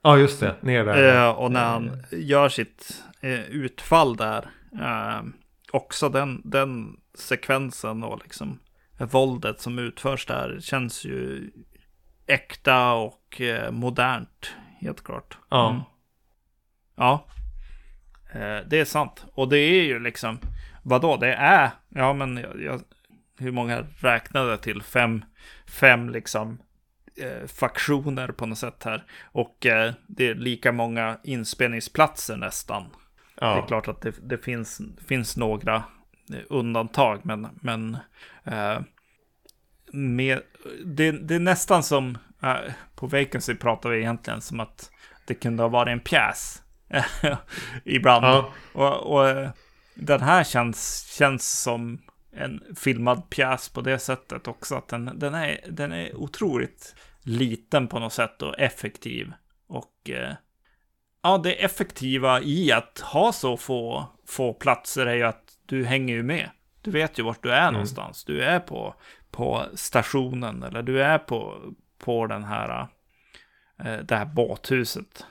Ja, 0.02 0.18
just 0.18 0.40
det. 0.40 0.56
Ner 0.60 0.84
där. 0.84 1.26
Eh, 1.26 1.30
och 1.30 1.52
när 1.52 1.64
han 1.64 2.02
gör 2.10 2.48
sitt 2.48 3.02
eh, 3.20 3.40
utfall 3.40 4.16
där. 4.16 4.50
Eh, 4.80 5.22
också 5.72 6.08
den, 6.08 6.42
den 6.44 6.96
sekvensen 7.14 8.04
och 8.04 8.20
liksom 8.22 8.58
våldet 8.98 9.60
som 9.60 9.78
utförs 9.78 10.26
där 10.26 10.58
känns 10.60 11.04
ju 11.04 11.50
äkta 12.26 12.92
och 12.92 13.40
eh, 13.40 13.70
modernt. 13.70 14.52
Helt 14.80 15.04
klart. 15.04 15.38
Ja. 15.50 15.70
Mm. 15.70 15.82
Ja. 17.00 17.26
Eh, 18.32 18.58
det 18.66 18.80
är 18.80 18.84
sant. 18.84 19.24
Och 19.34 19.48
det 19.48 19.58
är 19.58 19.82
ju 19.82 19.98
liksom, 19.98 20.38
vadå, 20.82 21.16
det 21.16 21.34
är, 21.34 21.70
ja 21.88 22.12
men 22.12 22.36
jag, 22.36 22.62
jag, 22.62 22.80
hur 23.38 23.52
många 23.52 23.86
räknade 24.00 24.58
till? 24.58 24.82
Fem, 24.82 25.24
fem 25.66 26.10
liksom 26.10 26.58
eh, 27.16 27.46
faktioner 27.46 28.28
på 28.28 28.46
något 28.46 28.58
sätt 28.58 28.84
här. 28.84 29.04
Och 29.22 29.66
eh, 29.66 29.92
det 30.06 30.28
är 30.28 30.34
lika 30.34 30.72
många 30.72 31.18
inspelningsplatser 31.22 32.36
nästan. 32.36 32.84
Det 33.34 33.44
är 33.44 33.56
ja. 33.56 33.66
klart 33.66 33.88
att 33.88 34.00
det, 34.00 34.14
det 34.22 34.38
finns, 34.38 34.80
finns 35.06 35.36
några 35.36 35.76
eh, 36.32 36.40
undantag, 36.48 37.20
men, 37.22 37.48
men 37.62 37.96
eh, 38.44 38.80
med, 39.92 40.42
det, 40.84 41.10
det 41.12 41.34
är 41.34 41.40
nästan 41.40 41.82
som, 41.82 42.18
eh, 42.42 42.72
på 42.94 43.06
Vacancy 43.06 43.54
pratar 43.54 43.90
vi 43.90 43.98
egentligen 43.98 44.40
som 44.40 44.60
att 44.60 44.90
det 45.26 45.34
kunde 45.34 45.62
ha 45.62 45.68
varit 45.68 45.92
en 45.92 46.00
pjäs. 46.00 46.59
Ibland. 47.84 48.24
Ja. 48.24 48.52
Och, 48.72 49.12
och 49.12 49.28
eh, 49.28 49.50
den 49.94 50.20
här 50.20 50.44
känns, 50.44 51.06
känns 51.18 51.62
som 51.62 52.02
en 52.32 52.62
filmad 52.76 53.30
pjäs 53.30 53.68
på 53.68 53.80
det 53.80 53.98
sättet 53.98 54.48
också. 54.48 54.74
Att 54.74 54.88
den, 54.88 55.18
den, 55.18 55.34
är, 55.34 55.60
den 55.68 55.92
är 55.92 56.16
otroligt 56.16 56.94
liten 57.22 57.88
på 57.88 57.98
något 57.98 58.12
sätt 58.12 58.42
och 58.42 58.58
effektiv. 58.58 59.32
Och 59.66 60.10
eh, 60.10 60.34
ja, 61.22 61.38
det 61.38 61.64
effektiva 61.64 62.40
i 62.40 62.72
att 62.72 63.00
ha 63.00 63.32
så 63.32 63.56
få, 63.56 64.06
få 64.26 64.52
platser 64.52 65.06
är 65.06 65.14
ju 65.14 65.22
att 65.22 65.44
du 65.66 65.84
hänger 65.84 66.14
ju 66.14 66.22
med. 66.22 66.50
Du 66.82 66.90
vet 66.90 67.18
ju 67.18 67.22
vart 67.22 67.42
du 67.42 67.52
är 67.52 67.72
någonstans. 67.72 68.24
Du 68.24 68.42
är 68.42 68.60
på, 68.60 68.94
på 69.30 69.66
stationen 69.74 70.62
eller 70.62 70.82
du 70.82 71.02
är 71.02 71.18
på, 71.18 71.60
på 71.98 72.26
den 72.26 72.44
här, 72.44 72.88
eh, 73.78 73.98
det 73.98 74.16
här 74.16 74.24
båthuset. 74.24 75.26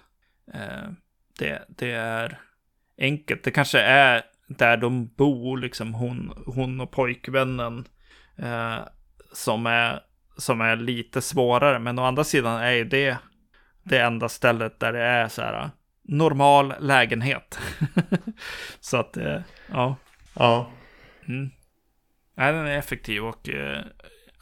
Eh, 1.42 1.48
det, 1.48 1.66
det 1.68 1.92
är 1.92 2.40
enkelt. 2.98 3.44
Det 3.44 3.52
kanske 3.52 3.80
är 3.80 4.24
där 4.48 4.78
de 4.78 5.08
bor, 5.08 5.58
liksom 5.58 5.94
hon, 5.94 6.44
hon 6.46 6.82
och 6.82 6.92
pojkvännen, 6.92 7.86
eh, 8.38 8.78
som, 9.34 9.66
är, 9.66 10.00
som 10.38 10.62
är 10.62 10.76
lite 10.76 11.22
svårare. 11.22 11.80
Men 11.80 12.00
å 12.00 12.04
andra 12.04 12.24
sidan 12.24 12.62
är 12.62 12.72
ju 12.72 12.84
det 12.84 13.18
det 13.84 14.02
enda 14.02 14.30
stället 14.30 14.80
där 14.80 14.94
det 14.94 15.04
är 15.04 15.28
så 15.28 15.42
här 15.42 15.70
normal 16.04 16.74
lägenhet. 16.80 17.60
så 18.80 18.98
att, 18.98 19.18
eh, 19.18 19.42
ja. 19.68 19.96
ja. 20.34 20.72
Mm. 21.28 21.50
Nej, 22.36 22.54
den 22.54 22.68
är 22.68 22.78
effektiv 22.78 23.26
och 23.26 23.50
eh, 23.50 23.84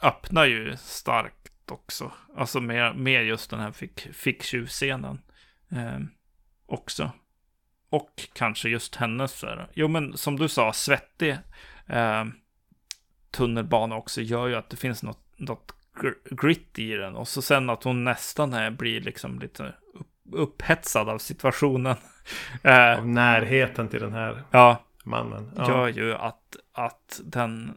öppnar 0.02 0.44
ju 0.44 0.76
starkt 0.76 1.70
också. 1.70 2.12
Alltså 2.36 2.60
med, 2.60 2.96
med 2.96 3.24
just 3.24 3.50
den 3.50 3.60
här 3.60 3.72
fick, 3.72 4.00
ficktjuvscenen. 4.00 5.20
Eh, 5.70 5.98
också. 6.68 7.10
Och 7.90 8.28
kanske 8.32 8.68
just 8.68 8.96
hennes, 8.96 9.32
så 9.32 9.46
här, 9.46 9.68
jo 9.74 9.88
men 9.88 10.16
som 10.16 10.36
du 10.36 10.48
sa, 10.48 10.72
svettig 10.72 11.38
eh, 11.86 12.24
tunnelbana 13.30 13.96
också 13.96 14.20
gör 14.20 14.46
ju 14.46 14.54
att 14.54 14.70
det 14.70 14.76
finns 14.76 15.02
något, 15.02 15.24
något 15.36 15.74
gr- 15.94 16.34
grit 16.46 16.78
i 16.78 16.92
den. 16.94 17.16
Och 17.16 17.28
så 17.28 17.42
sen 17.42 17.70
att 17.70 17.84
hon 17.84 18.04
nästan 18.04 18.52
är, 18.52 18.70
blir 18.70 19.00
liksom 19.00 19.38
lite 19.38 19.74
upp, 19.94 20.08
upphetsad 20.32 21.08
av 21.08 21.18
situationen. 21.18 21.96
Eh, 22.62 22.98
Av 22.98 23.06
närheten 23.08 23.88
till 23.88 24.00
den 24.00 24.12
här 24.12 24.42
ja, 24.50 24.84
mannen. 25.04 25.50
gör 25.56 25.88
ju 25.88 26.14
att, 26.14 26.56
att 26.72 27.20
den 27.24 27.74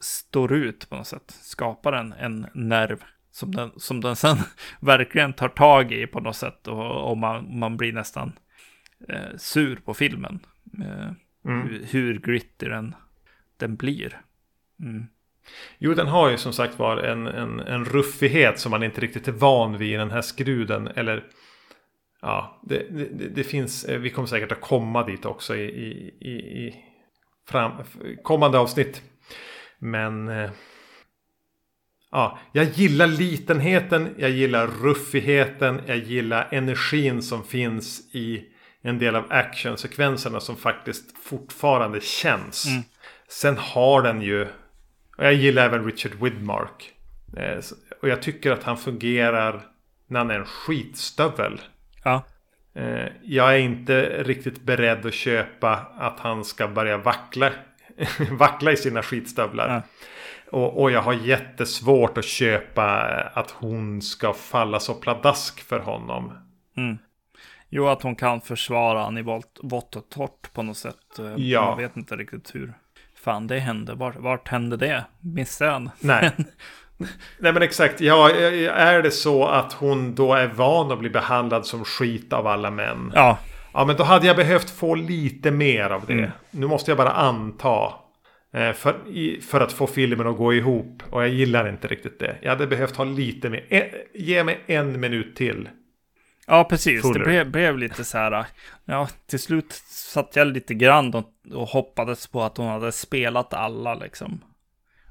står 0.00 0.52
ut 0.52 0.88
på 0.90 0.96
något 0.96 1.06
sätt. 1.06 1.38
Skapar 1.40 1.92
en, 1.92 2.12
en 2.12 2.46
nerv 2.54 3.04
som 3.32 3.54
den, 3.54 3.70
som 3.76 4.00
den 4.00 4.16
sen 4.16 4.36
verkligen 4.80 5.32
tar 5.32 5.48
tag 5.48 5.92
i 5.92 6.06
på 6.06 6.20
något 6.20 6.36
sätt. 6.36 6.68
Och, 6.68 7.10
och 7.10 7.18
man, 7.18 7.58
man 7.58 7.76
blir 7.76 7.92
nästan 7.92 8.32
eh, 9.08 9.36
sur 9.36 9.76
på 9.76 9.94
filmen. 9.94 10.40
Eh, 10.84 11.10
Mm. 11.44 11.68
hur, 11.68 11.84
hur 11.84 12.18
gritty 12.18 12.68
den, 12.68 12.94
den 13.56 13.76
blir. 13.76 14.20
Mm. 14.80 15.06
Jo, 15.78 15.94
den 15.94 16.06
har 16.06 16.30
ju 16.30 16.36
som 16.36 16.52
sagt 16.52 16.78
var 16.78 16.96
en, 16.96 17.26
en, 17.26 17.60
en 17.60 17.84
ruffighet 17.84 18.58
som 18.60 18.70
man 18.70 18.82
inte 18.82 19.00
riktigt 19.00 19.28
är 19.28 19.32
van 19.32 19.78
vid 19.78 19.92
i 19.92 19.96
den 19.96 20.10
här 20.10 20.20
skruden. 20.20 20.88
Eller 20.88 21.24
ja, 22.20 22.60
det, 22.62 22.86
det, 22.90 23.28
det 23.28 23.44
finns, 23.44 23.84
eh, 23.84 23.98
vi 24.00 24.10
kommer 24.10 24.26
säkert 24.26 24.52
att 24.52 24.60
komma 24.60 25.06
dit 25.06 25.24
också 25.24 25.56
i, 25.56 25.64
i, 25.64 26.14
i, 26.20 26.66
i 26.66 26.84
fram, 27.48 27.72
kommande 28.22 28.58
avsnitt. 28.58 29.02
Men 29.78 30.28
eh, 30.28 30.50
ja, 32.12 32.38
jag 32.52 32.64
gillar 32.64 33.06
litenheten, 33.06 34.14
jag 34.18 34.30
gillar 34.30 34.66
ruffigheten, 34.66 35.80
jag 35.86 35.96
gillar 35.96 36.48
energin 36.50 37.22
som 37.22 37.44
finns 37.44 38.14
i 38.14 38.44
en 38.82 38.98
del 38.98 39.16
av 39.16 39.24
actionsekvenserna 39.30 40.40
som 40.40 40.56
faktiskt 40.56 41.18
fortfarande 41.24 42.00
känns. 42.00 42.66
Mm. 42.66 42.82
Sen 43.28 43.56
har 43.58 44.02
den 44.02 44.22
ju, 44.22 44.42
och 45.16 45.24
jag 45.24 45.34
gillar 45.34 45.64
även 45.66 45.84
Richard 45.84 46.12
Widmark. 46.22 46.92
Eh, 47.36 47.58
Och 48.02 48.08
jag 48.08 48.22
tycker 48.22 48.50
att 48.52 48.62
han 48.62 48.76
fungerar 48.76 49.62
när 50.06 50.18
han 50.18 50.30
är 50.30 50.34
en 50.38 50.44
skitstövel. 50.46 51.60
Ja, 52.04 52.24
Eh, 52.74 53.06
Jag 53.22 53.54
är 53.54 53.58
inte 53.58 54.22
riktigt 54.22 54.60
beredd 54.62 55.06
att 55.06 55.14
köpa 55.14 55.86
att 55.98 56.20
han 56.20 56.44
ska 56.44 56.68
börja 56.68 56.98
vackla, 56.98 57.50
vackla 58.30 58.72
i 58.72 58.76
sina 58.76 59.02
skitstövlar. 59.02 59.68
Ja. 59.68 59.82
Och, 60.52 60.82
och 60.82 60.90
jag 60.90 61.02
har 61.02 61.12
jättesvårt 61.12 62.18
att 62.18 62.24
köpa 62.24 63.00
att 63.34 63.50
hon 63.50 64.02
ska 64.02 64.32
falla 64.32 64.80
så 64.80 64.94
pladask 64.94 65.60
för 65.60 65.78
honom. 65.78 66.32
Mm. 66.76 66.98
Jo, 67.68 67.88
att 67.88 68.02
hon 68.02 68.16
kan 68.16 68.40
försvara 68.40 69.02
han 69.02 69.18
i 69.18 69.22
vått, 69.22 69.96
och 69.96 70.08
torrt 70.10 70.52
på 70.52 70.62
något 70.62 70.76
sätt. 70.76 71.18
Eh, 71.18 71.34
Ja. 71.36 71.64
Man 71.64 71.78
vet 71.78 71.96
inte 71.96 72.16
riktigt 72.16 72.54
hur 72.54 72.74
fan 73.14 73.46
det 73.46 73.58
hände. 73.58 73.94
Vart, 73.94 74.16
vart 74.16 74.48
hände 74.48 74.76
det? 74.76 75.04
Missade 75.20 75.70
han? 75.70 75.90
Nej. 76.00 76.30
Nej 77.38 77.52
men 77.52 77.62
exakt. 77.62 78.00
Ja, 78.00 78.30
är 78.30 79.02
det 79.02 79.10
så 79.10 79.46
att 79.46 79.72
hon 79.72 80.14
då 80.14 80.34
är 80.34 80.46
van 80.46 80.92
att 80.92 80.98
bli 80.98 81.10
behandlad 81.10 81.66
som 81.66 81.84
skit 81.84 82.32
av 82.32 82.46
alla 82.46 82.70
män. 82.70 83.12
Ja, 83.14 83.38
Ja 83.72 83.84
men 83.84 83.96
då 83.96 84.04
hade 84.04 84.26
jag 84.26 84.36
behövt 84.36 84.70
få 84.70 84.94
lite 84.94 85.50
mer 85.50 85.90
av 85.90 86.06
det. 86.06 86.12
Mm. 86.12 86.30
Nu 86.50 86.66
måste 86.66 86.90
jag 86.90 86.98
bara 86.98 87.10
anta. 87.12 87.92
Eh, 88.52 88.72
För, 88.72 89.40
för 89.40 89.60
att 89.60 89.72
få 89.72 89.86
filmen 89.86 90.26
att 90.26 90.36
gå 90.36 90.54
ihop. 90.54 91.02
Och 91.10 91.22
jag 91.22 91.28
gillar 91.28 91.68
inte 91.68 91.88
riktigt 91.88 92.18
det. 92.20 92.36
Jag 92.42 92.50
hade 92.50 92.66
behövt 92.66 92.96
ha 92.96 93.04
lite 93.04 93.50
mer. 93.50 93.66
Eh, 93.68 93.84
ge 94.14 94.44
mig 94.44 94.60
en 94.66 95.00
minut 95.00 95.36
till. 95.36 95.68
ja 96.46 96.64
precis. 96.64 97.02
Fuller. 97.02 97.18
Det 97.18 97.24
blev, 97.24 97.50
blev 97.50 97.78
lite 97.78 98.04
så 98.04 98.18
här. 98.18 98.46
Ja, 98.84 99.08
till 99.26 99.38
slut 99.38 99.72
satt 99.88 100.36
jag 100.36 100.46
lite 100.46 100.74
grann 100.74 101.14
och, 101.14 101.32
och 101.52 101.68
hoppades 101.68 102.26
på 102.26 102.42
att 102.42 102.56
hon 102.56 102.66
hade 102.66 102.92
spelat 102.92 103.54
alla 103.54 103.94
liksom. 103.94 104.44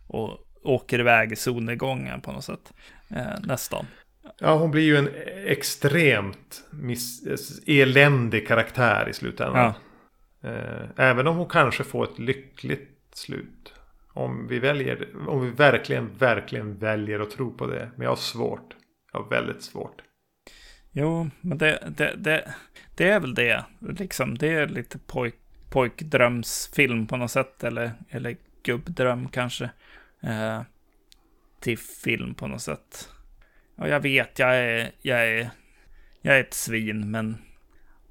Och 0.08 0.38
åker 0.64 1.00
iväg 1.00 1.32
i 1.32 1.36
solnedgången 1.36 2.22
på 2.22 2.32
något 2.32 2.44
sätt. 2.44 2.74
Eh, 3.10 3.40
nästan. 3.44 3.86
Ja 4.40 4.58
hon 4.58 4.72
blir 4.72 4.82
ju 4.84 4.98
en 4.98 5.10
extremt 5.46 6.64
miss, 6.72 7.24
eländig 7.68 8.48
karaktär 8.48 9.10
i 9.10 9.14
slutändan. 9.14 9.74
Eh, 10.44 10.86
Även 10.98 11.28
om 11.28 11.38
hon 11.38 11.50
kanske 11.50 11.84
får 11.84 12.04
ett 12.04 12.20
lyckligt 12.20 12.90
slut. 13.22 13.74
Om 14.14 14.48
vi 14.48 14.60
väljer, 14.60 15.28
om 15.28 15.46
vi 15.46 15.52
verkligen, 15.52 16.18
verkligen 16.18 16.78
väljer 16.78 17.20
att 17.20 17.32
tro 17.32 17.58
på 17.58 17.68
det. 17.68 17.92
Men 17.96 18.04
jag 18.04 18.12
har 18.12 18.16
svårt. 18.16 18.76
Jag 19.14 19.20
har 19.20 19.30
väldigt 19.30 19.64
svårt. 19.64 20.02
Jo, 20.92 21.30
men 21.42 21.58
det, 21.58 21.94
det, 21.98 22.16
det, 22.18 22.54
det 22.96 23.10
är 23.10 23.20
väl 23.20 23.36
det. 23.36 23.66
Liksom, 23.80 24.38
det 24.38 24.48
är 24.48 24.68
lite 24.68 25.00
pojk, 25.00 25.36
pojkdrömsfilm 25.70 27.08
på 27.08 27.18
något 27.18 27.32
sätt. 27.32 27.64
Eller, 27.64 27.92
eller 28.10 28.36
gubbdröm 28.64 29.28
kanske. 29.28 29.70
Eh, 30.24 30.62
till 31.60 31.78
film 31.78 32.36
på 32.36 32.48
något 32.48 32.62
sätt. 32.62 33.10
Och 33.78 33.90
jag 33.90 34.00
vet, 34.00 34.40
jag 34.40 34.58
är, 34.58 34.92
jag 35.02 35.28
är, 35.30 35.50
jag 36.22 36.36
är 36.36 36.40
ett 36.40 36.54
svin, 36.54 37.12
men 37.12 37.38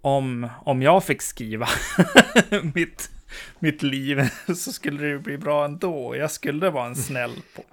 om, 0.01 0.49
om 0.65 0.83
jag 0.83 1.05
fick 1.05 1.23
skriva 1.23 1.69
mitt, 2.75 3.11
mitt 3.59 3.83
liv 3.83 4.23
så 4.47 4.73
skulle 4.73 5.07
det 5.07 5.19
bli 5.19 5.39
bra 5.39 5.65
ändå. 5.65 6.17
Jag 6.17 6.31
skulle 6.31 6.71
vara 6.71 6.87
en 6.87 6.97
snäll 6.97 7.33
på. 7.57 7.65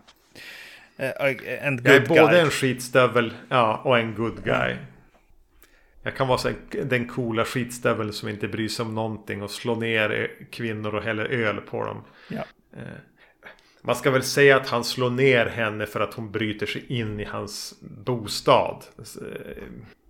Eh, 0.97 1.11
en 1.67 1.81
Jag 1.83 1.95
är 1.95 1.99
good 1.99 2.07
både 2.07 2.31
guy. 2.31 2.39
en 2.39 2.49
skitstövel 2.49 3.33
ja, 3.49 3.81
och 3.83 3.99
en 3.99 4.15
good 4.15 4.43
guy. 4.43 4.75
Jag 6.03 6.15
kan 6.15 6.27
vara 6.27 6.37
så 6.37 6.51
den 6.83 7.07
coola 7.07 7.45
skitstövel 7.45 8.13
som 8.13 8.29
inte 8.29 8.47
bryr 8.47 8.67
sig 8.67 8.85
om 8.85 8.95
någonting 8.95 9.41
och 9.41 9.51
slå 9.51 9.75
ner 9.75 10.09
ö- 10.09 10.27
kvinnor 10.51 10.95
och 10.95 11.03
häller 11.03 11.25
öl 11.25 11.61
på 11.61 11.85
dem. 11.85 12.03
Ja. 12.29 12.43
Man 13.81 13.95
ska 13.95 14.11
väl 14.11 14.23
säga 14.23 14.57
att 14.57 14.69
han 14.69 14.83
slår 14.83 15.09
ner 15.09 15.45
henne 15.45 15.85
för 15.85 15.99
att 15.99 16.13
hon 16.13 16.31
bryter 16.31 16.65
sig 16.65 16.85
in 16.87 17.19
i 17.19 17.23
hans 17.23 17.73
bostad. 17.81 18.83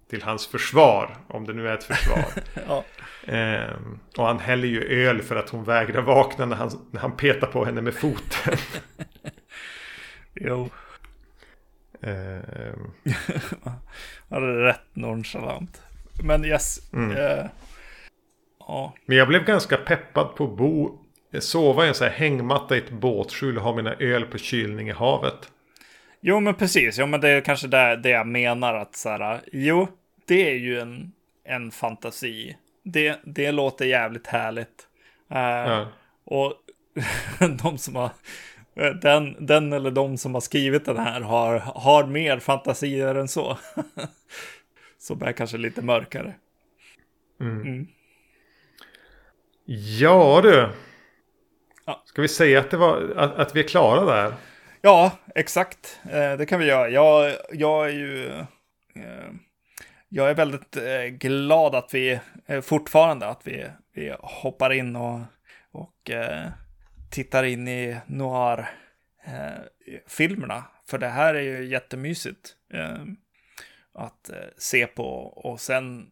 Till 0.09 0.23
hans 0.23 0.47
försvar, 0.47 1.17
om 1.27 1.45
det 1.45 1.53
nu 1.53 1.67
är 1.67 1.73
ett 1.73 1.83
försvar. 1.83 2.25
Ja. 2.67 2.83
Ehm, 3.25 3.99
och 4.17 4.25
han 4.25 4.39
häller 4.39 4.67
ju 4.67 4.83
öl 4.83 5.21
för 5.21 5.35
att 5.35 5.49
hon 5.49 5.63
vägrar 5.63 6.01
vakna 6.01 6.45
när 6.45 6.55
han, 6.55 6.87
när 6.91 7.01
han 7.01 7.17
petar 7.17 7.47
på 7.47 7.65
henne 7.65 7.81
med 7.81 7.93
foten. 7.93 8.57
Jo, 10.33 10.69
Ehm, 12.01 12.91
det 14.29 14.35
är 14.35 14.41
rätt 14.41 14.81
nonchalant. 14.93 15.81
Men 16.23 16.45
yes. 16.45 16.93
Mm. 16.93 17.17
Eh, 17.17 17.45
ja, 18.59 18.93
Men 19.05 19.17
jag 19.17 19.27
blev 19.27 19.45
ganska 19.45 19.77
peppad 19.77 20.35
på 20.35 20.43
att 20.43 20.57
bo, 20.57 20.99
sova 21.39 21.85
i 21.85 21.87
en 21.87 21.93
sån 21.93 22.07
här 22.07 22.13
hängmatta 22.13 22.75
i 22.75 22.79
ett 22.79 22.91
båtskjul 22.91 23.57
och 23.57 23.63
ha 23.63 23.75
mina 23.75 23.93
öl 23.93 24.25
på 24.25 24.37
kylning 24.37 24.89
i 24.89 24.91
havet. 24.91 25.51
Jo, 26.21 26.39
men 26.39 26.55
precis. 26.55 26.99
Jo, 26.99 27.05
men 27.05 27.21
det 27.21 27.29
är 27.29 27.41
kanske 27.41 27.67
det, 27.67 27.95
det 27.95 28.09
jag 28.09 28.27
menar 28.27 28.73
att 28.73 28.95
så 28.95 29.09
här. 29.09 29.41
Jo, 29.51 29.87
det 30.25 30.49
är 30.51 30.55
ju 30.55 30.79
en, 30.79 31.11
en 31.43 31.71
fantasi. 31.71 32.57
Det, 32.83 33.19
det 33.23 33.51
låter 33.51 33.85
jävligt 33.85 34.27
härligt. 34.27 34.87
Eh, 35.31 35.37
Ja. 35.39 35.87
Och 36.23 36.53
de 37.63 37.77
som 37.77 37.95
har 37.95 38.09
den, 39.01 39.45
den 39.45 39.73
eller 39.73 39.91
de 39.91 40.17
som 40.17 40.33
har 40.33 40.41
skrivit 40.41 40.85
den 40.85 40.97
här 40.97 41.21
har, 41.21 41.59
har 41.59 42.05
mer 42.05 42.39
fantasier 42.39 43.15
än 43.15 43.27
så. 43.27 43.57
Som 44.99 45.21
är 45.23 45.31
kanske 45.31 45.57
lite 45.57 45.81
mörkare. 45.81 46.35
Ja 49.99 50.39
du. 50.43 50.69
Ja. 51.85 52.03
Ska 52.05 52.21
vi 52.21 52.27
säga 52.27 52.59
att, 52.59 52.71
det 52.71 52.77
var, 52.77 53.13
att, 53.17 53.35
att 53.35 53.55
vi 53.55 53.59
är 53.59 53.67
klara 53.67 54.05
där? 54.05 54.33
Ja, 54.81 55.11
exakt. 55.35 55.99
Eh, 56.11 56.37
det 56.37 56.45
kan 56.45 56.59
vi 56.59 56.65
göra. 56.65 56.89
Jag, 56.89 57.33
jag 57.51 57.85
är 57.85 57.93
ju... 57.93 58.27
Eh, 58.95 59.31
jag 60.09 60.29
är 60.29 60.33
väldigt 60.33 60.77
eh, 60.77 61.03
glad 61.03 61.75
att 61.75 61.93
vi 61.93 62.19
fortfarande 62.61 63.27
att 63.27 63.47
vi, 63.47 63.67
vi 63.93 64.15
hoppar 64.19 64.73
in 64.73 64.95
och, 64.95 65.19
och 65.71 66.11
tittar 67.11 67.43
in 67.43 67.67
i 67.67 67.97
noir-filmerna. 68.07 70.63
För 70.89 70.97
det 70.97 71.07
här 71.07 71.35
är 71.35 71.41
ju 71.41 71.65
jättemysigt 71.65 72.55
att 73.93 74.29
se 74.57 74.87
på. 74.87 75.09
Och 75.23 75.59
sen, 75.59 76.09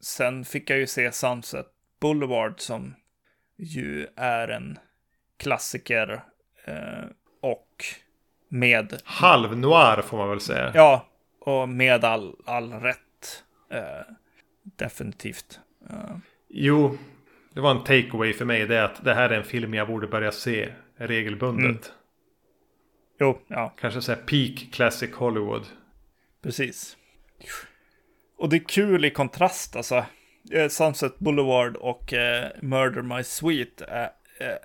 sen 0.00 0.44
fick 0.44 0.70
jag 0.70 0.78
ju 0.78 0.86
se 0.86 1.12
Sunset 1.12 1.66
Boulevard 2.00 2.60
som 2.60 2.94
ju 3.56 4.06
är 4.16 4.48
en 4.48 4.78
klassiker 5.36 6.22
och 7.50 7.84
med, 8.48 9.00
Halv-noir 9.04 10.02
får 10.02 10.16
man 10.18 10.28
väl 10.30 10.40
säga. 10.40 10.72
ja, 10.74 11.06
och 11.40 11.68
med 11.68 12.04
all, 12.04 12.36
all 12.44 12.72
rätt. 12.72 13.44
Eh, 13.70 14.14
definitivt. 14.62 15.60
Eh, 15.90 16.16
Jo, 16.48 16.98
det 17.54 17.60
var 17.60 17.70
en 17.70 17.84
takeaway 17.84 18.32
för 18.32 18.44
mig. 18.44 18.66
Det 18.66 18.76
är 18.76 18.82
att 18.82 19.04
det 19.04 19.14
här 19.14 19.30
är 19.30 19.36
en 19.36 19.44
film 19.44 19.74
jag 19.74 19.86
borde 19.88 20.06
börja 20.06 20.32
se 20.32 20.72
regelbundet. 20.96 21.64
Mm. 21.64 21.78
jo, 23.20 23.38
ja, 23.48 23.74
Kanske 23.80 24.02
säga 24.02 24.16
peak 24.26 24.68
classic 24.72 25.14
Hollywood. 25.14 25.66
precis. 26.42 26.96
Och 28.38 28.48
det 28.48 28.56
är 28.56 28.64
kul 28.68 29.04
i 29.04 29.10
kontrast, 29.10 29.76
alltså. 29.76 30.04
Eh, 30.52 30.68
Sunset 30.68 31.18
Boulevard 31.18 31.76
och 31.76 32.12
eh, 32.12 32.48
Murder 32.62 33.02
My 33.02 33.22
Sweet 33.22 33.80
är, 33.80 34.10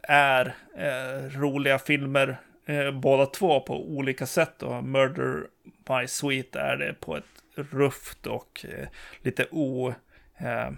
är 0.03 0.55
eh, 0.77 1.39
roliga 1.39 1.79
filmer, 1.79 2.37
eh, 2.65 2.91
båda 2.91 3.25
två 3.25 3.59
på 3.59 3.87
olika 3.87 4.25
sätt. 4.25 4.63
Och 4.63 4.83
Murder 4.83 5.47
My 5.89 6.07
Sweet 6.07 6.55
är 6.55 6.77
det 6.77 6.93
på 6.93 7.17
ett 7.17 7.25
rufft 7.55 8.27
och 8.27 8.65
eh, 8.69 8.87
lite 9.21 9.47
o... 9.51 9.93
Eh, 10.37 10.69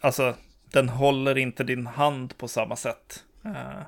alltså, 0.00 0.34
den 0.72 0.88
håller 0.88 1.38
inte 1.38 1.64
din 1.64 1.86
hand 1.86 2.38
på 2.38 2.48
samma 2.48 2.76
sätt. 2.76 3.24
Eh, 3.44 3.82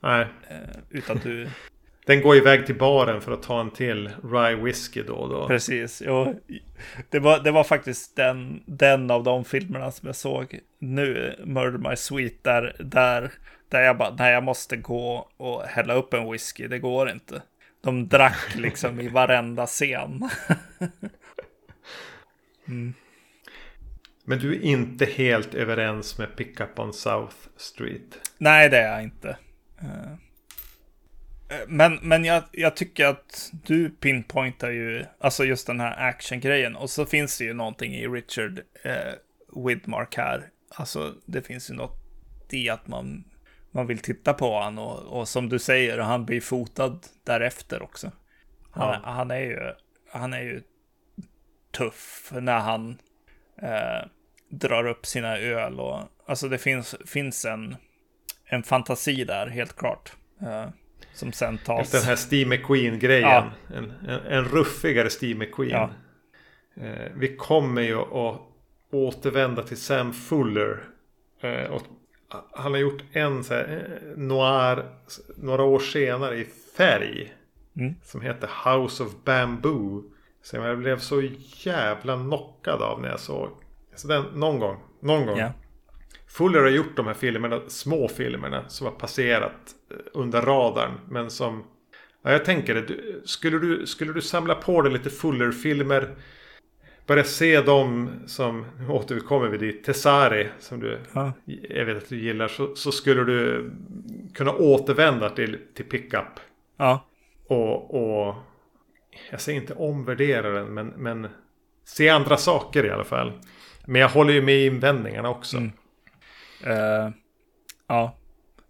Nej. 0.00 0.26
eh, 0.48 0.76
utan 0.90 1.20
du... 1.22 1.48
Den 2.06 2.22
går 2.22 2.36
iväg 2.36 2.66
till 2.66 2.78
baren 2.78 3.20
för 3.20 3.32
att 3.32 3.42
ta 3.42 3.60
en 3.60 3.70
till 3.70 4.10
Rye 4.32 4.56
Whiskey 4.56 5.02
då 5.02 5.14
och 5.14 5.28
då. 5.28 5.46
Precis, 5.46 6.02
jo, 6.06 6.40
det, 7.10 7.18
var, 7.18 7.38
det 7.38 7.50
var 7.50 7.64
faktiskt 7.64 8.16
den, 8.16 8.62
den 8.66 9.10
av 9.10 9.24
de 9.24 9.44
filmerna 9.44 9.90
som 9.90 10.06
jag 10.06 10.16
såg 10.16 10.60
nu, 10.78 11.36
Murder 11.44 11.90
My 11.90 11.96
Sweet, 11.96 12.44
där, 12.44 12.76
där, 12.78 13.32
där 13.68 13.82
jag 13.82 13.98
bara, 13.98 14.14
nej 14.14 14.32
jag 14.32 14.44
måste 14.44 14.76
gå 14.76 15.28
och 15.36 15.62
hälla 15.62 15.94
upp 15.94 16.14
en 16.14 16.30
whisky, 16.32 16.68
det 16.68 16.78
går 16.78 17.10
inte. 17.10 17.42
De 17.80 18.08
drack 18.08 18.54
liksom 18.54 19.00
i 19.00 19.08
varenda 19.08 19.66
scen. 19.66 20.28
Men 24.24 24.38
du 24.38 24.54
är 24.56 24.60
inte 24.62 25.04
helt 25.04 25.54
överens 25.54 26.18
med 26.18 26.36
Pickup 26.36 26.78
on 26.78 26.92
South 26.92 27.36
Street. 27.56 28.30
nej, 28.38 28.68
det 28.68 28.78
är 28.78 28.92
jag 28.92 29.02
inte. 29.02 29.36
Eh, 29.78 30.12
Men, 31.68 31.94
men 32.02 32.24
jag, 32.24 32.42
jag 32.52 32.76
tycker 32.76 33.06
att 33.06 33.50
du 33.52 33.90
pinpointar 33.90 34.70
ju, 34.70 35.04
alltså 35.20 35.44
just 35.44 35.66
den 35.66 35.80
här 35.80 36.08
action-grejen. 36.08 36.76
Och 36.76 36.90
så 36.90 37.06
finns 37.06 37.38
det 37.38 37.44
ju 37.44 37.54
någonting 37.54 37.94
i 37.94 38.06
Richard 38.08 38.60
eh, 38.82 39.12
Widmark 39.66 40.16
här. 40.16 40.48
Alltså 40.68 41.14
det 41.26 41.42
finns 41.42 41.70
ju 41.70 41.74
något 41.74 42.02
i 42.50 42.68
att 42.68 42.88
man, 42.88 43.24
man 43.76 43.86
vill 43.86 43.98
titta 43.98 44.32
på 44.32 44.60
han 44.60 44.78
och, 44.78 45.18
och 45.20 45.28
som 45.28 45.48
du 45.48 45.58
säger, 45.58 45.98
han 45.98 46.24
blir 46.24 46.40
fotad 46.40 46.98
därefter 47.24 47.82
också. 47.82 48.10
Han, 48.70 48.88
Ja. 48.88 49.00
han 49.04 49.30
är 49.30 49.40
ju, 49.40 49.72
han 50.10 50.32
är 50.32 50.40
ju 50.42 50.62
tuff 51.72 52.32
när 52.32 52.58
han 52.58 52.98
eh, 53.62 54.08
drar 54.48 54.86
upp 54.86 55.06
sina 55.06 55.38
öl 55.38 55.80
och 55.80 56.00
alltså 56.26 56.48
det 56.48 56.58
finns, 56.58 56.96
finns 57.06 57.44
en, 57.44 57.76
en 58.44 58.62
fantasi 58.62 59.24
där 59.24 59.46
helt 59.46 59.76
klart. 59.76 60.12
Eh, 60.40 60.68
som 61.12 61.32
sen 61.32 61.58
tas. 61.58 61.80
Efter 61.80 61.98
den 61.98 62.06
här 62.06 62.16
Steve 62.16 62.50
McQueen-grejen. 62.50 63.28
Ja. 63.28 63.50
En, 63.74 63.92
en, 64.08 64.20
en 64.20 64.44
ruffigare 64.44 65.10
Steve 65.10 65.38
McQueen. 65.38 65.70
Ja. 65.70 65.90
Eh, 66.84 67.12
vi 67.14 67.36
kommer 67.36 67.82
ju 67.82 67.98
att 68.00 68.40
återvända 68.92 69.62
till 69.62 69.76
Sam 69.76 70.12
Fuller. 70.12 70.84
Eh, 71.40 71.70
och 71.70 71.82
han 72.52 72.72
har 72.72 72.78
gjort 72.78 73.02
en 73.12 73.44
så 73.44 73.54
här, 73.54 73.98
eh, 74.02 74.18
noir 74.18 74.84
några 75.36 75.62
år 75.62 75.78
senare 75.78 76.36
i 76.36 76.46
färg. 76.76 77.34
Mm. 77.76 77.94
Som 78.02 78.20
heter 78.20 78.50
House 78.64 79.02
of 79.02 79.12
Bamboo. 79.24 80.04
Som 80.42 80.62
jag 80.62 80.78
blev 80.78 80.98
så 80.98 81.22
jävla 81.64 82.16
knockad 82.16 82.82
av 82.82 83.00
när 83.00 83.08
jag 83.08 83.20
såg. 83.20 83.48
Så 83.94 84.08
den, 84.08 84.24
någon 84.34 84.58
gång. 84.58 84.76
Någon 85.00 85.26
gång. 85.26 85.38
Ja. 85.38 85.52
Fuller 86.28 86.60
har 86.60 86.68
gjort 86.68 86.96
de 86.96 87.06
här 87.06 87.14
filmerna, 87.14 87.60
små 87.68 88.08
filmerna 88.08 88.68
som 88.68 88.86
har 88.86 88.94
passerat 88.94 89.74
eh, 89.90 89.96
under 90.12 90.42
radarn. 90.42 90.92
Men 91.08 91.30
som... 91.30 91.64
Ja, 92.22 92.32
jag 92.32 92.44
tänker 92.44 92.74
det. 92.74 92.94
Skulle 93.28 93.58
du, 93.58 93.86
skulle 93.86 94.12
du 94.12 94.22
samla 94.22 94.54
på 94.54 94.82
dig 94.82 94.92
lite 94.92 95.10
Fuller-filmer. 95.10 96.14
Börja 97.06 97.24
se 97.24 97.60
dem 97.60 98.10
som, 98.26 98.66
nu 98.80 98.88
återkommer 98.88 99.48
vi 99.48 99.58
dit, 99.58 99.84
Tessari 99.84 100.48
som 100.58 100.80
du, 100.80 100.98
Ja. 101.14 101.32
jag 101.68 101.84
vet 101.84 101.96
att 101.96 102.08
du 102.08 102.18
gillar. 102.18 102.48
Så, 102.48 102.74
så 102.76 102.92
skulle 102.92 103.24
du 103.24 103.70
kunna 104.34 104.52
återvända 104.52 105.30
till, 105.30 105.58
till 105.74 105.84
Pickup. 105.84 106.40
ja. 106.76 107.06
Och, 107.48 107.94
och 107.94 108.34
jag 109.30 109.40
säger 109.40 109.60
inte 109.60 109.74
omvärdera 109.74 110.50
den 110.50 110.66
men, 110.74 110.86
men 110.86 111.28
se 111.84 112.08
andra 112.08 112.36
saker 112.36 112.86
i 112.86 112.90
alla 112.90 113.04
fall. 113.04 113.32
Men 113.86 114.00
jag 114.00 114.08
håller 114.08 114.32
ju 114.32 114.42
med 114.42 114.54
i 114.54 114.66
invändningarna 114.66 115.28
också. 115.30 115.56
Mm. 115.56 115.70
Eh, 116.64 117.10
ja. 117.86 118.16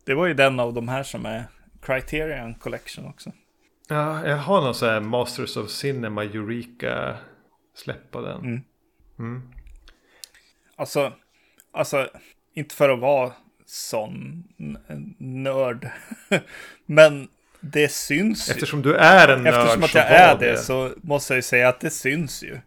Det 0.04 0.14
var 0.14 0.26
ju 0.26 0.34
den 0.34 0.60
av 0.60 0.74
de 0.74 0.88
här 0.88 1.02
som 1.02 1.26
är 1.26 1.44
Criterion 1.82 2.54
Collection 2.54 3.06
också. 3.06 3.32
Ja, 3.88 4.26
jag 4.28 4.36
har 4.36 4.60
någon 4.62 4.74
sån 4.74 4.88
här 4.88 5.00
Masters 5.00 5.56
of 5.56 5.70
Cinema 5.70 6.24
Eureka 6.24 7.16
släpp 7.76 8.10
på 8.10 8.20
den. 8.20 8.40
Mm. 8.40 8.60
Mm. 9.18 9.42
Alltså, 10.76 11.12
alltså, 11.72 12.08
inte 12.54 12.74
för 12.74 12.88
att 12.88 13.00
vara 13.00 13.32
sån 13.66 14.44
nörd. 15.18 15.90
Men 16.86 17.28
det 17.60 17.88
syns. 17.88 18.50
Eftersom 18.50 18.82
du 18.82 18.94
är 18.94 19.28
en 19.28 19.42
nörd 19.42 19.54
Eftersom 19.54 19.82
att 19.82 19.94
jag 19.94 20.10
är 20.10 20.38
det 20.38 20.58
så 20.58 20.90
måste 21.02 21.32
jag 21.32 21.38
ju 21.38 21.42
säga 21.42 21.68
att 21.68 21.80
det 21.80 21.90
syns 21.90 22.42
ju. 22.42 22.58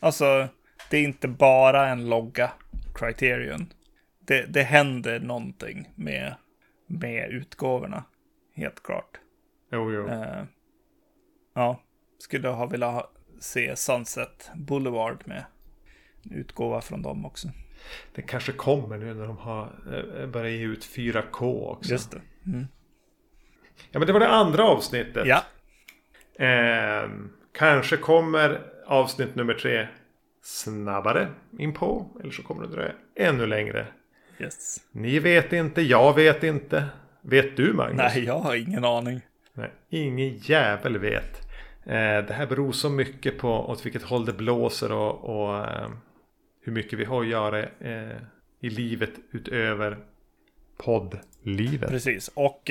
Alltså, 0.00 0.48
det 0.90 0.96
är 0.96 1.02
inte 1.02 1.28
bara 1.28 1.88
en 1.88 2.08
logga 2.08 2.52
Criterion. 2.94 3.72
Det, 4.20 4.46
det 4.46 4.62
händer 4.62 5.20
någonting 5.20 5.90
med, 5.94 6.34
med 6.86 7.30
utgåvorna. 7.30 8.04
Helt 8.54 8.82
klart. 8.82 9.20
Jo, 9.72 9.92
jo. 9.92 10.08
Eh, 10.08 10.44
ja, 11.54 11.80
skulle 12.18 12.48
ha 12.48 12.66
velat 12.66 12.94
ha, 12.94 13.10
se 13.40 13.76
Sunset 13.76 14.50
Boulevard 14.54 15.22
med 15.24 15.44
utgåva 16.30 16.80
från 16.80 17.02
dem 17.02 17.26
också. 17.26 17.48
Det 18.14 18.22
kanske 18.22 18.52
kommer 18.52 18.98
nu 18.98 19.14
när 19.14 19.26
de 19.26 19.36
har 19.36 19.72
eh, 20.20 20.26
börjat 20.26 20.52
ge 20.52 20.64
ut 20.64 20.84
4K 20.84 21.66
också. 21.70 21.90
Just 21.92 22.10
det. 22.10 22.20
Mm. 22.46 22.66
Ja, 23.90 23.98
men 23.98 24.06
det 24.06 24.12
var 24.12 24.20
det 24.20 24.28
andra 24.28 24.64
avsnittet. 24.64 25.26
Ja, 25.26 25.42
Ehm, 26.38 27.30
kanske 27.52 27.96
kommer 27.96 28.60
avsnitt 28.86 29.34
nummer 29.34 29.54
tre 29.54 29.88
snabbare 30.42 31.28
in 31.58 31.72
på. 31.74 32.06
Eller 32.20 32.30
så 32.32 32.42
kommer 32.42 32.62
det 32.62 32.68
dröja 32.74 32.92
ännu 33.16 33.46
längre. 33.46 33.86
yes. 34.38 34.80
Ni 34.92 35.18
vet 35.18 35.52
inte, 35.52 35.82
jag 35.82 36.14
vet 36.14 36.42
inte. 36.42 36.84
Vet 37.20 37.56
du 37.56 37.72
Magnus? 37.72 37.96
Nej, 37.96 38.24
jag 38.24 38.38
har 38.38 38.54
ingen 38.54 38.84
aning. 38.84 39.20
Nej, 39.52 39.70
ingen 39.88 40.36
jävel 40.36 40.98
vet. 40.98 41.45
Eh, 41.86 42.26
det 42.26 42.32
här 42.32 42.46
beror 42.46 42.72
så 42.72 42.90
mycket 42.90 43.38
på 43.38 43.48
åt 43.48 43.86
vilket 43.86 44.02
håll 44.02 44.24
det 44.24 44.32
blåser 44.32 44.92
och, 44.92 45.24
och 45.24 45.58
eh, 45.58 45.88
hur 46.62 46.72
mycket 46.72 46.98
vi 46.98 47.04
har 47.04 47.20
att 47.20 47.28
göra 47.28 47.58
eh, 47.62 48.16
i 48.60 48.70
livet 48.70 49.10
utöver 49.30 49.98
poddlivet. 50.76 51.90
Precis, 51.90 52.30
och 52.34 52.70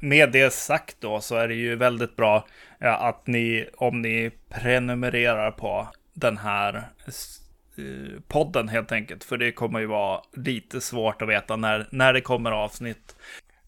med 0.00 0.32
det 0.32 0.52
sagt 0.52 0.96
då 1.00 1.20
så 1.20 1.36
är 1.36 1.48
det 1.48 1.54
ju 1.54 1.76
väldigt 1.76 2.16
bra 2.16 2.46
att 2.78 3.26
ni, 3.26 3.68
om 3.76 4.02
ni 4.02 4.30
prenumererar 4.48 5.50
på 5.50 5.88
den 6.14 6.38
här 6.38 6.84
podden 8.28 8.68
helt 8.68 8.92
enkelt, 8.92 9.24
för 9.24 9.36
det 9.36 9.52
kommer 9.52 9.80
ju 9.80 9.86
vara 9.86 10.20
lite 10.32 10.80
svårt 10.80 11.22
att 11.22 11.28
veta 11.28 11.56
när, 11.56 11.88
när 11.90 12.12
det 12.12 12.20
kommer 12.20 12.50
avsnitt. 12.50 13.16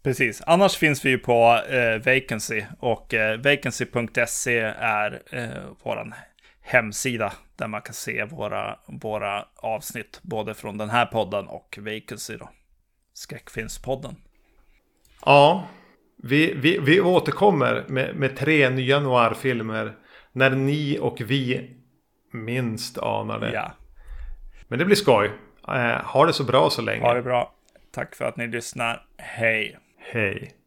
Precis, 0.03 0.43
annars 0.47 0.77
finns 0.77 1.05
vi 1.05 1.11
ju 1.11 1.19
på 1.19 1.61
eh, 1.69 2.13
Vacancy 2.13 2.65
och 2.79 3.15
eh, 3.15 3.41
vacancy.se 3.41 4.59
är 4.79 5.23
eh, 5.31 5.49
våran 5.83 6.15
hemsida 6.61 7.33
där 7.57 7.69
man 7.69 7.83
kan 7.83 7.95
se 7.95 8.25
våra, 8.25 8.79
våra 8.87 9.45
avsnitt, 9.57 10.21
både 10.23 10.55
från 10.55 10.79
den 10.79 10.91
här 10.91 11.07
podden 11.07 11.47
och 11.47 11.79
Vacancy 11.81 12.37
då. 12.37 12.51
Skräckfilmspodden. 13.15 14.17
Ja, 15.25 15.69
vi, 16.17 16.55
vi, 16.55 16.79
vi 16.79 17.01
återkommer 17.01 17.85
med, 17.89 18.17
med 18.17 18.37
tre 18.37 18.71
nya 18.71 19.01
noirfilmer. 19.01 19.97
När 20.33 20.51
ni 20.51 20.99
och 21.01 21.21
vi 21.21 21.71
minst 22.33 22.99
anar 22.99 23.39
det. 23.39 23.53
Ja, 23.53 23.73
Men 24.69 24.79
det 24.79 24.85
blir 24.85 24.97
skoj. 24.97 25.31
Eh, 25.69 26.05
ha 26.05 26.27
det 26.27 26.33
så 26.33 26.45
bra 26.45 26.71
så 26.71 26.83
länge. 26.83 27.03
ha 27.03 27.15
det 27.15 27.23
bra. 27.23 27.55
Tack 27.93 28.15
för 28.15 28.25
att 28.25 28.37
ni 28.37 28.47
lyssnar. 28.47 29.07
Hej! 29.17 29.79
Hej. 30.01 30.51